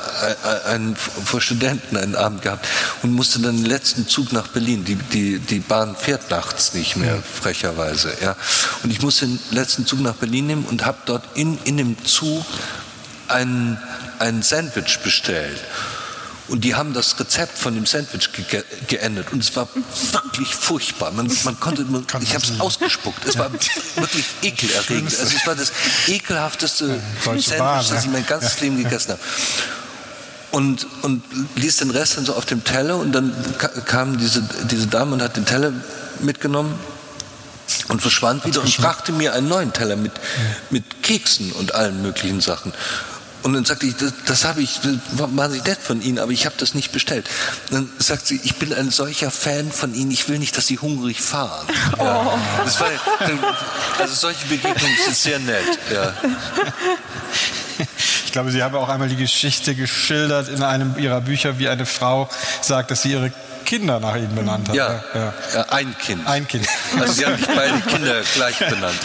äh, 0.45 0.68
einen, 0.68 0.97
vor 0.97 1.41
Studenten 1.41 1.97
einen 1.97 2.14
Abend 2.14 2.43
gehabt 2.43 2.66
und 3.03 3.12
musste 3.12 3.39
dann 3.41 3.57
den 3.57 3.66
letzten 3.66 4.07
Zug 4.07 4.32
nach 4.32 4.49
Berlin. 4.49 4.85
Die, 4.85 4.97
die, 4.97 5.39
die 5.39 5.61
Bahn 5.61 5.97
fährt 5.97 6.30
nachts 6.30 6.74
nicht 6.74 6.97
mehr, 6.97 7.22
frecherweise. 7.22 8.12
Ja. 8.20 8.37
Und 8.82 8.91
ich 8.91 9.01
musste 9.03 9.26
den 9.26 9.39
letzten 9.51 9.87
Zug 9.87 10.01
nach 10.01 10.14
Berlin 10.14 10.47
nehmen 10.47 10.64
und 10.64 10.85
habe 10.85 10.99
dort 11.07 11.24
in, 11.35 11.59
in 11.64 11.76
dem 11.76 12.05
Zug 12.05 12.45
ein, 13.28 13.78
ein 14.18 14.43
Sandwich 14.43 14.99
bestellt. 15.03 15.61
Und 16.49 16.62
die 16.62 16.74
haben 16.74 16.92
das 16.92 17.18
Rezept 17.18 17.59
von 17.59 17.74
dem 17.74 17.86
Sandwich 17.86 18.30
ge 18.32 18.62
geändert. 18.86 19.32
Und 19.32 19.42
es 19.42 19.57
war 19.57 19.66
wirklich 19.74 20.55
furchtbar. 20.55 21.11
Man, 21.11 21.30
man 21.45 21.59
konnte, 21.59 21.84
man, 21.84 22.05
ich 22.20 22.34
habe 22.34 22.45
es 22.45 22.61
ausgespuckt. 22.61 23.24
Es 23.24 23.38
war 23.38 23.51
wirklich 23.53 24.24
ekelerregend. 24.42 25.18
Also 25.18 25.36
es 25.36 25.47
war 25.47 25.55
das 25.55 25.72
ekelhafteste 26.07 27.01
Sandwich, 27.24 27.88
das 27.88 28.05
ich 28.05 28.11
mein 28.11 28.26
ganzes 28.26 28.61
Leben 28.61 28.76
gegessen 28.76 29.12
habe. 29.12 29.20
Und, 30.51 30.86
und 31.03 31.22
ließ 31.57 31.78
den 31.78 31.90
Rest 31.90 32.18
dann 32.18 32.26
so 32.26 32.34
auf 32.34 32.45
dem 32.45 32.62
Teller. 32.62 32.97
Und 32.99 33.12
dann 33.12 33.34
kam 33.86 34.18
diese, 34.18 34.42
diese 34.70 34.86
Dame 34.86 35.14
und 35.14 35.22
hat 35.22 35.36
den 35.36 35.47
Teller 35.47 35.72
mitgenommen 36.20 36.78
und 37.88 38.03
verschwand 38.03 38.45
wieder 38.45 38.61
und 38.61 38.76
brachte 38.76 39.12
mir 39.12 39.32
einen 39.32 39.49
neuen 39.49 39.72
Teller 39.72 39.97
mit, 39.97 40.12
mit 40.70 41.03
Keksen 41.03 41.53
und 41.53 41.74
allen 41.74 42.03
möglichen 42.03 42.40
Sachen. 42.40 42.72
Und 43.45 43.53
dann 43.53 43.66
sagte 43.66 43.84
ich, 43.84 43.95
das, 43.97 44.14
das 44.24 44.45
habe 44.47 44.62
ich, 44.62 44.80
war 45.12 45.28
wahnsinnig 45.36 45.66
nett 45.66 45.78
von 45.78 46.01
Ihnen, 46.01 46.18
aber 46.18 46.32
ich 46.32 46.47
habe 46.47 46.55
das 46.59 46.72
nicht 46.72 46.92
bestellt. 46.92 47.28
Und 47.70 47.74
dann 47.74 47.90
sagt 47.99 48.26
sie, 48.26 48.40
ich 48.42 48.57
bin 48.57 48.72
ein 48.72 48.90
solcher 48.90 49.30
Fan 49.30 49.70
von 49.70 49.95
Ihnen, 49.95 50.11
ich 50.11 50.30
will 50.30 50.38
nicht, 50.38 50.57
dass 50.57 50.66
Sie 50.66 50.78
hungrig 50.78 51.20
fahren. 51.20 51.66
Ja. 51.99 52.22
Oh. 52.22 52.80
War, 52.80 53.57
also 53.99 54.14
solche 54.14 54.47
Begegnungen 54.47 54.97
sind 55.05 55.16
sehr 55.16 55.38
nett. 55.38 55.78
Ja. 55.92 56.14
Ich 58.24 58.32
glaube, 58.32 58.51
Sie 58.51 58.62
haben 58.62 58.74
auch 58.74 58.88
einmal 58.88 59.09
die 59.09 59.16
Geschichte 59.16 59.74
geschildert 59.74 60.49
in 60.49 60.62
einem 60.62 60.99
Ihrer 60.99 61.20
Bücher, 61.20 61.59
wie 61.59 61.68
eine 61.68 61.86
Frau 61.86 62.29
sagt, 62.62 62.91
dass 62.91 63.03
sie 63.03 63.12
ihre 63.12 63.30
Kinder 63.64 64.00
nach 64.00 64.16
ihm 64.16 64.34
benannt 64.34 64.68
hat. 64.68 64.74
Ja, 64.74 65.04
ja. 65.14 65.34
ja 65.54 65.62
ein 65.70 65.96
Kind. 65.99 66.26
Ein 66.26 66.46
Kind. 66.46 66.66
Also 66.99 67.12
Sie 67.12 67.26
haben 67.26 67.36
nicht 67.36 67.54
beide 67.54 67.80
Kinder 67.80 68.22
gleich 68.34 68.58
benannt. 68.58 68.99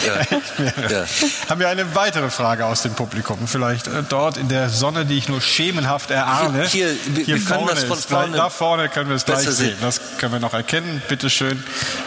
Ja. 0.90 1.04
Haben 1.48 1.60
wir 1.60 1.68
eine 1.68 1.94
weitere 1.94 2.30
Frage 2.30 2.66
aus 2.66 2.82
dem 2.82 2.94
Publikum? 2.94 3.46
Vielleicht 3.46 3.86
äh, 3.86 4.02
dort 4.08 4.36
in 4.36 4.48
der 4.48 4.68
Sonne, 4.68 5.04
die 5.04 5.16
ich 5.16 5.28
nur 5.28 5.40
schemenhaft 5.40 6.10
erahne. 6.10 6.66
Hier, 6.66 6.90
hier, 7.14 7.24
hier 7.24 7.34
wir 7.36 7.42
vorne 7.42 7.74
das 7.74 7.84
von 7.84 7.98
vorne 7.98 8.36
da 8.36 8.50
vorne 8.50 8.88
können 8.88 9.08
wir 9.08 9.16
es 9.16 9.24
gleich 9.24 9.48
sehen. 9.48 9.76
Das 9.80 10.00
können 10.18 10.32
wir 10.32 10.40
noch 10.40 10.54
erkennen. 10.54 11.02
Bitte 11.08 11.30
schön, 11.30 11.62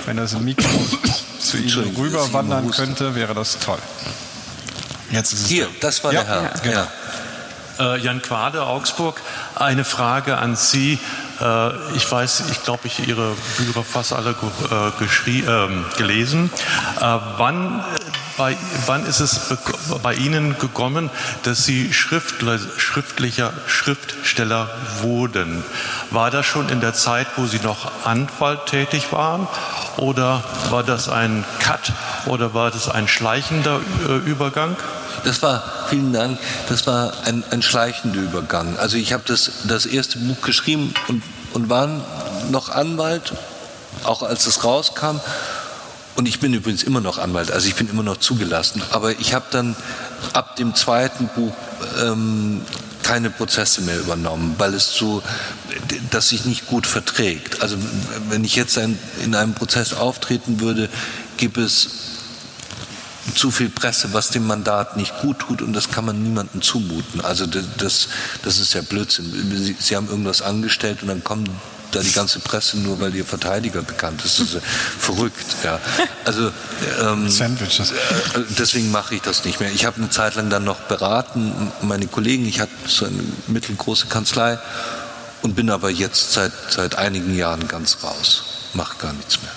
wenn 0.05 0.17
das 0.17 0.33
Mikro 0.33 0.67
zu 1.39 1.57
Ihnen 1.57 1.95
rüber 1.95 2.31
wandern 2.33 2.71
könnte, 2.71 3.15
wäre 3.15 3.33
das 3.33 3.59
toll. 3.59 3.79
Jetzt 5.11 5.33
ist 5.33 5.41
es 5.41 5.47
Hier, 5.47 5.65
da. 5.65 5.71
das 5.81 6.03
war 6.03 6.11
der 6.11 6.25
Herr. 6.25 6.53
Genau. 6.63 6.87
Äh, 7.79 7.99
Jan 7.99 8.21
Quade, 8.21 8.63
Augsburg. 8.63 9.21
Eine 9.55 9.83
Frage 9.83 10.37
an 10.37 10.55
Sie. 10.55 10.99
Äh, 11.41 11.95
ich 11.95 12.09
weiß, 12.09 12.43
ich 12.51 12.63
glaube, 12.63 12.87
ich 12.87 13.07
Ihre 13.07 13.35
Bücher 13.57 13.83
fast 13.83 14.13
alle 14.13 14.31
äh, 14.31 15.39
ähm, 15.47 15.85
gelesen. 15.97 16.51
Äh, 16.99 17.17
wann, 17.37 17.83
bei, 18.37 18.57
wann 18.85 19.05
ist 19.05 19.19
es 19.19 19.55
bei 20.01 20.13
Ihnen 20.13 20.57
gekommen, 20.59 21.09
dass 21.43 21.65
Sie 21.65 21.93
schriftlicher 21.93 23.53
Schriftsteller 23.67 24.69
wurden? 25.01 25.63
War 26.11 26.31
das 26.31 26.45
schon 26.45 26.69
in 26.69 26.81
der 26.81 26.93
Zeit, 26.93 27.27
wo 27.35 27.45
Sie 27.45 27.59
noch 27.59 28.05
Anwalt 28.05 28.65
tätig 28.67 29.11
waren? 29.11 29.47
Oder 29.97 30.43
war 30.69 30.83
das 30.83 31.09
ein 31.09 31.45
Cut? 31.59 31.93
Oder 32.25 32.53
war 32.53 32.71
das 32.71 32.89
ein 32.89 33.07
schleichender 33.07 33.79
Übergang? 34.25 34.75
Das 35.23 35.41
war, 35.41 35.63
vielen 35.89 36.13
Dank, 36.13 36.37
das 36.69 36.87
war 36.87 37.13
ein, 37.25 37.43
ein 37.51 37.61
schleichender 37.61 38.19
Übergang. 38.19 38.77
Also 38.77 38.97
ich 38.97 39.13
habe 39.13 39.23
das, 39.25 39.51
das 39.67 39.85
erste 39.85 40.17
Buch 40.19 40.41
geschrieben 40.41 40.93
und, 41.07 41.23
und 41.53 41.69
war 41.69 41.89
noch 42.49 42.69
Anwalt, 42.69 43.33
auch 44.03 44.23
als 44.23 44.47
es 44.47 44.63
rauskam. 44.63 45.19
Und 46.15 46.27
ich 46.27 46.39
bin 46.39 46.53
übrigens 46.53 46.83
immer 46.83 47.01
noch 47.01 47.17
Anwalt, 47.17 47.51
also 47.51 47.67
ich 47.67 47.75
bin 47.75 47.89
immer 47.89 48.03
noch 48.03 48.17
zugelassen. 48.17 48.83
Aber 48.91 49.11
ich 49.19 49.33
habe 49.33 49.45
dann 49.49 49.75
ab 50.33 50.55
dem 50.57 50.75
zweiten 50.75 51.27
Buch 51.35 51.53
ähm, 52.01 52.61
keine 53.01 53.29
Prozesse 53.29 53.81
mehr 53.81 53.99
übernommen, 53.99 54.55
weil 54.57 54.73
es 54.73 54.95
so, 54.95 55.21
das 56.11 56.29
sich 56.29 56.45
nicht 56.45 56.67
gut 56.67 56.87
verträgt. 56.87 57.61
Also 57.61 57.77
wenn 58.29 58.43
ich 58.43 58.55
jetzt 58.55 58.77
ein, 58.77 58.97
in 59.23 59.35
einem 59.35 59.53
Prozess 59.53 59.93
auftreten 59.93 60.59
würde, 60.59 60.89
gibt 61.37 61.57
es 61.57 62.12
zu 63.33 63.51
viel 63.51 63.69
Presse, 63.69 64.13
was 64.13 64.29
dem 64.29 64.45
Mandat 64.45 64.97
nicht 64.97 65.17
gut 65.21 65.39
tut 65.39 65.61
und 65.61 65.73
das 65.73 65.89
kann 65.89 66.05
man 66.05 66.21
niemandem 66.21 66.61
zumuten. 66.61 67.21
Also 67.21 67.45
das, 67.45 68.07
das 68.43 68.59
ist 68.59 68.73
ja 68.73 68.81
Blödsinn. 68.81 69.25
Sie, 69.55 69.75
Sie 69.79 69.95
haben 69.95 70.07
irgendwas 70.07 70.41
angestellt 70.41 71.01
und 71.01 71.09
dann 71.09 71.23
kommen 71.23 71.49
da 71.91 72.01
die 72.01 72.11
ganze 72.11 72.39
Presse 72.39 72.79
nur, 72.79 72.99
weil 72.99 73.13
ihr 73.15 73.25
Verteidiger 73.25 73.81
bekannt 73.81 74.23
ist. 74.25 74.39
Das 74.39 74.53
ist 74.53 74.61
verrückt. 74.99 75.45
Ja. 75.63 75.79
Also 76.25 76.51
ähm, 77.01 77.29
Sandwiches. 77.29 77.91
Äh, 77.91 77.95
deswegen 78.57 78.91
mache 78.91 79.15
ich 79.15 79.21
das 79.21 79.45
nicht 79.45 79.59
mehr. 79.59 79.71
Ich 79.71 79.85
habe 79.85 79.97
eine 79.97 80.09
Zeit 80.09 80.35
lang 80.35 80.49
dann 80.49 80.63
noch 80.63 80.79
beraten, 80.81 81.71
meine 81.81 82.07
Kollegen. 82.07 82.45
Ich 82.47 82.59
hatte 82.59 82.71
so 82.87 83.05
eine 83.05 83.23
mittelgroße 83.47 84.07
Kanzlei 84.07 84.57
und 85.41 85.55
bin 85.55 85.69
aber 85.69 85.89
jetzt 85.89 86.33
seit 86.33 86.51
seit 86.69 86.95
einigen 86.95 87.35
Jahren 87.35 87.67
ganz 87.67 87.97
raus. 88.03 88.43
Mache 88.73 88.97
gar 88.97 89.13
nichts 89.13 89.41
mehr. 89.41 89.51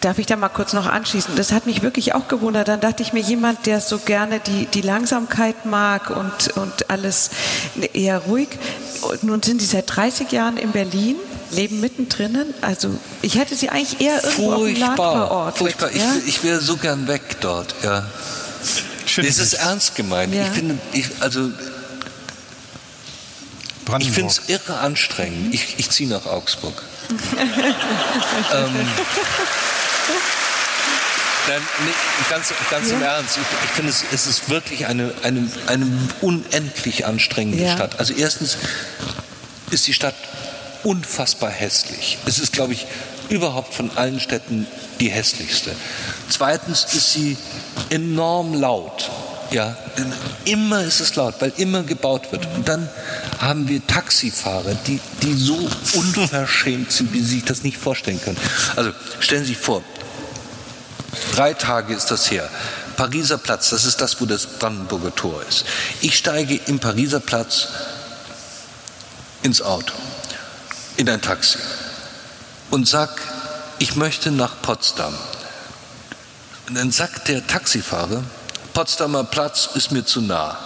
Darf 0.00 0.18
ich 0.18 0.26
da 0.26 0.36
mal 0.36 0.48
kurz 0.48 0.72
noch 0.72 0.86
anschließen? 0.86 1.36
Das 1.36 1.52
hat 1.52 1.66
mich 1.66 1.82
wirklich 1.82 2.14
auch 2.14 2.28
gewundert. 2.28 2.68
Dann 2.68 2.80
dachte 2.80 3.02
ich 3.02 3.12
mir, 3.12 3.20
jemand, 3.20 3.66
der 3.66 3.80
so 3.80 3.98
gerne 3.98 4.40
die, 4.40 4.66
die 4.66 4.80
Langsamkeit 4.80 5.66
mag 5.66 6.10
und, 6.10 6.56
und 6.56 6.90
alles 6.90 7.30
eher 7.92 8.18
ruhig. 8.18 8.48
Und 9.02 9.22
nun 9.24 9.42
sind 9.42 9.60
Sie 9.60 9.66
seit 9.66 9.94
30 9.94 10.32
Jahren 10.32 10.56
in 10.56 10.72
Berlin, 10.72 11.16
leben 11.50 11.80
mittendrin. 11.80 12.38
Also 12.60 12.94
ich 13.22 13.38
hätte 13.38 13.54
Sie 13.54 13.68
eigentlich 13.68 14.00
eher 14.00 14.22
irgendwo 14.24 14.52
Furchtbar. 14.52 14.56
auf 14.56 14.66
dem 14.66 14.80
Land 14.80 14.96
verortet. 14.96 15.58
Furchtbar. 15.58 15.92
Ja? 15.94 16.14
Ich, 16.18 16.28
ich 16.28 16.44
wäre 16.44 16.60
so 16.60 16.76
gern 16.76 17.06
weg 17.06 17.22
dort. 17.40 17.74
Ja. 17.82 18.06
Es 19.16 19.38
ist 19.38 19.54
ernst 19.54 19.96
gemeint. 19.96 20.34
Ja. 20.34 20.42
Ich 20.42 20.50
finde, 20.50 20.78
ich, 20.92 21.06
also 21.20 21.50
ich 23.98 24.10
finde 24.12 24.30
es 24.30 24.48
irre 24.48 24.78
anstrengend. 24.78 25.52
Ich, 25.52 25.74
ich 25.78 25.90
ziehe 25.90 26.08
nach 26.08 26.26
Augsburg. 26.26 26.82
ähm, 28.54 28.88
Nein, 31.48 31.62
nee, 31.84 31.92
ganz, 32.28 32.52
ganz 32.70 32.90
ja. 32.90 32.96
im 32.96 33.02
Ernst. 33.02 33.36
Ich, 33.36 33.42
ich 33.64 33.70
finde, 33.70 33.90
es, 33.90 34.04
es, 34.12 34.26
ist 34.26 34.50
wirklich 34.50 34.86
eine, 34.86 35.12
eine, 35.22 35.50
eine 35.66 35.86
unendlich 36.20 37.06
anstrengende 37.06 37.64
ja. 37.64 37.72
Stadt. 37.72 37.98
Also 37.98 38.14
erstens 38.14 38.58
ist 39.70 39.86
die 39.86 39.94
Stadt 39.94 40.14
unfassbar 40.84 41.50
hässlich. 41.50 42.18
Es 42.26 42.38
ist, 42.38 42.52
glaube 42.52 42.72
ich, 42.72 42.86
überhaupt 43.28 43.74
von 43.74 43.90
allen 43.96 44.20
Städten 44.20 44.66
die 45.00 45.10
hässlichste. 45.10 45.74
Zweitens 46.28 46.84
ist 46.92 47.12
sie 47.12 47.36
enorm 47.88 48.54
laut. 48.54 49.10
Ja, 49.50 49.76
immer 50.44 50.82
ist 50.84 51.00
es 51.00 51.16
laut, 51.16 51.34
weil 51.40 51.52
immer 51.56 51.82
gebaut 51.82 52.30
wird. 52.30 52.46
Und 52.54 52.68
dann 52.68 52.88
haben 53.40 53.68
wir 53.68 53.84
Taxifahrer, 53.84 54.74
die, 54.86 55.00
die 55.22 55.34
so 55.34 55.68
unverschämt 55.94 56.92
sind, 56.92 57.12
wie 57.12 57.20
Sie 57.20 57.36
sich 57.36 57.44
das 57.44 57.62
nicht 57.62 57.76
vorstellen 57.76 58.20
können. 58.22 58.38
Also 58.76 58.92
stellen 59.18 59.42
Sie 59.42 59.54
sich 59.54 59.58
vor, 59.58 59.82
drei 61.34 61.52
Tage 61.54 61.94
ist 61.94 62.10
das 62.10 62.30
her. 62.30 62.48
Pariser 62.96 63.38
Platz, 63.38 63.70
das 63.70 63.84
ist 63.84 64.00
das, 64.00 64.20
wo 64.20 64.26
das 64.26 64.46
Brandenburger 64.46 65.14
Tor 65.14 65.42
ist. 65.48 65.64
Ich 66.00 66.16
steige 66.16 66.60
im 66.66 66.78
Pariser 66.78 67.20
Platz 67.20 67.68
ins 69.42 69.62
Auto, 69.62 69.94
in 70.96 71.08
ein 71.08 71.22
Taxi 71.22 71.58
und 72.70 72.86
sag, 72.86 73.10
ich 73.78 73.96
möchte 73.96 74.30
nach 74.30 74.60
Potsdam. 74.62 75.14
Und 76.68 76.74
dann 76.76 76.92
sagt 76.92 77.28
der 77.28 77.46
Taxifahrer, 77.46 78.22
Potsdamer 78.72 79.24
Platz 79.24 79.68
ist 79.74 79.92
mir 79.92 80.04
zu 80.04 80.20
nah. 80.20 80.56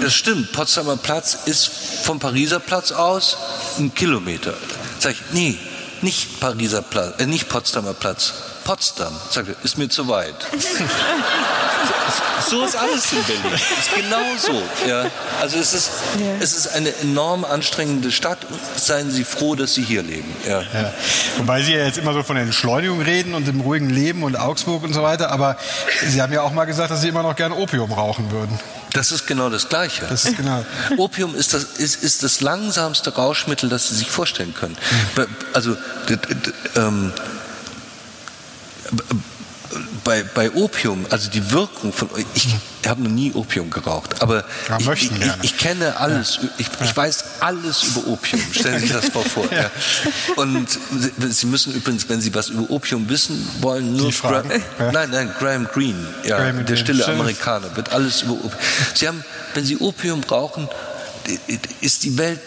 Das 0.00 0.14
stimmt, 0.14 0.52
Potsdamer 0.52 0.96
Platz 0.96 1.38
ist 1.46 1.70
vom 2.02 2.18
Pariser 2.18 2.60
Platz 2.60 2.92
aus 2.92 3.36
ein 3.78 3.94
Kilometer. 3.94 4.54
Sag 4.98 5.12
ich, 5.12 5.22
nee, 5.32 5.58
nicht 6.02 6.40
Pariser 6.40 6.82
Platz, 6.82 7.20
äh, 7.20 7.26
nicht 7.26 7.48
Potsdamer 7.48 7.94
Platz, 7.94 8.32
Potsdam. 8.64 9.14
Sag 9.30 9.48
ich, 9.48 9.56
ist 9.64 9.78
mir 9.78 9.88
zu 9.88 10.08
weit. 10.08 10.34
so 12.48 12.64
ist 12.64 12.76
alles 12.76 13.12
in 13.12 13.22
Berlin. 13.24 13.54
Ist 13.54 13.94
genau 13.94 14.36
so. 14.38 14.62
Ja. 14.88 15.06
Also 15.40 15.58
es 15.58 15.72
ist, 15.72 15.90
ja. 16.18 16.26
es 16.40 16.56
ist 16.56 16.68
eine 16.68 16.94
enorm 16.96 17.44
anstrengende 17.44 18.10
Stadt. 18.12 18.38
Seien 18.76 19.10
Sie 19.10 19.24
froh, 19.24 19.54
dass 19.54 19.74
Sie 19.74 19.82
hier 19.82 20.02
leben. 20.02 20.34
Ja. 20.46 20.60
ja. 20.60 20.92
Wobei 21.38 21.62
Sie 21.62 21.72
ja 21.72 21.84
jetzt 21.84 21.98
immer 21.98 22.12
so 22.12 22.22
von 22.22 22.36
der 22.36 22.44
Entschleunigung 22.44 23.00
reden 23.00 23.34
und 23.34 23.46
dem 23.46 23.60
ruhigen 23.60 23.90
Leben 23.90 24.22
und 24.22 24.36
Augsburg 24.36 24.82
und 24.82 24.92
so 24.92 25.02
weiter. 25.02 25.30
Aber 25.30 25.56
Sie 26.06 26.20
haben 26.20 26.32
ja 26.32 26.42
auch 26.42 26.52
mal 26.52 26.64
gesagt, 26.64 26.90
dass 26.90 27.00
Sie 27.00 27.08
immer 27.08 27.22
noch 27.22 27.36
gerne 27.36 27.56
Opium 27.56 27.92
rauchen 27.92 28.30
würden. 28.30 28.58
Das 28.92 29.10
ist 29.10 29.26
genau 29.26 29.50
das 29.50 29.68
Gleiche. 29.68 30.06
Das 30.08 30.24
ist 30.24 30.36
genau. 30.36 30.64
Opium 30.98 31.34
ist 31.34 31.52
das, 31.52 31.64
ist, 31.64 32.02
ist 32.02 32.22
das 32.22 32.40
langsamste 32.40 33.12
Rauschmittel, 33.12 33.68
das 33.68 33.88
Sie 33.88 33.96
sich 33.96 34.08
vorstellen 34.08 34.54
können. 34.54 34.76
Mhm. 35.16 35.26
Also, 35.52 35.76
ähm, 36.76 37.12
bei, 40.04 40.22
bei 40.22 40.50
Opium, 40.52 41.06
also 41.10 41.30
die 41.30 41.50
Wirkung 41.50 41.92
von, 41.92 42.08
ich 42.34 42.48
habe 42.86 43.02
noch 43.02 43.10
nie 43.10 43.32
Opium 43.32 43.70
geraucht, 43.70 44.22
aber 44.22 44.44
ja, 44.68 44.78
ich, 44.78 45.10
ich, 45.10 45.10
ich, 45.10 45.32
ich, 45.42 45.58
kenne 45.58 45.96
alles, 45.96 46.38
ja. 46.42 46.48
ich, 46.58 46.68
ich, 46.82 46.96
weiß 46.96 47.24
alles 47.40 47.82
über 47.82 48.06
Opium, 48.08 48.40
stellen 48.52 48.78
Sie 48.80 48.86
sich 48.86 48.92
das 48.92 49.12
mal 49.14 49.24
vor. 49.24 49.46
ja. 49.50 49.70
Und 50.36 50.68
Sie 51.30 51.46
müssen 51.46 51.74
übrigens, 51.74 52.08
wenn 52.08 52.20
Sie 52.20 52.34
was 52.34 52.48
über 52.48 52.70
Opium 52.70 53.08
wissen 53.08 53.48
wollen, 53.60 53.96
nur 53.96 54.12
Graham, 54.12 54.48
nein, 54.92 55.10
nein, 55.10 55.34
Graham 55.38 55.66
Greene, 55.72 56.06
ja, 56.24 56.36
Graham 56.36 56.64
der 56.66 56.76
stille. 56.76 57.06
Amerikaner, 57.06 57.74
wird 57.74 57.92
alles 57.92 58.22
über 58.22 58.34
Opium. 58.34 58.52
Sie 58.94 59.08
haben, 59.08 59.24
wenn 59.54 59.64
Sie 59.64 59.78
Opium 59.78 60.20
brauchen, 60.20 60.68
ist 61.80 62.04
die 62.04 62.18
Welt 62.18 62.40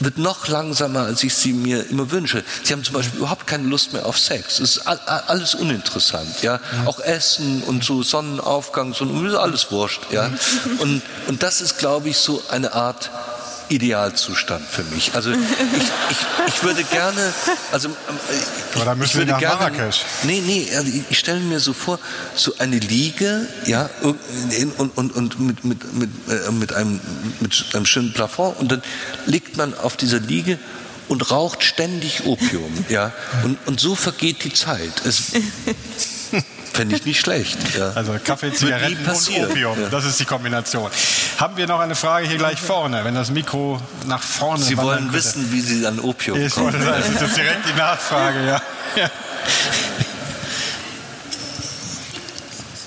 wird 0.00 0.18
noch 0.18 0.48
langsamer, 0.48 1.00
als 1.00 1.22
ich 1.24 1.34
sie 1.34 1.52
mir 1.52 1.88
immer 1.90 2.10
wünsche. 2.10 2.42
Sie 2.62 2.72
haben 2.72 2.84
zum 2.84 2.94
Beispiel 2.94 3.18
überhaupt 3.18 3.46
keine 3.46 3.68
Lust 3.68 3.92
mehr 3.92 4.06
auf 4.06 4.18
Sex. 4.18 4.60
Es 4.60 4.76
ist 4.76 4.86
alles 4.86 5.54
uninteressant, 5.54 6.42
ja. 6.42 6.54
ja. 6.54 6.86
Auch 6.86 7.00
Essen 7.00 7.62
und 7.64 7.84
so 7.84 8.02
Sonnenaufgang, 8.02 8.94
so 8.94 9.04
alles 9.38 9.70
wurscht, 9.70 10.00
ja. 10.10 10.30
Und, 10.78 11.02
und 11.28 11.42
das 11.42 11.60
ist, 11.60 11.78
glaube 11.78 12.08
ich, 12.08 12.16
so 12.16 12.42
eine 12.48 12.72
Art 12.72 13.10
Idealzustand 13.68 14.66
für 14.66 14.84
mich. 14.84 15.14
Also 15.14 15.30
ich, 15.32 15.38
ich, 15.38 16.54
ich 16.54 16.62
würde 16.62 16.84
gerne, 16.84 17.32
also 17.72 17.88
ich, 17.88 18.76
Aber 18.76 18.84
da 18.84 18.94
müssen 18.94 19.10
ich 19.10 19.14
würde 19.16 19.26
wir 19.28 19.32
nach 19.32 19.40
gerne, 19.40 19.56
Marrakesch. 19.56 20.04
Nee, 20.24 20.42
nee, 20.44 20.68
also 20.76 20.90
ich 21.10 21.18
stelle 21.18 21.40
mir 21.40 21.60
so 21.60 21.72
vor, 21.72 21.98
so 22.34 22.54
eine 22.58 22.78
Liege, 22.78 23.46
ja, 23.66 23.90
und, 24.02 24.18
und, 24.96 25.14
und 25.14 25.40
mit, 25.40 25.64
mit, 25.64 25.94
mit, 25.94 26.10
äh, 26.28 26.50
mit, 26.50 26.72
einem, 26.72 27.00
mit 27.40 27.64
einem 27.74 27.86
schönen 27.86 28.12
Plafond 28.12 28.58
und 28.58 28.72
dann 28.72 28.82
liegt 29.26 29.56
man 29.56 29.76
auf 29.76 29.96
dieser 29.96 30.20
Liege 30.20 30.58
und 31.08 31.30
raucht 31.30 31.62
ständig 31.62 32.24
Opium, 32.26 32.72
ja, 32.88 33.12
und, 33.44 33.58
und 33.66 33.80
so 33.80 33.94
vergeht 33.94 34.44
die 34.44 34.52
Zeit. 34.52 34.92
Es, 35.04 35.32
Fände 36.74 36.96
ich 36.96 37.06
nicht 37.06 37.20
schlecht. 37.20 37.56
Ja. 37.78 37.92
Also 37.94 38.16
Kaffee, 38.22 38.52
Zigaretten 38.52 39.06
und 39.06 39.50
Opium, 39.50 39.80
ja. 39.80 39.88
das 39.88 40.04
ist 40.04 40.18
die 40.18 40.24
Kombination. 40.24 40.90
Haben 41.38 41.56
wir 41.56 41.68
noch 41.68 41.78
eine 41.78 41.94
Frage 41.94 42.26
hier 42.26 42.36
gleich 42.36 42.60
vorne, 42.60 43.04
wenn 43.04 43.14
das 43.14 43.30
Mikro 43.30 43.80
nach 44.06 44.22
vorne 44.22 44.62
Sie 44.62 44.76
wollen 44.76 45.12
wissen, 45.12 45.52
wie 45.52 45.60
Sie 45.60 45.86
an 45.86 46.00
Opium 46.00 46.40
ich 46.40 46.52
kommen. 46.52 46.72
Wollte, 46.72 46.84
das 46.84 47.28
ist 47.28 47.36
direkt 47.36 47.68
die 47.68 47.78
Nachfrage, 47.78 48.44
ja. 48.44 48.62
ja. 48.96 49.10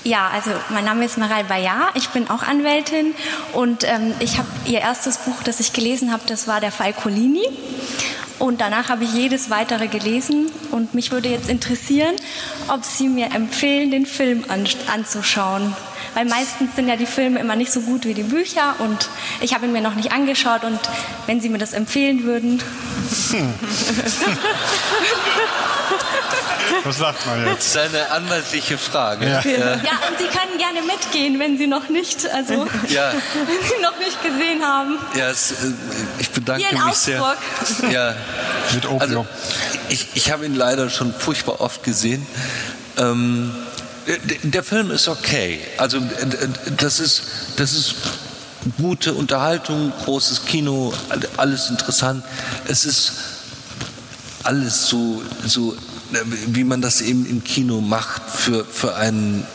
Ja, 0.08 0.30
also 0.32 0.52
mein 0.70 0.86
Name 0.86 1.04
ist 1.04 1.18
Maral 1.18 1.44
Bayar, 1.44 1.90
ich 1.92 2.08
bin 2.08 2.30
auch 2.30 2.42
Anwältin 2.42 3.14
und 3.52 3.84
ähm, 3.84 4.14
ich 4.20 4.38
habe 4.38 4.48
ihr 4.64 4.80
erstes 4.80 5.18
Buch, 5.18 5.42
das 5.44 5.60
ich 5.60 5.74
gelesen 5.74 6.14
habe, 6.14 6.22
das 6.26 6.48
war 6.48 6.62
der 6.62 6.72
Fall 6.72 6.94
Colini. 6.94 7.46
Und 8.38 8.62
danach 8.62 8.88
habe 8.88 9.04
ich 9.04 9.12
jedes 9.12 9.50
weitere 9.50 9.86
gelesen 9.86 10.46
und 10.70 10.94
mich 10.94 11.12
würde 11.12 11.28
jetzt 11.28 11.50
interessieren, 11.50 12.16
ob 12.68 12.86
Sie 12.86 13.06
mir 13.06 13.34
empfehlen, 13.34 13.90
den 13.90 14.06
Film 14.06 14.46
an, 14.48 14.66
anzuschauen. 14.90 15.76
Weil 16.14 16.24
meistens 16.24 16.74
sind 16.74 16.88
ja 16.88 16.96
die 16.96 17.04
Filme 17.04 17.38
immer 17.38 17.54
nicht 17.54 17.70
so 17.70 17.82
gut 17.82 18.06
wie 18.06 18.14
die 18.14 18.22
Bücher 18.22 18.76
und 18.78 19.10
ich 19.42 19.52
habe 19.52 19.66
ihn 19.66 19.72
mir 19.72 19.82
noch 19.82 19.94
nicht 19.94 20.12
angeschaut 20.12 20.64
und 20.64 20.80
wenn 21.26 21.42
Sie 21.42 21.50
mir 21.50 21.58
das 21.58 21.74
empfehlen 21.74 22.24
würden. 22.24 22.62
Hm. 23.30 23.52
Was 26.84 26.98
sagt 26.98 27.26
man 27.26 27.46
jetzt? 27.46 27.74
Das 27.74 27.86
ist 27.86 27.94
eine 27.94 28.10
anwaltliche 28.10 28.78
Frage. 28.78 29.26
Ja. 29.26 29.40
ja, 29.40 29.52
und 30.08 30.18
Sie 30.18 30.26
können 30.26 30.58
gerne 30.58 30.82
mitgehen, 30.82 31.38
wenn 31.38 31.58
Sie 31.58 31.66
noch 31.66 31.88
nicht, 31.88 32.28
also 32.30 32.66
ja. 32.88 33.12
wenn 33.46 33.68
Sie 33.68 33.82
noch 33.82 33.98
nicht 33.98 34.22
gesehen 34.22 34.62
haben. 34.62 34.98
Ja, 35.14 35.30
es, 35.30 35.52
äh, 35.52 35.54
ich 36.18 36.30
bedanke 36.30 36.62
Hier 36.62 36.70
in 36.70 36.84
mich 36.84 36.92
Augsburg. 36.92 37.36
sehr. 37.64 37.90
Ja. 37.90 38.14
Mit 38.74 38.84
Opium. 38.86 39.00
Also, 39.00 39.26
ich, 39.88 40.08
ich 40.14 40.30
habe 40.30 40.46
ihn 40.46 40.54
leider 40.54 40.90
schon 40.90 41.12
furchtbar 41.14 41.60
oft 41.60 41.82
gesehen. 41.82 42.26
Ähm, 42.98 43.54
der 44.42 44.62
Film 44.62 44.90
ist 44.90 45.08
okay. 45.08 45.60
Also 45.76 46.00
das 46.78 46.98
ist, 46.98 47.22
das 47.56 47.74
ist 47.74 47.94
gute 48.78 49.14
Unterhaltung, 49.14 49.92
großes 50.04 50.44
Kino, 50.46 50.92
alles 51.36 51.68
interessant. 51.68 52.24
Es 52.66 52.84
ist 52.84 53.12
alles 54.44 54.86
so, 54.88 55.22
so 55.44 55.76
wie 56.46 56.64
man 56.64 56.80
das 56.80 57.00
eben 57.00 57.26
im 57.26 57.44
Kino 57.44 57.80
macht 57.80 58.22
für, 58.30 58.64
für 58.64 58.96
ein 58.96 59.46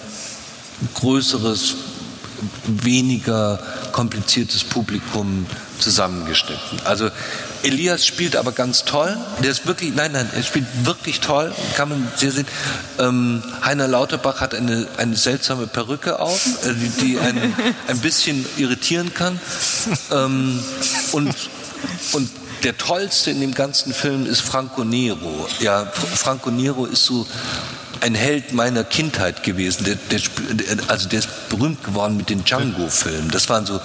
größeres, 0.94 1.76
weniger 2.66 3.60
kompliziertes 3.92 4.64
Publikum 4.64 5.46
zusammengeschnitten. 5.80 6.82
Also 6.84 7.10
Elias 7.64 8.06
spielt 8.06 8.36
aber 8.36 8.52
ganz 8.52 8.84
toll. 8.84 9.18
Der 9.42 9.52
ist 9.52 9.66
wirklich, 9.66 9.96
nein, 9.96 10.12
nein, 10.12 10.30
er 10.34 10.44
spielt 10.44 10.66
wirklich 10.84 11.22
toll. 11.22 11.54
Kann 11.76 11.90
man 11.90 12.08
sehr 12.16 12.32
sehen. 12.32 12.48
Ähm, 13.00 13.42
Heiner 13.64 13.88
Lauterbach 13.88 14.42
hat 14.42 14.54
eine, 14.54 14.88
eine 14.98 15.16
seltsame 15.16 15.68
Perücke 15.68 16.20
auf, 16.20 16.46
äh, 16.66 16.74
die, 16.74 16.90
die 17.06 17.20
einen 17.20 17.54
ein 17.88 18.00
bisschen 18.00 18.46
irritieren 18.58 19.14
kann. 19.14 19.40
Ähm, 20.12 20.60
und, 21.14 21.34
und 22.12 22.30
der 22.64 22.77
tollste 22.77 23.31
in 23.31 23.41
dem 23.41 23.53
ganzen 23.53 23.94
Film 23.94 24.26
ist 24.26 24.41
Franco 24.41 24.84
Nero. 24.84 25.48
Ja, 25.60 25.85
Franco 25.85 26.49
Nero 26.49 26.85
ist 26.85 27.06
so 27.06 27.27
ein 28.02 28.15
Held 28.15 28.53
meiner 28.53 28.84
Kindheit 28.84 29.44
gewesen. 29.44 29.85
Der, 29.85 29.95
der, 29.95 30.22
also 30.88 31.07
der 31.10 31.19
ist 31.19 31.49
berühmt 31.49 31.84
geworden 31.84 32.18
mit 32.18 32.30
den 32.30 32.44
Django-Filmen. 32.44 33.30
Das 33.31 33.49
waren 33.49 33.65
so 33.65 33.80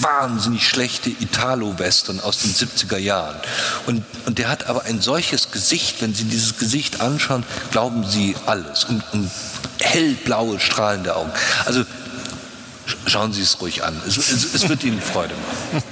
wahnsinnig 0.00 0.66
schlechte 0.66 1.10
Italo-Western 1.10 2.20
aus 2.20 2.38
den 2.38 2.54
70er 2.54 2.96
Jahren. 2.96 3.36
Und, 3.86 4.04
und 4.26 4.38
der 4.38 4.48
hat 4.48 4.66
aber 4.66 4.84
ein 4.84 5.00
solches 5.00 5.50
Gesicht, 5.50 6.00
wenn 6.00 6.14
Sie 6.14 6.24
dieses 6.24 6.58
Gesicht 6.58 7.00
anschauen, 7.00 7.44
glauben 7.70 8.04
Sie 8.08 8.34
alles. 8.46 8.84
Und, 8.84 9.02
und 9.12 9.30
hellblaue, 9.80 10.58
strahlende 10.58 11.14
Augen. 11.16 11.30
Also 11.64 11.84
schauen 13.06 13.32
Sie 13.32 13.42
es 13.42 13.60
ruhig 13.60 13.84
an. 13.84 14.00
Es, 14.06 14.16
es, 14.16 14.54
es 14.54 14.68
wird 14.68 14.82
Ihnen 14.84 15.00
Freude 15.00 15.34
machen. 15.34 15.84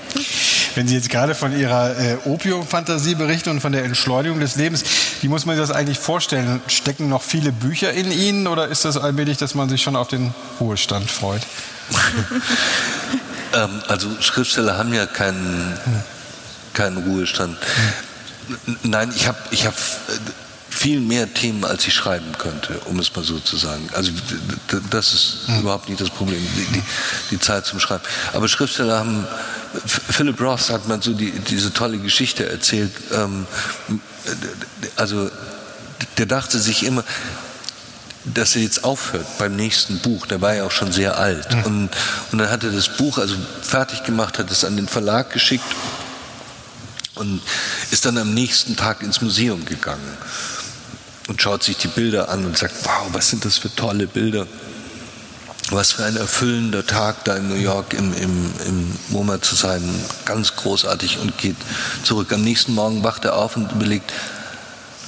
Wenn 0.74 0.88
Sie 0.88 0.94
jetzt 0.94 1.10
gerade 1.10 1.34
von 1.34 1.56
Ihrer 1.56 1.98
äh, 1.98 2.16
Opium-Fantasie 2.24 3.14
berichten 3.14 3.50
und 3.50 3.60
von 3.60 3.72
der 3.72 3.84
Entschleunigung 3.84 4.40
des 4.40 4.56
Lebens, 4.56 4.84
wie 5.20 5.28
muss 5.28 5.44
man 5.44 5.56
sich 5.56 5.66
das 5.66 5.74
eigentlich 5.74 5.98
vorstellen? 5.98 6.60
Stecken 6.66 7.08
noch 7.08 7.22
viele 7.22 7.52
Bücher 7.52 7.92
in 7.92 8.10
Ihnen 8.10 8.46
oder 8.46 8.68
ist 8.68 8.84
das 8.84 8.96
allmählich, 8.96 9.36
dass 9.36 9.54
man 9.54 9.68
sich 9.68 9.82
schon 9.82 9.96
auf 9.96 10.08
den 10.08 10.34
Ruhestand 10.60 11.10
freut? 11.10 11.42
Ähm, 13.54 13.82
also 13.88 14.08
Schriftsteller 14.20 14.78
haben 14.78 14.94
ja 14.94 15.06
keinen, 15.06 15.78
keinen 16.72 16.96
Ruhestand. 16.98 17.58
Nein, 18.82 19.12
ich 19.14 19.28
habe 19.28 19.38
ich 19.50 19.66
hab 19.66 19.74
äh, 19.74 20.18
viel 20.82 20.98
mehr 20.98 21.32
Themen, 21.32 21.64
als 21.64 21.86
ich 21.86 21.94
schreiben 21.94 22.32
könnte, 22.38 22.76
um 22.86 22.98
es 22.98 23.14
mal 23.14 23.24
so 23.24 23.38
zu 23.38 23.56
sagen. 23.56 23.88
Also 23.92 24.10
das 24.90 25.14
ist 25.14 25.36
mhm. 25.46 25.60
überhaupt 25.60 25.88
nicht 25.88 26.00
das 26.00 26.10
Problem, 26.10 26.44
die, 26.56 26.64
die, 26.74 26.82
die, 27.30 27.38
Zeit 27.38 27.66
zum 27.66 27.78
Schreiben. 27.78 28.02
Aber 28.32 28.48
Schriftsteller 28.48 28.98
haben, 28.98 29.24
Philip 29.86 30.40
Roth 30.40 30.70
hat 30.70 30.88
mal 30.88 31.00
so 31.00 31.12
die, 31.12 31.30
diese 31.30 31.72
tolle 31.72 31.98
Geschichte 31.98 32.48
erzählt. 32.48 32.90
Ähm, 33.12 33.46
also 34.96 35.30
der 36.18 36.26
dachte 36.26 36.58
sich 36.58 36.82
immer, 36.82 37.04
dass 38.24 38.56
er 38.56 38.62
jetzt 38.62 38.82
aufhört 38.82 39.38
beim 39.38 39.54
nächsten 39.54 40.00
Buch. 40.00 40.26
Der 40.26 40.40
war 40.40 40.56
ja 40.56 40.64
auch 40.64 40.72
schon 40.72 40.90
sehr 40.90 41.16
alt. 41.16 41.48
Mhm. 41.54 41.62
Und, 41.62 41.90
und 42.32 42.38
dann 42.38 42.50
hat 42.50 42.64
er 42.64 42.72
das 42.72 42.88
Buch 42.88 43.18
also 43.18 43.36
fertig 43.62 44.02
gemacht, 44.02 44.40
hat 44.40 44.50
es 44.50 44.64
an 44.64 44.74
den 44.74 44.88
Verlag 44.88 45.30
geschickt 45.30 45.76
und 47.14 47.40
ist 47.92 48.04
dann 48.04 48.18
am 48.18 48.34
nächsten 48.34 48.74
Tag 48.74 49.04
ins 49.04 49.20
Museum 49.20 49.64
gegangen 49.64 50.18
und 51.28 51.40
schaut 51.40 51.62
sich 51.62 51.76
die 51.76 51.88
Bilder 51.88 52.28
an 52.28 52.44
und 52.44 52.56
sagt, 52.58 52.74
wow, 52.84 53.08
was 53.12 53.28
sind 53.30 53.44
das 53.44 53.58
für 53.58 53.74
tolle 53.74 54.06
Bilder. 54.06 54.46
Was 55.70 55.92
für 55.92 56.04
ein 56.04 56.16
erfüllender 56.16 56.84
Tag 56.86 57.24
da 57.24 57.36
in 57.36 57.48
New 57.48 57.54
York 57.54 57.94
im, 57.94 58.12
im, 58.14 58.50
im 58.66 58.92
MoMA 59.08 59.40
zu 59.40 59.54
sein. 59.54 59.82
Ganz 60.24 60.56
großartig 60.56 61.18
und 61.18 61.38
geht 61.38 61.56
zurück. 62.02 62.32
Am 62.32 62.42
nächsten 62.42 62.74
Morgen 62.74 63.04
wacht 63.04 63.24
er 63.24 63.36
auf 63.36 63.56
und 63.56 63.70
überlegt, 63.72 64.12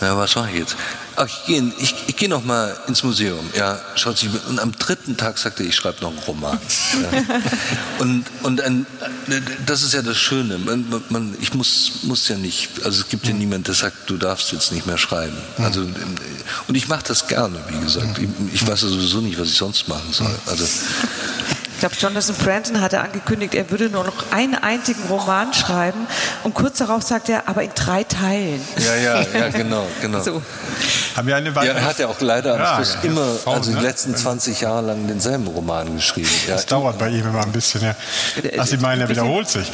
ja, 0.00 0.16
was 0.16 0.36
mache 0.36 0.50
ich 0.50 0.58
jetzt? 0.58 0.76
Ach, 1.16 1.26
ich 1.26 1.46
gehe 1.46 1.72
ich, 1.78 1.94
ich 2.06 2.16
geh 2.16 2.28
noch 2.28 2.44
mal 2.44 2.76
ins 2.88 3.02
Museum. 3.02 3.48
Ja, 3.56 3.80
schaut 3.94 4.18
sich 4.18 4.28
und 4.48 4.58
am 4.58 4.72
dritten 4.72 5.16
Tag 5.16 5.38
sagte 5.38 5.62
er, 5.62 5.68
ich 5.68 5.76
schreibe 5.76 6.00
noch 6.00 6.10
einen 6.10 6.18
Roman. 6.20 6.58
Ja. 6.92 7.40
Und, 7.98 8.24
und 8.42 8.60
ein, 8.60 8.86
das 9.66 9.82
ist 9.82 9.94
ja 9.94 10.02
das 10.02 10.16
Schöne. 10.16 10.58
Man, 10.58 10.84
man, 11.08 11.36
ich 11.40 11.54
muss, 11.54 12.02
muss 12.02 12.28
ja 12.28 12.36
nicht, 12.36 12.84
also 12.84 13.00
es 13.00 13.08
gibt 13.08 13.26
ja 13.26 13.32
niemand, 13.32 13.68
der 13.68 13.74
sagt, 13.74 14.10
du 14.10 14.16
darfst 14.16 14.52
jetzt 14.52 14.72
nicht 14.72 14.86
mehr 14.86 14.98
schreiben. 14.98 15.36
Also, 15.58 15.82
und 16.66 16.74
ich 16.74 16.88
mache 16.88 17.04
das 17.06 17.26
gerne, 17.28 17.58
wie 17.68 17.80
gesagt. 17.80 18.18
Ich, 18.18 18.28
ich 18.54 18.66
weiß 18.66 18.82
ja 18.82 18.88
sowieso 18.88 19.20
nicht, 19.20 19.38
was 19.38 19.48
ich 19.48 19.56
sonst 19.56 19.88
machen 19.88 20.12
soll. 20.12 20.34
Also, 20.46 20.64
ich 21.74 21.80
glaube, 21.80 21.94
Jonathan 21.98 22.34
Franzen 22.34 22.80
hatte 22.80 23.00
angekündigt, 23.00 23.54
er 23.54 23.70
würde 23.70 23.88
nur 23.88 24.04
noch 24.04 24.32
einen 24.32 24.54
einzigen 24.54 25.02
Roman 25.08 25.54
schreiben 25.54 26.06
und 26.42 26.54
kurz 26.54 26.78
darauf 26.78 27.02
sagt 27.02 27.28
er, 27.28 27.48
aber 27.48 27.62
in 27.62 27.70
drei 27.74 28.04
Teilen. 28.04 28.60
Ja, 28.78 28.96
ja, 28.96 29.26
ja, 29.38 29.48
genau, 29.50 29.86
genau. 30.00 30.20
So. 30.22 30.42
Haben 31.16 31.28
wir 31.28 31.36
eine 31.36 31.54
weitere? 31.54 31.74
Ja, 31.74 31.80
er 31.80 31.86
hat 31.86 31.98
ja 31.98 32.08
auch 32.08 32.20
leider 32.20 32.56
ja, 32.56 32.80
ja, 32.80 33.00
immer, 33.02 33.36
also 33.44 33.70
die 33.70 33.76
ne? 33.76 33.82
letzten 33.82 34.16
20 34.16 34.60
Jahre 34.60 34.86
lang 34.86 35.06
denselben 35.06 35.46
Roman 35.46 35.94
geschrieben. 35.94 36.28
Das 36.48 36.66
dauert 36.66 36.98
bei 36.98 37.08
ihm 37.08 37.26
immer 37.26 37.42
ein 37.42 37.52
bisschen, 37.52 37.82
ja. 37.82 37.94
Ach, 38.58 38.66
Sie 38.66 38.78
meinen, 38.78 39.02
er 39.02 39.08
wiederholt 39.08 39.48
sich. 39.48 39.70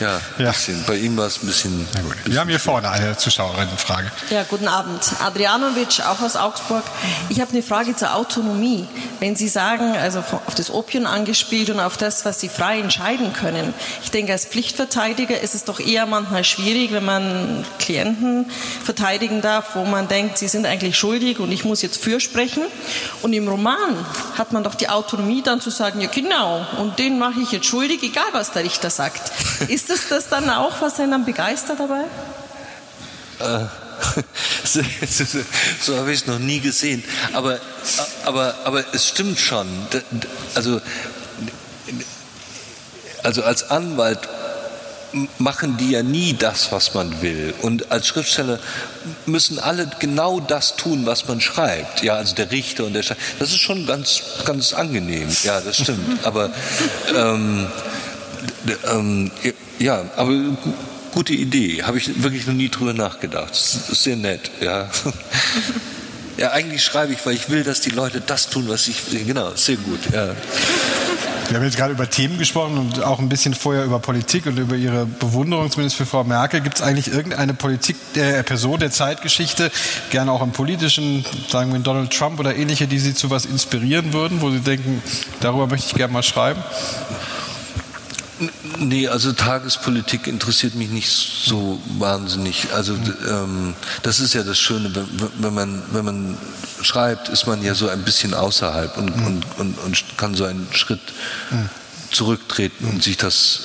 Ja, 0.00 0.16
ein 0.38 0.44
ja. 0.44 0.50
bisschen. 0.50 0.82
Bei 0.86 0.96
ihm 0.96 1.16
war 1.16 1.26
es 1.26 1.42
ein 1.42 1.46
bisschen, 1.46 1.60
bisschen. 1.60 1.86
Wir 2.24 2.40
haben 2.40 2.48
hier 2.48 2.60
vorne 2.60 2.90
eine 2.90 3.16
Zuschauerinnenfrage. 3.16 4.10
Ja, 4.30 4.44
guten 4.44 4.68
Abend. 4.68 5.00
Adrianovic, 5.20 6.00
auch 6.06 6.20
aus 6.20 6.36
Augsburg. 6.36 6.84
Ich 7.28 7.40
habe 7.40 7.52
eine 7.52 7.62
Frage 7.62 7.94
zur 7.96 8.14
Autonomie. 8.14 8.86
Wenn 9.18 9.36
Sie 9.36 9.48
sagen, 9.48 9.96
also 9.96 10.20
auf 10.46 10.54
das 10.54 10.70
Opium 10.70 11.06
angeschaut, 11.06 11.49
spielt 11.50 11.70
und 11.70 11.80
auf 11.80 11.96
das, 11.96 12.24
was 12.24 12.38
sie 12.38 12.48
frei 12.48 12.78
entscheiden 12.78 13.32
können. 13.32 13.74
Ich 14.04 14.12
denke, 14.12 14.30
als 14.30 14.44
Pflichtverteidiger 14.44 15.40
ist 15.40 15.56
es 15.56 15.64
doch 15.64 15.80
eher 15.80 16.06
manchmal 16.06 16.44
schwierig, 16.44 16.92
wenn 16.92 17.04
man 17.04 17.66
Klienten 17.80 18.48
verteidigen 18.84 19.42
darf, 19.42 19.74
wo 19.74 19.84
man 19.84 20.06
denkt, 20.06 20.38
sie 20.38 20.46
sind 20.46 20.64
eigentlich 20.64 20.96
schuldig 20.96 21.40
und 21.40 21.50
ich 21.50 21.64
muss 21.64 21.82
jetzt 21.82 22.00
fürsprechen. 22.00 22.62
Und 23.22 23.32
im 23.32 23.48
Roman 23.48 23.96
hat 24.38 24.52
man 24.52 24.62
doch 24.62 24.76
die 24.76 24.88
Autonomie 24.88 25.42
dann 25.42 25.60
zu 25.60 25.70
sagen, 25.70 26.00
ja 26.00 26.08
genau, 26.08 26.64
und 26.78 27.00
den 27.00 27.18
mache 27.18 27.40
ich 27.40 27.50
jetzt 27.50 27.66
schuldig, 27.66 28.00
egal 28.04 28.28
was 28.30 28.52
der 28.52 28.62
Richter 28.62 28.90
sagt. 28.90 29.32
Ist 29.66 29.90
es 29.90 30.06
das 30.06 30.28
dann 30.28 30.48
auch, 30.50 30.80
was 30.80 31.00
einen 31.00 31.10
dann 31.10 31.24
begeistert 31.24 31.80
dabei? 31.80 32.04
Äh. 33.40 33.66
so, 34.64 34.80
so, 35.06 35.24
so 35.82 35.96
habe 35.96 36.12
ich 36.12 36.20
es 36.20 36.26
noch 36.26 36.38
nie 36.38 36.60
gesehen. 36.60 37.04
Aber, 37.34 37.60
aber, 38.24 38.54
aber 38.64 38.82
es 38.94 39.08
stimmt 39.08 39.38
schon. 39.38 39.66
Also 40.54 40.80
also 43.22 43.42
als 43.42 43.70
Anwalt 43.70 44.28
machen 45.38 45.76
die 45.76 45.90
ja 45.90 46.02
nie 46.02 46.34
das, 46.34 46.70
was 46.72 46.94
man 46.94 47.22
will. 47.22 47.54
Und 47.62 47.90
als 47.90 48.06
Schriftsteller 48.06 48.58
müssen 49.26 49.58
alle 49.58 49.90
genau 49.98 50.40
das 50.40 50.76
tun, 50.76 51.06
was 51.06 51.26
man 51.26 51.40
schreibt. 51.40 52.02
Ja, 52.02 52.14
also 52.14 52.34
der 52.34 52.50
Richter 52.50 52.84
und 52.84 52.92
der 52.92 53.02
Sch 53.02 53.14
Das 53.38 53.50
ist 53.50 53.58
schon 53.58 53.86
ganz, 53.86 54.22
ganz 54.44 54.72
angenehm. 54.72 55.28
Ja, 55.42 55.60
das 55.60 55.78
stimmt. 55.78 56.18
Aber 56.24 56.50
ähm, 57.14 57.66
ähm, 58.88 59.30
ja, 59.78 60.04
aber 60.16 60.32
gute 61.12 61.32
Idee. 61.32 61.82
Habe 61.82 61.98
ich 61.98 62.22
wirklich 62.22 62.46
noch 62.46 62.54
nie 62.54 62.68
drüber 62.68 62.92
nachgedacht. 62.92 63.50
Das 63.50 63.88
ist 63.88 64.02
sehr 64.02 64.16
nett. 64.16 64.50
Ja. 64.60 64.88
Ja, 66.36 66.52
eigentlich 66.52 66.82
schreibe 66.82 67.12
ich, 67.12 67.26
weil 67.26 67.34
ich 67.34 67.50
will, 67.50 67.64
dass 67.64 67.82
die 67.82 67.90
Leute 67.90 68.22
das 68.26 68.48
tun, 68.48 68.66
was 68.66 68.88
ich. 68.88 68.96
Genau, 69.26 69.54
sehr 69.56 69.76
gut. 69.76 70.00
Ja. 70.10 70.34
Wir 71.50 71.56
haben 71.56 71.64
jetzt 71.64 71.76
gerade 71.76 71.92
über 71.92 72.08
Themen 72.08 72.38
gesprochen 72.38 72.78
und 72.78 73.02
auch 73.02 73.18
ein 73.18 73.28
bisschen 73.28 73.54
vorher 73.54 73.84
über 73.84 73.98
Politik 73.98 74.46
und 74.46 74.56
über 74.56 74.76
Ihre 74.76 75.04
Bewunderung 75.04 75.68
zumindest 75.68 75.96
für 75.96 76.06
Frau 76.06 76.22
Merkel. 76.22 76.60
Gibt 76.60 76.76
es 76.76 76.82
eigentlich 76.82 77.12
irgendeine 77.12 77.54
Politik, 77.54 77.96
äh, 78.14 78.44
Person 78.44 78.78
der 78.78 78.92
Zeitgeschichte, 78.92 79.72
gerne 80.10 80.30
auch 80.30 80.42
im 80.42 80.52
politischen, 80.52 81.24
sagen 81.48 81.72
wir 81.72 81.80
Donald 81.80 82.12
Trump 82.16 82.38
oder 82.38 82.54
ähnliche, 82.54 82.86
die 82.86 83.00
Sie 83.00 83.14
zu 83.14 83.30
was 83.30 83.46
inspirieren 83.46 84.12
würden, 84.12 84.42
wo 84.42 84.50
Sie 84.50 84.60
denken, 84.60 85.02
darüber 85.40 85.66
möchte 85.66 85.88
ich 85.88 85.94
gerne 85.94 86.12
mal 86.12 86.22
schreiben? 86.22 86.62
Nee, 88.78 89.08
also 89.08 89.32
Tagespolitik 89.32 90.26
interessiert 90.26 90.74
mich 90.74 90.88
nicht 90.88 91.10
so 91.10 91.80
wahnsinnig. 91.98 92.72
Also 92.72 92.94
ähm, 93.28 93.74
das 94.02 94.20
ist 94.20 94.34
ja 94.34 94.42
das 94.42 94.58
Schöne, 94.58 94.94
wenn, 94.94 95.28
wenn, 95.38 95.54
man, 95.54 95.82
wenn 95.92 96.04
man 96.04 96.38
schreibt, 96.80 97.28
ist 97.28 97.46
man 97.46 97.62
ja 97.62 97.74
so 97.74 97.88
ein 97.88 98.02
bisschen 98.02 98.32
außerhalb 98.32 98.96
und, 98.96 99.16
mhm. 99.16 99.26
und, 99.26 99.46
und, 99.58 99.78
und, 99.78 100.04
kann 100.16 100.34
so 100.34 100.44
einen 100.44 100.66
Schritt 100.72 101.00
mhm. 101.50 101.68
zurücktreten 102.10 102.86
und 102.86 103.02
sich 103.02 103.18
das 103.18 103.60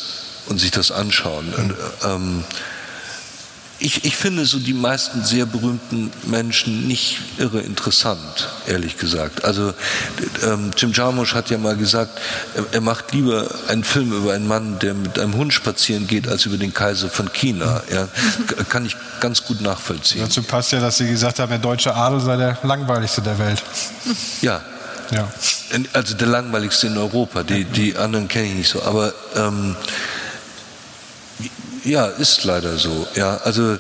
und 0.48 0.60
sich 0.60 0.72
das 0.72 0.92
anschauen. 0.92 1.54
Und, 1.54 1.74
ähm, 2.04 2.44
ich, 3.80 4.06
ich 4.06 4.16
finde 4.16 4.46
so 4.46 4.58
die 4.58 4.74
meisten 4.74 5.24
sehr 5.24 5.46
berühmten 5.46 6.12
Menschen 6.24 6.88
nicht 6.88 7.20
irre 7.38 7.60
interessant, 7.60 8.50
ehrlich 8.68 8.98
gesagt. 8.98 9.44
Also 9.44 9.74
ähm, 10.44 10.72
Jim 10.78 10.94
Jarmusch 10.94 11.34
hat 11.34 11.50
ja 11.50 11.58
mal 11.58 11.76
gesagt, 11.76 12.20
er, 12.56 12.66
er, 12.72 12.82
macht 12.82 13.12
lieber 13.12 13.50
einen 13.68 13.84
Film 13.84 14.14
über 14.14 14.34
einen 14.34 14.48
Mann, 14.48 14.80
der 14.80 14.94
mit 14.94 15.20
einem 15.20 15.36
Hund 15.36 15.54
spazieren 15.54 16.08
geht, 16.08 16.28
als 16.28 16.46
über 16.46 16.58
den 16.58 16.74
Kaiser 16.74 17.10
von 17.10 17.32
China. 17.34 17.84
Ja, 17.92 18.08
kann 18.70 18.86
ich 18.86 18.96
ganz 19.20 19.44
gut 19.44 19.60
nachvollziehen. 19.60 20.22
Dazu 20.22 20.42
passt 20.44 20.72
ja, 20.72 20.80
dass 20.80 20.98
Sie 20.98 21.08
gesagt 21.08 21.40
haben, 21.40 21.50
der 21.50 21.60
deutsche 21.60 21.94
Adel 21.94 22.22
sei 22.22 22.38
der 22.38 22.58
langweiligste 22.64 23.22
der 23.22 23.38
Welt. 23.38 23.62
Ja, 24.42 24.62
Ja. 25.12 25.28
Also 25.94 26.16
der 26.16 26.28
langweiligste 26.28 26.88
in 26.88 26.98
Europa. 26.98 27.44
Die, 27.44 27.66
die 27.66 27.98
anderen 27.98 28.28
kenne 28.28 28.48
ich 28.48 28.54
nicht 28.56 28.70
so. 28.70 28.82
Aber 28.84 29.14
ähm, 29.36 29.76
ja, 31.86 32.08
ist 32.08 32.44
leider 32.44 32.78
so. 32.78 33.08
Ja, 33.16 33.38
also 33.38 33.74
äh, 33.74 33.78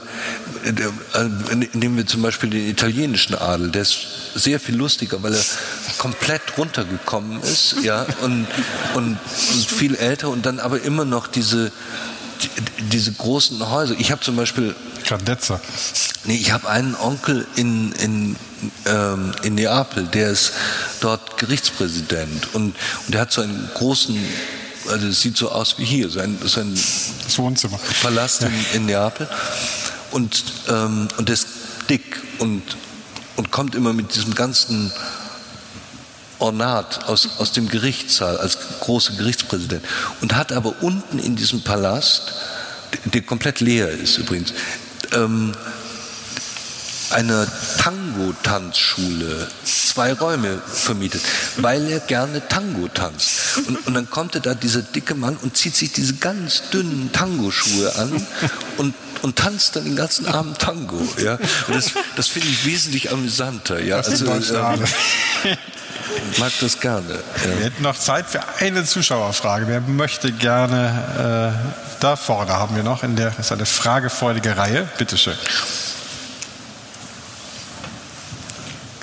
nehmen 1.73 1.97
wir 1.97 2.05
zum 2.05 2.21
Beispiel 2.21 2.49
den 2.49 2.69
italienischen 2.69 3.35
Adel, 3.35 3.71
der 3.71 3.81
ist 3.81 3.97
sehr 4.35 4.59
viel 4.59 4.75
lustiger, 4.75 5.21
weil 5.23 5.33
er 5.33 5.43
komplett 5.97 6.41
runtergekommen 6.57 7.41
ist, 7.41 7.77
ja, 7.83 8.05
und, 8.21 8.47
und, 8.93 9.17
und 9.53 9.65
viel 9.67 9.95
älter 9.95 10.29
und 10.29 10.45
dann 10.45 10.59
aber 10.59 10.81
immer 10.81 11.05
noch 11.05 11.27
diese 11.27 11.71
diese 12.91 13.11
großen 13.13 13.69
Häuser. 13.69 13.95
Ich 13.97 14.11
habe 14.11 14.21
zum 14.21 14.35
Beispiel 14.35 14.75
Grandezza. 15.05 15.61
Nee, 16.25 16.35
ich 16.35 16.51
habe 16.51 16.67
einen 16.67 16.95
Onkel 16.95 17.45
in, 17.55 17.91
in, 17.93 18.35
ähm, 18.85 19.31
in 19.43 19.55
Neapel, 19.55 20.05
der 20.07 20.31
ist 20.31 20.53
dort 20.99 21.37
Gerichtspräsident 21.37 22.53
und, 22.53 22.75
und 23.05 23.13
der 23.13 23.21
hat 23.21 23.31
so 23.31 23.41
einen 23.41 23.69
großen 23.75 24.17
also 24.89 25.07
es 25.07 25.21
sieht 25.21 25.37
so 25.37 25.51
aus 25.51 25.77
wie 25.77 25.85
hier, 25.85 26.09
so 26.09 26.19
ein, 26.19 26.37
so 26.45 26.61
ein 26.61 26.77
Wohnzimmer. 27.37 27.79
Palast 28.01 28.43
in, 28.43 28.53
in 28.73 28.85
Neapel. 28.85 29.27
Und, 30.11 30.43
ähm, 30.69 31.07
und 31.17 31.27
der 31.27 31.33
ist 31.33 31.47
dick 31.89 32.21
und, 32.39 32.61
und 33.35 33.51
kommt 33.51 33.75
immer 33.75 33.93
mit 33.93 34.15
diesem 34.15 34.33
ganzen 34.35 34.91
Ornat 36.39 37.05
aus, 37.05 37.29
aus 37.39 37.51
dem 37.51 37.67
Gerichtssaal 37.69 38.37
als 38.37 38.57
großer 38.81 39.13
Gerichtspräsident 39.13 39.83
und 40.21 40.35
hat 40.35 40.51
aber 40.51 40.73
unten 40.81 41.19
in 41.19 41.35
diesem 41.35 41.61
Palast, 41.61 42.33
der 43.05 43.21
komplett 43.21 43.61
leer 43.61 43.89
ist 43.89 44.17
übrigens, 44.17 44.53
ähm, 45.13 45.55
einer 47.15 47.47
Tango-Tanzschule 47.77 49.47
zwei 49.63 50.11
Räume 50.11 50.61
vermietet, 50.67 51.21
weil 51.55 51.89
er 51.89 52.01
gerne 52.01 52.45
Tango 52.45 52.89
tanzt. 52.89 53.57
Und, 53.67 53.87
und, 53.87 53.93
dann 53.93 54.09
kommt 54.09 54.35
da 54.45 54.53
dieser 54.53 54.81
dicke 54.81 55.15
Mann 55.15 55.37
und 55.41 55.55
zieht 55.55 55.75
sich 55.75 55.93
diese 55.93 56.15
ganz 56.15 56.69
dünnen 56.71 57.11
Tango-Schuhe 57.13 57.95
an 57.95 58.27
und, 58.77 58.93
und 59.21 59.37
tanzt 59.37 59.77
dann 59.77 59.85
den 59.85 59.95
ganzen 59.95 60.27
Abend 60.27 60.59
Tango. 60.59 61.01
Ja? 61.23 61.39
Das, 61.71 61.91
das 62.17 62.27
finde 62.27 62.49
ich 62.49 62.65
wesentlich 62.65 63.13
amüsanter. 63.13 63.79
Ja? 63.79 63.97
Also, 63.97 64.25
äh, 64.25 65.55
mag 66.37 66.51
das 66.59 66.81
gerne. 66.81 67.13
Ja. 67.13 67.57
Wir 67.57 67.65
hätten 67.65 67.83
noch 67.83 67.97
Zeit 67.97 68.25
für 68.27 68.41
eine 68.59 68.83
Zuschauerfrage. 68.83 69.69
Wer 69.69 69.79
möchte 69.79 70.33
gerne, 70.33 71.53
äh, 71.63 72.01
da 72.01 72.17
vorne 72.17 72.51
haben 72.51 72.75
wir 72.75 72.83
noch, 72.83 73.03
in 73.03 73.15
der, 73.15 73.29
das 73.29 73.45
ist 73.45 73.51
eine 73.53 73.65
fragefreudige 73.65 74.57
Reihe. 74.57 74.85
Bitteschön. 74.97 75.37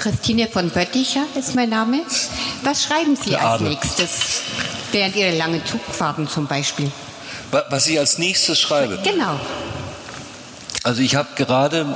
Christine 0.02 0.48
von 0.48 0.68
Bötticher 0.68 1.26
ist 1.38 1.54
mein 1.54 1.70
Name. 1.70 2.00
Was 2.64 2.82
schreiben 2.82 3.14
Sie 3.14 3.36
als 3.36 3.60
nächstes? 3.60 4.42
Während 4.90 5.14
Ihrer 5.14 5.30
langen 5.30 5.64
Zugfahrten 5.64 6.26
zum 6.26 6.48
Beispiel. 6.48 6.90
Was 7.70 7.86
ich 7.86 8.00
als 8.00 8.18
nächstes 8.18 8.58
schreibe? 8.58 8.98
Genau. 9.04 9.38
Also 10.82 11.02
ich 11.02 11.14
habe 11.14 11.28
gerade 11.36 11.86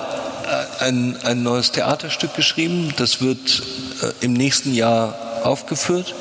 äh, 0.47 0.85
ein, 0.85 1.17
ein 1.25 1.43
neues 1.43 1.73
Theaterstück 1.73 2.37
geschrieben. 2.37 2.95
Das 2.97 3.21
wird 3.21 3.65
äh, 4.01 4.25
im 4.25 4.35
nächsten 4.35 4.73
Jahr 4.73 5.43
aufgeführt. 5.43 6.15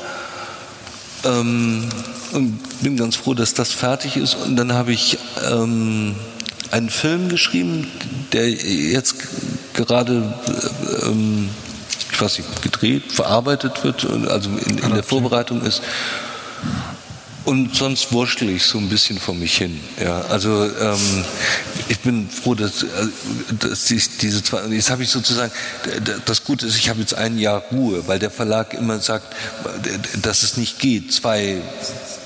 Ähm, 1.24 1.88
und 2.32 2.82
bin 2.82 2.96
ganz 2.96 3.14
froh, 3.14 3.34
dass 3.34 3.54
das 3.54 3.70
fertig 3.70 4.16
ist. 4.16 4.34
Und 4.34 4.56
dann 4.56 4.72
habe 4.72 4.92
ich 4.92 5.18
ähm, 5.48 6.16
einen 6.72 6.90
Film 6.90 7.28
geschrieben, 7.28 7.88
der 8.32 8.50
jetzt 8.50 9.14
gerade 9.72 10.34
ähm, 11.04 11.48
nicht, 12.20 12.62
gedreht, 12.62 13.12
verarbeitet 13.12 13.84
wird, 13.84 14.06
also 14.28 14.50
in, 14.50 14.78
in 14.78 14.94
der 14.94 15.02
Vorbereitung 15.02 15.62
ist. 15.62 15.82
Und 17.46 17.76
sonst 17.76 18.10
wurschtel 18.10 18.50
ich 18.50 18.64
so 18.64 18.76
ein 18.78 18.88
bisschen 18.88 19.20
vor 19.20 19.34
mich 19.34 19.56
hin. 19.56 19.80
Ja, 20.02 20.22
also 20.22 20.64
ähm, 20.64 21.24
ich 21.88 22.00
bin 22.00 22.28
froh, 22.28 22.56
dass, 22.56 22.82
äh, 22.82 22.86
dass 23.60 23.88
ich 23.88 24.18
diese 24.18 24.42
zwei. 24.42 24.66
Jetzt 24.66 24.90
habe 24.90 25.04
ich 25.04 25.10
sozusagen 25.10 25.52
das 26.24 26.42
Gute 26.42 26.66
ist, 26.66 26.76
ich 26.76 26.88
habe 26.88 26.98
jetzt 26.98 27.14
ein 27.14 27.38
Jahr 27.38 27.62
Ruhe, 27.70 28.08
weil 28.08 28.18
der 28.18 28.32
Verlag 28.32 28.74
immer 28.74 28.98
sagt, 28.98 29.36
dass 30.20 30.42
es 30.42 30.56
nicht 30.56 30.80
geht, 30.80 31.12
zwei 31.12 31.62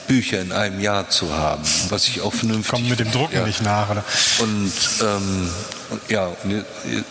Bücher 0.09 0.41
in 0.41 0.53
einem 0.53 0.81
Jahr 0.81 1.11
zu 1.11 1.31
haben, 1.35 1.65
was 1.91 2.09
ich 2.09 2.23
auch 2.23 2.33
vernünftig. 2.33 2.71
Kommt 2.71 2.89
mit 2.89 3.01
dem 3.01 3.13
Drucken 3.13 3.37
ja. 3.37 3.47
nicht 3.47 3.61
nach, 3.63 3.91
oder? 3.91 4.03
Und 4.39 4.73
ähm, 5.03 5.51
ja, 6.09 6.31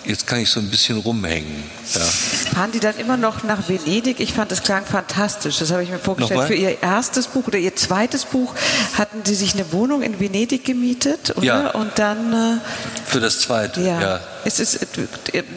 jetzt 0.05 0.27
kann 0.27 0.39
ich 0.39 0.49
so 0.49 0.59
ein 0.59 0.69
bisschen 0.69 0.97
rumhängen. 0.97 1.63
Ja. 1.93 2.01
Fahren 2.01 2.71
die 2.71 2.79
dann 2.79 2.97
immer 2.97 3.17
noch 3.17 3.43
nach 3.43 3.67
Venedig? 3.67 4.19
Ich 4.19 4.33
fand, 4.33 4.51
das 4.51 4.63
klang 4.63 4.85
fantastisch. 4.85 5.57
Das 5.59 5.71
habe 5.71 5.83
ich 5.83 5.89
mir 5.89 5.99
vorgestellt. 5.99 6.39
Nochmal? 6.39 6.47
Für 6.47 6.55
Ihr 6.55 6.81
erstes 6.81 7.27
Buch 7.27 7.47
oder 7.47 7.57
Ihr 7.57 7.75
zweites 7.75 8.25
Buch 8.25 8.53
hatten 8.97 9.25
Sie 9.25 9.35
sich 9.35 9.53
eine 9.53 9.71
Wohnung 9.71 10.01
in 10.01 10.19
Venedig 10.19 10.65
gemietet, 10.65 11.35
oder? 11.35 11.45
Ja. 11.45 11.69
Und 11.71 11.97
dann. 11.97 12.33
Äh, 12.33 12.59
Für 13.05 13.19
das 13.19 13.39
zweite, 13.39 13.81
ja. 13.81 14.01
ja. 14.01 14.19
Ist 14.45 14.59
es, 14.61 14.79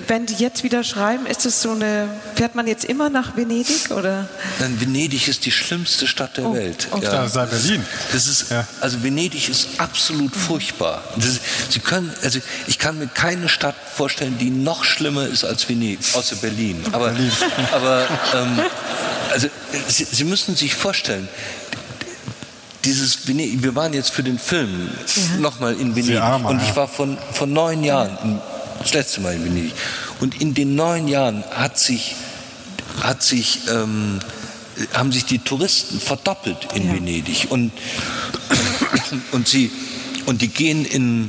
wenn 0.09 0.27
Sie 0.27 0.35
jetzt 0.35 0.65
wieder 0.65 0.83
schreiben, 0.83 1.27
ist 1.27 1.47
es 1.47 1.63
so 1.63 1.71
eine. 1.71 2.09
Fährt 2.35 2.55
man 2.55 2.67
jetzt 2.67 2.85
immer 2.85 3.11
nach 3.11 3.37
Venedig, 3.37 3.91
oder? 3.91 4.29
Dann 4.59 4.81
Venedig 4.81 5.29
ist 5.29 5.47
die 5.47 5.53
schlimmste 5.53 6.09
Stadt 6.09 6.37
der 6.37 6.47
oh, 6.47 6.55
Welt. 6.55 6.89
Okay. 6.91 7.05
Ja. 7.05 7.23
Das 7.23 7.33
sei 7.33 7.47
Berlin. 7.47 7.85
Das 8.13 8.27
ist, 8.27 8.51
ja. 8.51 8.67
Also 8.81 9.03
Venedig 9.03 9.49
ist 9.49 9.69
absolut 9.79 10.35
furchtbar. 10.35 11.05
Das, 11.17 11.39
Sie 11.69 11.79
können, 11.79 12.13
also 12.23 12.41
ich 12.67 12.79
kann 12.79 13.11
keine 13.15 13.49
Stadt 13.49 13.77
vorstellen, 13.95 14.39
die 14.39 14.51
noch 14.51 14.85
schlimmer 14.85 15.27
ist 15.27 15.45
als 15.45 15.69
Venedig, 15.69 16.15
außer 16.15 16.37
Berlin. 16.37 16.85
Aber, 16.93 17.11
Berlin. 17.11 17.33
aber 17.73 18.07
ähm, 18.35 18.61
also, 19.31 19.49
Sie, 19.89 20.05
Sie 20.05 20.25
müssen 20.25 20.57
sich 20.57 20.75
vorstellen, 20.75 21.29
dieses 22.85 23.29
Venedig, 23.29 23.63
wir 23.63 23.75
waren 23.75 23.93
jetzt 23.93 24.11
für 24.11 24.23
den 24.23 24.39
Film 24.39 24.91
ja. 25.17 25.37
nochmal 25.39 25.75
in 25.75 25.95
Venedig 25.95 26.21
armer, 26.21 26.51
und 26.51 26.63
ich 26.63 26.75
war 26.75 26.89
von, 26.89 27.17
von 27.33 27.53
neun 27.53 27.85
Jahren 27.85 28.41
das 28.81 28.93
letzte 28.93 29.21
Mal 29.21 29.35
in 29.35 29.45
Venedig 29.45 29.73
und 30.21 30.41
in 30.41 30.55
den 30.55 30.75
neun 30.75 31.09
Jahren 31.09 31.45
hat 31.51 31.79
sich, 31.79 32.17
hat 33.01 33.23
sich, 33.23 33.61
ähm, 33.71 34.19
haben 34.95 35.13
sich 35.13 35.25
die 35.25 35.39
Touristen 35.39 36.01
verdoppelt 36.01 36.69
in 36.75 36.89
ja. 36.89 36.95
Venedig 36.95 37.47
und, 37.51 37.73
und, 39.33 39.47
sie, 39.47 39.71
und 40.27 40.43
die 40.43 40.49
gehen 40.49 40.85
in 40.85 41.29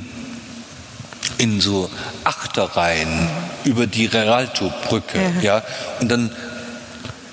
in 1.38 1.62
so 1.62 1.90
Achterreihen 2.24 3.30
über 3.64 3.88
die 3.88 4.06
Reralto-Brücke. 4.06 5.20
Ja. 5.42 5.58
ja. 5.58 5.64
Und 6.00 6.10
dann 6.10 6.32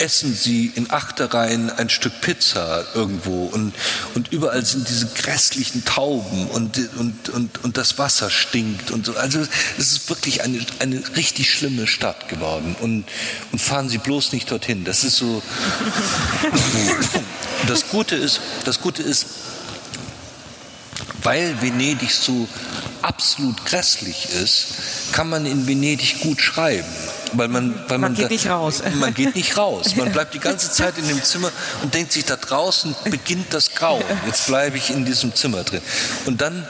essen 0.01 0.35
sie 0.35 0.73
in 0.75 0.91
Achterreihen 0.91 1.71
ein 1.71 1.91
Stück 1.91 2.21
Pizza 2.23 2.85
irgendwo 2.95 3.45
und, 3.45 3.75
und 4.15 4.33
überall 4.33 4.65
sind 4.65 4.89
diese 4.89 5.07
grässlichen 5.07 5.85
Tauben 5.85 6.47
und, 6.47 6.79
und, 6.97 7.29
und, 7.29 7.63
und 7.63 7.77
das 7.77 7.99
Wasser 7.99 8.31
stinkt 8.31 8.91
und 8.91 9.05
so. 9.05 9.15
Also 9.15 9.41
es 9.79 9.93
ist 9.93 10.09
wirklich 10.09 10.43
eine, 10.43 10.65
eine 10.79 11.03
richtig 11.17 11.51
schlimme 11.51 11.87
Stadt 11.87 12.29
geworden 12.29 12.77
und, 12.81 13.05
und 13.53 13.59
fahren 13.61 13.91
Sie 13.91 13.99
bloß 13.99 14.33
nicht 14.33 14.51
dorthin. 14.51 14.85
Das 14.85 15.05
ist 15.05 15.17
so. 15.17 15.43
Das 17.67 17.91
Gute 17.91 18.17
ist, 18.17 18.41
das 18.65 18.81
Gute 18.81 19.03
ist, 19.03 19.27
weil 21.23 21.61
Venedig 21.61 22.11
so 22.11 22.49
absolut 23.03 23.65
grässlich 23.65 24.29
ist, 24.31 24.67
kann 25.13 25.29
man 25.29 25.47
in 25.47 25.67
Venedig 25.67 26.21
gut 26.21 26.41
schreiben. 26.41 26.89
Weil 27.33 27.49
man, 27.49 27.75
weil 27.89 27.99
man, 27.99 28.13
man 28.13 28.15
geht 28.15 28.25
da, 28.25 28.29
nicht 28.29 28.47
raus. 28.49 28.83
Man 28.95 29.15
geht 29.15 29.37
nicht 29.37 29.57
raus. 29.57 29.95
Man 29.95 30.11
bleibt 30.13 30.35
die 30.35 30.41
ganze 30.41 30.71
Zeit 30.73 30.99
in 30.99 31.07
dem 31.07 31.23
Zimmer 31.23 31.53
und 31.83 31.95
denkt 31.95 32.13
sich, 32.13 32.25
da 32.25 32.37
draußen 32.37 32.95
beginnt 33.05 33.55
das 33.55 33.71
Grauen. 33.71 34.03
Jetzt 34.27 34.49
bleibe 34.49 34.77
ich 34.77 34.91
in 34.91 35.05
diesem 35.05 35.33
Zimmer 35.35 35.63
drin. 35.63 35.81
Und 36.27 36.41
dann, 36.41 36.67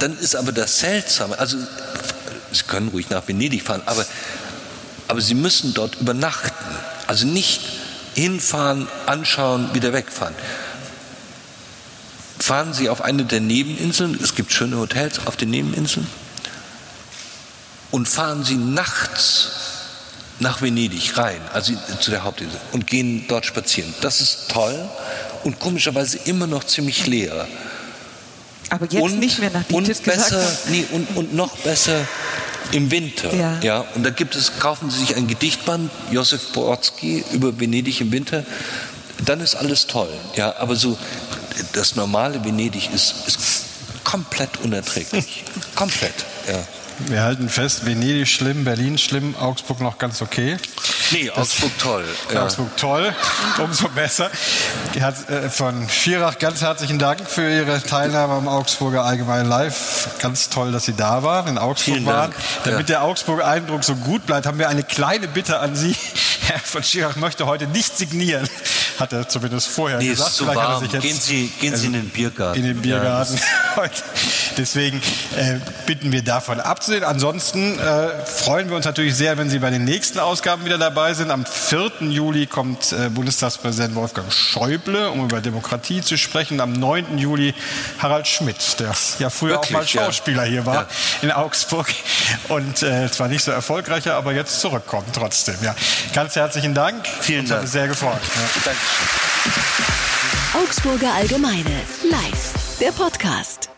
dann 0.00 0.18
ist 0.18 0.34
aber 0.34 0.50
das 0.50 0.80
Seltsame, 0.80 1.38
also 1.38 1.56
Sie 2.50 2.64
können 2.64 2.88
ruhig 2.88 3.08
nach 3.10 3.26
Venedig 3.28 3.62
fahren, 3.62 3.82
aber, 3.86 4.04
aber 5.06 5.20
Sie 5.20 5.34
müssen 5.34 5.72
dort 5.72 5.94
übernachten. 6.00 6.52
Also 7.06 7.26
nicht 7.26 7.60
hinfahren, 8.14 8.88
anschauen, 9.06 9.72
wieder 9.72 9.92
wegfahren 9.92 10.34
fahren 12.42 12.74
Sie 12.74 12.88
auf 12.88 13.02
eine 13.02 13.24
der 13.24 13.40
Nebeninseln, 13.40 14.18
es 14.22 14.34
gibt 14.34 14.52
schöne 14.52 14.76
Hotels 14.76 15.26
auf 15.26 15.36
den 15.36 15.50
Nebeninseln, 15.50 16.06
und 17.90 18.08
fahren 18.08 18.44
Sie 18.44 18.56
nachts 18.56 19.50
nach 20.40 20.60
Venedig 20.60 21.16
rein, 21.16 21.40
also 21.52 21.72
zu 22.00 22.10
der 22.10 22.24
Hauptinsel, 22.24 22.58
und 22.72 22.86
gehen 22.86 23.26
dort 23.28 23.46
spazieren. 23.46 23.94
Das 24.00 24.20
ist 24.20 24.48
toll 24.48 24.88
und 25.44 25.60
komischerweise 25.60 26.18
immer 26.24 26.46
noch 26.46 26.64
ziemlich 26.64 27.06
leer. 27.06 27.46
Aber 28.70 28.86
jetzt 28.86 29.02
und, 29.02 29.18
nicht 29.20 29.38
mehr 29.38 29.50
nach 29.50 29.68
und 29.70 29.86
besser, 30.04 30.44
nee, 30.68 30.84
und, 30.92 31.16
und 31.16 31.34
noch 31.34 31.56
besser 31.58 32.06
im 32.72 32.90
Winter. 32.90 33.32
Ja. 33.34 33.60
ja. 33.60 33.84
Und 33.94 34.02
da 34.04 34.10
gibt 34.10 34.34
es, 34.34 34.58
kaufen 34.58 34.90
Sie 34.90 34.98
sich 34.98 35.14
ein 35.14 35.28
Gedichtband, 35.28 35.90
Josef 36.10 36.52
Brodsky 36.52 37.24
über 37.32 37.60
Venedig 37.60 38.00
im 38.00 38.10
Winter, 38.10 38.44
dann 39.24 39.40
ist 39.40 39.54
alles 39.54 39.86
toll. 39.86 40.08
Ja, 40.36 40.56
aber 40.56 40.74
so 40.74 40.96
das 41.72 41.96
normale 41.96 42.44
Venedig 42.44 42.92
ist, 42.92 43.26
ist 43.26 43.64
komplett 44.04 44.58
unerträglich. 44.58 45.44
komplett, 45.74 46.24
ja. 46.48 46.62
Wir 47.06 47.22
halten 47.22 47.48
fest, 47.48 47.86
Venedig 47.86 48.28
schlimm, 48.28 48.64
Berlin 48.64 48.98
schlimm, 48.98 49.34
Augsburg 49.36 49.80
noch 49.80 49.98
ganz 49.98 50.22
okay. 50.22 50.56
Nee, 51.10 51.30
Augsburg 51.30 51.76
toll. 51.78 52.04
Ja. 52.32 52.44
Augsburg 52.44 52.76
toll, 52.76 53.14
umso 53.58 53.88
besser. 53.88 54.30
Äh, 54.94 55.48
von 55.48 55.88
Schirach 55.88 56.38
ganz 56.38 56.60
herzlichen 56.60 56.98
Dank 56.98 57.28
für 57.28 57.50
Ihre 57.50 57.82
Teilnahme 57.82 58.34
am 58.34 58.48
Augsburger 58.48 59.04
Allgemeinen 59.04 59.48
Live. 59.48 60.10
Ganz 60.20 60.48
toll, 60.48 60.72
dass 60.72 60.84
Sie 60.84 60.94
da 60.94 61.22
waren, 61.22 61.48
in 61.48 61.58
Augsburg 61.58 61.96
Vielen 61.96 62.06
waren. 62.06 62.30
Dank. 62.30 62.34
Damit 62.64 62.80
ja. 62.80 62.96
der 62.96 63.02
Augsburger 63.02 63.46
Eindruck 63.46 63.84
so 63.84 63.94
gut 63.96 64.26
bleibt, 64.26 64.46
haben 64.46 64.58
wir 64.58 64.68
eine 64.68 64.82
kleine 64.82 65.28
Bitte 65.28 65.58
an 65.58 65.74
Sie. 65.74 65.96
Herr 66.46 66.60
von 66.60 66.82
Schirach 66.82 67.16
möchte 67.16 67.46
heute 67.46 67.66
nicht 67.66 67.96
signieren 67.96 68.48
hat 69.02 69.12
er 69.12 69.28
zumindest 69.28 69.68
vorher 69.68 69.98
nee, 69.98 70.08
gesagt. 70.08 70.30
Ist 70.30 70.36
zu 70.36 70.46
warm. 70.46 70.88
gehen 70.88 71.18
Sie, 71.20 71.48
gehen 71.60 71.76
Sie 71.76 71.86
in 71.86 71.92
den 71.92 72.08
Biergarten. 72.08 72.58
In 72.58 72.66
den 72.66 72.80
Biergarten. 72.80 73.38
Ja, 73.76 73.84
Deswegen 74.56 74.98
äh, 75.36 75.58
bitten 75.86 76.12
wir 76.12 76.22
davon 76.22 76.60
abzusehen. 76.60 77.04
Ansonsten 77.04 77.78
äh, 77.78 78.24
freuen 78.26 78.68
wir 78.68 78.76
uns 78.76 78.84
natürlich 78.84 79.14
sehr, 79.14 79.38
wenn 79.38 79.50
Sie 79.50 79.58
bei 79.58 79.70
den 79.70 79.84
nächsten 79.84 80.18
Ausgaben 80.18 80.64
wieder 80.64 80.78
dabei 80.78 81.14
sind. 81.14 81.30
Am 81.30 81.44
4. 81.44 82.08
Juli 82.08 82.46
kommt 82.46 82.92
äh, 82.92 83.08
Bundestagspräsident 83.08 83.94
Wolfgang 83.94 84.32
Schäuble, 84.32 85.10
um 85.10 85.24
über 85.24 85.40
Demokratie 85.40 86.00
zu 86.00 86.16
sprechen. 86.16 86.60
Am 86.60 86.72
9. 86.72 87.18
Juli 87.18 87.54
Harald 87.98 88.28
Schmidt, 88.28 88.78
der 88.78 88.94
ja 89.18 89.30
früher 89.30 89.54
Wirklich, 89.54 89.76
auch 89.76 89.80
mal 89.80 89.86
Schauspieler 89.86 90.44
ja. 90.44 90.50
hier 90.50 90.66
war 90.66 90.74
ja. 90.74 90.86
in 91.22 91.32
Augsburg 91.32 91.88
und 92.48 92.82
äh, 92.82 93.10
zwar 93.10 93.28
nicht 93.28 93.42
so 93.42 93.50
erfolgreicher, 93.50 94.14
aber 94.14 94.32
jetzt 94.32 94.60
zurückkommt 94.60 95.08
trotzdem. 95.12 95.56
Ja, 95.62 95.74
ganz 96.14 96.36
herzlichen 96.36 96.74
Dank. 96.74 97.06
Vielen 97.20 97.48
Dank. 97.48 97.66
Sehr 97.66 97.88
gefreut. 97.88 98.20
Ja. 98.64 98.72
Augsburger 100.54 101.14
Allgemeine 101.14 101.82
live 102.02 102.78
der 102.80 102.92
Podcast. 102.92 103.71